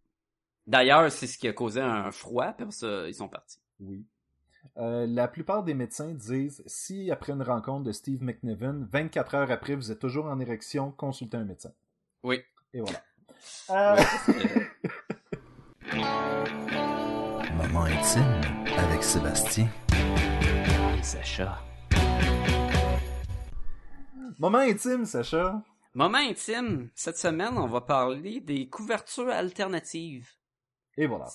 D'ailleurs, 0.65 1.11
c'est 1.11 1.27
ce 1.27 1.37
qui 1.37 1.47
a 1.47 1.53
causé 1.53 1.81
un 1.81 2.11
froid, 2.11 2.53
puis 2.53 2.71
ça, 2.71 3.07
ils 3.07 3.15
sont 3.15 3.27
partis. 3.27 3.59
Oui. 3.79 4.05
Euh, 4.77 5.05
la 5.07 5.27
plupart 5.27 5.63
des 5.63 5.73
médecins 5.73 6.13
disent 6.13 6.63
si 6.65 7.11
après 7.11 7.33
une 7.33 7.43
rencontre 7.43 7.83
de 7.83 7.91
Steve 7.91 8.23
McNiven, 8.23 8.87
24 8.91 9.35
heures 9.35 9.51
après, 9.51 9.75
vous 9.75 9.91
êtes 9.91 9.99
toujours 9.99 10.25
en 10.25 10.39
érection, 10.39 10.91
consultez 10.91 11.37
un 11.37 11.43
médecin. 11.43 11.73
Oui. 12.23 12.41
Et 12.73 12.79
voilà. 12.79 13.03
Euh, 13.71 14.01
Moment 17.57 17.83
intime 17.83 18.41
avec 18.77 19.03
Sébastien. 19.03 19.67
Sacha. 21.01 21.61
Moment 24.39 24.59
intime, 24.59 25.05
Sacha. 25.05 25.61
Moment 25.93 26.17
intime. 26.17 26.89
Cette 26.95 27.17
semaine, 27.17 27.57
on 27.57 27.67
va 27.67 27.81
parler 27.81 28.39
des 28.39 28.67
couvertures 28.69 29.29
alternatives. 29.29 30.31
Et 30.97 31.05
voilà. 31.07 31.27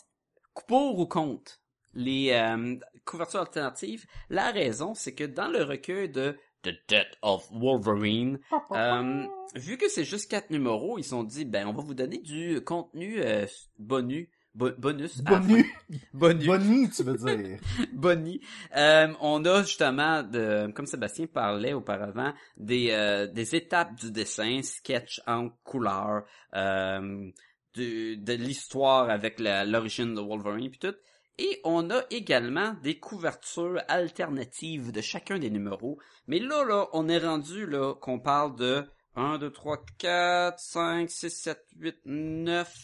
Pour 0.66 0.98
ou 0.98 1.06
contre 1.06 1.60
les 1.94 2.30
euh, 2.32 2.76
couvertures 3.04 3.40
alternatives, 3.40 4.06
la 4.28 4.50
raison, 4.50 4.94
c'est 4.94 5.14
que 5.14 5.24
dans 5.24 5.48
le 5.48 5.62
recueil 5.62 6.08
de 6.08 6.36
The 6.62 6.70
Death 6.88 7.16
of 7.22 7.48
Wolverine, 7.52 8.40
euh, 8.72 9.24
vu 9.54 9.76
que 9.78 9.88
c'est 9.88 10.04
juste 10.04 10.30
quatre 10.30 10.50
numéros, 10.50 10.98
ils 10.98 11.04
se 11.04 11.10
sont 11.10 11.22
dit, 11.24 11.44
ben, 11.44 11.66
on 11.66 11.72
va 11.72 11.82
vous 11.82 11.94
donner 11.94 12.18
du 12.18 12.60
contenu 12.62 13.20
euh, 13.22 13.46
bonu, 13.78 14.28
bo- 14.54 14.72
bonus. 14.76 15.22
à 15.24 15.30
la 15.30 15.40
fin. 15.40 15.46
Bonnu. 15.48 15.64
Bonus. 16.12 16.46
Bonnie, 16.46 16.90
tu 16.90 17.02
veux 17.04 17.16
dire. 17.16 17.60
Bonnie. 17.92 18.40
Euh, 18.76 19.12
on 19.20 19.44
a 19.44 19.62
justement, 19.62 20.22
de, 20.24 20.70
comme 20.72 20.86
Sébastien 20.86 21.26
parlait 21.26 21.72
auparavant, 21.72 22.34
des, 22.56 22.88
euh, 22.90 23.26
des 23.28 23.54
étapes 23.54 23.94
du 23.94 24.10
dessin, 24.10 24.60
sketch 24.62 25.20
en 25.26 25.48
couleur, 25.64 26.24
euh, 26.54 27.30
de, 27.74 28.14
de 28.16 28.32
l'histoire 28.34 29.10
avec 29.10 29.38
l'origine 29.40 30.14
de 30.14 30.20
Wolverine 30.20 30.70
puis 30.70 30.78
tout. 30.78 30.94
Et 31.40 31.60
on 31.64 31.88
a 31.90 32.02
également 32.10 32.74
des 32.82 32.98
couvertures 32.98 33.80
alternatives 33.88 34.90
de 34.90 35.00
chacun 35.00 35.38
des 35.38 35.50
numéros. 35.50 35.98
Mais 36.26 36.40
là, 36.40 36.64
là, 36.64 36.88
on 36.92 37.08
est 37.08 37.18
rendu 37.18 37.64
là 37.66 37.94
qu'on 37.94 38.18
parle 38.18 38.56
de 38.56 38.84
1, 39.14 39.38
2, 39.38 39.50
3, 39.52 39.84
4, 39.98 40.58
5, 40.58 41.08
6, 41.10 41.30
7, 41.30 41.64
8, 41.76 41.96
9, 42.06 42.74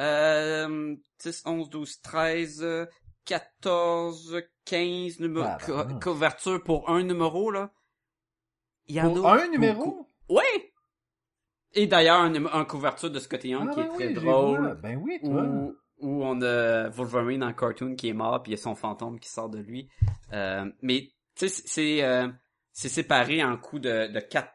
euh, 0.00 0.96
10, 1.22 1.42
11, 1.46 1.70
12, 1.70 2.00
13, 2.02 2.62
euh, 2.64 2.86
14, 3.26 4.42
15 4.64 5.20
numéros, 5.20 5.46
Ah, 5.48 5.58
bah, 5.68 5.84
non. 5.88 6.00
couverture 6.00 6.62
pour 6.62 6.90
un 6.90 7.02
numéro, 7.04 7.50
là. 7.50 7.72
Il 8.86 8.96
y 8.96 9.00
en 9.00 9.14
Pour 9.14 9.28
a 9.28 9.34
un 9.34 9.36
beaucoup. 9.38 9.50
numéro? 9.52 10.08
Ouais! 10.28 10.73
Et 11.74 11.86
d'ailleurs, 11.86 12.20
un, 12.20 12.34
un 12.46 12.64
couverture 12.64 13.10
de 13.10 13.18
Scotty 13.18 13.48
Young 13.50 13.68
Ah, 13.70 13.74
qui 13.74 13.80
ben 13.80 13.86
est 13.86 13.94
très 13.94 14.06
oui, 14.08 14.14
j'ai 14.14 14.20
drôle. 14.20 14.78
Ben 14.82 15.00
oui, 15.02 15.18
toi. 15.20 15.42
Où, 15.42 15.76
où 15.98 16.24
on 16.24 16.40
a 16.42 16.88
Wolverine 16.90 17.42
en 17.42 17.52
cartoon 17.52 17.94
qui 17.96 18.08
est 18.08 18.12
mort, 18.14 18.42
puis 18.42 18.52
il 18.52 18.56
y 18.56 18.58
a 18.58 18.62
son 18.62 18.74
fantôme 18.74 19.18
qui 19.18 19.28
sort 19.28 19.48
de 19.48 19.58
lui. 19.58 19.88
Euh, 20.32 20.64
mais, 20.82 21.10
tu 21.36 21.48
sais, 21.48 21.62
c'est- 21.66 22.02
euh, 22.02 22.28
c'est 22.72 22.88
séparé 22.88 23.42
en 23.42 23.56
coups 23.56 23.82
de, 23.82 24.12
de 24.12 24.20
quatre 24.20 24.52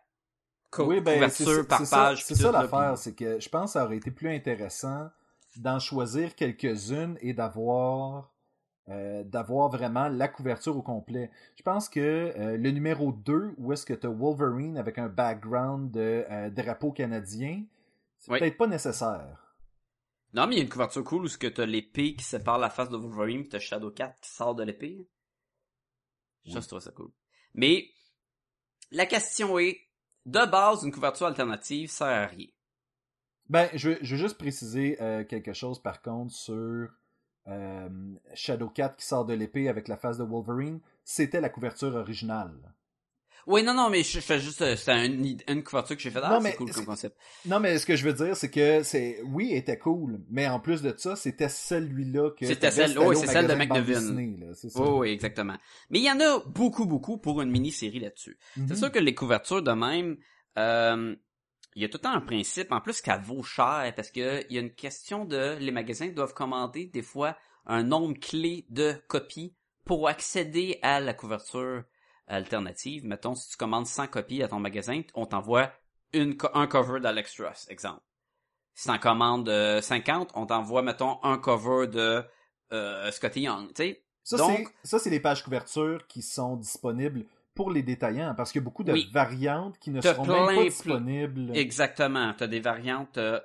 oui, 0.80 1.02
ben, 1.02 1.16
couvertures 1.16 1.68
par 1.68 1.82
page. 1.90 2.24
C'est 2.26 2.36
ça 2.36 2.52
l'affaire, 2.52 2.98
c'est 2.98 3.16
que 3.16 3.40
je 3.40 3.50
pense 3.50 3.74
que 3.74 3.80
ça 3.80 3.86
aurait 3.86 3.98
été 3.98 4.12
plus 4.12 4.30
intéressant 4.30 5.10
d'en 5.58 5.80
choisir 5.80 6.36
quelques-unes 6.36 7.18
et 7.22 7.34
d'avoir 7.34 8.32
euh, 8.90 9.24
d'avoir 9.24 9.70
vraiment 9.70 10.08
la 10.10 10.28
couverture 10.28 10.76
au 10.78 10.82
complet. 10.82 11.32
Je 11.56 11.64
pense 11.64 11.90
que 11.90 12.00
euh, 12.00 12.58
le 12.58 12.72
numéro 12.72 13.12
2, 13.12 13.54
où 13.58 13.72
est-ce 13.74 13.86
que 13.86 13.94
tu 13.94 14.08
as 14.08 14.10
Wolverine 14.10 14.78
avec 14.78 14.98
un 14.98 15.08
background 15.10 15.92
de 15.92 16.26
euh, 16.30 16.50
drapeau 16.50 16.92
canadien, 16.92 17.64
c'est 18.18 18.32
Oui. 18.32 18.40
peut-être 18.40 18.58
pas 18.58 18.68
nécessaire. 18.68 19.56
Non, 20.34 20.46
mais 20.48 20.56
il 20.56 20.58
y 20.58 20.62
a 20.62 20.64
une 20.64 20.70
couverture 20.70 21.04
cool 21.04 21.24
où 21.24 21.28
ce 21.28 21.38
que 21.38 21.48
t'as 21.48 21.66
l'épée 21.66 22.16
qui 22.16 22.24
sépare 22.24 22.60
la 22.60 22.70
face 22.70 22.90
de 22.90 22.98
Wolverine, 22.98 23.48
t'as 23.48 23.60
Shadowcat 23.60 24.16
qui 24.22 24.30
sort 24.30 24.54
de 24.56 24.64
l'épée. 24.64 25.08
Oui. 26.46 26.52
je 26.54 26.60
trouve 26.60 26.80
ça 26.80 26.92
cool. 26.92 27.12
Mais, 27.54 27.90
la 28.92 29.06
question 29.06 29.58
est, 29.60 29.80
de 30.26 30.46
base, 30.50 30.84
une 30.84 30.92
couverture 30.92 31.26
alternative 31.28 31.90
sert 31.90 32.08
à 32.08 32.26
rien. 32.28 32.48
Ben, 33.48 33.68
je, 33.74 33.90
veux- 33.90 33.98
je 34.02 34.16
veux 34.16 34.22
juste 34.22 34.38
préciser 34.38 35.02
euh, 35.02 35.24
quelque 35.24 35.54
chose 35.54 35.82
par 35.82 36.02
contre 36.04 36.32
sur 36.34 36.90
Shadowcat 38.34 38.90
qui 38.98 39.06
sort 39.06 39.26
de 39.26 39.34
l'épée 39.34 39.70
avec 39.70 39.88
la 39.88 39.98
face 39.98 40.18
de 40.18 40.24
Wolverine. 40.24 40.80
C'était 41.04 41.42
la 41.42 41.50
couverture 41.50 41.96
originale. 41.96 42.54
Oui, 43.48 43.64
non, 43.64 43.74
non, 43.74 43.90
mais 43.90 44.04
je 44.04 44.20
fais 44.20 44.40
juste, 44.40 44.62
euh, 44.62 44.76
c'est 44.76 45.08
une, 45.08 45.38
une 45.48 45.64
couverture 45.64 45.96
que 45.96 46.02
j'ai 46.04 46.12
faite. 46.12 46.22
Ah, 46.24 46.40
c'est 46.42 46.56
cool 46.56 46.72
comme 46.72 46.86
concept. 46.86 47.18
Non, 47.46 47.60
mais 47.60 47.80
ce 47.80 47.86
que 47.86 47.96
je 47.96 48.06
veux 48.06 48.14
dire, 48.14 48.36
c'est 48.38 48.52
que 48.52 48.84
c'est 48.84 49.22
oui, 49.26 49.54
était 49.54 49.80
cool, 49.80 50.20
mais 50.30 50.48
en 50.48 50.60
plus 50.60 50.82
de 50.84 50.94
ça, 50.96 51.16
c'était 51.16 51.50
celui-là 51.50 52.32
que 52.32 52.46
C'était 52.46 52.70
celle- 52.70 53.00
oui, 53.00 53.16
c'est 53.16 53.26
celle 53.28 53.48
de 53.48 54.54
ça. 54.54 54.82
Oui, 54.84 55.10
exactement. 55.10 55.56
Mais 55.90 56.00
il 56.00 56.06
y 56.06 56.12
en 56.12 56.20
a 56.20 56.44
beaucoup, 56.46 56.86
beaucoup 56.86 57.18
pour 57.18 57.42
une 57.42 57.50
mini-série 57.50 58.00
là-dessus. 58.00 58.38
Mhm. 58.58 58.68
C'est 58.68 58.76
sûr 58.76 58.92
que 58.92 59.00
les 59.00 59.16
couvertures 59.16 59.64
de 59.64 59.72
même, 59.72 60.18
euh, 60.58 61.16
il 61.80 61.84
y 61.84 61.86
a 61.86 61.90
tout 61.90 61.98
le 61.98 62.02
temps 62.02 62.12
un 62.14 62.20
principe, 62.20 62.74
en 62.74 62.82
plus 62.82 63.00
qu'elle 63.00 63.22
vaut 63.22 63.42
cher, 63.42 63.94
parce 63.96 64.12
que 64.12 64.44
il 64.50 64.56
y 64.56 64.58
a 64.58 64.62
une 64.62 64.74
question 64.74 65.24
de, 65.24 65.56
les 65.60 65.72
magasins 65.72 66.10
doivent 66.10 66.34
commander 66.34 66.86
des 66.88 67.02
fois 67.02 67.38
un 67.66 67.84
nombre 67.84 68.20
clé 68.20 68.66
de 68.70 68.94
copies 69.08 69.56
pour 69.86 70.10
accéder 70.10 70.78
à 70.82 71.00
la 71.00 71.14
couverture 71.14 71.84
alternative. 72.28 73.06
Mettons, 73.06 73.34
si 73.34 73.50
tu 73.52 73.56
commandes 73.58 73.88
100 73.88 74.08
copies 74.08 74.44
à 74.44 74.50
ton 74.50 74.60
magasin, 74.60 75.02
on 75.14 75.26
t'envoie 75.26 75.72
une, 76.12 76.36
un 76.54 76.68
cover 76.68 77.00
d'Alex 77.00 77.40
Ross, 77.40 77.66
exemple. 77.70 78.02
Si 78.74 78.88
t'en 78.88 78.98
commandes 79.00 79.48
euh, 79.48 79.82
50, 79.82 80.32
on 80.36 80.46
t'envoie, 80.48 80.82
mettons, 80.82 81.18
un 81.24 81.38
cover 81.38 81.88
de 81.88 82.24
euh, 82.74 83.12
Scotty 83.12 83.42
Young, 83.44 83.68
tu 83.70 83.84
sais. 83.84 84.04
Ça, 84.24 84.36
Donc- 84.38 84.70
c'est 84.84 84.90
ça, 84.90 85.00
c'est 85.00 85.10
les 85.10 85.22
pages 85.22 85.44
couvertures 85.44 86.06
qui 86.08 86.22
sont 86.22 86.58
disponibles 86.58 87.26
pour 87.60 87.72
les 87.72 87.84
détaillants, 87.84 88.34
parce 88.38 88.54
qu'il 88.54 88.62
y 88.62 88.64
a 88.64 88.66
beaucoup 88.66 88.86
de 88.86 88.94
Oui. 88.94 89.10
variantes 89.12 89.78
qui 89.80 89.92
ne 89.92 90.00
seront 90.00 90.26
même 90.26 90.56
pas 90.56 90.64
disponibles. 90.64 91.52
Exactement. 91.58 92.34
T'as 92.38 92.48
des 92.48 92.62
variantes. 92.62 93.18
euh, 93.18 93.38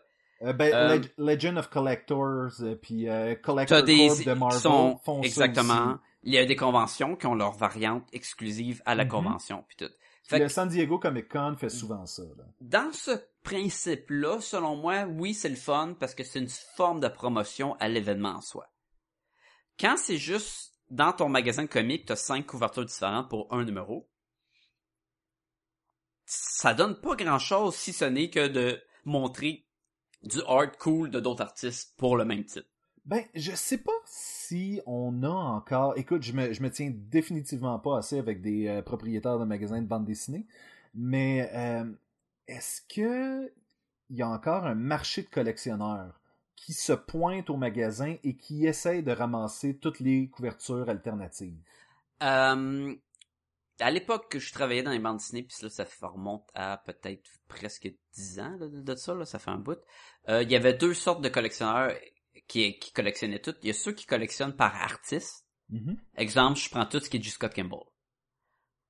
Euh, 0.43 0.53
ben, 0.53 0.73
Euh, 0.73 0.89
Leg- 0.99 1.11
Legend 1.19 1.59
of 1.59 1.69
Collectors, 1.69 2.51
euh, 2.61 2.75
puis 2.77 3.07
Collector 3.43 3.83
des 3.83 4.09
Corp 4.09 4.25
de 4.25 4.33
Marvel 4.35 4.61
sont 4.61 5.01
font 5.05 5.23
exactement. 5.23 5.99
Il 6.23 6.33
y 6.33 6.39
a 6.39 6.45
des 6.45 6.55
conventions 6.57 7.17
qui 7.17 7.27
ont 7.27 7.35
leur 7.35 7.53
variante 7.53 8.05
exclusive 8.12 8.83
à 8.87 8.95
la 8.95 9.05
Mhm. 9.05 9.11
convention 9.11 9.65
puis 9.67 9.77
tout. 9.77 9.93
Fait 10.27 10.39
Le 10.39 10.45
que 10.47 10.51
San 10.53 10.69
Diego 10.69 10.99
Comic 10.99 11.29
Con 11.29 11.55
fait 11.59 11.69
souvent 11.69 12.07
ça. 12.07 12.23
Là. 12.23 12.45
dans 12.61 12.93
ce 12.93 13.11
principe-là, 13.43 14.41
selon 14.41 14.77
moi, 14.77 15.05
oui, 15.05 15.35
c'est 15.35 15.49
le 15.51 15.57
fun 15.57 15.95
parce 15.99 16.15
que 16.15 16.23
c'est 16.25 16.39
une 16.39 16.49
forme 16.77 17.01
de 17.01 17.09
promotion 17.09 17.75
à 17.81 17.89
l'événement 17.89 18.37
en 18.37 18.41
soi. 18.41 18.67
Quand 19.79 19.97
c'est 19.97 20.19
juste 20.19 20.74
dans 20.95 21.12
ton 21.12 21.28
magasin 21.28 21.64
de 21.64 21.68
comics, 21.68 22.07
t'as 22.07 22.16
cinq 22.16 22.47
couvertures 22.47 22.84
différentes 22.84 23.28
pour 23.28 23.53
un 23.53 23.64
numéro, 23.64 24.09
ça 26.24 26.72
donne 26.72 27.01
pas 27.01 27.16
grand-chose 27.16 27.74
si 27.74 27.92
ce 27.92 28.05
n'est 28.05 28.30
que 28.30 28.47
de 28.47 28.80
montrer 29.05 29.66
du 30.22 30.38
art 30.47 30.78
cool 30.78 31.11
de 31.11 31.20
d'autres 31.20 31.42
artistes 31.42 31.95
pour 31.99 32.16
le 32.16 32.24
même 32.24 32.45
titre. 32.45 32.68
Ben, 33.05 33.22
je 33.34 33.53
sais 33.53 33.78
pas 33.78 33.92
si 34.07 34.80
on 34.86 35.24
a 35.24 35.28
encore. 35.28 35.99
Écoute, 35.99 36.22
je 36.22 36.32
me, 36.32 36.53
je 36.53 36.62
me 36.62 36.70
tiens 36.70 36.90
définitivement 36.95 37.78
pas 37.78 37.99
assez 37.99 38.18
avec 38.18 38.40
des 38.40 38.68
euh, 38.68 38.80
propriétaires 38.80 39.38
de 39.38 39.45
magasins 39.45 39.82
de 39.82 39.86
bande 39.86 40.07
dessinée, 40.07 40.47
mais 40.95 41.51
euh, 41.55 41.92
est-ce 42.47 42.80
que 42.88 43.53
il 44.11 44.16
y 44.16 44.22
a 44.22 44.28
encore 44.28 44.64
un 44.64 44.74
marché 44.74 45.22
de 45.22 45.28
collectionneurs 45.28 46.20
qui 46.57 46.72
se 46.72 46.92
pointent 46.92 47.50
au 47.50 47.57
magasin 47.57 48.16
et 48.22 48.36
qui 48.36 48.66
essayent 48.66 49.02
de 49.02 49.12
ramasser 49.12 49.76
toutes 49.78 50.00
les 50.00 50.28
couvertures 50.28 50.88
alternatives? 50.88 51.59
Euh, 52.22 52.94
à 53.80 53.90
l'époque 53.90 54.30
que 54.30 54.38
je 54.38 54.52
travaillais 54.52 54.82
dans 54.82 54.92
les 54.92 54.98
bandes 54.98 55.18
dessinées, 55.18 55.42
puis 55.42 55.57
là, 55.62 55.68
ça 55.68 55.84
remonte 56.02 56.48
à 56.55 56.78
peut-être 56.78 57.28
presque 57.48 57.92
10 58.14 58.40
ans 58.40 58.57
là, 58.59 58.68
de, 58.68 58.94
ça, 58.94 59.14
là, 59.14 59.24
ça 59.24 59.38
fait 59.38 59.50
un 59.50 59.59
bout. 59.59 59.78
Euh, 60.28 60.42
il 60.42 60.50
y 60.50 60.57
avait 60.57 60.74
deux 60.74 60.94
sortes 60.94 61.22
de 61.22 61.28
collectionneurs 61.28 61.92
qui, 62.46 62.78
qui 62.78 62.92
collectionnaient 62.92 63.40
tout. 63.40 63.55
Il 63.62 63.68
y 63.68 63.70
a 63.70 63.74
ceux 63.74 63.92
qui 63.92 64.07
collectionnent 64.07 64.57
par 64.57 64.74
artiste. 64.74 65.46
Mhm. 65.70 65.96
Exemple, 66.16 66.59
je 66.59 66.70
prends 66.70 66.86
tout 66.86 67.00
ce 67.00 67.09
qui 67.09 67.16
est 67.16 67.20
du 67.20 67.30
Scott 67.30 67.55
Campbell. 67.55 67.80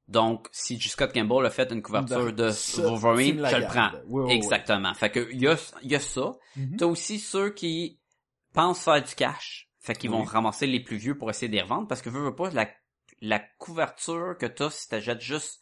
Donc, 0.07 0.49
si 0.53 0.79
J. 0.79 0.91
Scott 0.91 1.13
Campbell 1.15 1.47
a 1.47 1.51
fait 1.51 1.71
une 1.73 1.83
couverture 1.83 2.33
de 2.33 2.51
Ça, 2.51 2.83
Wolverine, 2.83 3.47
je 3.51 3.57
le 3.57 3.67
prends. 3.67 3.91
Oui, 4.07 4.23
oui, 4.23 4.23
oui. 4.27 4.33
Exactement. 4.35 4.93
Fait 4.95 5.11
que, 5.11 5.29
il 5.33 5.41
y 5.41 5.49
a, 5.49 5.57
y 5.83 5.95
a 5.95 6.01
ça. 6.01 6.35
Mhm. 6.57 6.77
T'as 6.77 6.87
aussi 6.87 7.19
ceux 7.19 7.51
qui 7.51 8.01
pensent 8.53 8.85
faire 8.85 9.03
du 9.03 9.15
cash. 9.15 9.71
Fait 9.81 9.95
qu'ils 9.95 10.11
vont 10.11 10.23
ramasser 10.23 10.67
les 10.67 10.81
plus 10.81 10.97
vieux 10.97 11.17
pour 11.17 11.29
essayer 11.29 11.49
de 11.49 11.55
les 11.55 11.63
revendre 11.63 11.87
parce 11.87 12.01
que 12.01 12.09
veux, 12.09 12.23
veux 12.23 12.35
pas, 12.35 12.51
la, 12.51 12.69
la 13.21 13.39
couverture 13.39 14.37
que 14.39 14.47
t'as 14.47 14.71
si 14.71 14.89
t'achètes 14.89 15.21
juste 15.21 15.61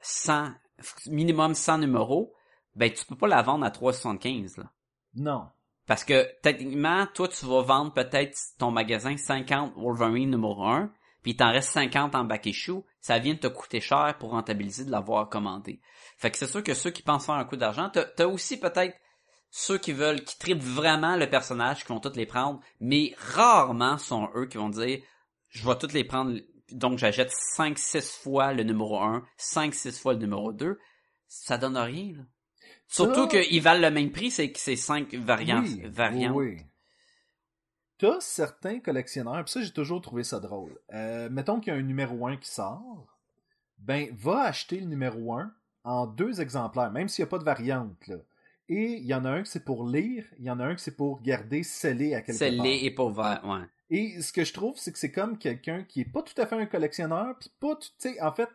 100, 0.00 0.50
minimum 1.06 1.54
100 1.54 1.78
numéros, 1.78 2.34
ben 2.74 2.92
tu 2.92 3.04
peux 3.04 3.16
pas 3.16 3.28
la 3.28 3.42
vendre 3.42 3.64
à 3.64 3.70
3,75 3.70 4.58
là. 4.58 4.72
Non. 5.14 5.48
Parce 5.86 6.04
que, 6.04 6.28
techniquement, 6.42 7.06
toi, 7.14 7.28
tu 7.28 7.46
vas 7.46 7.62
vendre 7.62 7.92
peut-être 7.92 8.36
ton 8.58 8.70
magasin 8.70 9.16
50 9.16 9.74
Wolverine 9.76 10.30
numéro 10.30 10.64
1, 10.64 10.92
puis 11.22 11.32
il 11.32 11.36
t'en 11.36 11.52
reste 11.52 11.70
50 11.70 12.14
en 12.14 12.24
back 12.24 12.46
issue, 12.46 12.80
ça 13.00 13.18
vient 13.18 13.34
de 13.34 13.38
te 13.38 13.46
coûter 13.46 13.80
cher 13.80 14.16
pour 14.18 14.30
rentabiliser 14.30 14.84
de 14.84 14.90
l'avoir 14.90 15.28
commandé. 15.28 15.80
Fait 16.16 16.30
que 16.30 16.38
c'est 16.38 16.46
sûr 16.46 16.62
que 16.62 16.74
ceux 16.74 16.90
qui 16.90 17.02
pensent 17.02 17.26
faire 17.26 17.34
un 17.34 17.44
coup 17.44 17.56
d'argent, 17.56 17.90
t'as 17.90 18.26
aussi 18.26 18.58
peut-être 18.58 18.96
ceux 19.50 19.78
qui 19.78 19.92
veulent, 19.92 20.22
qui 20.22 20.38
tripent 20.38 20.62
vraiment 20.62 21.16
le 21.16 21.28
personnage, 21.28 21.84
qui 21.84 21.88
vont 21.92 22.00
tous 22.00 22.16
les 22.16 22.26
prendre, 22.26 22.60
mais 22.80 23.14
rarement 23.18 23.98
sont 23.98 24.28
eux 24.34 24.46
qui 24.46 24.58
vont 24.58 24.68
dire, 24.68 25.00
je 25.48 25.66
vais 25.66 25.76
tous 25.76 25.92
les 25.92 26.04
prendre, 26.04 26.38
donc 26.70 26.98
j'achète 26.98 27.32
5-6 27.56 28.22
fois 28.22 28.52
le 28.52 28.62
numéro 28.62 29.00
1, 29.00 29.24
5-6 29.38 30.00
fois 30.00 30.12
le 30.12 30.20
numéro 30.20 30.52
2, 30.52 30.78
ça 31.26 31.58
donne 31.58 31.76
rien, 31.76 32.12
là. 32.16 32.22
Surtout 32.86 33.28
qu'ils 33.28 33.62
valent 33.62 33.88
le 33.88 33.94
même 33.94 34.10
prix, 34.10 34.32
c'est 34.32 34.50
que 34.50 34.58
c'est 34.58 34.74
5 34.74 35.14
variantes. 35.14 35.66
Oui, 35.66 35.82
variantes. 35.84 36.34
oui, 36.34 36.56
oui. 36.56 36.62
T'as 38.00 38.20
certains 38.20 38.80
collectionneurs, 38.80 39.44
puis 39.44 39.52
ça 39.52 39.60
j'ai 39.60 39.72
toujours 39.72 40.00
trouvé 40.00 40.24
ça 40.24 40.40
drôle. 40.40 40.78
Euh, 40.94 41.28
mettons 41.30 41.60
qu'il 41.60 41.72
y 41.72 41.76
a 41.76 41.78
un 41.78 41.82
numéro 41.82 42.26
1 42.26 42.38
qui 42.38 42.48
sort, 42.48 43.18
ben 43.78 44.08
va 44.12 44.42
acheter 44.44 44.80
le 44.80 44.86
numéro 44.86 45.34
1 45.34 45.52
en 45.84 46.06
deux 46.06 46.40
exemplaires, 46.40 46.90
même 46.90 47.08
s'il 47.08 47.22
n'y 47.24 47.28
a 47.28 47.30
pas 47.30 47.38
de 47.38 47.44
variante. 47.44 48.06
Là. 48.06 48.16
Et 48.70 48.94
il 48.98 49.04
y 49.06 49.14
en 49.14 49.24
a 49.24 49.30
un 49.30 49.42
que 49.42 49.48
c'est 49.48 49.64
pour 49.64 49.86
lire, 49.86 50.24
il 50.38 50.46
y 50.46 50.50
en 50.50 50.60
a 50.60 50.64
un 50.64 50.74
que 50.74 50.80
c'est 50.80 50.96
pour 50.96 51.20
garder 51.20 51.62
scellé 51.62 52.14
à 52.14 52.22
quelque 52.22 52.38
C'est 52.38 52.56
part. 52.56 52.64
laid 52.64 52.84
et 52.84 52.90
pas 52.90 53.04
ouvert, 53.04 53.42
ouais. 53.44 53.66
Et 53.90 54.22
ce 54.22 54.32
que 54.32 54.44
je 54.44 54.52
trouve, 54.52 54.76
c'est 54.76 54.92
que 54.92 54.98
c'est 54.98 55.10
comme 55.10 55.36
quelqu'un 55.36 55.82
qui 55.82 56.02
est 56.02 56.10
pas 56.10 56.22
tout 56.22 56.40
à 56.40 56.46
fait 56.46 56.54
un 56.56 56.66
collectionneur, 56.66 57.34
puis 57.38 57.50
pas, 57.60 57.74
tu 57.76 57.88
sais, 57.98 58.22
en 58.22 58.32
fait, 58.32 58.48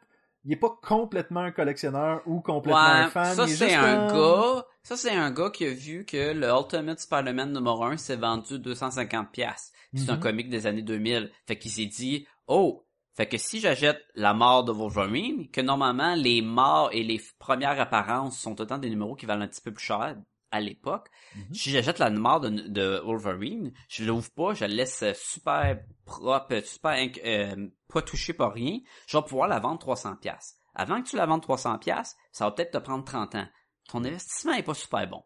il 0.45 0.53
est 0.53 0.57
pas 0.57 0.73
complètement 0.81 1.41
un 1.41 1.51
collectionneur 1.51 2.21
ou 2.25 2.39
complètement 2.39 2.79
un 2.79 3.09
fan. 3.09 3.35
ça 3.35 3.45
c'est 3.45 3.55
juste 3.67 3.75
un 3.77 4.07
gars, 4.07 4.65
ça 4.85 4.95
c'est 4.95 5.11
un 5.11 5.31
gars 5.31 5.49
qui 5.49 5.65
a 5.65 5.71
vu 5.73 6.05
que 6.05 6.31
le 6.33 6.47
Ultimate 6.47 6.99
Spider-Man 6.99 7.51
numéro 7.53 7.83
1 7.83 7.97
s'est 7.97 8.15
vendu 8.15 8.59
250 8.59 9.31
pièces. 9.31 9.71
C'est 9.95 10.09
un 10.09 10.15
Mhm. 10.15 10.19
comique 10.21 10.49
des 10.49 10.67
années 10.67 10.81
2000. 10.81 11.31
Fait 11.47 11.57
qu'il 11.57 11.71
s'est 11.71 11.85
dit, 11.85 12.27
oh, 12.47 12.85
fait 13.13 13.27
que 13.27 13.37
si 13.37 13.59
j'achète 13.59 14.01
la 14.13 14.33
mort 14.33 14.63
de 14.63 14.71
Wolverine, 14.71 15.49
que 15.49 15.61
normalement 15.61 16.15
les 16.15 16.41
morts 16.41 16.89
et 16.91 17.03
les 17.03 17.21
premières 17.39 17.79
apparences 17.79 18.37
sont 18.39 18.59
autant 18.61 18.77
des 18.77 18.89
numéros 18.89 19.15
qui 19.15 19.25
valent 19.25 19.43
un 19.43 19.47
petit 19.47 19.61
peu 19.61 19.71
plus 19.73 19.83
cher 19.85 20.15
à 20.51 20.59
l'époque. 20.61 21.07
Mhm. 21.35 21.53
Si 21.53 21.71
j'achète 21.71 21.99
la 21.99 22.09
mort 22.09 22.41
de, 22.41 22.49
de 22.49 23.01
Wolverine, 23.05 23.73
je 23.89 24.03
l'ouvre 24.05 24.29
pas, 24.31 24.53
je 24.53 24.61
la 24.61 24.67
laisse 24.67 25.03
super 25.15 25.79
propre, 26.05 26.61
super 26.63 27.09
euh, 27.25 27.67
pas 27.91 28.01
touchée 28.01 28.33
par 28.33 28.53
rien, 28.53 28.79
je 29.07 29.17
vais 29.17 29.23
pouvoir 29.23 29.47
la 29.47 29.59
vendre 29.59 29.79
300 29.79 30.15
pièces. 30.17 30.55
Avant 30.75 31.01
que 31.01 31.07
tu 31.07 31.15
la 31.15 31.25
vendes 31.25 31.41
300 31.41 31.79
pièces, 31.79 32.15
ça 32.33 32.45
va 32.45 32.51
peut-être 32.51 32.71
te 32.71 32.77
prendre 32.77 33.03
30 33.05 33.35
ans. 33.35 33.47
Ton 33.87 34.03
investissement 34.03 34.53
est 34.53 34.63
pas 34.63 34.73
super 34.73 35.07
bon. 35.07 35.23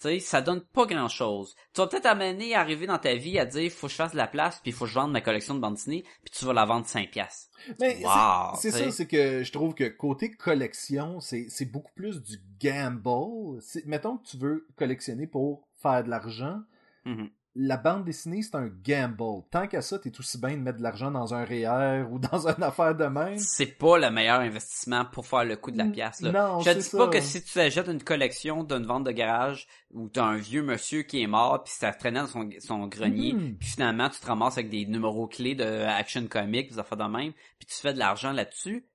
Tu 0.00 0.06
sais, 0.08 0.20
ça 0.20 0.40
donne 0.40 0.64
pas 0.64 0.86
grand 0.86 1.08
chose. 1.08 1.56
Tu 1.74 1.80
vas 1.80 1.88
peut-être 1.88 2.06
amener 2.06 2.54
à 2.54 2.60
arriver 2.60 2.86
dans 2.86 2.98
ta 2.98 3.16
vie 3.16 3.36
à 3.38 3.44
dire, 3.44 3.68
faut 3.72 3.88
que 3.88 3.90
je 3.90 3.96
fasse 3.96 4.12
de 4.12 4.16
la 4.16 4.28
place, 4.28 4.60
puis 4.62 4.70
faut 4.70 4.84
que 4.84 4.90
je 4.90 4.94
vende 4.94 5.10
ma 5.10 5.20
collection 5.20 5.56
de 5.56 5.60
bande 5.60 5.74
dessinée, 5.74 6.04
puis 6.24 6.32
tu 6.32 6.44
vas 6.44 6.52
la 6.52 6.64
vendre 6.64 6.86
5 6.86 7.10
pièces. 7.10 7.50
Mais 7.80 7.96
c'est- 7.96 8.04
Wow, 8.04 8.54
c'est 8.60 8.70
ça, 8.70 8.90
c'est 8.92 9.06
que 9.08 9.42
je 9.42 9.50
trouve 9.52 9.74
que 9.74 9.88
côté 9.88 10.30
collection, 10.30 11.18
c'est 11.18 11.48
c'est 11.50 11.64
beaucoup 11.66 11.90
plus 11.96 12.22
du 12.22 12.36
gamble. 12.60 13.60
Mettons 13.86 14.18
que 14.18 14.26
tu 14.28 14.36
veux 14.36 14.68
collectionner 14.76 15.26
pour 15.26 15.66
faire 15.82 16.04
de 16.04 16.10
l'argent. 16.10 16.60
Mhm. 17.04 17.30
La 17.54 17.76
bande 17.76 18.04
dessinée, 18.04 18.42
c'est 18.42 18.54
un 18.54 18.68
gamble. 18.68 19.42
Tant 19.50 19.66
qu'à 19.66 19.82
ça, 19.82 19.98
t'es 19.98 20.12
aussi 20.20 20.38
bien 20.38 20.50
de 20.52 20.62
mettre 20.62 20.78
de 20.78 20.82
l'argent 20.82 21.10
dans 21.10 21.34
un 21.34 21.44
REER 21.44 22.04
ou 22.08 22.18
dans 22.20 22.46
une 22.46 22.62
affaire 22.62 22.94
de 22.94 23.06
même. 23.06 23.38
C'est 23.38 23.78
pas 23.78 23.98
le 23.98 24.10
meilleur 24.10 24.38
investissement 24.40 25.04
pour 25.06 25.26
faire 25.26 25.44
le 25.44 25.56
coût 25.56 25.70
de 25.72 25.78
la 25.78 25.86
pièce. 25.86 26.20
Là. 26.20 26.30
Non, 26.30 26.60
Je 26.60 26.70
dis 26.70 26.82
ça. 26.82 26.98
pas 26.98 27.08
que 27.08 27.20
si 27.20 27.42
tu 27.42 27.58
achètes 27.58 27.88
une 27.88 28.02
collection 28.02 28.62
d'une 28.62 28.86
vente 28.86 29.04
de 29.04 29.10
garage 29.10 29.66
où 29.90 30.08
t'as 30.08 30.24
un 30.24 30.36
vieux 30.36 30.62
monsieur 30.62 31.02
qui 31.02 31.20
est 31.22 31.26
mort 31.26 31.64
puis 31.64 31.72
ça 31.76 31.92
traînait 31.92 32.20
dans 32.20 32.26
son, 32.28 32.48
son 32.60 32.86
grenier 32.86 33.32
Mhm. 33.32 33.56
puis 33.58 33.68
finalement 33.70 34.08
tu 34.08 34.20
te 34.20 34.26
ramasses 34.26 34.58
avec 34.58 34.70
des 34.70 34.86
numéros 34.86 35.26
clés 35.26 35.54
de 35.56 35.64
Action 35.64 36.26
Comics, 36.28 36.70
des 36.70 36.78
affaires 36.78 36.98
de 36.98 37.04
même 37.04 37.32
puis 37.58 37.66
tu 37.66 37.74
fais 37.74 37.92
de 37.94 37.98
l'argent 37.98 38.32
là-dessus. 38.32 38.86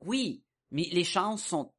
Oui, 0.00 0.42
mais 0.72 0.88
les 0.90 1.04
chances 1.04 1.44
sont 1.44 1.72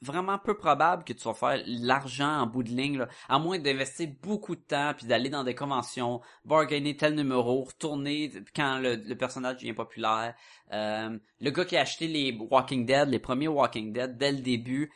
vraiment 0.00 0.38
peu 0.38 0.56
probables 0.56 1.04
que 1.04 1.12
tu 1.12 1.24
vas 1.24 1.34
faire 1.34 1.62
l'argent 1.66 2.40
en 2.40 2.46
bout 2.46 2.62
de 2.62 2.70
ligne, 2.70 2.98
là, 2.98 3.08
à 3.28 3.38
moins 3.38 3.58
d'investir 3.58 4.08
beaucoup 4.22 4.54
de 4.54 4.60
temps 4.60 4.94
puis 4.96 5.06
d'aller 5.06 5.30
dans 5.30 5.44
des 5.44 5.54
conventions, 5.54 6.20
bargainer 6.44 6.96
tel 6.96 7.14
numéro, 7.14 7.64
retourner 7.64 8.32
quand 8.54 8.78
le, 8.78 9.14
personnage 9.14 9.56
devient 9.56 9.72
populaire. 9.72 10.34
Euh, 10.72 11.18
le 11.40 11.50
gars 11.50 11.64
qui 11.64 11.76
a 11.76 11.80
acheté 11.80 12.06
les 12.06 12.36
Walking 12.50 12.86
Dead, 12.86 13.08
les 13.08 13.18
premiers 13.18 13.48
Walking 13.48 13.92
Dead, 13.92 14.16
dès 14.16 14.32
le 14.32 14.38
début, 14.38 14.90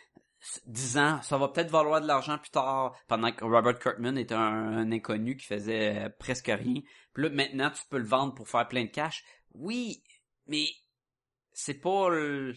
disant 0.66 1.22
ça 1.22 1.38
va 1.38 1.48
peut-être 1.48 1.70
valoir 1.70 2.00
de 2.00 2.06
l'argent 2.06 2.38
plus 2.38 2.50
tard, 2.50 2.96
pendant 3.08 3.32
que 3.32 3.44
Robert 3.44 3.78
Kirkman 3.78 4.16
était 4.16 4.34
un, 4.34 4.78
un 4.78 4.92
inconnu 4.92 5.36
qui 5.36 5.46
faisait 5.46 6.04
euh, 6.04 6.08
presque 6.18 6.46
rien. 6.46 6.80
Puis 7.12 7.24
là, 7.24 7.30
maintenant, 7.30 7.70
tu 7.70 7.82
peux 7.88 7.98
le 7.98 8.06
vendre 8.06 8.34
pour 8.34 8.48
faire 8.48 8.66
plein 8.68 8.84
de 8.84 8.90
cash. 8.90 9.24
Oui, 9.54 10.02
mais 10.46 10.66
c'est 11.52 11.80
pas 11.80 12.08
le... 12.08 12.54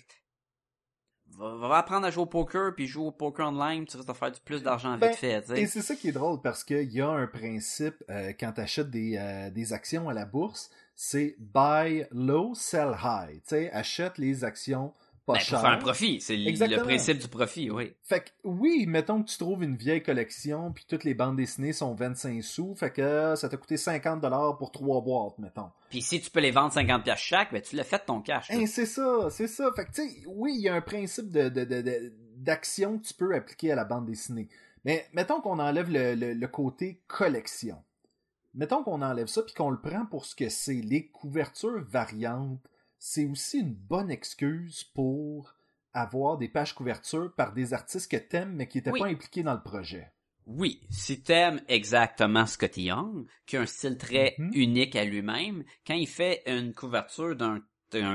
Va, 1.38 1.56
va 1.56 1.78
apprendre 1.78 2.06
à 2.06 2.12
jouer 2.12 2.24
au 2.24 2.28
poker, 2.28 2.74
puis 2.76 2.88
joue 2.88 3.08
au 3.08 3.12
poker 3.12 3.48
online, 3.50 3.86
tu 3.86 3.98
risques 3.98 4.08
de 4.08 4.14
faire 4.14 4.32
du 4.32 4.40
plus 4.40 4.64
d'argent 4.64 4.98
Ben, 4.98 5.10
vite 5.10 5.20
fait. 5.20 5.44
Et 5.58 5.68
c'est 5.68 5.82
ça 5.82 5.96
qui 5.96 6.10
est 6.10 6.14
drôle 6.14 6.42
parce 6.42 6.64
qu'il 6.64 6.92
y 6.92 7.02
a 7.02 7.10
un 7.10 7.28
principe 7.28 8.04
euh, 8.10 8.32
quand 8.40 8.54
tu 8.54 8.62
achètes 8.62 8.90
des, 8.90 9.18
euh, 9.18 9.50
des 9.50 9.74
actions 9.74 10.08
à 10.08 10.14
la 10.14 10.26
bourse, 10.26 10.70
c'est 10.96 11.36
buy 11.40 12.06
low, 12.12 12.54
sell 12.56 12.96
high. 13.04 13.42
Sais, 13.44 13.70
achète 13.72 14.18
les 14.18 14.44
actions 14.46 14.94
pas 15.26 15.34
Ben, 15.34 15.40
pour 15.40 15.60
faire 15.60 15.66
un 15.72 15.78
profit, 15.78 16.22
c'est 16.22 16.38
le- 16.38 16.84
principe 16.84 17.18
du 17.18 17.28
profit, 17.28 17.72
oui. 17.72 17.94
Fait 18.04 18.22
que 18.22 18.30
oui, 18.44 18.86
mettons 18.88 19.24
que 19.24 19.30
tu 19.30 19.38
trouves 19.38 19.64
une 19.64 19.76
vieille 19.76 20.04
collection 20.04 20.72
puis 20.72 20.86
toutes 20.88 21.04
les 21.04 21.14
bandes 21.16 21.36
dessinées 21.38 21.74
sont 21.74 21.96
25 21.96 22.44
sous, 22.44 22.76
fait 22.76 22.92
que 22.92 23.34
ça 23.36 23.50
t'a 23.50 23.58
coûté 23.58 23.78
50 23.78 24.22
dollars 24.22 24.58
pour 24.58 24.72
trois 24.72 25.02
boîtes, 25.02 25.38
mettons. 25.40 25.72
Puis 25.90 26.02
si 26.04 26.22
tu 26.22 26.30
peux 26.30 26.40
les 26.42 26.52
vendre 26.52 26.72
50 26.74 27.04
pièces 27.04 27.20
chaque, 27.20 27.52
ben 27.52 27.62
tu 27.62 27.76
l'as 27.76 27.84
fait 27.84 28.06
ton 28.06 28.22
cash. 28.22 28.52
Hein, 28.52 28.66
c'est 28.68 28.86
ça, 28.86 29.30
c'est 29.32 29.48
ça. 29.48 29.72
Fait 29.76 29.86
que 29.86 29.92
tu 29.92 30.08
sais, 30.08 30.24
oui, 30.28 30.54
il 30.56 30.62
y 30.62 30.70
a 30.70 30.76
un 30.76 30.82
principe 30.82 31.32
de, 31.32 31.50
de, 31.50 31.64
de- 31.66 31.82
de- 31.82 32.14
d'action 32.38 33.00
que 33.00 33.06
tu 33.08 33.14
peux 33.16 33.34
appliquer 33.34 33.72
à 33.72 33.76
la 33.76 33.86
bande 33.86 34.06
dessinée. 34.06 34.48
Mais 34.84 35.08
mettons 35.14 35.42
qu'on 35.42 35.58
enlève 35.58 35.90
le, 35.92 36.14
le- 36.14 36.34
le 36.34 36.48
côté 36.48 37.02
collection. 37.08 37.82
Mettons 38.54 38.84
qu'on 38.84 39.02
enlève 39.02 39.28
ça 39.28 39.42
puis 39.42 39.54
qu'on 39.54 39.70
le 39.72 39.80
prend 39.82 40.06
pour 40.06 40.26
ce 40.26 40.36
que 40.36 40.48
c'est. 40.50 40.76
Les 40.76 41.08
couvertures 41.08 41.84
variantes, 41.90 42.60
c'est 43.08 43.28
aussi 43.28 43.60
une 43.60 43.76
bonne 43.76 44.10
excuse 44.10 44.84
pour 44.84 45.54
avoir 45.94 46.40
des 46.40 46.50
pages 46.50 46.74
couvertures 46.74 47.32
par 47.36 47.54
des 47.54 47.72
artistes 47.72 48.10
que 48.10 48.18
t'aimes 48.18 48.54
mais 48.56 48.68
qui 48.68 48.80
n'étaient 48.80 48.90
Oui. 48.90 49.00
pas 49.00 49.06
impliqués 49.08 49.44
dans 49.44 49.54
le 49.54 49.62
projet. 49.62 50.12
Oui, 50.48 50.82
si 50.90 51.22
t'aimes 51.22 51.62
exactement 51.68 52.48
Scotty 52.48 52.86
Young, 52.86 53.28
qui 53.46 53.58
a 53.58 53.62
un 53.62 53.68
style 53.68 54.00
très 54.00 54.34
Mhm. 54.40 54.52
unique 54.56 54.96
à 54.96 55.06
lui-même, 55.06 55.64
quand 55.86 55.94
il 55.94 56.08
fait 56.08 56.42
une 56.48 56.74
couverture 56.74 57.36
d'un 57.36 57.62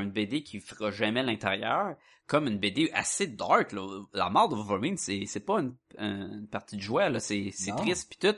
BD 0.06 0.42
qui 0.42 0.58
fera 0.58 0.90
jamais 0.90 1.22
l'intérieur, 1.22 1.94
comme 2.26 2.48
une 2.48 2.58
BD 2.58 2.90
assez 2.92 3.28
dark, 3.28 3.70
là. 3.72 3.86
la 4.12 4.28
mort 4.28 4.48
de 4.48 4.56
Wolverine, 4.56 4.96
c'est 4.96 5.24
c'est 5.26 5.44
pas 5.46 5.60
une, 5.60 5.76
une 5.98 6.48
partie 6.50 6.76
de 6.76 6.82
joie, 6.82 7.08
là, 7.08 7.20
c'est 7.20 7.52
triste 7.78 8.10
pis 8.10 8.18
tout. 8.18 8.36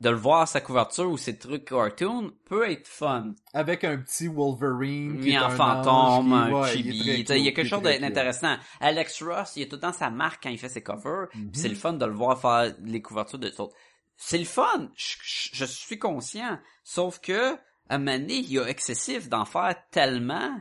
De 0.00 0.10
le 0.10 0.16
voir 0.16 0.46
sa 0.48 0.60
couverture 0.60 1.08
ou 1.08 1.16
ses 1.16 1.38
trucs 1.38 1.66
cartoon 1.66 2.32
peut 2.46 2.68
être 2.70 2.86
fun. 2.88 3.32
Avec 3.54 3.84
un 3.84 3.96
petit 3.98 4.26
Wolverine 4.26 5.20
qui 5.20 5.30
est 5.30 5.38
en 5.38 5.44
un 5.46 5.50
fantôme, 5.50 6.32
ange, 6.32 6.48
qui- 6.48 6.52
un 6.52 6.60
ouais, 6.60 6.78
il 6.78 6.88
est 6.88 6.92
chibi. 6.92 7.26
sais, 7.26 7.38
Il 7.38 7.44
y 7.44 7.48
a 7.48 7.52
quelque 7.52 7.66
est 7.66 7.68
chose 7.68 7.82
d'intéressant. 8.00 8.56
Alex 8.80 9.22
Ross, 9.22 9.52
il 9.56 9.62
a 9.62 9.66
tout 9.66 9.76
le 9.76 9.80
temps 9.80 9.92
sa 9.92 10.10
marque 10.10 10.42
quand 10.42 10.50
il 10.50 10.58
fait 10.58 10.68
ses 10.68 10.82
covers. 10.82 11.28
Puis 11.30 11.50
C'est 11.54 11.68
le 11.68 11.76
fun 11.76 11.92
de 11.92 12.04
le 12.04 12.12
voir 12.12 12.38
faire 12.40 12.74
les 12.82 13.00
couvertures 13.00 13.38
de 13.38 13.48
autres. 13.60 13.74
C'est 14.16 14.38
le 14.38 14.44
fun. 14.44 14.90
Je, 14.96 15.14
je- 15.22 15.50
je 15.54 15.64
suis 15.64 15.98
conscient. 15.98 16.58
Sauf 16.82 17.20
que, 17.20 17.56
à 17.88 17.96
donné, 18.18 18.34
il 18.34 18.52
y 18.52 18.58
a 18.58 18.66
excessif 18.68 19.28
d'en 19.28 19.44
faire 19.44 19.76
tellement 19.90 20.60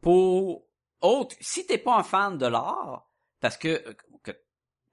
pour 0.00 0.66
autre. 1.00 1.36
Si 1.40 1.66
t'es 1.66 1.78
pas 1.78 1.96
un 1.98 2.02
fan 2.02 2.38
de 2.38 2.46
l'art, 2.46 3.08
parce 3.40 3.56
que, 3.56 3.68
euh, 3.68 3.92
que 3.92 4.04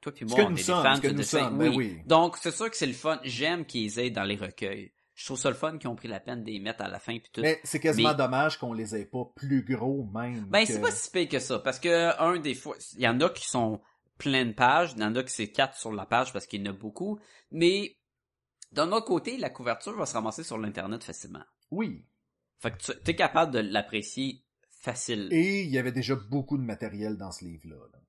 toi 0.04 0.12
puis 0.14 0.26
moi, 0.26 0.38
que 0.38 0.42
on 0.44 0.50
nous 0.50 0.56
est 0.56 0.60
des 0.60 0.64
sommes, 0.64 0.84
fans 0.84 0.96
ce 0.96 1.02
que 1.02 1.08
de 1.08 1.12
nous 1.14 1.18
dessin. 1.18 1.40
sommes, 1.40 1.58
ben 1.58 1.76
oui. 1.76 1.98
Donc, 2.06 2.38
c'est 2.38 2.52
sûr 2.52 2.70
que 2.70 2.76
c'est 2.78 2.86
le 2.88 2.94
fun. 2.94 3.20
J'aime 3.24 3.66
qu'ils 3.66 4.00
aient 4.00 4.10
dans 4.12 4.24
les 4.24 4.36
recueils. 4.36 4.94
Je 5.16 5.26
trouve 5.26 5.38
ça 5.40 5.50
le 5.50 5.56
fun 5.56 5.78
qu'ils 5.78 5.90
ont 5.90 5.96
pris 5.96 6.08
la 6.08 6.20
peine 6.20 6.44
de 6.44 6.50
les 6.50 6.60
mettre 6.60 6.84
à 6.84 6.88
la 6.88 6.98
fin 7.00 7.18
puis 7.20 7.30
tout. 7.32 7.42
Mais 7.42 7.60
c'est 7.64 7.80
quasiment 7.80 8.10
Mais- 8.10 8.16
dommage 8.16 8.58
qu'on 8.58 8.74
les 8.74 8.96
ait 8.96 9.06
pas 9.06 9.26
plus 9.36 9.64
gros 9.64 10.06
même. 10.14 10.46
Ben, 10.46 10.66
que- 10.66 10.74
c'est 10.74 10.82
pas 10.82 10.92
si 10.92 11.12
pire 11.12 11.30
que 11.30 11.40
ça, 11.40 11.60
parce 11.60 11.80
que, 11.80 12.20
un, 12.20 12.40
des 12.40 12.56
fois, 12.56 12.76
il 12.96 13.02
y 13.02 13.08
en 13.08 13.20
a 13.22 13.30
qui 13.30 13.46
sont 13.48 13.80
plein 14.18 14.46
de 14.46 14.54
pages, 14.54 14.94
il 14.96 15.02
y 15.02 15.06
en 15.06 15.16
a 15.16 15.24
qui 15.24 15.32
c'est 15.32 15.52
quatre 15.52 15.78
sur 15.78 15.92
la 15.92 16.06
page 16.06 16.34
parce 16.34 16.48
qu'il 16.48 16.66
y 16.66 16.68
en 16.68 16.72
a 16.72 16.76
beaucoup, 16.76 17.20
mais, 17.52 17.98
d'un 18.72 18.92
autre 18.92 19.06
côté, 19.06 19.38
la 19.38 19.50
couverture 19.52 19.96
va 19.96 20.06
se 20.08 20.14
ramasser 20.14 20.44
sur 20.44 20.58
l'Internet 20.58 21.04
facilement. 21.04 21.44
Oui. 21.70 22.06
Fait 22.60 22.72
que 22.72 22.78
tu 22.78 23.12
es 23.12 23.16
capable 23.16 23.52
de 23.54 23.60
l'apprécier 23.60 24.44
facile. 24.82 25.28
Et 25.32 25.62
il 25.64 25.70
y 25.70 25.78
avait 25.78 25.92
déjà 25.92 26.16
beaucoup 26.16 26.58
de 26.58 26.64
matériel 26.64 27.18
dans 27.18 27.32
ce 27.32 27.46
livre-là. 27.46 27.76
là. 27.94 28.00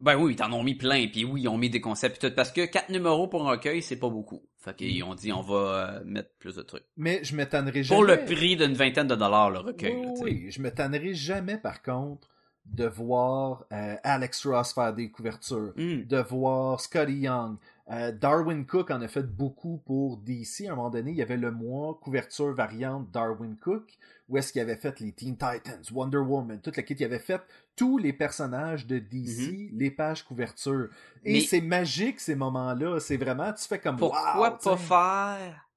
Ben 0.00 0.16
oui, 0.16 0.32
ils 0.32 0.36
t'en 0.36 0.50
ont 0.52 0.62
mis 0.62 0.74
plein, 0.74 1.06
puis 1.08 1.24
oui, 1.24 1.42
ils 1.42 1.48
ont 1.48 1.58
mis 1.58 1.68
des 1.68 1.80
concepts 1.80 2.24
et 2.24 2.28
tout, 2.30 2.34
parce 2.34 2.50
que 2.50 2.64
quatre 2.64 2.88
numéros 2.88 3.28
pour 3.28 3.46
un 3.46 3.52
recueil, 3.52 3.82
c'est 3.82 3.98
pas 3.98 4.08
beaucoup. 4.08 4.42
Fait 4.58 4.74
qu'ils 4.76 5.02
ont 5.04 5.14
dit, 5.14 5.32
on 5.32 5.42
va 5.42 5.54
euh, 5.54 6.00
mettre 6.04 6.30
plus 6.38 6.54
de 6.56 6.62
trucs. 6.62 6.84
Mais 6.96 7.22
je 7.24 7.34
me 7.34 7.44
tannerai 7.44 7.82
jamais. 7.82 7.96
Pour 7.96 8.04
le 8.04 8.24
prix 8.24 8.56
d'une 8.56 8.74
vingtaine 8.74 9.06
de 9.08 9.14
dollars, 9.14 9.50
le 9.50 9.58
recueil. 9.60 9.94
Oui, 9.94 10.02
là, 10.04 10.12
oui, 10.20 10.46
je 10.50 11.12
jamais, 11.12 11.56
par 11.56 11.82
contre, 11.82 12.28
de 12.66 12.86
voir 12.86 13.64
euh, 13.72 13.96
Alex 14.04 14.46
Ross 14.46 14.72
faire 14.74 14.92
des 14.94 15.10
couvertures, 15.10 15.72
Hmm. 15.76 16.04
de 16.04 16.18
voir 16.18 16.80
Scotty 16.80 17.20
Young, 17.20 17.56
Euh, 17.90 18.12
Darwin 18.12 18.64
Cook 18.66 18.90
en 18.92 19.00
a 19.02 19.08
fait 19.08 19.24
beaucoup 19.24 19.78
pour 19.78 20.18
DC. 20.18 20.66
À 20.68 20.72
un 20.72 20.76
moment 20.76 20.90
donné, 20.90 21.10
il 21.10 21.16
y 21.16 21.22
avait 21.22 21.36
le 21.36 21.50
mois 21.50 21.98
couverture 22.00 22.54
variante 22.54 23.10
Darwin 23.10 23.56
Cook, 23.56 23.98
où 24.28 24.36
est-ce 24.38 24.52
qu'il 24.52 24.62
avait 24.62 24.76
fait 24.76 25.00
les 25.00 25.12
Teen 25.12 25.32
Titans, 25.36 25.82
Wonder 25.90 26.18
Woman, 26.18 26.60
toute 26.60 26.76
la 26.76 26.84
kit. 26.84 26.94
Il 26.94 27.04
avait 27.04 27.18
fait 27.18 27.42
tous 27.74 27.98
les 27.98 28.12
personnages 28.12 28.86
de 28.86 29.00
DC, 29.00 29.70
les 29.72 29.90
pages 29.90 30.22
couverture. 30.24 30.88
Et 31.24 31.30
Mhm. 31.30 31.34
Mais- 31.34 31.40
c'est 31.40 31.60
magique 31.60 32.20
ces 32.20 32.36
moments-là. 32.36 33.00
C'est 33.00 33.16
vraiment, 33.16 33.52
tu 33.52 33.66
fais 33.66 33.80
comme 33.80 33.96
Pourquoi 33.96 34.50
wow, 34.50 34.56
pas 34.56 34.76
faire, 34.76 35.68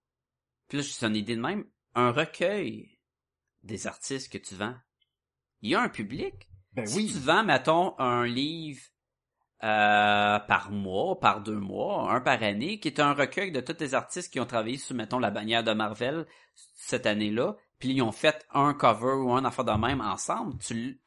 puis 0.67 0.77
là, 0.77 0.83
c'est 0.83 1.05
une 1.07 1.15
idée 1.15 1.35
de 1.35 1.41
même, 1.41 1.65
un 1.95 2.11
recueil 2.11 2.99
des 3.63 3.87
artistes 3.87 4.31
que 4.31 4.37
tu 4.37 4.53
vends. 4.55 4.75
Il 5.61 5.71
y 5.71 5.75
a 5.75 5.81
un 5.81 5.89
public. 5.89 6.49
Ben 6.73 6.85
si 6.85 6.97
oui. 6.97 7.11
tu 7.11 7.19
vends, 7.19 7.43
mettons, 7.43 7.97
un 7.99 8.25
livre 8.25 8.81
euh, 9.63 10.39
par 10.39 10.71
mois, 10.71 11.19
par 11.19 11.41
deux 11.41 11.59
mois, 11.59 12.11
un 12.11 12.19
par 12.19 12.43
année, 12.43 12.79
qui 12.79 12.89
est 12.89 12.99
un 12.99 13.13
recueil 13.13 13.51
de 13.51 13.61
tous 13.61 13.77
les 13.79 13.93
artistes 13.95 14.31
qui 14.31 14.39
ont 14.39 14.45
travaillé 14.45 14.77
sur, 14.77 14.95
mettons, 14.95 15.19
la 15.19 15.31
bannière 15.31 15.63
de 15.63 15.71
Marvel 15.71 16.25
cette 16.75 17.05
année-là, 17.05 17.55
puis 17.79 17.93
ils 17.93 18.01
ont 18.01 18.11
fait 18.11 18.45
un 18.53 18.73
cover 18.73 19.13
ou 19.13 19.31
un 19.31 19.45
affaire 19.45 19.65
de 19.65 19.71
même 19.71 20.01
ensemble, 20.01 20.57
tu 20.59 20.99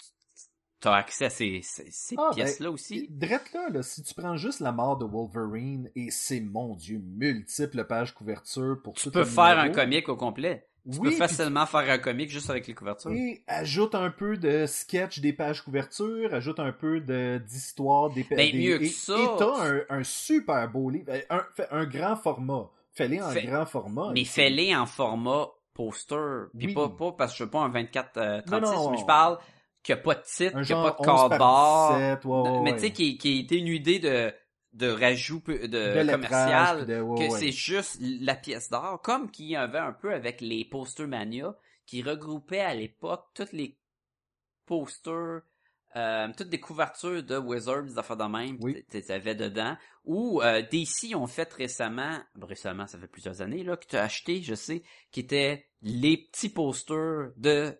as 0.84 0.94
accès 0.94 1.26
à 1.26 1.30
ces, 1.30 1.60
ces, 1.62 1.90
ces 1.90 2.14
Ah, 2.18 2.28
ben, 2.30 2.34
pièces-là 2.34 2.70
aussi. 2.70 3.06
Drette 3.10 3.52
là, 3.52 3.68
là, 3.70 3.82
si 3.82 4.02
tu 4.02 4.14
prends 4.14 4.36
juste 4.36 4.60
la 4.60 4.72
mort 4.72 4.96
de 4.96 5.04
Wolverine 5.04 5.90
et 5.94 6.10
c'est, 6.10 6.40
mon 6.40 6.74
Dieu, 6.76 6.98
multiples 6.98 7.84
pages 7.84 8.14
couverture 8.14 8.78
pour 8.82 8.94
Tu 8.94 9.04
tout 9.04 9.10
peux 9.10 9.20
le 9.20 9.24
faire 9.24 9.58
un 9.58 9.70
comic 9.70 10.08
au 10.08 10.16
complet. 10.16 10.66
Tu 10.90 10.98
Oui, 10.98 11.04
peux 11.04 11.08
puis- 11.10 11.18
facilement 11.18 11.66
faire 11.66 11.90
un 11.90 11.98
comic 11.98 12.30
juste 12.30 12.48
avec 12.48 12.66
les 12.66 12.74
couvertures. 12.74 13.10
Et 13.12 13.42
ajoute 13.48 13.94
un 13.94 14.10
peu 14.10 14.36
de 14.36 14.66
sketch 14.66 15.18
des 15.18 15.32
pages 15.32 15.62
couverture, 15.62 16.32
ajoute 16.32 16.60
un 16.60 16.72
peu 16.72 17.00
de 17.00 17.38
d'histoire 17.46 18.10
des 18.10 18.24
Ben, 18.24 18.36
des- 18.36 18.52
mieux 18.58 18.78
que 18.78 18.84
et, 18.84 18.88
ça. 18.88 19.14
Et 19.18 19.26
t'as 19.38 19.66
un, 19.68 19.80
un 19.98 20.02
super 20.04 20.68
beau 20.70 20.90
livre, 20.90 21.10
euh, 21.12 21.40
un, 21.70 21.84
grand 21.86 22.14
format. 22.16 22.70
Fais-les 22.92 23.20
en 23.20 23.32
grand 23.34 23.66
format. 23.66 24.12
Mais 24.14 24.24
fais-les 24.24 24.74
en 24.76 24.86
format 24.86 25.48
poster. 25.74 26.46
Puis 26.56 26.68
Oui. 26.68 26.74
pas, 26.74 26.88
pas 26.88 27.12
parce 27.12 27.32
que 27.32 27.38
je 27.38 27.44
veux 27.44 27.50
pas 27.50 27.60
un 27.60 27.68
24 27.68 28.16
euh, 28.16 28.40
36, 28.46 28.70
Non, 28.76 28.84
non. 28.84 28.90
mais 28.92 28.98
je 28.98 29.04
parle 29.04 29.38
qu'il 29.82 29.94
n'y 29.94 30.00
a 30.00 30.04
pas 30.04 30.14
de 30.14 30.22
titre, 30.22 30.62
qu'il 30.62 30.74
n'y 30.76 30.80
a 30.80 30.84
pas 30.84 30.90
de 30.90 30.96
11 31.00 31.06
par 31.06 31.28
cardboard. 31.28 31.94
17, 31.98 32.24
ouais, 32.24 32.40
ouais, 32.40 32.60
mais 32.62 32.72
tu 32.74 32.78
sais, 32.80 32.90
qui, 32.92 33.18
qui 33.18 33.36
a 33.36 33.40
été 33.40 33.58
une 33.58 33.66
idée 33.68 33.98
de, 33.98 34.32
de 34.76 34.88
rajout 34.90 35.42
de, 35.46 35.66
De 35.66 36.10
commercial, 36.10 36.84
puis 36.84 36.94
de- 36.94 37.00
ouais, 37.00 37.26
que 37.26 37.32
ouais. 37.32 37.38
c'est 37.40 37.52
juste 37.52 37.98
la 38.00 38.34
pièce 38.34 38.68
d'or, 38.70 39.00
comme 39.02 39.30
qu'il 39.30 39.46
y 39.46 39.56
avait 39.56 39.78
un 39.78 39.92
peu 39.92 40.12
avec 40.12 40.40
les 40.40 40.64
Poster 40.64 41.06
Mania, 41.06 41.56
qui 41.86 42.02
regroupaient 42.02 42.60
à 42.60 42.74
l'époque 42.74 43.26
toutes 43.34 43.52
les 43.52 43.78
posters, 44.66 45.42
euh, 45.94 46.28
toutes 46.36 46.48
des 46.50 46.60
couvertures 46.60 47.22
de 47.22 47.38
Wizards, 47.38 47.84
des 47.84 47.98
affaires 47.98 48.16
de 48.16 48.24
même, 48.24 48.58
Oui. 48.60 48.84
tu 48.90 49.02
avais 49.12 49.34
dedans, 49.34 49.76
ou 50.04 50.42
euh, 50.42 50.62
DC 50.62 51.14
ont 51.14 51.26
fait 51.26 51.50
récemment, 51.54 52.18
récemment, 52.42 52.86
ça 52.86 52.98
fait 52.98 53.06
plusieurs 53.06 53.40
années, 53.40 53.64
là, 53.64 53.76
que 53.76 53.86
tu 53.86 53.96
as 53.96 54.02
acheté, 54.02 54.42
je 54.42 54.54
sais, 54.54 54.82
qui 55.10 55.20
étaient 55.20 55.66
les 55.82 56.16
petits 56.18 56.48
posters 56.50 57.30
de 57.36 57.78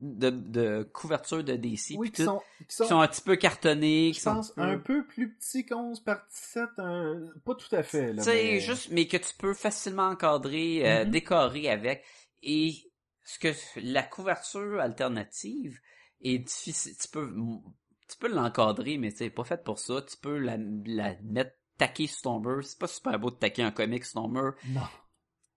de, 0.00 0.30
de 0.30 0.88
couverture 0.92 1.44
de 1.44 1.54
DC, 1.56 1.94
Oui, 1.96 2.10
qui 2.10 2.22
tout, 2.22 2.24
sont, 2.24 2.42
qui 2.68 2.74
sont, 2.76 2.84
qui 2.84 2.88
sont 2.88 3.00
un 3.00 3.08
petit 3.08 3.20
peu 3.20 3.36
cartonnés, 3.36 4.10
qui 4.12 4.18
je 4.18 4.24
sont 4.24 4.40
un 4.56 4.78
peu 4.78 5.06
plus 5.06 5.34
petits 5.34 5.66
qu'onze 5.66 6.00
par 6.00 6.22
17, 6.30 6.64
un- 6.78 7.28
pas 7.44 7.54
tout 7.54 7.74
à 7.74 7.82
fait. 7.82 8.12
Là, 8.12 8.22
Tu 8.22 8.30
sais, 8.30 8.42
mais- 8.44 8.60
juste, 8.60 8.88
mais 8.90 9.06
que 9.06 9.16
tu 9.18 9.34
peux 9.38 9.54
facilement 9.54 10.08
encadrer, 10.08 10.88
euh, 10.90 11.04
Mhm. 11.04 11.10
décorer 11.10 11.68
avec. 11.70 12.04
Et 12.42 12.74
ce 13.24 13.38
que 13.38 13.48
la 13.76 14.02
couverture 14.02 14.80
alternative 14.80 15.78
est 16.22 16.38
difficile. 16.38 16.94
Tu 17.00 17.08
peux, 17.08 17.30
tu 18.08 18.16
peux 18.18 18.28
l'encadrer, 18.28 18.98
mais 18.98 19.10
c'est 19.10 19.30
pas 19.30 19.44
fait 19.44 19.62
pour 19.62 19.78
ça. 19.78 20.02
Tu 20.02 20.16
peux 20.16 20.38
la, 20.38 20.56
la 20.86 21.14
mettre 21.22 21.52
taquer 21.78 22.06
sur 22.06 22.22
ton 22.22 22.40
mur. 22.40 22.64
C'est 22.64 22.78
pas 22.78 22.86
super 22.88 23.18
beau 23.18 23.30
de 23.30 23.36
taquer 23.36 23.62
un 23.62 23.70
comic 23.70 24.04
sur 24.04 24.22
ton 24.22 24.28
mur. 24.28 24.54
Non. 24.68 24.80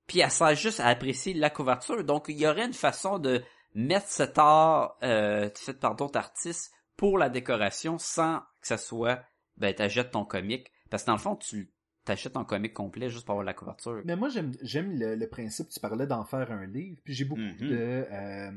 Puis 0.07 0.19
elle 0.19 0.29
sert 0.31 0.53
juste 0.55 0.79
à 0.81 0.87
apprécier 0.87 1.33
la 1.33 1.49
couverture. 1.49 2.03
Donc 2.03 2.25
il 2.27 2.37
y 2.37 2.45
aurait 2.45 2.65
une 2.65 2.73
façon 2.73 3.19
de 3.19 3.41
mettre 3.75 4.07
cet 4.07 4.37
art 4.37 4.97
euh, 5.03 5.49
fait 5.55 5.73
par 5.79 5.95
d'autres 5.95 6.17
artistes 6.19 6.71
pour 6.97 7.17
la 7.17 7.29
décoration 7.29 7.97
sans 7.97 8.39
que 8.61 8.67
ça 8.67 8.77
soit 8.77 9.23
ben 9.57 9.73
t'achètes 9.73 10.11
ton 10.11 10.25
comic. 10.25 10.71
Parce 10.89 11.03
que 11.03 11.07
dans 11.07 11.13
le 11.13 11.19
fond, 11.19 11.35
tu 11.35 11.71
t'achètes 12.05 12.33
ton 12.33 12.43
comic 12.45 12.73
complet 12.73 13.09
juste 13.09 13.25
pour 13.25 13.33
avoir 13.33 13.45
la 13.45 13.53
couverture. 13.53 14.01
Mais 14.05 14.15
moi, 14.15 14.29
j'aime 14.29 14.51
j'aime 14.61 14.91
le, 14.97 15.15
le 15.15 15.27
principe, 15.27 15.69
tu 15.69 15.79
parlais 15.79 16.05
d'en 16.07 16.23
faire 16.25 16.51
un 16.51 16.65
livre, 16.67 16.99
puis 17.03 17.13
j'ai 17.13 17.25
beaucoup 17.25 17.41
Mhm. 17.41 17.69
de... 17.69 18.05
euh, 18.11 18.51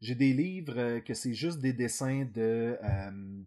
j'ai 0.00 0.14
des 0.14 0.32
livres 0.32 0.78
euh, 0.78 1.00
que 1.00 1.14
c'est 1.14 1.34
juste 1.34 1.58
des 1.60 1.72
dessins 1.72 2.24
de... 2.34 2.76
euh, 2.82 3.42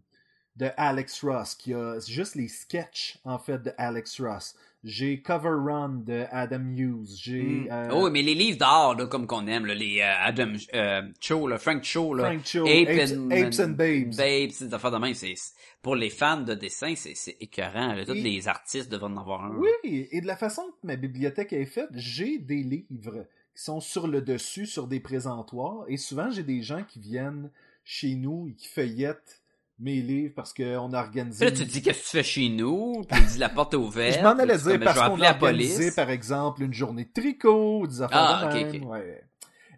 de 0.56 0.68
Alex 0.76 1.22
Ross, 1.24 1.54
qui 1.54 1.74
a 1.74 1.98
juste 2.06 2.34
les 2.36 2.48
sketchs, 2.48 3.18
en 3.24 3.38
fait, 3.38 3.62
de 3.62 3.72
Alex 3.76 4.20
Ross. 4.20 4.54
J'ai 4.84 5.22
Cover 5.22 5.48
Run 5.48 6.02
de 6.06 6.24
Adam 6.30 6.60
Hughes. 6.76 7.16
J'ai... 7.18 7.42
Mm. 7.42 7.68
euh, 7.72 7.88
Oh, 7.92 8.10
mais 8.10 8.20
les 8.22 8.34
livres 8.34 8.58
d'art, 8.58 8.94
là, 8.94 9.06
comme 9.06 9.26
qu'on 9.26 9.46
aime, 9.46 9.64
là, 9.66 9.74
les 9.74 10.00
euh, 10.00 10.12
Adam 10.20 10.52
euh, 10.74 11.02
Cho, 11.20 11.48
là, 11.48 11.58
Frank 11.58 11.82
Cho, 11.82 12.12
là, 12.14 12.24
Frank 12.24 12.42
Cho, 12.44 12.66
Ape 12.66 12.88
Apes, 12.90 13.12
and- 13.16 13.30
Apes 13.30 13.60
and 13.60 13.68
Babes. 13.70 14.14
Babes, 14.16 14.50
ces 14.50 14.74
affaires 14.74 14.90
de 14.90 14.98
même, 14.98 15.14
c'est 15.14 15.34
c'est- 15.36 15.54
pour 15.80 15.96
les 15.96 16.10
fans 16.10 16.42
de 16.42 16.52
dessin, 16.54 16.94
c'est 16.96 17.14
c'est 17.14 17.36
écœurant. 17.40 17.94
Là. 17.94 18.04
Tous 18.04 18.12
Et- 18.12 18.20
les 18.20 18.46
artistes 18.46 18.90
devraient 18.92 19.06
en 19.10 19.16
avoir 19.16 19.46
un. 19.46 19.56
Oui, 19.56 19.68
et 20.12 20.20
de 20.20 20.26
la 20.26 20.36
façon 20.36 20.62
que 20.62 20.86
ma 20.86 20.96
bibliothèque 20.96 21.54
est 21.54 21.64
faite, 21.66 21.88
j'ai 21.94 22.38
des 22.38 22.62
livres 22.62 23.26
qui 23.56 23.62
sont 23.62 23.80
sur 23.80 24.06
le 24.06 24.20
dessus, 24.20 24.66
sur 24.66 24.86
des 24.86 25.00
présentoirs, 25.00 25.84
et 25.88 25.96
souvent 25.96 26.30
j'ai 26.30 26.42
des 26.42 26.60
gens 26.62 26.84
qui 26.86 27.00
viennent 27.00 27.50
chez 27.84 28.14
nous 28.16 28.48
et 28.48 28.54
qui 28.54 28.68
feuillettent 28.68 29.40
mes 29.78 30.00
livres 30.00 30.32
parce 30.34 30.52
qu'on 30.54 30.92
a 30.92 31.00
organisé... 31.00 31.44
Là, 31.44 31.50
tu 31.50 31.58
te 31.66 31.70
dis, 31.70 31.82
qu'est-ce 31.82 31.98
que 32.00 32.04
tu 32.04 32.10
fais 32.10 32.22
chez 32.22 32.48
nous? 32.48 33.02
Puis 33.08 33.20
il 33.20 33.26
dit, 33.26 33.38
la 33.38 33.48
porte 33.48 33.74
est 33.74 33.78
ouverte. 33.78 34.16
Je 34.18 34.22
m'en 34.22 34.30
allais 34.38 34.56
tu 34.56 34.64
dire 34.64 34.78
dis, 34.78 34.84
parce 34.84 34.98
qu'on 34.98 35.16
a 35.20 35.24
la 35.24 35.34
police. 35.34 35.72
organisé, 35.72 35.94
par 35.94 36.10
exemple, 36.10 36.62
une 36.62 36.72
journée 36.72 37.04
de 37.04 37.12
tricot, 37.12 37.86
des 37.86 38.02
affaires 38.02 38.18
Ah, 38.20 38.46
de 38.46 38.58
ok, 38.58 38.72
même. 38.72 38.84
ok. 38.84 38.90
Ouais. 38.90 39.24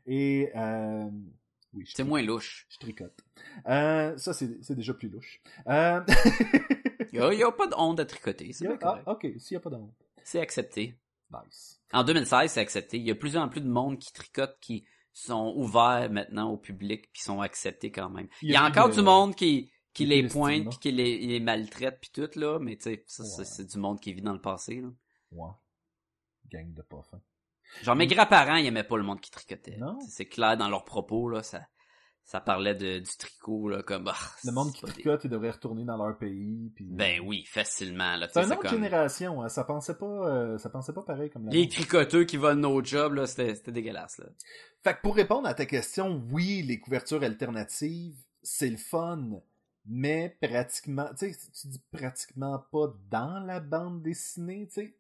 Et, 0.07 0.51
euh, 0.55 1.09
oui, 1.73 1.85
C'est 1.95 2.05
moins 2.05 2.23
louche. 2.23 2.67
Je 2.69 2.79
tricote. 2.79 3.19
Euh, 3.69 4.17
ça, 4.17 4.33
c'est 4.33 4.75
déjà 4.75 4.95
plus 4.95 5.09
louche. 5.09 5.41
Euh... 5.67 6.01
Il 7.13 7.21
n'y 7.37 7.43
a, 7.43 7.51
pas 7.53 7.67
de 7.67 7.75
honte 7.79 7.99
à 7.99 8.05
tricoter. 8.05 8.53
C'est 8.53 8.67
bien 8.67 8.77
ah, 8.83 9.01
correct. 9.03 9.09
ok, 9.09 9.41
s'il 9.41 9.55
n'y 9.55 9.57
a 9.57 9.61
pas 9.61 9.71
d'honte. 9.71 9.95
C'est 10.23 10.41
accepté. 10.41 10.99
Nice. 11.33 11.81
En 11.93 12.05
2016, 12.05 12.51
c'est 12.51 12.61
accepté. 12.61 12.99
Il 12.99 13.05
y 13.05 13.11
a 13.11 13.15
de 13.15 13.19
plus 13.19 13.37
en 13.39 13.49
plus 13.49 13.61
de 13.63 13.69
monde 13.69 13.99
qui 13.99 14.13
tricote, 14.13 14.57
qui 14.61 14.85
sont 15.13 15.55
ouverts 15.57 16.11
maintenant 16.11 16.51
au 16.51 16.59
public, 16.59 17.11
puis 17.13 17.23
sont 17.23 17.41
acceptés 17.41 17.91
quand 17.91 18.11
même. 18.11 18.29
Il 18.43 18.51
y 18.51 18.57
a, 18.57 18.65
encore 18.65 18.91
de- 18.91 18.95
du 18.95 19.03
monde 19.03 19.35
qui, 19.35 19.71
qui 19.97 20.07
les 20.07 20.29
pointe, 20.29 20.69
puis 20.71 20.79
qui 20.79 20.93
les, 20.93 21.19
les 21.19 21.41
maltraite, 21.41 21.99
puis 22.01 22.11
tout, 22.13 22.29
là. 22.39 22.59
Mais 22.59 22.77
tu 22.77 22.85
sais, 22.85 23.05
ça, 23.07 23.25
c'est- 23.25 23.39
Ouais. 23.41 23.45
c'est 23.45 23.67
du 23.71 23.79
monde 23.79 24.01
qui 24.01 24.13
vit 24.13 24.23
dans 24.23 24.33
le 24.35 24.41
passé, 24.41 24.81
là. 24.81 24.89
Ouais. 25.33 25.51
Gang 26.51 26.73
de 26.73 26.83
pas 26.83 27.03
fin. 27.11 27.21
Genre, 27.83 27.97
mes 27.97 28.07
grands-parents, 28.07 28.57
ils 28.57 28.67
aimaient 28.67 28.85
pas 28.85 28.97
le 28.97 29.03
monde 29.03 29.21
qui 29.21 29.31
tricotait. 29.31 29.79
C'est- 30.09 30.27
clair 30.27 30.57
dans 30.57 30.69
leurs 30.69 30.85
propos, 30.85 31.29
là. 31.29 31.43
Ça, 31.43 31.67
ça 32.23 32.41
parlait 32.41 32.75
de, 32.75 32.99
du 33.01 33.17
tricot, 33.19 33.69
là, 33.69 33.83
comme, 33.83 34.09
ah, 34.09 34.17
Le 34.45 34.53
monde 34.53 34.73
qui 34.73 34.81
pas 34.81 34.87
des- 34.89 34.93
tricote, 34.95 35.25
ils 35.25 35.31
devraient 35.31 35.51
retourner 35.51 35.85
dans 35.85 35.97
leur 35.97 36.17
pays. 36.19 36.71
Puis... 36.75 36.85
Ben 36.91 37.21
oui, 37.25 37.45
facilement, 37.45 38.17
là. 38.17 38.29
C'est 38.33 38.43
une 38.45 38.53
autre 38.53 38.63
comme- 38.63 38.71
génération, 38.71 39.43
hein. 39.43 39.49
ça 39.49 39.65
pensait 39.65 39.97
pas, 39.97 40.07
euh, 40.29 40.59
ça 40.59 40.71
pensait 40.71 40.93
pas 40.93 41.03
pareil 41.03 41.31
comme 41.31 41.47
la 41.47 41.53
Les 41.53 41.69
tricoteux 41.69 42.25
qui 42.25 42.37
volent 42.37 42.61
nos 42.61 42.85
jobs, 42.85 43.15
là, 43.15 43.27
c'était 43.27 43.55
c'était 43.55 43.73
dégueulasse, 43.73 44.19
là. 44.19 44.27
Fait 44.85 44.95
que 44.95 45.01
pour 45.03 45.17
répondre 45.17 45.49
à 45.49 45.55
ta 45.55 45.67
question, 45.67 46.23
oui, 46.31 46.63
les 46.63 46.79
couvertures 46.81 47.23
alternatives, 47.25 48.17
c'est 48.43 48.71
le 48.71 48.77
fun, 48.77 49.41
mais 49.87 50.37
pratiquement, 50.41 51.09
tu 51.19 51.33
sais, 51.33 51.39
tu 51.53 51.69
dis 51.69 51.83
pratiquement 51.93 52.59
pas 52.73 52.93
dans 53.11 53.41
la 53.41 53.61
bande 53.61 54.03
dessinée, 54.03 54.67
tu 54.69 54.75
sais. 54.75 54.95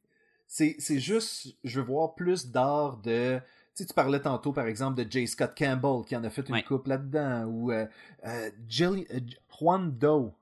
C'est, 0.49 0.77
c'est 0.79 1.01
juste, 1.01 1.57
je 1.65 1.81
veux 1.81 1.87
voir 1.87 2.15
plus 2.15 2.47
d'art 2.47 2.99
de, 2.99 3.39
tu 3.39 3.83
sais, 3.83 3.87
tu 3.87 3.95
parlais 3.95 4.21
tantôt, 4.21 4.53
par 4.53 4.67
exemple, 4.67 5.03
de 5.05 5.11
J. 5.11 5.27
Scott 5.27 5.55
Campbell, 5.59 6.05
qui 6.07 6.15
en 6.17 6.23
a 6.23 6.31
fait 6.31 6.49
une 6.49 6.55
Ouais. 6.55 6.63
coupe 6.63 6.87
là-dedans, 6.87 7.45
ou 7.47 7.73
euh, 7.73 7.87
euh, 8.25 8.51
Jill- 8.69 9.07
euh, 9.13 9.21
Juan 9.59 9.91
Doe. 9.91 10.33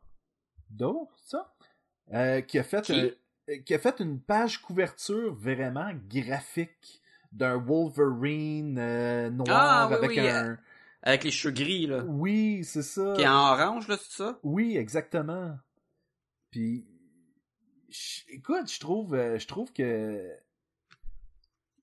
Doe, 0.71 1.09
ça? 1.25 1.55
Qui 2.47 2.59
a 2.59 2.63
fait 2.63 2.83
Qui? 2.83 3.75
a 3.75 3.79
fait 3.79 4.01
une 4.01 4.21
page 4.21 4.61
couverture 4.61 5.35
vraiment 5.35 5.91
graphique 6.09 7.01
d'un 7.33 7.57
Wolverine 7.57 8.75
noir 9.31 9.53
Ah, 9.53 9.89
oui, 9.91 9.95
avec 9.95 10.19
oui, 10.19 10.29
un... 10.29 10.59
Avec 11.07 11.25
les 11.25 11.31
cheveux 11.31 11.53
gris, 11.53 11.87
là. 11.87 12.03
Oui, 12.05 12.65
c'est 12.65 12.83
ça. 12.83 13.13
Qui 13.15 13.23
est 13.23 13.29
en 13.29 13.53
orange, 13.53 13.89
là, 13.89 13.99
c'est 14.03 14.17
ça? 14.17 14.39
Oui, 14.43 14.77
exactement. 14.79 15.55
Puis, 16.51 16.87
écoute, 18.29 18.73
je 18.73 18.81
trouve, 18.81 19.15
euh, 19.15 19.39
je 19.39 19.47
trouve 19.47 19.71
que 19.71 20.35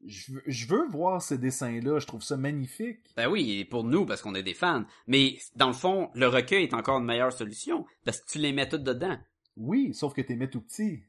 je 0.03 0.33
veux, 0.33 0.43
je 0.47 0.65
veux 0.65 0.87
voir 0.87 1.21
ces 1.21 1.37
dessins-là. 1.37 1.99
Je 1.99 2.07
trouve 2.07 2.23
ça 2.23 2.35
magnifique. 2.35 2.99
Ben 3.15 3.29
oui, 3.29 3.59
et 3.59 3.65
pour 3.65 3.83
nous, 3.83 4.07
parce 4.07 4.23
qu'on 4.23 4.33
est 4.33 4.41
des 4.41 4.55
fans. 4.55 4.85
Mais, 5.05 5.37
dans 5.55 5.67
le 5.67 5.73
fond, 5.73 6.09
le 6.15 6.27
recueil 6.27 6.63
est 6.63 6.73
encore 6.73 6.97
une 6.97 7.05
meilleure 7.05 7.31
solution. 7.31 7.85
Parce 8.03 8.21
que 8.21 8.27
tu 8.27 8.39
les 8.39 8.53
mets 8.53 8.67
toutes 8.67 8.83
dedans. 8.83 9.19
Oui, 9.55 9.93
sauf 9.93 10.15
que 10.15 10.21
t'es 10.21 10.35
mis 10.35 10.49
tout 10.49 10.61
petit. 10.61 11.03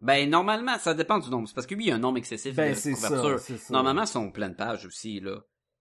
Ben, 0.00 0.28
normalement, 0.28 0.76
ça 0.78 0.92
dépend 0.92 1.20
du 1.20 1.30
nombre. 1.30 1.46
C'est 1.46 1.54
parce 1.54 1.68
que 1.68 1.76
oui, 1.76 1.84
il 1.84 1.88
y 1.88 1.92
a 1.92 1.94
un 1.94 2.00
nombre 2.00 2.18
excessif 2.18 2.56
Ben, 2.56 2.70
de 2.70 2.74
ça, 2.74 3.38
ça. 3.38 3.72
Normalement, 3.72 4.02
ils 4.02 4.08
sont 4.08 4.32
plein 4.32 4.48
de 4.48 4.54
pages 4.54 4.86
aussi, 4.86 5.20
là. 5.20 5.40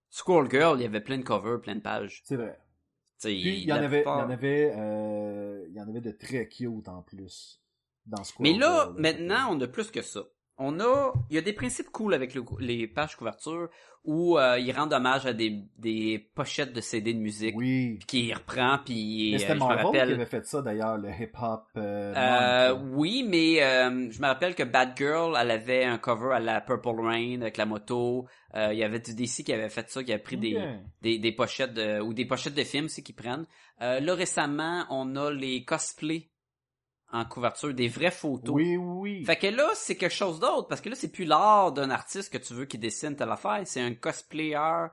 Squirrel 0.10 0.50
Girl, 0.50 0.80
il 0.80 0.84
y 0.84 0.86
avait 0.86 1.02
plein 1.02 1.18
de 1.18 1.24
covers, 1.24 1.62
plein 1.62 1.76
de 1.76 1.82
pages. 1.82 2.22
C'est 2.26 2.36
vrai. 2.36 2.60
Puis, 3.20 3.34
il 3.34 3.68
y 3.68 3.74
en 3.74 3.78
avait, 3.78 4.02
il 4.02 4.06
y 4.06 4.10
en 4.10 4.30
avait, 4.30 4.74
euh, 4.76 5.66
il 5.68 5.74
y 5.74 5.82
en 5.82 5.88
avait 5.88 6.02
de 6.02 6.12
très 6.12 6.48
cute 6.48 6.88
en 6.88 7.02
plus. 7.02 7.62
dans 8.06 8.22
Mais 8.40 8.54
là, 8.54 8.94
maintenant, 8.96 9.50
on 9.52 9.62
a 9.62 9.68
plus 9.68 9.90
que 9.90 10.02
ça. 10.02 10.22
On 10.60 10.80
a, 10.80 11.14
il 11.30 11.36
y 11.36 11.38
a 11.40 11.42
des 11.42 11.54
principes 11.54 11.92
cool 11.92 12.14
avec 12.14 12.34
le- 12.34 12.44
les 12.60 12.88
pages 12.88 13.16
couverture 13.16 13.70
où 14.06 14.40
euh, 14.40 14.58
il 14.58 14.72
rend 14.72 14.90
hommage 14.92 15.26
à 15.26 15.34
des, 15.34 15.60
des 15.78 16.30
pochettes 16.34 16.72
de 16.74 16.80
CD 16.82 17.14
de 17.14 17.20
musique 17.20 17.56
Oui. 17.58 17.98
puis 18.00 18.06
qu'il 18.08 18.34
reprend 18.34 18.80
puis 18.86 19.32
Mais 19.32 19.36
euh, 19.36 19.40
c'était 19.40 19.54
je 19.54 19.54
me 19.56 19.60
Marvel 19.60 19.78
qui 19.82 19.86
rappelle 19.98 20.14
avait 20.14 20.26
fait 20.26 20.46
ça 20.46 20.62
d'ailleurs, 20.62 20.98
le 20.98 21.10
hip-hop. 21.10 21.64
Euh, 21.76 22.14
Euh, 22.16 22.74
oui, 22.94 23.26
mais 23.28 23.62
euh, 23.62 24.10
je 24.10 24.22
me 24.22 24.26
rappelle 24.28 24.56
que 24.56 24.64
Bad 24.64 24.94
Girl, 24.98 25.36
elle 25.40 25.52
avait 25.52 25.84
un 25.84 25.98
cover 25.98 26.34
à 26.34 26.40
la 26.40 26.62
Purple 26.62 27.02
Rain 27.02 27.42
avec 27.42 27.58
la 27.58 27.66
moto. 27.66 28.26
Euh, 28.56 28.70
il 28.72 28.80
y 28.80 28.84
avait 28.84 29.00
du 29.00 29.14
DC 29.14 29.44
qui 29.44 29.52
avait 29.54 29.70
fait 29.70 29.90
ça, 29.90 30.04
qui 30.04 30.14
avait 30.14 30.24
pris 30.24 30.38
des, 30.38 30.54
des, 31.02 31.20
des 31.20 31.32
pochettes 31.34 31.74
de, 31.74 32.00
ou 32.00 32.14
des 32.14 32.26
pochettes 32.26 32.56
de 32.56 32.64
films, 32.64 32.88
c'est 32.88 33.02
qu'ils 33.04 33.16
prennent. 33.16 33.46
Euh, 33.82 34.00
là 34.00 34.16
récemment, 34.16 34.86
on 34.90 35.16
a 35.18 35.30
les 35.32 35.66
cosplays 35.66 36.30
en 37.12 37.26
couverture, 37.26 37.74
des 37.74 37.88
vraies 37.88 38.12
photos. 38.12 38.56
Oui, 38.56 38.76
oui. 38.76 39.24
Fait 39.26 39.38
que 39.38 39.48
là, 39.48 39.70
c'est 39.76 39.96
quelque 39.96 40.14
chose 40.14 40.40
d'autre, 40.40 40.68
parce 40.68 40.82
que 40.82 40.90
là, 40.90 40.96
c'est 40.96 41.12
plus 41.12 41.26
l'art 41.26 41.72
d'un 41.72 41.90
artiste 41.90 42.32
que 42.32 42.38
tu 42.38 42.54
veux 42.54 42.66
qui 42.66 42.78
dessine 42.78 43.16
telle 43.16 43.32
affaire, 43.32 43.62
c'est 43.66 43.82
un 43.82 43.94
cosplayer 43.94 44.88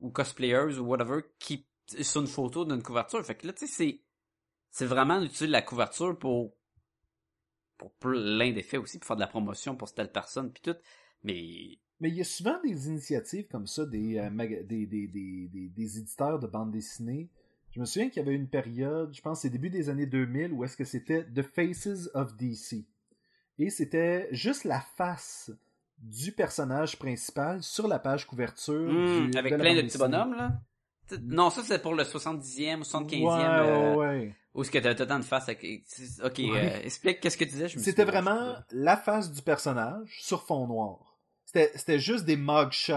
ou 0.00 0.10
cosplayers 0.10 0.78
ou 0.78 0.86
whatever 0.86 1.20
qui 1.38 1.66
sur 1.86 2.22
une 2.22 2.26
photo 2.26 2.64
d'une 2.64 2.82
couverture. 2.82 3.24
Fait 3.24 3.34
que 3.34 3.46
là, 3.46 3.52
tu 3.52 3.66
sais, 3.66 3.72
c'est 3.72 4.00
c'est 4.70 4.86
vraiment 4.86 5.20
utile 5.22 5.50
la 5.50 5.62
couverture 5.62 6.18
pour 6.18 6.54
pour 7.76 7.92
plein 7.94 8.52
d'effets 8.52 8.78
aussi, 8.78 8.98
pour 8.98 9.06
faire 9.06 9.16
de 9.16 9.20
la 9.20 9.26
promotion 9.26 9.76
pour 9.76 9.92
telle 9.92 10.10
personne 10.10 10.52
puis 10.52 10.62
tout. 10.62 10.76
Mais 11.22 11.78
Mais 12.00 12.08
il 12.08 12.16
y 12.16 12.20
a 12.20 12.24
souvent 12.24 12.58
des 12.62 12.88
initiatives 12.88 13.46
comme 13.48 13.66
ça, 13.66 13.86
des, 13.86 14.18
euh, 14.18 14.30
des, 14.64 14.86
des, 14.86 15.06
des, 15.06 15.48
des 15.48 15.98
éditeurs 15.98 16.38
de 16.38 16.46
bande 16.46 16.72
dessinée. 16.72 17.28
Je 17.74 17.80
me 17.80 17.84
souviens 17.86 18.08
qu'il 18.08 18.22
y 18.22 18.26
avait 18.26 18.36
une 18.36 18.48
période, 18.48 19.12
je 19.14 19.20
pense 19.20 19.40
c'est 19.40 19.50
début 19.50 19.70
des 19.70 19.88
années 19.88 20.06
2000, 20.06 20.52
où 20.52 20.62
est-ce 20.64 20.76
que 20.76 20.84
c'était 20.84 21.24
The 21.24 21.42
Faces 21.42 22.08
of 22.14 22.36
DC. 22.36 22.84
Et 23.58 23.70
c'était 23.70 24.28
juste 24.30 24.64
la 24.64 24.80
face 24.96 25.50
du 25.98 26.32
personnage 26.32 26.98
principal 26.98 27.62
sur 27.62 27.88
la 27.88 27.98
page 27.98 28.26
couverture. 28.26 28.92
Hmm, 28.92 29.30
du- 29.30 29.38
avec 29.38 29.52
de 29.54 29.58
plein 29.58 29.74
de 29.74 29.82
petits 29.82 29.98
bonhommes 29.98 30.34
là. 30.34 30.52
T'sais, 31.06 31.18
Non, 31.22 31.50
ça 31.50 31.62
c'est 31.64 31.80
pour 31.82 31.94
le 31.94 32.04
70e 32.04 32.80
ou 32.80 32.84
75e. 32.84 33.22
Ouais, 33.24 33.44
euh, 33.44 33.94
ouais, 33.94 34.06
ouais. 34.06 34.34
Où 34.54 34.62
est-ce 34.62 34.70
que 34.70 34.78
t'as 34.78 34.94
tant 34.94 35.18
de 35.18 35.24
face 35.24 35.48
Ok, 35.48 35.58
Ouais. 36.38 36.50
euh, 36.52 36.80
explique 36.84 37.20
qu'est-ce 37.20 37.36
que 37.36 37.44
tu 37.44 37.50
disais. 37.50 37.68
C'était 37.68 38.04
vraiment 38.04 38.54
la 38.70 38.96
face 38.96 39.32
du 39.32 39.42
personnage 39.42 40.16
sur 40.20 40.44
fond 40.44 40.66
noir. 40.68 41.16
C'était 41.44 41.72
c'était 41.74 41.98
juste 41.98 42.24
des 42.24 42.36
mugshots. 42.36 42.94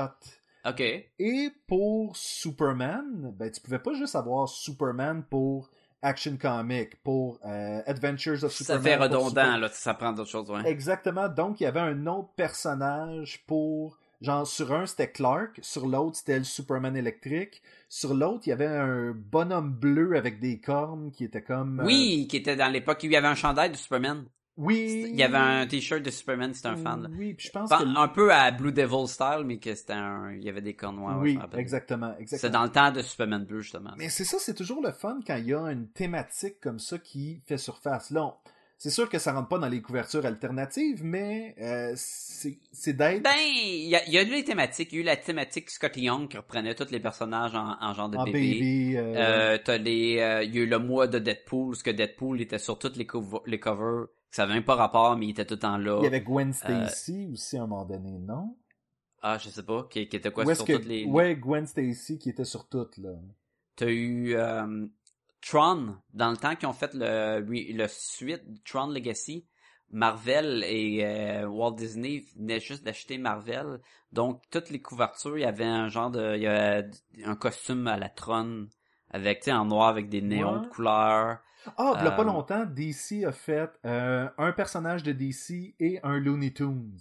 Ok. 0.68 0.82
Et 0.82 1.50
pour 1.68 2.16
Superman, 2.18 3.34
ben, 3.38 3.52
tu 3.52 3.62
pouvais 3.62 3.80
pas 3.80 3.94
juste 3.94 4.16
avoir 4.16 4.50
Superman 4.50 5.24
pour 5.30 5.70
Action 6.02 6.38
Comic, 6.38 7.02
pour 7.04 7.40
euh, 7.46 7.82
Adventures 7.86 8.44
of 8.44 8.52
Ça 8.52 8.64
Superman. 8.76 8.84
fait 8.84 8.96
pour 8.98 9.04
redondant, 9.06 9.30
Super- 9.30 9.58
là, 9.60 9.70
ça 9.72 9.94
prend 9.94 10.12
d'autres 10.14 10.30
choses, 10.30 10.50
ouais. 10.50 10.62
Exactement. 10.70 11.28
Donc, 11.30 11.60
il 11.60 11.64
y 11.64 11.68
avait 11.68 11.80
un 11.80 12.06
autre 12.08 12.30
personnage 12.36 13.44
pour. 13.48 13.98
Genre, 14.20 14.48
sur 14.48 14.74
un, 14.74 14.88
c'était 14.88 15.12
Clark. 15.12 15.60
Sur 15.62 15.86
l'autre, 15.86 16.18
c'était 16.18 16.40
le 16.40 16.44
Superman 16.44 16.98
électrique. 16.98 17.62
Sur 17.88 18.16
l'autre, 18.16 18.42
il 18.48 18.50
y 18.50 18.54
avait 18.54 18.66
un 18.66 19.12
bonhomme 19.16 19.72
bleu 19.72 20.16
avec 20.18 20.40
des 20.40 20.60
cornes 20.60 21.12
qui 21.12 21.24
était 21.24 21.44
comme. 21.44 21.82
euh, 21.82 21.86
Oui, 21.86 22.28
qui 22.28 22.38
était 22.38 22.56
dans 22.56 22.72
l'époque 22.72 22.98
où 23.04 23.06
il 23.06 23.12
y 23.12 23.16
avait 23.16 23.28
un 23.28 23.36
chandail 23.36 23.70
de 23.72 23.76
Superman. 23.78 24.26
Oui. 24.58 25.06
Il 25.10 25.16
y 25.16 25.24
avait 25.24 25.38
un 25.38 25.68
t-shirt 25.68 26.02
de 26.02 26.10
Superman, 26.10 26.54
c'était 26.54 26.68
un 26.70 26.78
fan. 26.78 27.04
là. 27.04 27.10
Oui, 27.12 27.34
puis 27.36 27.48
je 27.48 27.52
pense 27.52 27.70
que. 27.70 27.76
Un 27.98 28.08
peu 28.08 28.34
à 28.34 28.50
Blue 28.52 28.72
Devil 28.72 29.08
style, 29.08 29.44
mais 29.46 29.58
que 29.60 29.74
c'était 29.76 29.94
un... 29.94 30.34
Il 30.34 30.44
y 30.44 30.50
avait 30.50 30.62
des 30.62 30.74
cornes 30.74 30.98
je 30.98 31.18
oui, 31.20 31.36
me 31.36 31.42
rappelle. 31.42 31.60
exactement. 31.60 32.14
C'est 32.18 32.22
exactement. 32.24 32.54
dans 32.54 32.64
le 32.64 32.70
temps 32.72 32.92
de 32.92 33.02
Superman 33.02 33.46
bleu, 33.46 33.62
justement. 33.62 33.92
Mais 33.98 34.10
c'est 34.10 34.26
ça, 34.26 34.38
c'est 34.40 34.56
toujours 34.56 34.82
le 34.82 34.92
fun 34.92 35.20
quand 35.26 35.36
il 35.36 35.46
y 35.48 35.54
a 35.54 35.62
une 35.72 35.88
thématique 35.90 36.60
comme 36.60 36.80
ça 36.80 36.98
qui 36.98 37.42
fait 37.46 37.58
surface. 37.58 38.10
Là, 38.12 38.26
on- 38.26 38.34
c'est 38.80 38.92
sûr 38.92 39.10
que 39.10 39.18
ça 39.18 39.34
rentre 39.34 39.48
pas 39.48 39.58
dans 39.58 39.70
les 39.70 39.82
couvertures 39.82 40.24
alternatives, 40.26 41.04
mais 41.04 41.56
euh, 41.60 41.94
c'est 41.96 42.94
d'être 42.94 43.24
Ben, 43.24 43.32
il 43.44 43.90
y 43.90 43.96
a, 43.96 44.06
il 44.06 44.14
y 44.14 44.18
a 44.20 44.22
eu 44.22 44.30
les 44.30 44.44
thématiques. 44.44 44.90
Il 44.92 44.96
y 44.96 44.98
a 45.00 45.02
eu 45.02 45.06
la 45.06 45.18
thématique 45.18 45.70
Scott 45.72 45.98
Young 45.98 46.28
qui 46.28 46.38
reprenait 46.38 46.76
tous 46.76 46.92
les 46.92 47.00
personnages 47.00 47.56
en, 47.56 47.76
en 47.82 47.94
genre 47.96 48.10
de 48.10 48.18
en 48.18 48.24
bébé. 48.26 48.40
baby. 48.40 48.98
euh, 48.98 49.14
Euh, 49.16 49.58
t'as 49.64 49.78
les, 49.78 50.20
euh, 50.20 50.44
il 50.44 50.56
y 50.56 50.60
a 50.60 50.62
eu 50.62 50.68
le 50.68 50.78
mois 50.80 51.08
de 51.08 51.18
Deadpool, 51.20 51.72
parce 51.72 51.82
que 51.84 51.90
Deadpool 51.90 52.40
était 52.42 52.60
sur 52.60 52.78
toutes 52.78 52.98
les 52.98 53.08
covers. 53.08 54.08
Ça 54.38 54.44
avait 54.44 54.54
même 54.54 54.64
pas 54.64 54.76
rapport, 54.76 55.18
mais 55.18 55.26
il 55.26 55.30
était 55.32 55.46
tout 55.46 55.56
le 55.56 55.60
temps 55.60 55.80
là. 55.80 55.98
il 56.00 56.04
y 56.04 56.06
avait 56.06 56.22
Gwen 56.22 56.50
euh, 56.50 56.54
Stacy 56.54 57.28
aussi 57.34 57.58
à 57.58 57.64
un 57.64 57.66
moment 57.66 57.86
donné, 57.86 58.20
non? 58.20 58.56
Ah, 59.24 59.40
je 59.40 59.50
sais 59.50 59.64
pas, 59.64 59.88
qui, 59.90 60.08
qui 60.08 60.16
était 60.16 60.30
quoi? 60.30 60.46
Sur 60.54 60.64
que... 60.64 60.74
toutes 60.74 60.86
les... 60.86 61.06
Ouais, 61.06 61.36
Gwen 61.36 61.66
Stacy 61.66 62.20
qui 62.20 62.30
était 62.30 62.46
sur 62.46 62.70
toutes, 62.70 63.00
là. 63.00 63.16
T'as 63.78 63.88
eu 63.88 64.36
euh, 64.36 64.86
Tron, 65.42 65.96
dans 66.14 66.30
le 66.30 66.38
temps 66.38 66.56
qu'ils 66.56 66.68
ont 66.68 66.74
fait 66.74 66.94
le, 66.94 67.40
le 67.40 67.88
suite 67.88 68.44
Tron 68.64 68.92
Legacy. 68.92 69.48
Marvel 69.90 70.64
et 70.68 71.04
euh, 71.04 71.48
Walt 71.48 71.72
Disney 71.72 72.24
venaient 72.36 72.60
juste 72.60 72.84
d'acheter 72.84 73.18
Marvel. 73.18 73.80
Donc, 74.12 74.44
toutes 74.52 74.70
les 74.70 74.84
couvertures, 74.84 75.40
il 75.40 75.42
y 75.42 75.46
avait 75.46 75.66
un 75.66 75.88
genre 75.90 76.12
de... 76.12 76.36
Il 76.36 76.44
y 76.44 76.48
avait 76.48 76.92
un 77.26 77.36
costume 77.36 77.88
à 77.88 77.98
la 77.98 78.10
Tron, 78.10 78.68
avec, 79.10 79.40
tu 79.40 79.46
sais, 79.46 79.54
en 79.54 79.66
noir 79.66 79.88
avec 79.88 80.10
des 80.10 80.22
néons 80.22 80.60
Ouais. 80.60 80.62
de 80.62 80.68
couleurs. 80.68 81.40
Ah, 81.78 81.96
il 82.00 82.06
y 82.06 82.08
a 82.08 82.12
pas 82.12 82.22
Euh, 82.22 82.26
longtemps, 82.26 82.66
DC 82.66 83.24
a 83.26 83.32
fait 83.32 83.70
euh, 83.86 84.30
un 84.38 84.52
personnage 84.52 85.04
de 85.04 85.12
DC 85.12 85.76
et 85.80 86.00
un 86.04 86.20
Looney 86.20 86.54
Tunes. 86.54 86.98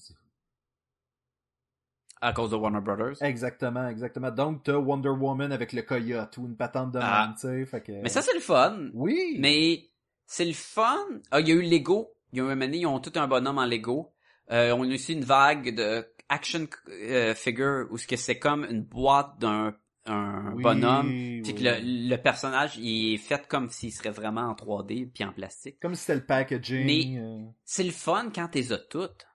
À 2.20 2.32
cause 2.32 2.50
de 2.50 2.56
Warner 2.56 2.80
Brothers? 2.80 3.22
Exactement, 3.22 3.88
exactement. 3.88 4.30
Donc, 4.30 4.62
t'as 4.64 4.76
Wonder 4.76 5.10
Woman 5.10 5.52
avec 5.52 5.72
le 5.74 5.82
coyote 5.82 6.36
ou 6.38 6.46
une 6.46 6.56
patente 6.56 6.92
de 6.92 6.98
Ah. 7.02 7.32
tu 7.34 7.42
sais, 7.46 7.66
fait 7.66 7.82
que... 7.82 7.92
Mais 8.02 8.08
ça, 8.08 8.22
c'est 8.22 8.32
le 8.34 8.40
fun. 8.40 8.88
Oui! 8.94 9.36
Mais 9.38 9.90
c'est 10.24 10.46
le 10.46 10.54
fun. 10.54 10.96
Ah, 11.30 11.40
il 11.40 11.48
y 11.48 11.52
a 11.52 11.54
eu 11.54 11.62
Lego. 11.62 12.14
Il 12.32 12.38
y 12.38 12.42
a 12.42 12.44
eu 12.44 12.50
un 12.50 12.56
donné, 12.56 12.78
ils 12.78 12.86
ont 12.86 13.00
tout 13.00 13.12
un 13.16 13.28
bonhomme 13.28 13.58
en 13.58 13.66
Lego. 13.66 14.12
Euh, 14.50 14.72
on 14.72 14.82
a 14.90 14.94
aussi 14.94 15.12
une 15.12 15.24
vague 15.24 15.74
de 15.74 16.06
action 16.28 16.66
euh, 16.88 17.34
figure 17.34 17.86
où 17.90 17.98
c'est 17.98 18.38
comme 18.38 18.64
une 18.64 18.82
boîte 18.82 19.38
d'un 19.38 19.76
un 20.06 20.52
Oui, 20.54 20.62
bonhomme. 20.62 21.08
oui, 21.08 21.42
Puis 21.42 21.54
que 21.54 21.58
oui. 21.60 21.64
le, 21.64 22.08
le 22.10 22.16
personnage, 22.22 22.76
il 22.76 23.14
est 23.14 23.18
fait 23.18 23.46
comme 23.48 23.68
s'il 23.70 23.92
serait 23.92 24.10
vraiment 24.10 24.42
en 24.48 24.54
3D 24.54 25.10
puis 25.12 25.24
en 25.24 25.32
plastique. 25.32 25.78
Comme 25.80 25.94
si 25.94 26.02
c'était 26.02 26.16
le 26.20 26.26
packaging. 26.26 26.86
Mais- 26.86 27.18
euh, 27.20 27.42
C'est 27.64 27.84
le 27.84 27.90
fun 27.92 28.30
quand 28.34 28.48
t'es 28.48 28.72
as 28.72 28.78
toutes. 28.78 29.26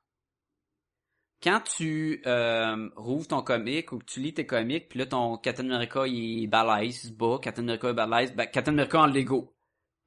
Quand 1.43 1.61
tu 1.61 2.21
euh, 2.27 2.89
rouvres 2.95 3.27
ton 3.27 3.41
comic 3.41 3.91
ou 3.91 3.97
que 3.97 4.05
tu 4.05 4.19
lis 4.19 4.33
tes 4.33 4.45
comics, 4.45 4.87
puis 4.87 4.99
là 4.99 5.07
ton 5.07 5.37
Captain 5.37 5.67
America 5.71 6.05
il 6.05 6.47
balèze, 6.47 7.03
il 7.03 7.07
se 7.09 7.13
bat, 7.13 7.39
Captain 7.41 7.63
America 7.63 7.89
est 7.89 7.93
balèze, 7.93 8.35
ben, 8.35 8.45
Captain 8.45 8.73
America 8.73 8.99
en 9.01 9.07
Lego. 9.07 9.51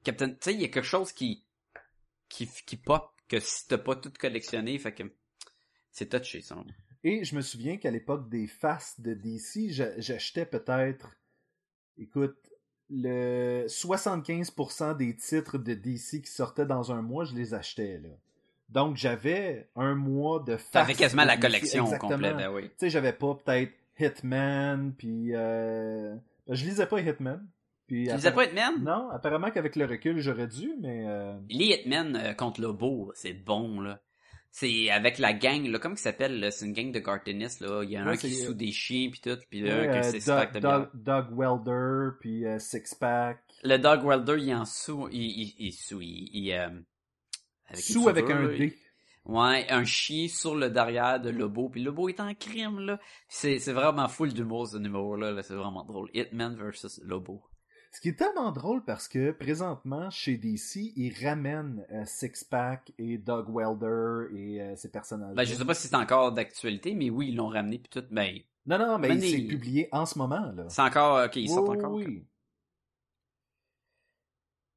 Captain, 0.05 0.29
tu 0.29 0.37
sais, 0.39 0.53
il 0.53 0.61
y 0.61 0.65
a 0.65 0.69
quelque 0.69 0.85
chose 0.85 1.11
qui 1.11 1.43
qui 2.29 2.47
qui 2.65 2.77
pop 2.77 3.11
que 3.27 3.39
si 3.41 3.67
t'as 3.67 3.77
pas 3.77 3.95
tout 3.97 4.13
collectionné, 4.17 4.77
fait 4.79 4.93
que 4.93 5.03
c'est 5.91 6.07
touché 6.09 6.39
ça. 6.41 6.55
Et 7.07 7.23
je 7.23 7.35
me 7.35 7.41
souviens 7.41 7.77
qu'à 7.77 7.91
l'époque 7.91 8.29
des 8.29 8.47
faces 8.47 8.99
de 8.99 9.13
DC, 9.13 9.69
j'a- 9.69 9.99
j'achetais 9.99 10.45
peut-être, 10.45 11.15
écoute, 11.99 12.35
le 12.89 13.65
75% 13.67 14.95
des 14.97 15.15
titres 15.15 15.59
de 15.59 15.75
DC 15.75 16.21
qui 16.23 16.31
sortaient 16.31 16.65
dans 16.65 16.91
un 16.91 17.03
mois, 17.03 17.23
je 17.25 17.35
les 17.35 17.53
achetais 17.53 17.99
là. 17.99 18.09
Donc 18.69 18.95
j'avais 18.97 19.69
un 19.75 19.93
mois 19.93 20.39
de 20.39 20.57
faces. 20.57 20.71
T'avais 20.71 20.95
quasiment 20.95 21.21
de 21.21 21.27
la 21.27 21.35
DC, 21.37 21.41
collection 21.43 21.85
au 21.85 21.97
complet, 21.97 22.33
ben 22.33 22.51
oui. 22.51 22.63
Tu 22.63 22.69
sais, 22.77 22.89
j'avais 22.89 23.13
pas 23.13 23.35
peut-être 23.35 23.73
Hitman, 23.99 24.91
puis 24.97 25.35
euh... 25.35 26.15
je 26.49 26.65
lisais 26.65 26.87
pas 26.87 26.99
Hitman. 27.01 27.45
Puis 27.85 28.07
Tu 28.07 28.15
lisais 28.15 28.31
pas 28.31 28.45
Hitman? 28.45 28.83
Non, 28.83 29.09
apparemment 29.11 29.51
qu'avec 29.51 29.75
le 29.75 29.85
recul 29.85 30.19
j'aurais 30.19 30.47
dû, 30.47 30.73
mais 30.81 31.03
euh, 31.07 31.37
Les 31.49 31.65
Hitmen 31.75 32.15
euh, 32.15 32.33
contre 32.33 32.61
Lobo, 32.61 33.11
c'est 33.13 33.33
bon 33.33 33.79
là. 33.79 33.99
C'est 34.57 34.89
avec 34.89 35.17
la 35.17 35.33
gang, 35.33 35.67
là, 35.67 35.79
comment 35.79 35.95
il 35.95 35.99
s'appelle, 35.99 36.47
c'est 36.49 36.65
une 36.65 36.71
gang 36.71 36.89
de 36.89 36.99
cartoonistes, 36.99 37.59
là. 37.59 37.83
Il 37.83 37.89
y 37.91 37.99
en 37.99 38.03
a 38.03 38.05
Ouais, 38.05 38.13
un 38.13 38.15
qui 38.17 38.33
sous 38.35 38.53
des 38.53 38.71
chiens 38.71 39.09
pis 39.11 39.19
tout, 39.19 39.37
pis 39.49 39.61
ouais, 39.61 39.67
là, 39.67 39.75
euh, 39.75 39.99
que 39.99 40.17
c'est 40.17 40.25
Doug, 40.25 40.53
de 40.53 40.59
bière. 40.61 40.79
Doug- 40.79 40.89
Doug 40.93 41.37
Welder, 41.37 42.15
puis 42.21 42.45
euh, 42.45 42.57
Six 42.57 42.95
Pack. 42.97 43.39
Le 43.65 43.75
Dog 43.75 44.05
Welder, 44.05 44.37
il 44.41 44.49
est 44.51 44.53
en 44.55 44.63
sous, 44.63 45.09
il, 45.11 45.19
il, 45.23 45.55
il 45.59 45.71
sous, 45.73 45.99
il, 45.99 46.29
il, 46.31 46.53
euh, 46.53 46.69
avec 47.67 47.83
Sous 47.83 48.07
avec 48.07 48.29
un 48.29 48.47
D. 48.47 48.73
Ouais, 49.25 49.65
un 49.69 49.83
chien 49.83 50.29
sur 50.29 50.55
le 50.55 50.69
derrière 50.69 51.19
de 51.19 51.31
Lobo, 51.31 51.67
puis 51.67 51.83
Lobo 51.83 52.07
est 52.07 52.21
en 52.21 52.33
crime, 52.33 52.79
là. 52.79 52.97
C'est, 53.27 53.59
c'est 53.59 53.73
vraiment 53.73 54.07
full 54.07 54.31
d'humour, 54.31 54.69
ce 54.69 54.77
numéro-là, 54.77 55.31
là. 55.31 55.43
c'est 55.43 55.55
vraiment 55.55 55.83
drôle. 55.83 56.09
Hitman 56.13 56.55
versus 56.55 57.01
Lobo. 57.03 57.43
Ce 57.95 58.01
qui 58.01 58.09
est 58.09 58.15
tellement 58.19 58.51
drôle 58.51 58.83
parce 58.83 59.07
que 59.07 59.31
présentement, 59.31 60.09
chez 60.09 60.35
DC, 60.35 60.91
ils 60.97 61.13
ramènent 61.25 61.85
euh, 61.91 62.03
Six 62.05 62.43
Pack 62.43 62.91
et 62.97 63.17
Doug 63.17 63.45
Welder 63.47 64.37
et 64.37 64.61
euh, 64.61 64.75
ces 64.75 64.91
personnages. 64.91 65.33
Ben, 65.33 65.45
je 65.45 65.55
sais 65.55 65.63
pas 65.63 65.73
si 65.73 65.87
c'est 65.87 65.95
encore 65.95 66.33
d'actualité, 66.33 66.93
mais 66.93 67.09
oui, 67.09 67.29
ils 67.29 67.37
l'ont 67.37 67.47
ramené, 67.47 67.79
puis 67.79 67.87
tout, 67.89 68.05
ben, 68.11 68.37
Non, 68.65 68.77
non, 68.77 68.99
mais 68.99 69.07
Mané- 69.07 69.21
c'est 69.31 69.47
publié 69.47 69.87
en 69.93 70.05
ce 70.05 70.17
moment, 70.17 70.51
là. 70.51 70.65
c'est 70.67 70.81
encore, 70.81 71.23
ok, 71.25 71.37
ils 71.37 71.47
sortent 71.49 71.69
Oui, 71.69 71.77
encore. 71.77 71.93
oui. 71.93 72.25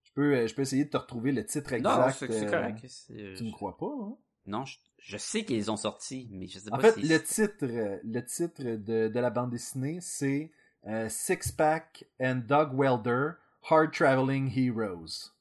Je 0.05 0.13
peux, 0.13 0.35
euh, 0.37 0.47
je 0.47 0.55
peux 0.55 0.63
essayer 0.63 0.85
de 0.85 0.91
te 0.91 0.97
retrouver 0.97 1.33
le 1.33 1.45
titre 1.45 1.73
exact. 1.73 1.99
Non, 1.99 2.11
c'est, 2.13 2.31
euh, 2.31 2.51
correct. 2.51 2.85
c'est- 2.87 3.35
Tu 3.37 3.43
me 3.43 3.51
crois 3.51 3.77
pas, 3.77 3.93
hein? 4.01 4.17
Non, 4.47 4.65
je, 4.65 4.77
je 5.01 5.17
sais 5.17 5.45
qu'ils 5.45 5.73
ont 5.73 5.77
sorti, 5.77 6.29
mais 6.31 6.47
je 6.47 6.61
sais 6.61 6.71
En 6.71 6.77
pas 6.77 6.83
fait, 6.83 6.95
si... 6.95 7.09
le 7.09 7.19
titre, 7.21 7.65
euh, 7.65 7.99
le 8.05 8.25
titre 8.25 8.63
de, 8.63 9.09
de 9.09 9.19
la 9.21 9.31
bande 9.31 9.51
dessinée, 9.51 9.99
c'est 10.01 10.53
euh, 10.89 11.09
Six 11.09 11.53
Pack 11.53 12.05
and 12.21 12.43
Doug 12.49 12.71
Welder, 12.75 13.33
Hard 13.71 13.93
Traveling 13.93 14.51
Heroes. 14.57 15.33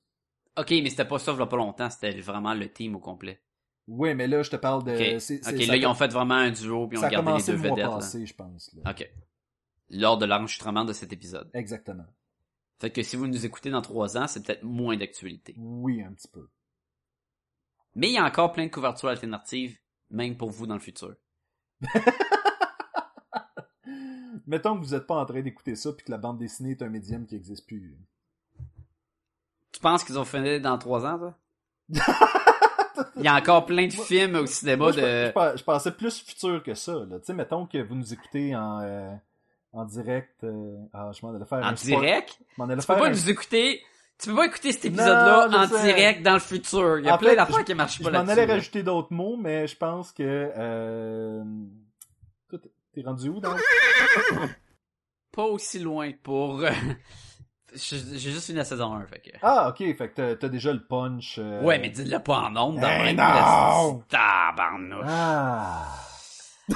Ok, 0.57 0.71
mais 0.71 0.89
c'était 0.89 1.05
pas 1.05 1.19
ça, 1.19 1.33
il 1.33 1.39
y 1.39 1.41
a 1.41 1.45
pas 1.45 1.57
longtemps, 1.57 1.89
c'était 1.89 2.19
vraiment 2.19 2.53
le 2.53 2.67
team 2.71 2.95
au 2.95 2.99
complet. 2.99 3.41
Oui, 3.87 4.13
mais 4.15 4.27
là, 4.27 4.43
je 4.43 4.49
te 4.49 4.55
parle 4.57 4.83
de. 4.83 4.91
Ok, 4.91 5.21
c'est- 5.21 5.41
c'est- 5.43 5.55
Ok, 5.55 5.61
ça 5.61 5.67
là, 5.71 5.77
ils 5.77 5.85
ont 5.87 5.93
fait 5.93 6.11
vraiment 6.11 6.33
un 6.35 6.51
duo, 6.51 6.87
puis 6.87 6.97
ils 6.97 7.01
Ça 7.01 7.07
ont 7.07 7.09
gardé 7.09 7.31
les 7.33 7.43
deux 7.43 7.51
le 7.53 7.57
vedettes. 7.59 7.77
là. 7.77 7.89
passé, 7.91 8.25
je 8.25 8.33
pense. 8.33 8.73
là. 8.83 8.91
Ok. 8.91 9.09
Lors 9.89 10.17
de 10.17 10.25
l'enregistrement 10.25 10.83
de 10.83 10.91
cet 10.91 11.13
épisode. 11.13 11.49
Exactement. 11.53 12.05
Fait 12.79 12.91
que 12.91 13.01
si 13.01 13.15
vous 13.15 13.27
nous 13.27 13.45
écoutez 13.45 13.69
dans 13.69 13.81
trois 13.81 14.17
ans, 14.17 14.27
c'est 14.27 14.45
peut-être 14.45 14.63
moins 14.63 14.97
d'actualité. 14.97 15.55
Oui, 15.57 16.01
un 16.01 16.11
petit 16.11 16.27
peu. 16.27 16.49
Mais 17.95 18.09
il 18.09 18.13
y 18.13 18.17
a 18.17 18.25
encore 18.25 18.51
plein 18.51 18.65
de 18.65 18.71
couvertures 18.71 19.09
alternatives, 19.09 19.79
même 20.11 20.35
pour 20.35 20.51
vous 20.51 20.67
dans 20.67 20.75
le 20.75 20.79
futur. 20.81 21.15
Mettons 24.47 24.79
que 24.79 24.85
vous 24.85 24.91
n'êtes 24.95 25.05
pas 25.05 25.15
en 25.15 25.25
train 25.25 25.41
d'écouter 25.41 25.75
ça 25.75 25.91
puis 25.93 26.05
que 26.05 26.11
la 26.11 26.17
bande 26.17 26.37
dessinée 26.39 26.71
est 26.71 26.81
un 26.81 26.89
médium 26.89 27.25
qui 27.25 27.35
n'existe 27.35 27.67
plus. 27.67 27.97
Tu 29.73 29.79
penses 29.81 30.03
qu'ils 30.03 30.17
ont 30.17 30.25
fini 30.25 30.59
dans 30.61 30.77
trois 30.77 31.05
ans, 31.05 31.19
toi? 31.19 31.33
Il 33.15 33.21
y 33.23 33.27
a 33.27 33.35
encore 33.35 33.65
plein 33.65 33.85
de 33.87 33.93
films 33.93 34.35
au 34.35 34.45
cinéma 34.47 34.85
Moi, 34.85 34.91
je, 34.91 34.99
de... 34.99 35.05
je 35.27 35.31
pe- 35.31 35.57
je 35.57 35.63
pensais 35.63 35.91
plus 35.91 36.19
futur 36.19 36.63
que 36.63 36.73
ça. 36.73 36.93
Tu 37.07 37.15
sais, 37.23 37.33
mettons 37.33 37.65
que 37.67 37.77
vous 37.83 37.93
nous 37.95 38.11
écoutez 38.13 38.55
en, 38.55 38.79
euh, 38.81 39.11
en 39.73 39.85
direct. 39.85 40.43
euh, 40.43 40.75
ah, 40.93 41.11
je 41.13 41.23
m'en 41.25 41.33
allais 41.35 41.45
faire 41.45 41.59
En 41.59 41.67
un 41.67 41.73
direct? 41.73 42.39
je 42.39 42.53
m'en 42.57 42.65
allais 42.69 42.81
Tu 42.81 42.87
peux 42.87 42.95
pas 42.95 43.05
un- 43.07 43.11
nous 43.11 43.29
écouter... 43.29 43.81
Tu 44.19 44.29
peux 44.29 44.35
pas 44.35 44.47
écouter 44.47 44.71
cet 44.71 44.85
épisode-là 44.85 45.47
je 45.51 45.55
en 45.57 45.67
sais. 45.67 45.83
direct 45.93 46.23
dans 46.23 46.33
le 46.33 46.39
futur. 46.39 46.97
Il 46.97 47.05
y 47.05 47.09
a 47.09 47.13
En 47.13 47.17
plein 47.19 47.35
d'affaires 47.35 47.59
je- 47.59 47.63
qui 47.65 47.75
marchent 47.75 47.99
Je 47.99 48.03
pas 48.03 48.09
m'en 48.09 48.17
là-dessus. 48.19 48.31
allais 48.31 48.47
là. 48.47 48.53
rajouter 48.55 48.81
d'autres 48.81 49.13
mots, 49.13 49.37
mais 49.37 49.67
je 49.67 49.77
pense 49.77 50.11
que. 50.11 50.23
Euh... 50.57 51.43
t'es- 53.01 53.07
rendu 53.07 53.29
où, 53.29 53.39
donc? 53.39 53.57
Pas 55.31 55.43
aussi 55.43 55.79
loin 55.79 56.11
pour... 56.23 56.61
euh, 56.61 56.69
J'ai 57.75 58.17
juste 58.17 58.45
fini 58.45 58.57
la 58.57 58.63
saison 58.65 58.93
1, 58.93 59.05
fait 59.07 59.19
que... 59.19 59.29
Ah, 59.41 59.69
ok, 59.69 59.77
fait 59.97 60.09
que 60.09 60.33
t'as- 60.35 60.49
déjà 60.49 60.71
le 60.73 60.85
punch. 60.87 61.35
euh, 61.37 61.61
Ouais, 61.61 61.77
mais 61.79 61.89
dis-le 61.89 62.17
pas 62.19 62.39
en 62.43 62.49
nombre 62.51 62.79
dans 62.79 62.87
Eh 62.89 63.13
même 63.13 63.17
non! 63.17 64.03
Tabarnouche. 64.09 65.05
Ah! 65.07 65.85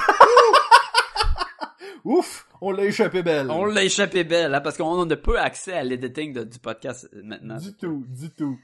Ouf! 2.04 2.48
On 2.62 2.72
l'a 2.72 2.86
échappé 2.86 3.22
belle! 3.24 3.50
On 3.52 3.66
l'a 3.66 3.84
échappé 3.84 4.24
belle, 4.24 4.54
hein, 4.56 4.62
parce 4.62 4.78
qu'on 4.78 5.06
n'a 5.06 5.16
pas 5.18 5.40
accès 5.42 5.74
à 5.74 5.84
l'editing 5.84 6.34
du 6.46 6.60
podcast 6.60 7.08
euh, 7.14 7.22
maintenant. 7.24 7.58
Du 7.58 7.76
tout, 7.76 8.04
du 8.08 8.30
tout. 8.32 8.58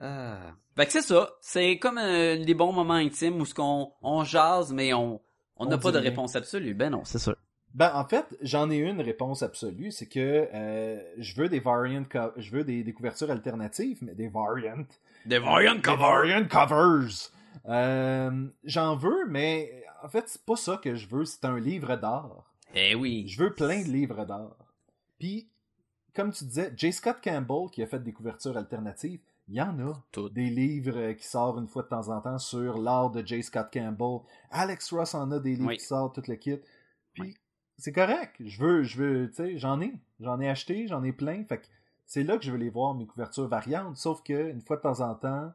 Ah. 0.00 0.38
Fait 0.76 0.86
que 0.86 0.92
c'est 0.92 1.02
ça. 1.02 1.30
C'est 1.40 1.78
comme 1.78 1.98
euh, 1.98 2.44
des 2.44 2.54
bons 2.54 2.72
moments 2.72 2.94
intimes 2.94 3.40
où 3.40 3.46
ce 3.46 3.54
qu'on 3.54 3.92
on 4.02 4.24
jase, 4.24 4.72
mais 4.72 4.92
on 4.94 5.20
on 5.56 5.66
n'a 5.66 5.78
pas 5.78 5.92
de 5.92 5.98
rien. 5.98 6.10
réponse 6.10 6.36
absolue. 6.36 6.74
Ben 6.74 6.90
non, 6.90 7.02
c'est 7.04 7.18
ça. 7.18 7.34
Ben, 7.74 7.90
en 7.94 8.04
fait, 8.04 8.24
j'en 8.40 8.70
ai 8.70 8.76
une 8.76 9.00
réponse 9.00 9.42
absolue, 9.42 9.90
c'est 9.90 10.06
que 10.06 10.48
euh, 10.54 11.02
je 11.18 11.34
veux 11.34 11.48
des 11.48 11.58
variant, 11.58 12.04
co- 12.04 12.30
je 12.36 12.50
veux 12.52 12.62
des, 12.62 12.84
des 12.84 12.92
couvertures 12.92 13.30
alternatives, 13.32 13.98
mais 14.02 14.14
des 14.14 14.28
variants. 14.28 14.84
Des 15.26 15.38
variant 15.40 15.74
Des 15.74 15.80
cover. 15.82 15.98
variant 16.02 16.44
covers. 16.46 17.30
Euh, 17.66 18.46
J'en 18.64 18.94
veux, 18.96 19.26
mais 19.28 19.84
en 20.02 20.08
fait, 20.08 20.24
c'est 20.28 20.44
pas 20.44 20.56
ça 20.56 20.76
que 20.82 20.94
je 20.94 21.08
veux. 21.08 21.24
C'est 21.24 21.44
un 21.44 21.58
livre 21.58 21.96
d'art. 21.96 22.44
Eh 22.74 22.94
oui. 22.94 23.26
Je 23.28 23.42
veux 23.42 23.52
plein 23.52 23.82
de 23.82 23.88
livres 23.88 24.24
d'art. 24.24 24.56
Puis, 25.18 25.48
comme 26.14 26.32
tu 26.32 26.44
disais, 26.44 26.72
J. 26.76 26.92
Scott 26.92 27.16
Campbell, 27.22 27.70
qui 27.72 27.82
a 27.82 27.86
fait 27.86 28.02
des 28.02 28.12
couvertures 28.12 28.56
alternatives, 28.56 29.20
il 29.48 29.54
y 29.56 29.60
en 29.62 29.78
a. 29.80 29.92
Des 30.30 30.48
livres 30.50 30.96
euh, 30.96 31.12
qui 31.14 31.26
sortent 31.26 31.58
une 31.58 31.68
fois 31.68 31.82
de 31.82 31.88
temps 31.88 32.08
en 32.08 32.20
temps 32.20 32.38
sur 32.38 32.78
l'art 32.78 33.10
de 33.10 33.24
J. 33.24 33.42
Scott 33.42 33.68
Campbell. 33.72 34.20
Alex 34.50 34.92
Ross 34.92 35.14
en 35.14 35.30
a 35.32 35.38
des 35.38 35.56
livres 35.56 35.68
Oui. 35.68 35.76
qui 35.76 35.84
sortent, 35.84 36.14
tout 36.14 36.30
le 36.30 36.36
kit. 36.36 36.56
Puis, 37.12 37.22
Oui. 37.22 37.36
c'est 37.76 37.92
correct. 37.92 38.36
Je 38.44 38.62
veux, 38.62 38.82
je 38.82 38.96
veux, 38.98 39.28
tu 39.28 39.34
sais, 39.36 39.58
j'en 39.58 39.80
ai. 39.80 39.92
J'en 40.20 40.40
ai 40.40 40.48
acheté, 40.48 40.86
j'en 40.88 41.02
ai 41.04 41.12
plein. 41.12 41.44
Fait 41.44 41.58
que 41.58 41.66
c'est 42.06 42.22
là 42.24 42.38
que 42.38 42.44
je 42.44 42.50
veux 42.52 42.58
les 42.58 42.70
voir, 42.70 42.94
mes 42.94 43.06
couvertures 43.06 43.48
variantes. 43.48 43.96
Sauf 43.96 44.22
que, 44.22 44.50
une 44.50 44.60
fois 44.62 44.76
de 44.76 44.82
temps 44.82 45.00
en 45.00 45.14
temps, 45.14 45.52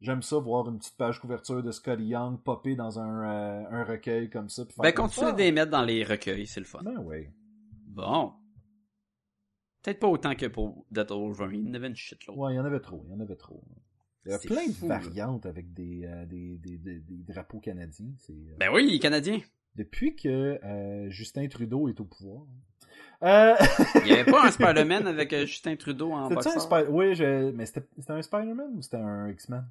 j'aime 0.00 0.22
ça 0.22 0.38
voir 0.38 0.68
une 0.68 0.78
petite 0.78 0.96
page 0.96 1.20
couverture 1.20 1.62
de 1.62 1.70
Scotty 1.72 2.04
Young 2.04 2.38
popper 2.40 2.76
dans 2.76 2.98
un, 2.98 3.22
euh, 3.24 3.64
un 3.70 3.84
recueil 3.84 4.30
comme 4.30 4.48
ça. 4.48 4.64
puis 4.64 4.74
faire 4.74 4.82
Ben 4.82 4.92
continue 4.92 5.32
de 5.32 5.38
les 5.38 5.52
mettre 5.52 5.70
dans 5.70 5.82
les 5.84 6.04
recueils, 6.04 6.46
c'est 6.46 6.60
le 6.60 6.66
fun. 6.66 6.80
Ben 6.82 6.98
oui. 7.04 7.28
Bon. 7.88 8.32
Peut-être 9.82 9.98
pas 10.00 10.06
autant 10.08 10.34
que 10.34 10.46
pour 10.46 10.84
Death 10.90 11.10
Wolverine. 11.10 11.62
Il 11.64 11.68
y 11.68 11.70
en 11.70 11.74
avait 11.74 11.88
une 11.88 11.96
shit 11.96 12.24
là. 12.26 12.34
Ouais, 12.34 12.52
il 12.52 12.56
y 12.56 12.60
en 12.60 12.64
avait 12.64 12.80
trop, 12.80 13.02
il 13.08 13.12
y 13.12 13.14
en 13.16 13.20
avait 13.20 13.36
trop. 13.36 13.62
Il 14.24 14.30
y 14.30 14.34
a 14.34 14.38
plein 14.38 14.66
de 14.68 14.88
là. 14.88 14.98
variantes 14.98 15.46
avec 15.46 15.72
des, 15.72 16.02
euh, 16.04 16.24
des, 16.26 16.56
des, 16.58 16.78
des- 16.78 17.00
des 17.00 17.32
drapeaux 17.32 17.58
canadiens. 17.58 18.12
Euh, 18.30 18.34
Ben 18.58 18.70
oui, 18.72 18.88
les 18.88 18.98
Canadiens. 19.00 19.40
Depuis 19.74 20.14
que 20.14 20.60
euh, 20.62 21.10
Justin 21.10 21.48
Trudeau 21.48 21.88
est 21.88 21.98
au 21.98 22.04
pouvoir. 22.04 22.44
Il 23.22 24.06
y 24.08 24.12
avait 24.12 24.30
pas 24.30 24.46
un 24.46 24.50
Spider-Man 24.52 25.06
avec 25.06 25.34
Justin 25.46 25.76
Trudeau 25.76 26.12
en 26.12 26.28
C'était-tu 26.28 26.48
un 26.48 26.52
boxeur? 26.54 26.62
Spider... 26.62 26.88
Oui, 26.90 27.14
je... 27.14 27.50
mais 27.50 27.66
c'était 27.66 27.86
c'était 27.98 28.12
un 28.12 28.22
Spider-Man 28.22 28.72
ou 28.76 28.82
c'était 28.82 28.96
un 28.98 29.28
X-Men? 29.30 29.64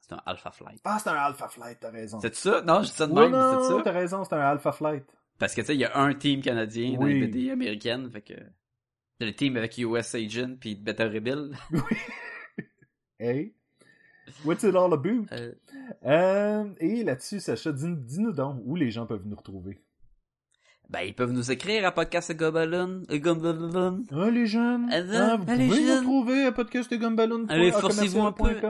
C'est 0.00 0.12
un 0.12 0.22
Alpha 0.26 0.50
Flight. 0.50 0.80
Ah, 0.84 0.96
c'était 0.98 1.10
un 1.10 1.14
Alpha 1.14 1.48
Flight, 1.48 1.78
t'as 1.80 1.90
raison. 1.90 2.20
C'est 2.20 2.34
ça? 2.34 2.60
Non, 2.62 2.82
je 2.82 2.88
dis 2.88 2.92
ça 2.94 3.06
de 3.06 3.12
Oui, 3.12 3.20
même, 3.22 3.30
non, 3.32 3.62
c'est 3.62 3.68
ça? 3.68 3.80
t'as 3.82 3.92
raison, 3.92 4.24
c'était 4.24 4.36
un 4.36 4.40
Alpha 4.40 4.72
Flight. 4.72 5.04
Parce 5.38 5.54
que 5.54 5.62
tu 5.62 5.68
sais, 5.68 5.74
il 5.74 5.80
y 5.80 5.84
a 5.86 5.96
un 5.96 6.12
team 6.14 6.42
canadien 6.42 6.92
dans 6.94 7.04
Oui. 7.04 7.20
les 7.20 7.26
BD 7.26 7.50
américaines, 7.50 8.10
fait 8.10 8.20
que 8.20 8.34
le 9.20 9.30
team 9.32 9.56
avec 9.56 9.76
US 9.78 10.14
Agent 10.14 10.56
puis 10.60 10.74
Beta 10.74 11.04
Rebel. 11.04 11.50
Hey, 13.18 13.54
what's 14.44 14.64
it 14.64 14.74
all 14.74 14.92
about? 14.92 15.26
Euh, 15.32 15.52
Euh, 16.04 16.64
et 16.80 17.04
là-dessus, 17.04 17.40
Sacha, 17.40 17.72
dis- 17.72 17.86
dis-nous 17.96 18.32
donc 18.32 18.60
où 18.64 18.74
les 18.76 18.90
gens 18.90 19.06
peuvent 19.06 19.24
nous 19.24 19.36
retrouver. 19.36 19.80
ben 20.90 21.00
ils 21.00 21.14
peuvent 21.14 21.30
nous 21.32 21.50
écrire 21.52 21.86
à 21.86 21.92
podcast 21.92 22.34
Gobelin, 22.36 23.02
euh, 23.10 23.18
Gobelin. 23.18 24.02
Ah, 24.12 24.30
les 24.30 24.46
jeunes, 24.46 24.88
Ah, 24.92 24.96
ah, 25.12 25.36
vous 25.36 25.50
allez, 25.50 25.68
pouvez 25.68 25.84
nous 25.84 25.96
retrouver 25.98 26.44
à 26.44 26.52
podcastgumballoon. 26.52 27.46
Allez, 27.48 27.70
forcez-vous 27.72 28.20
un 28.22 28.32
peu. 28.32 28.60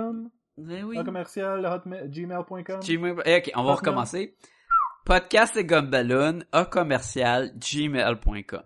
Ben 0.57 0.85
oui. 0.85 0.99
à 0.99 1.05
commercial 1.05 1.83
gmail.com. 2.09 2.81
Gmail- 2.81 3.23
eh, 3.25 3.37
ok, 3.39 3.51
on 3.57 3.62
va 3.65 3.73
Hotmail. 3.73 3.77
recommencer. 3.77 4.37
Podcast 5.07 5.57
et 5.57 5.65
Gumballoon 5.65 6.41
à 6.53 6.65
commercial 6.66 7.51
gmail.com. 7.59 8.62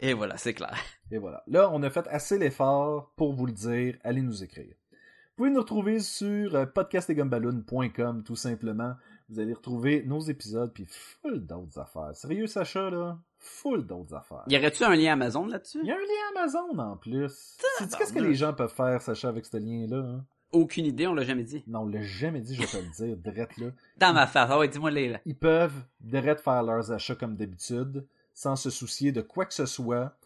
Et 0.00 0.12
voilà, 0.12 0.36
c'est 0.36 0.54
clair. 0.54 0.76
Et 1.14 1.18
voilà. 1.18 1.44
Là, 1.46 1.70
on 1.72 1.80
a 1.84 1.90
fait 1.90 2.08
assez 2.08 2.36
l'effort 2.40 3.12
pour 3.14 3.32
vous 3.34 3.46
le 3.46 3.52
dire. 3.52 3.96
Allez 4.02 4.20
nous 4.20 4.42
écrire. 4.42 4.74
Vous 4.90 5.36
pouvez 5.36 5.50
nous 5.50 5.60
retrouver 5.60 6.00
sur 6.00 6.56
euh, 6.56 6.66
podcastetgumballoon.com 6.66 8.24
tout 8.24 8.34
simplement. 8.34 8.94
Vous 9.28 9.38
allez 9.38 9.52
retrouver 9.54 10.02
nos 10.04 10.18
épisodes 10.18 10.72
puis 10.72 10.86
full 10.88 11.46
d'autres 11.46 11.78
affaires. 11.78 12.10
Sérieux, 12.16 12.48
Sacha, 12.48 12.90
là? 12.90 13.16
Full 13.38 13.86
d'autres 13.86 14.12
affaires. 14.14 14.42
Y 14.48 14.56
aurait-tu 14.58 14.82
un 14.82 14.96
lien 14.96 15.12
Amazon 15.12 15.46
là-dessus? 15.46 15.84
Y 15.84 15.90
a 15.92 15.94
un 15.94 15.98
lien 15.98 16.40
Amazon 16.40 16.78
en 16.78 16.96
plus. 16.96 17.56
Sais-tu 17.78 17.96
qu'est-ce 17.96 18.12
que 18.12 18.18
les 18.18 18.34
gens 18.34 18.52
peuvent 18.52 18.74
faire, 18.74 19.00
Sacha, 19.00 19.28
avec 19.28 19.46
ce 19.46 19.56
lien-là? 19.56 19.98
hein? 19.98 20.24
Aucune 20.50 20.86
idée, 20.86 21.06
on 21.06 21.14
l'a 21.14 21.22
jamais 21.24 21.44
dit. 21.44 21.62
Non, 21.68 21.80
on 21.82 21.86
l'a 21.86 22.02
jamais 22.02 22.40
dit, 22.40 22.56
je 22.56 22.60
vais 22.60 22.66
te 22.66 22.76
le 22.76 23.06
dire, 23.06 23.16
drette 23.16 23.56
là. 23.58 23.68
Dans 23.98 24.12
ma 24.12 24.26
face. 24.26 24.48
Ah 24.50 24.58
ouais, 24.58 24.66
dis-moi 24.68 24.90
les 24.90 25.08
là. 25.10 25.20
Ils 25.26 25.36
peuvent 25.36 25.80
direct 26.00 26.40
faire 26.40 26.62
leurs 26.64 26.90
achats 26.90 27.14
comme 27.14 27.36
d'habitude, 27.36 28.04
sans 28.34 28.56
se 28.56 28.70
soucier 28.70 29.12
de 29.12 29.20
quoi 29.20 29.46
que 29.46 29.54
ce 29.54 29.66
soit. 29.66 30.16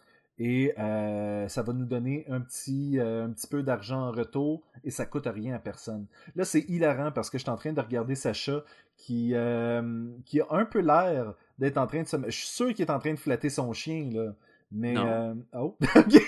Et 0.41 0.73
euh, 0.79 1.47
ça 1.49 1.63
va 1.63 1.73
nous 1.73 1.85
donner 1.85 2.25
un 2.29 2.39
petit, 2.39 2.97
euh, 2.97 3.25
un 3.25 3.29
petit 3.31 3.47
peu 3.47 3.61
d'argent 3.61 4.07
en 4.07 4.11
retour 4.11 4.61
et 4.85 4.91
ça 4.91 5.05
coûte 5.05 5.27
rien 5.27 5.53
à 5.55 5.59
personne. 5.59 6.05
Là, 6.35 6.45
c'est 6.45 6.61
hilarant 6.69 7.11
parce 7.11 7.29
que 7.29 7.37
je 7.37 7.43
suis 7.43 7.51
en 7.51 7.57
train 7.57 7.73
de 7.73 7.81
regarder 7.81 8.15
Sacha 8.15 8.63
qui, 8.95 9.31
euh, 9.33 10.07
qui 10.25 10.39
a 10.39 10.45
un 10.51 10.63
peu 10.65 10.79
l'air 10.79 11.33
d'être 11.57 11.77
en 11.77 11.87
train 11.87 12.03
de 12.03 12.07
se... 12.07 12.15
Je 12.27 12.31
suis 12.31 12.47
sûr 12.47 12.73
qu'il 12.73 12.85
est 12.85 12.89
en 12.91 12.99
train 12.99 13.13
de 13.13 13.19
flatter 13.19 13.49
son 13.49 13.73
chien, 13.73 14.09
là. 14.13 14.31
Mais... 14.71 14.95
Euh, 14.97 15.33
Oh, 15.53 15.75
ok. 15.95 16.21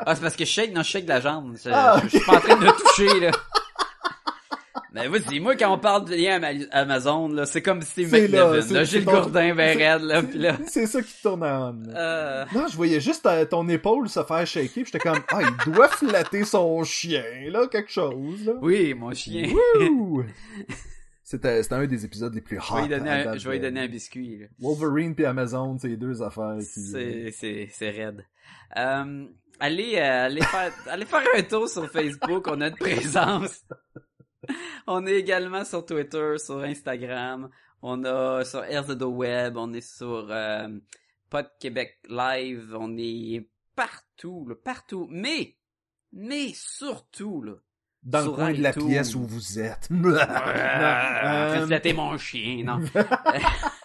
Ah, 0.00 0.14
c'est 0.14 0.20
parce 0.22 0.36
que 0.36 0.44
je 0.44 0.50
shake, 0.50 0.72
non, 0.74 0.82
je 0.82 0.88
shake 0.90 1.06
la 1.08 1.20
jambe. 1.20 1.56
Je, 1.56 1.70
Ah, 1.72 2.00
je- 2.02 2.08
je 2.08 2.16
suis 2.18 2.26
pas 2.26 2.36
en 2.36 2.40
train 2.40 2.56
de 2.56 2.64
le 2.64 2.72
toucher, 2.72 3.20
là. 3.20 3.30
Mais 4.94 5.06
vas-y, 5.08 5.38
moi, 5.40 5.54
quand 5.54 5.74
on 5.74 5.78
parle 5.78 6.06
de 6.06 6.14
lien 6.14 6.40
Ama- 6.40 6.66
Amazon, 6.70 7.28
là, 7.28 7.44
c'est 7.44 7.60
comme 7.60 7.82
Steve 7.82 8.08
C'est 8.08 8.28
là, 8.28 8.52
ton- 9.04 9.12
gourdin 9.12 9.54
ben 9.54 9.76
raide, 9.76 10.02
là, 10.02 10.22
pis 10.22 10.38
là. 10.38 10.56
c'est 10.66 10.86
ça 10.86 11.02
qui 11.02 11.12
tourne 11.22 11.42
en... 11.44 11.74
Euh... 11.94 12.44
Non, 12.54 12.66
je 12.68 12.76
voyais 12.76 12.98
juste 13.00 13.22
ta- 13.24 13.44
ton 13.44 13.68
épaule 13.68 14.08
se 14.08 14.22
faire 14.24 14.46
shaker, 14.46 14.84
j'étais 14.86 14.98
comme, 14.98 15.20
ah, 15.30 15.40
il 15.42 15.72
doit 15.72 15.88
flatter 15.88 16.44
son 16.44 16.82
chien, 16.84 17.22
là, 17.50 17.66
quelque 17.66 17.90
chose, 17.90 18.46
là. 18.46 18.54
Oui, 18.62 18.94
mon 18.94 19.12
chien. 19.12 19.52
C'était 21.22 21.62
c'était 21.62 21.74
un 21.74 21.86
des 21.86 22.06
épisodes 22.06 22.34
les 22.34 22.40
plus 22.40 22.56
hot. 22.58 22.62
Je 22.70 22.74
vais 22.74 22.80
lui 22.82 22.88
donner 22.88 23.10
un, 23.10 23.36
je 23.36 23.46
vais 23.46 23.56
lui 23.56 23.60
donner 23.60 23.80
un 23.80 23.88
biscuit, 23.88 24.38
là. 24.38 24.46
Wolverine 24.58 25.14
puis 25.14 25.26
Amazon, 25.26 25.76
c'est 25.78 25.88
les 25.88 25.98
deux 25.98 26.22
affaires 26.22 26.56
qui... 26.58 26.64
C'est, 26.80 27.30
c'est, 27.32 27.68
c'est 27.70 27.90
raide. 27.90 28.24
Euh, 28.78 29.26
allez, 29.60 29.96
euh, 29.96 30.24
allez 30.24 30.40
faire, 30.40 30.72
allez 30.86 31.04
faire 31.04 31.20
un 31.36 31.42
tour 31.42 31.68
sur 31.68 31.86
Facebook. 31.90 32.46
On 32.48 32.58
a 32.62 32.68
une 32.68 32.76
présence. 32.76 33.60
On 34.86 35.06
est 35.06 35.16
également 35.16 35.64
sur 35.64 35.84
Twitter, 35.84 36.34
sur 36.38 36.60
Instagram. 36.60 37.48
On 37.82 38.04
a 38.04 38.44
sur 38.44 38.64
the 38.64 39.02
Web. 39.02 39.56
On 39.56 39.72
est 39.72 39.80
sur 39.80 40.28
euh, 40.30 40.68
Pod 41.30 41.48
Québec 41.60 41.98
Live. 42.08 42.76
On 42.78 42.96
est 42.98 43.48
partout, 43.76 44.46
là, 44.48 44.54
partout. 44.56 45.06
Mais, 45.10 45.56
mais 46.12 46.52
surtout, 46.54 47.42
là. 47.42 47.54
Dans 48.02 48.24
le 48.24 48.30
coin 48.30 48.52
de 48.52 48.62
la 48.62 48.72
pièce 48.72 49.14
où 49.16 49.24
vous 49.24 49.58
êtes. 49.58 49.88
Euh, 49.90 50.14
faites 51.54 51.66
flatter 51.66 51.92
mon 51.92 52.16
chien, 52.16 52.62
non. 52.64 52.80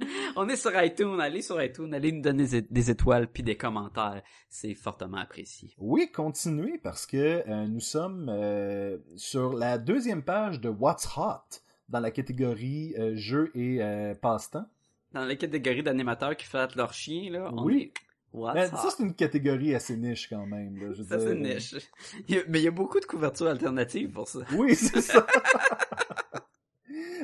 On 0.36 0.48
est 0.48 0.56
sur 0.56 0.70
iTunes, 0.82 1.20
allez 1.20 1.42
sur 1.42 1.62
iTunes, 1.62 1.92
allez 1.92 2.12
nous 2.12 2.22
donner 2.22 2.46
des- 2.70 2.90
étoiles 2.90 3.28
puis 3.28 3.42
des 3.42 3.56
commentaires. 3.56 4.22
C'est 4.48 4.74
fortement 4.74 5.18
apprécié. 5.18 5.70
Oui, 5.78 6.10
continuez 6.12 6.78
parce 6.82 7.06
que 7.06 7.42
euh, 7.48 7.66
nous 7.66 7.80
sommes 7.80 8.28
euh, 8.30 8.98
sur 9.16 9.52
la 9.52 9.78
deuxième 9.78 10.22
page 10.22 10.60
de 10.60 10.68
What's 10.68 11.06
Hot 11.16 11.60
dans 11.88 12.00
la 12.00 12.10
catégorie 12.10 12.94
euh, 12.98 13.16
jeux 13.16 13.50
et 13.54 13.80
passe-temps. 14.20 14.66
Dans 15.12 15.24
la 15.24 15.34
catégorie 15.36 15.82
d'animateurs 15.82 16.36
qui 16.36 16.46
flattent 16.46 16.76
leur 16.76 16.92
chien, 16.92 17.30
là, 17.32 17.50
on 17.52 17.64
Oui. 17.64 17.92
est... 17.94 18.00
Ben, 18.32 18.68
ça, 18.68 18.90
c'est 18.96 19.02
une 19.02 19.14
catégorie 19.14 19.74
assez 19.74 19.96
niche 19.96 20.28
quand 20.28 20.46
même. 20.46 20.76
là, 20.78 20.92
je 20.92 21.02
Ça, 21.02 21.18
c'est 21.18 21.34
niche. 21.34 21.74
Il 22.28 22.36
y 22.36 22.38
a- 22.38 22.42
mais 22.46 22.60
il 22.60 22.62
y 22.62 22.68
a 22.68 22.70
beaucoup 22.70 23.00
de 23.00 23.04
couvertures 23.04 23.48
alternatives 23.48 24.10
pour 24.12 24.28
ça. 24.28 24.38
Oui, 24.56 24.76
c'est 24.76 25.00
ça. 25.00 25.26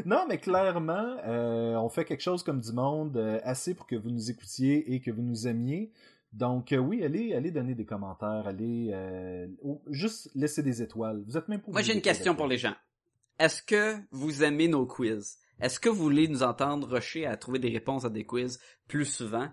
non, 0.05 0.27
mais 0.29 0.39
clairement, 0.39 1.17
euh, 1.25 1.75
on 1.77 1.89
fait 1.89 2.05
quelque 2.05 2.23
chose 2.23 2.43
comme 2.43 2.61
du 2.61 2.73
monde 2.73 3.17
euh, 3.17 3.41
assez 3.45 3.75
pour 3.75 3.87
que 3.87 3.97
vous 3.97 4.11
nous 4.11 4.31
écoutiez 4.31 4.95
et 4.95 5.01
que 5.01 5.11
vous 5.11 5.23
nous 5.23 5.47
aimiez. 5.47 5.93
Donc 6.33 6.73
euh, 6.73 6.79
oui, 6.79 7.03
allez, 7.03 7.35
allez 7.35 7.51
donner 7.51 7.75
des 7.75 7.85
commentaires, 7.85 8.47
allez 8.47 8.95
juste 9.91 10.31
laisser 10.35 10.63
des 10.63 10.83
étoiles. 10.83 11.23
Vous 11.27 11.37
êtes 11.37 11.49
même 11.49 11.61
pas 11.61 11.71
Moi, 11.71 11.83
j'ai 11.83 11.95
une 11.95 12.03
question 12.03 12.35
pour 12.35 12.47
les 12.47 12.59
gens. 12.59 12.75
Est-ce 13.39 13.63
que 13.63 13.97
vous 14.11 14.43
aimez 14.43 14.69
nos 14.69 14.87
quiz? 14.87 15.39
Est-ce 15.61 15.81
que 15.81 15.89
vous 15.89 16.03
voulez 16.03 16.29
nous 16.29 16.43
entendre 16.43 16.89
rusher 16.89 17.27
à 17.27 17.37
trouver 17.37 17.59
des 17.59 17.71
réponses 17.71 18.05
à 18.05 18.11
des 18.11 18.25
quiz 18.25 18.59
plus 18.89 19.07
souvent? 19.07 19.49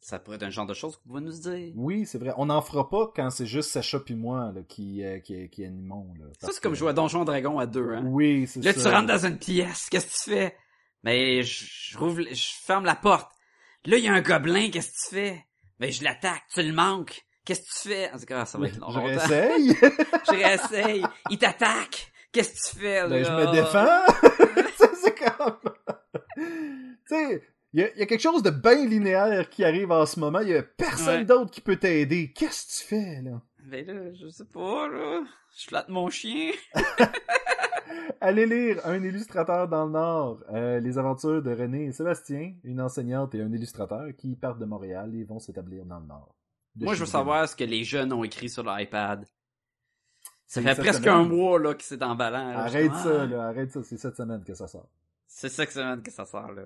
Ça 0.00 0.18
pourrait 0.20 0.36
être 0.36 0.44
un 0.44 0.50
genre 0.50 0.66
de 0.66 0.74
choses 0.74 0.96
que 0.96 1.02
vous 1.04 1.08
pouvez 1.14 1.20
nous 1.22 1.32
dire. 1.32 1.72
Oui, 1.74 2.06
c'est 2.06 2.18
vrai. 2.18 2.32
On 2.36 2.46
n'en 2.46 2.62
fera 2.62 2.88
pas 2.88 3.10
quand 3.14 3.28
c'est 3.30 3.46
juste 3.46 3.70
Sacha 3.70 3.98
puis 3.98 4.14
moi 4.14 4.52
là, 4.54 4.62
qui, 4.68 5.04
euh, 5.04 5.18
qui, 5.18 5.48
qui 5.50 5.64
animons. 5.64 6.14
Là, 6.20 6.26
Ça, 6.40 6.48
c'est 6.52 6.62
comme 6.62 6.74
jouer 6.74 6.90
à 6.90 6.92
Donjon 6.92 7.24
Dragon 7.24 7.58
à 7.58 7.66
deux, 7.66 7.90
hein? 7.92 8.02
Oui, 8.06 8.46
c'est 8.46 8.62
Là, 8.62 8.72
ça. 8.72 8.82
tu 8.82 8.94
rentres 8.94 9.08
dans 9.08 9.26
une 9.26 9.38
pièce, 9.38 9.88
qu'est-ce 9.90 10.06
que 10.06 10.30
tu 10.30 10.36
fais? 10.36 10.56
Mais 11.02 11.42
je, 11.42 11.64
je 11.90 11.98
rouvre, 11.98 12.22
je 12.30 12.48
ferme 12.64 12.84
la 12.84 12.94
porte. 12.94 13.30
Là, 13.84 13.96
il 13.96 14.04
y 14.04 14.08
a 14.08 14.12
un 14.12 14.20
gobelin, 14.22 14.70
qu'est-ce 14.70 14.88
que 14.92 15.08
tu 15.08 15.14
fais? 15.16 15.44
Mais 15.80 15.90
je 15.92 16.04
l'attaque, 16.04 16.42
tu 16.54 16.62
le 16.62 16.72
manques. 16.72 17.24
Qu'est-ce 17.44 17.62
que 17.62 17.82
tu 17.82 17.88
fais? 17.94 18.10
En 18.12 18.18
tout 18.18 18.24
cas, 18.26 18.44
ça 18.44 18.58
va 18.58 18.66
être 18.66 18.78
long. 18.78 18.90
Je 18.90 18.98
longtemps. 18.98 19.26
réessaye. 19.26 19.68
Je 20.26 20.30
réessaye. 20.32 21.04
Il 21.30 21.38
t'attaque. 21.38 22.12
Qu'est-ce 22.32 22.50
que 22.54 22.70
tu 22.74 22.80
fais, 22.80 23.00
là? 23.02 23.08
ben, 23.08 23.24
je 23.24 23.30
me 23.30 23.52
défends. 23.52 24.72
Ça, 24.76 24.88
c'est 25.02 25.14
comme... 25.14 25.58
tu 26.36 26.92
sais, 27.06 27.42
il 27.76 27.82
y, 27.82 27.84
a- 27.84 27.92
il 27.94 27.98
y 27.98 28.02
a 28.02 28.06
quelque 28.06 28.20
chose 28.22 28.42
de 28.42 28.48
bien 28.50 28.86
linéaire 28.86 29.48
qui 29.50 29.62
arrive 29.64 29.92
en 29.92 30.06
ce 30.06 30.18
moment. 30.18 30.40
Il 30.40 30.48
y 30.48 30.56
a 30.56 30.62
personne 30.62 31.18
Ouais. 31.20 31.24
d'autre 31.26 31.50
qui 31.50 31.60
peut 31.60 31.76
t'aider. 31.76 32.32
Qu'est-ce 32.32 32.66
que 32.66 32.82
tu 32.82 32.88
fais, 32.88 33.22
là? 33.22 33.42
Ben 33.64 33.86
là, 33.86 34.12
je 34.14 34.28
sais 34.28 34.44
pas, 34.46 34.88
là. 34.88 35.22
Je 35.58 35.66
flatte 35.66 35.88
mon 35.88 36.08
chien. 36.08 36.52
Allez 38.20 38.46
lire 38.46 38.80
Un 38.84 39.02
illustrateur 39.02 39.68
dans 39.68 39.84
le 39.86 39.92
Nord, 39.92 40.40
euh, 40.52 40.80
les 40.80 40.98
aventures 40.98 41.42
de 41.42 41.50
René 41.54 41.84
et 41.86 41.92
Sébastien, 41.92 42.54
une 42.64 42.80
enseignante 42.80 43.34
et 43.34 43.42
un 43.42 43.52
illustrateur 43.52 44.06
qui 44.16 44.34
partent 44.36 44.58
de 44.58 44.64
Montréal 44.64 45.14
et 45.14 45.24
vont 45.24 45.38
s'établir 45.38 45.84
dans 45.84 46.00
le 46.00 46.06
Nord. 46.06 46.34
Moi, 46.76 46.94
je 46.94 47.00
veux 47.00 47.06
savoir 47.06 47.48
ce 47.48 47.56
que 47.56 47.64
les 47.64 47.84
jeunes 47.84 48.12
ont 48.12 48.24
écrit 48.24 48.48
sur 48.48 48.62
l'iPad. 48.64 49.26
Ça 50.46 50.62
fait 50.62 50.68
cette 50.74 50.78
presque 50.78 51.00
semaine. 51.04 51.14
un 51.14 51.24
mois, 51.24 51.58
là, 51.58 51.74
que 51.74 51.82
c'est 51.82 52.02
emballant. 52.02 52.50
Arrête 52.56 52.92
J'étais 52.92 52.94
ça, 53.02 53.22
ah, 53.22 53.26
là, 53.26 53.42
arrête 53.48 53.70
ça, 53.72 53.82
c'est 53.82 53.96
cette 53.98 54.16
semaine 54.16 54.44
que 54.44 54.54
ça 54.54 54.66
sort. 54.68 54.88
C'est 55.26 55.48
que 55.66 55.72
semaine 55.72 56.02
que 56.02 56.10
ça 56.12 56.24
sort, 56.24 56.52
là. 56.52 56.62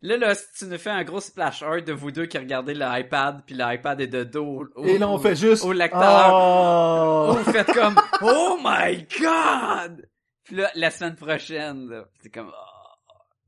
Là, 0.00 0.16
là, 0.16 0.34
si 0.34 0.44
tu 0.56 0.66
nous 0.66 0.78
fais 0.78 0.90
un 0.90 1.02
gros 1.02 1.20
splash 1.20 1.62
art 1.62 1.82
de 1.82 1.92
vous 1.92 2.12
deux 2.12 2.26
qui 2.26 2.38
regardez 2.38 2.72
l'iPad, 2.74 3.42
puis 3.44 3.56
l'iPad 3.56 4.00
est 4.00 4.06
de 4.06 4.22
dos. 4.22 4.64
au- 4.76 4.84
Et 4.84 4.96
là, 4.98 5.08
on 5.08 5.18
fait 5.18 5.34
juste... 5.34 5.64
au 5.64 5.72
lecteur. 5.72 6.30
Oh! 6.32 7.32
Vous 7.36 7.52
faites 7.52 7.72
comme 7.72 8.00
Oh 8.22 8.58
my 8.62 9.06
god! 9.20 10.08
Puis 10.44 10.54
là, 10.56 10.70
la 10.76 10.90
semaine 10.90 11.16
prochaine, 11.16 11.88
là, 11.90 12.04
c'est 12.22 12.30
comme 12.30 12.52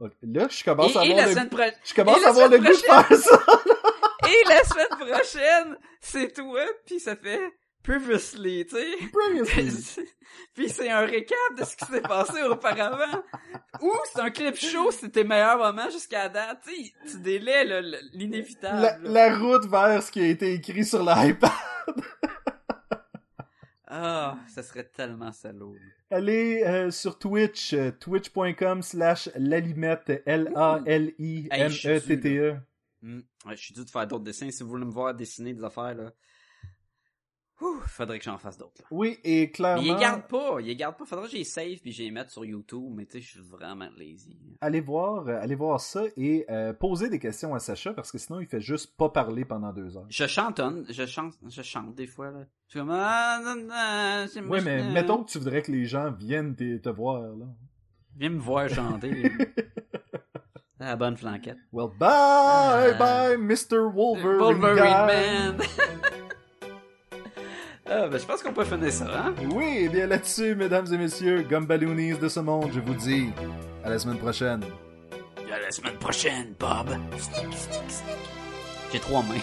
oh. 0.00 0.06
Là, 0.22 0.46
je 0.50 0.64
commence 0.64 0.96
à 0.96 1.04
Et, 1.04 1.12
avoir 1.12 1.28
le... 1.44 1.48
prochaine. 1.48 1.74
Je 1.84 1.94
commence 1.94 2.16
et 2.16 2.20
à 2.20 2.22
la 2.24 2.28
avoir 2.30 2.48
le 2.48 2.56
semaine 2.56 2.72
goût 2.72 2.78
de 2.78 2.82
faire 2.82 3.16
ça! 3.18 3.40
Et 4.28 4.48
la 4.48 4.64
semaine 4.64 4.88
prochaine, 5.08 5.76
c'est 6.00 6.32
toi, 6.34 6.60
puis 6.86 7.00
ça 7.00 7.16
fait 7.16 7.40
previously, 7.82 8.66
tu 8.66 8.76
sais. 8.76 8.86
Previously. 9.12 10.04
puis 10.54 10.68
c'est 10.68 10.90
un 10.90 11.06
récap 11.06 11.36
de 11.58 11.64
ce 11.64 11.76
qui 11.76 11.84
s'est 11.86 12.00
passé 12.00 12.42
auparavant. 12.42 13.22
Ou 13.80 13.92
c'est 14.12 14.20
un 14.20 14.30
clip 14.30 14.56
show, 14.56 14.90
c'est 14.90 15.10
tes 15.10 15.24
meilleurs 15.24 15.58
moments 15.58 15.90
jusqu'à 15.90 16.28
date. 16.28 16.60
Tu 16.64 16.84
sais, 16.84 16.92
tu 17.10 17.18
délais 17.20 17.82
l'inévitable. 18.12 19.00
La, 19.02 19.36
route 19.36 19.66
vers 19.66 20.02
ce 20.02 20.10
qui 20.10 20.20
a 20.20 20.26
été 20.26 20.54
écrit 20.54 20.84
sur 20.84 21.02
l'iPad. 21.02 21.50
Ah, 23.92 24.38
ça 24.46 24.62
serait 24.62 24.84
tellement 24.84 25.32
salaud. 25.32 25.74
Allez 26.12 26.62
euh, 26.64 26.92
sur 26.92 27.18
Twitch, 27.18 27.74
euh, 27.74 27.90
twitch.com 27.90 28.82
slash 28.82 29.28
lalimette, 29.34 30.22
L-A-L-I-M-E-T-T-E. 30.26 30.96
Hmm. 33.02 33.20
Ouais, 33.46 33.56
je 33.56 33.62
suis 33.62 33.74
dû 33.74 33.84
de 33.84 33.90
faire 33.90 34.06
d'autres 34.06 34.22
dessins. 34.22 34.48
Si 34.52 34.62
vous 34.62 34.68
voulez 34.68 34.84
me 34.84 34.92
voir 34.92 35.12
dessiner 35.12 35.54
des 35.54 35.64
affaires, 35.64 35.96
là. 35.96 36.12
Ouh, 37.62 37.76
faudrait 37.86 38.18
que 38.18 38.24
j'en 38.24 38.38
fasse 38.38 38.56
d'autres. 38.56 38.82
Oui, 38.90 39.18
et 39.22 39.40
Mais 39.42 39.50
clairement, 39.50 39.82
ils 39.82 39.92
les 39.92 40.00
gardent 40.00 40.26
pas, 40.26 40.56
ils 40.60 40.66
les 40.66 40.76
gardent 40.76 40.96
pas. 40.96 41.04
Faudrait 41.04 41.28
que 41.28 41.34
les 41.36 41.44
save 41.44 41.76
puis 41.82 41.92
les 41.98 42.10
mette 42.10 42.30
sur 42.30 42.44
YouTube, 42.44 42.90
mais 42.94 43.04
tu 43.04 43.18
sais, 43.18 43.20
je 43.20 43.28
suis 43.32 43.40
vraiment 43.40 43.88
lazy. 43.98 44.38
allez 44.60 44.80
voir, 44.80 45.28
euh, 45.28 45.38
allez 45.40 45.54
voir 45.54 45.78
ça 45.80 46.04
et 46.16 46.46
euh, 46.50 46.72
posez 46.72 47.10
des 47.10 47.18
questions 47.18 47.54
à 47.54 47.58
Sacha 47.58 47.92
parce 47.92 48.10
que 48.10 48.18
sinon 48.18 48.40
il 48.40 48.46
fait 48.46 48.60
juste 48.62 48.96
pas 48.96 49.10
parler 49.10 49.44
pendant 49.44 49.72
deux 49.72 49.96
heures. 49.96 50.06
Je 50.08 50.26
chantonne, 50.26 50.86
je 50.88 51.04
chante, 51.06 51.34
je 51.48 51.62
chante 51.62 51.94
des 51.94 52.06
fois, 52.06 52.30
là. 52.30 52.46
Je 52.66 52.70
suis 52.72 52.80
comme, 52.80 52.90
ah, 52.92 53.40
non, 53.44 53.56
non, 53.56 54.26
c'est 54.28 54.40
moi, 54.40 54.58
Oui, 54.58 54.64
mais 54.64 54.82
mettons 54.92 55.22
que 55.24 55.30
tu 55.30 55.38
voudrais 55.38 55.60
que 55.62 55.72
les 55.72 55.84
gens 55.86 56.10
viennent 56.12 56.54
te, 56.54 56.78
te 56.78 56.88
voir, 56.88 57.20
là. 57.22 57.46
Viens 58.16 58.30
me 58.30 58.38
voir 58.38 58.68
chanter. 58.68 59.30
C'est 60.78 60.84
la 60.84 60.96
bonne 60.96 61.16
flanquette. 61.16 61.58
Well, 61.72 61.88
bye, 61.98 62.90
Euh, 62.90 62.94
bye, 62.94 63.36
Mr. 63.38 63.78
Wolverine, 63.92 64.38
Wolverine. 64.38 65.56
Man! 65.56 65.56
ah, 67.90 68.08
ben, 68.08 68.18
je 68.18 68.24
pense 68.24 68.42
qu'on 68.42 68.52
peut 68.52 68.64
finir 68.64 68.92
ça, 68.92 69.04
hein? 69.04 69.34
Oui, 69.52 69.78
et 69.80 69.88
bien 69.88 70.06
là-dessus, 70.06 70.54
mesdames 70.54 70.86
et 70.92 70.96
messieurs, 70.96 71.42
Gumballoonies 71.42 72.18
de 72.18 72.28
ce 72.28 72.40
monde, 72.40 72.70
je 72.72 72.80
vous 72.80 72.94
dis 72.94 73.30
à 73.84 73.90
la 73.90 73.98
semaine 73.98 74.18
prochaine. 74.18 74.62
À 75.52 75.58
la 75.58 75.70
semaine 75.72 75.96
prochaine, 75.96 76.54
Bob. 76.58 76.88
Sneak, 77.18 77.52
sneak, 77.52 77.90
sneak. 77.90 78.18
J'ai 78.92 79.00
trois 79.00 79.22
mains. 79.22 79.40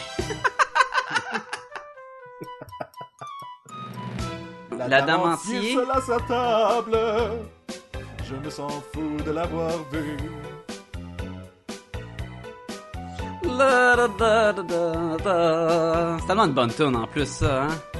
La 4.88 5.02
dame 5.02 5.22
entier 5.22 5.78
entier. 5.78 6.02
sa 6.06 6.18
table. 6.28 6.98
Je 8.24 8.36
me 8.36 8.50
sens 8.50 8.74
fou 8.94 9.18
de 9.26 9.32
l'avoir 9.32 9.72
vu. 9.92 10.18
La, 13.44 13.96
da, 13.96 14.08
da, 14.08 14.54
da, 14.54 14.64
da, 14.64 15.18
da. 15.24 16.18
C'est 16.20 16.28
tellement 16.28 16.46
une 16.46 16.54
bonne 16.54 16.72
tune 16.72 16.96
en 16.96 17.08
plus, 17.08 17.26
ça, 17.26 17.64
hein? 17.64 17.97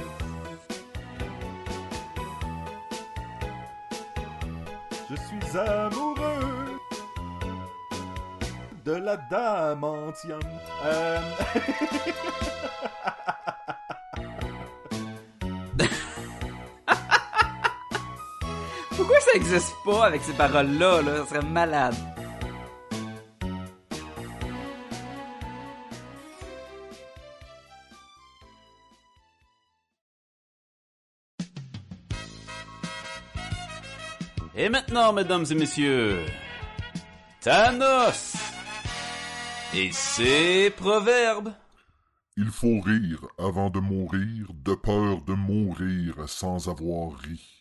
Amoureux 5.56 6.80
de 8.84 8.92
la 8.92 9.16
dame 9.16 9.84
antienne. 9.84 10.40
Euh... 10.84 11.20
Pourquoi 18.96 19.20
ça 19.20 19.32
existe 19.34 19.74
pas 19.84 20.06
avec 20.06 20.22
ces 20.22 20.32
paroles-là, 20.32 21.02
là? 21.02 21.18
Ça 21.18 21.26
serait 21.26 21.46
malade. 21.46 21.94
Et 34.60 34.68
maintenant, 34.68 35.12
mesdames 35.12 35.44
et 35.48 35.54
messieurs, 35.54 36.18
Thanos 37.40 38.34
et 39.72 39.92
ses 39.92 40.70
proverbes. 40.76 41.52
Il 42.36 42.50
faut 42.50 42.80
rire 42.80 43.24
avant 43.38 43.70
de 43.70 43.78
mourir, 43.78 44.48
de 44.52 44.74
peur 44.74 45.22
de 45.22 45.34
mourir 45.34 46.28
sans 46.28 46.68
avoir 46.68 47.16
ri. 47.20 47.57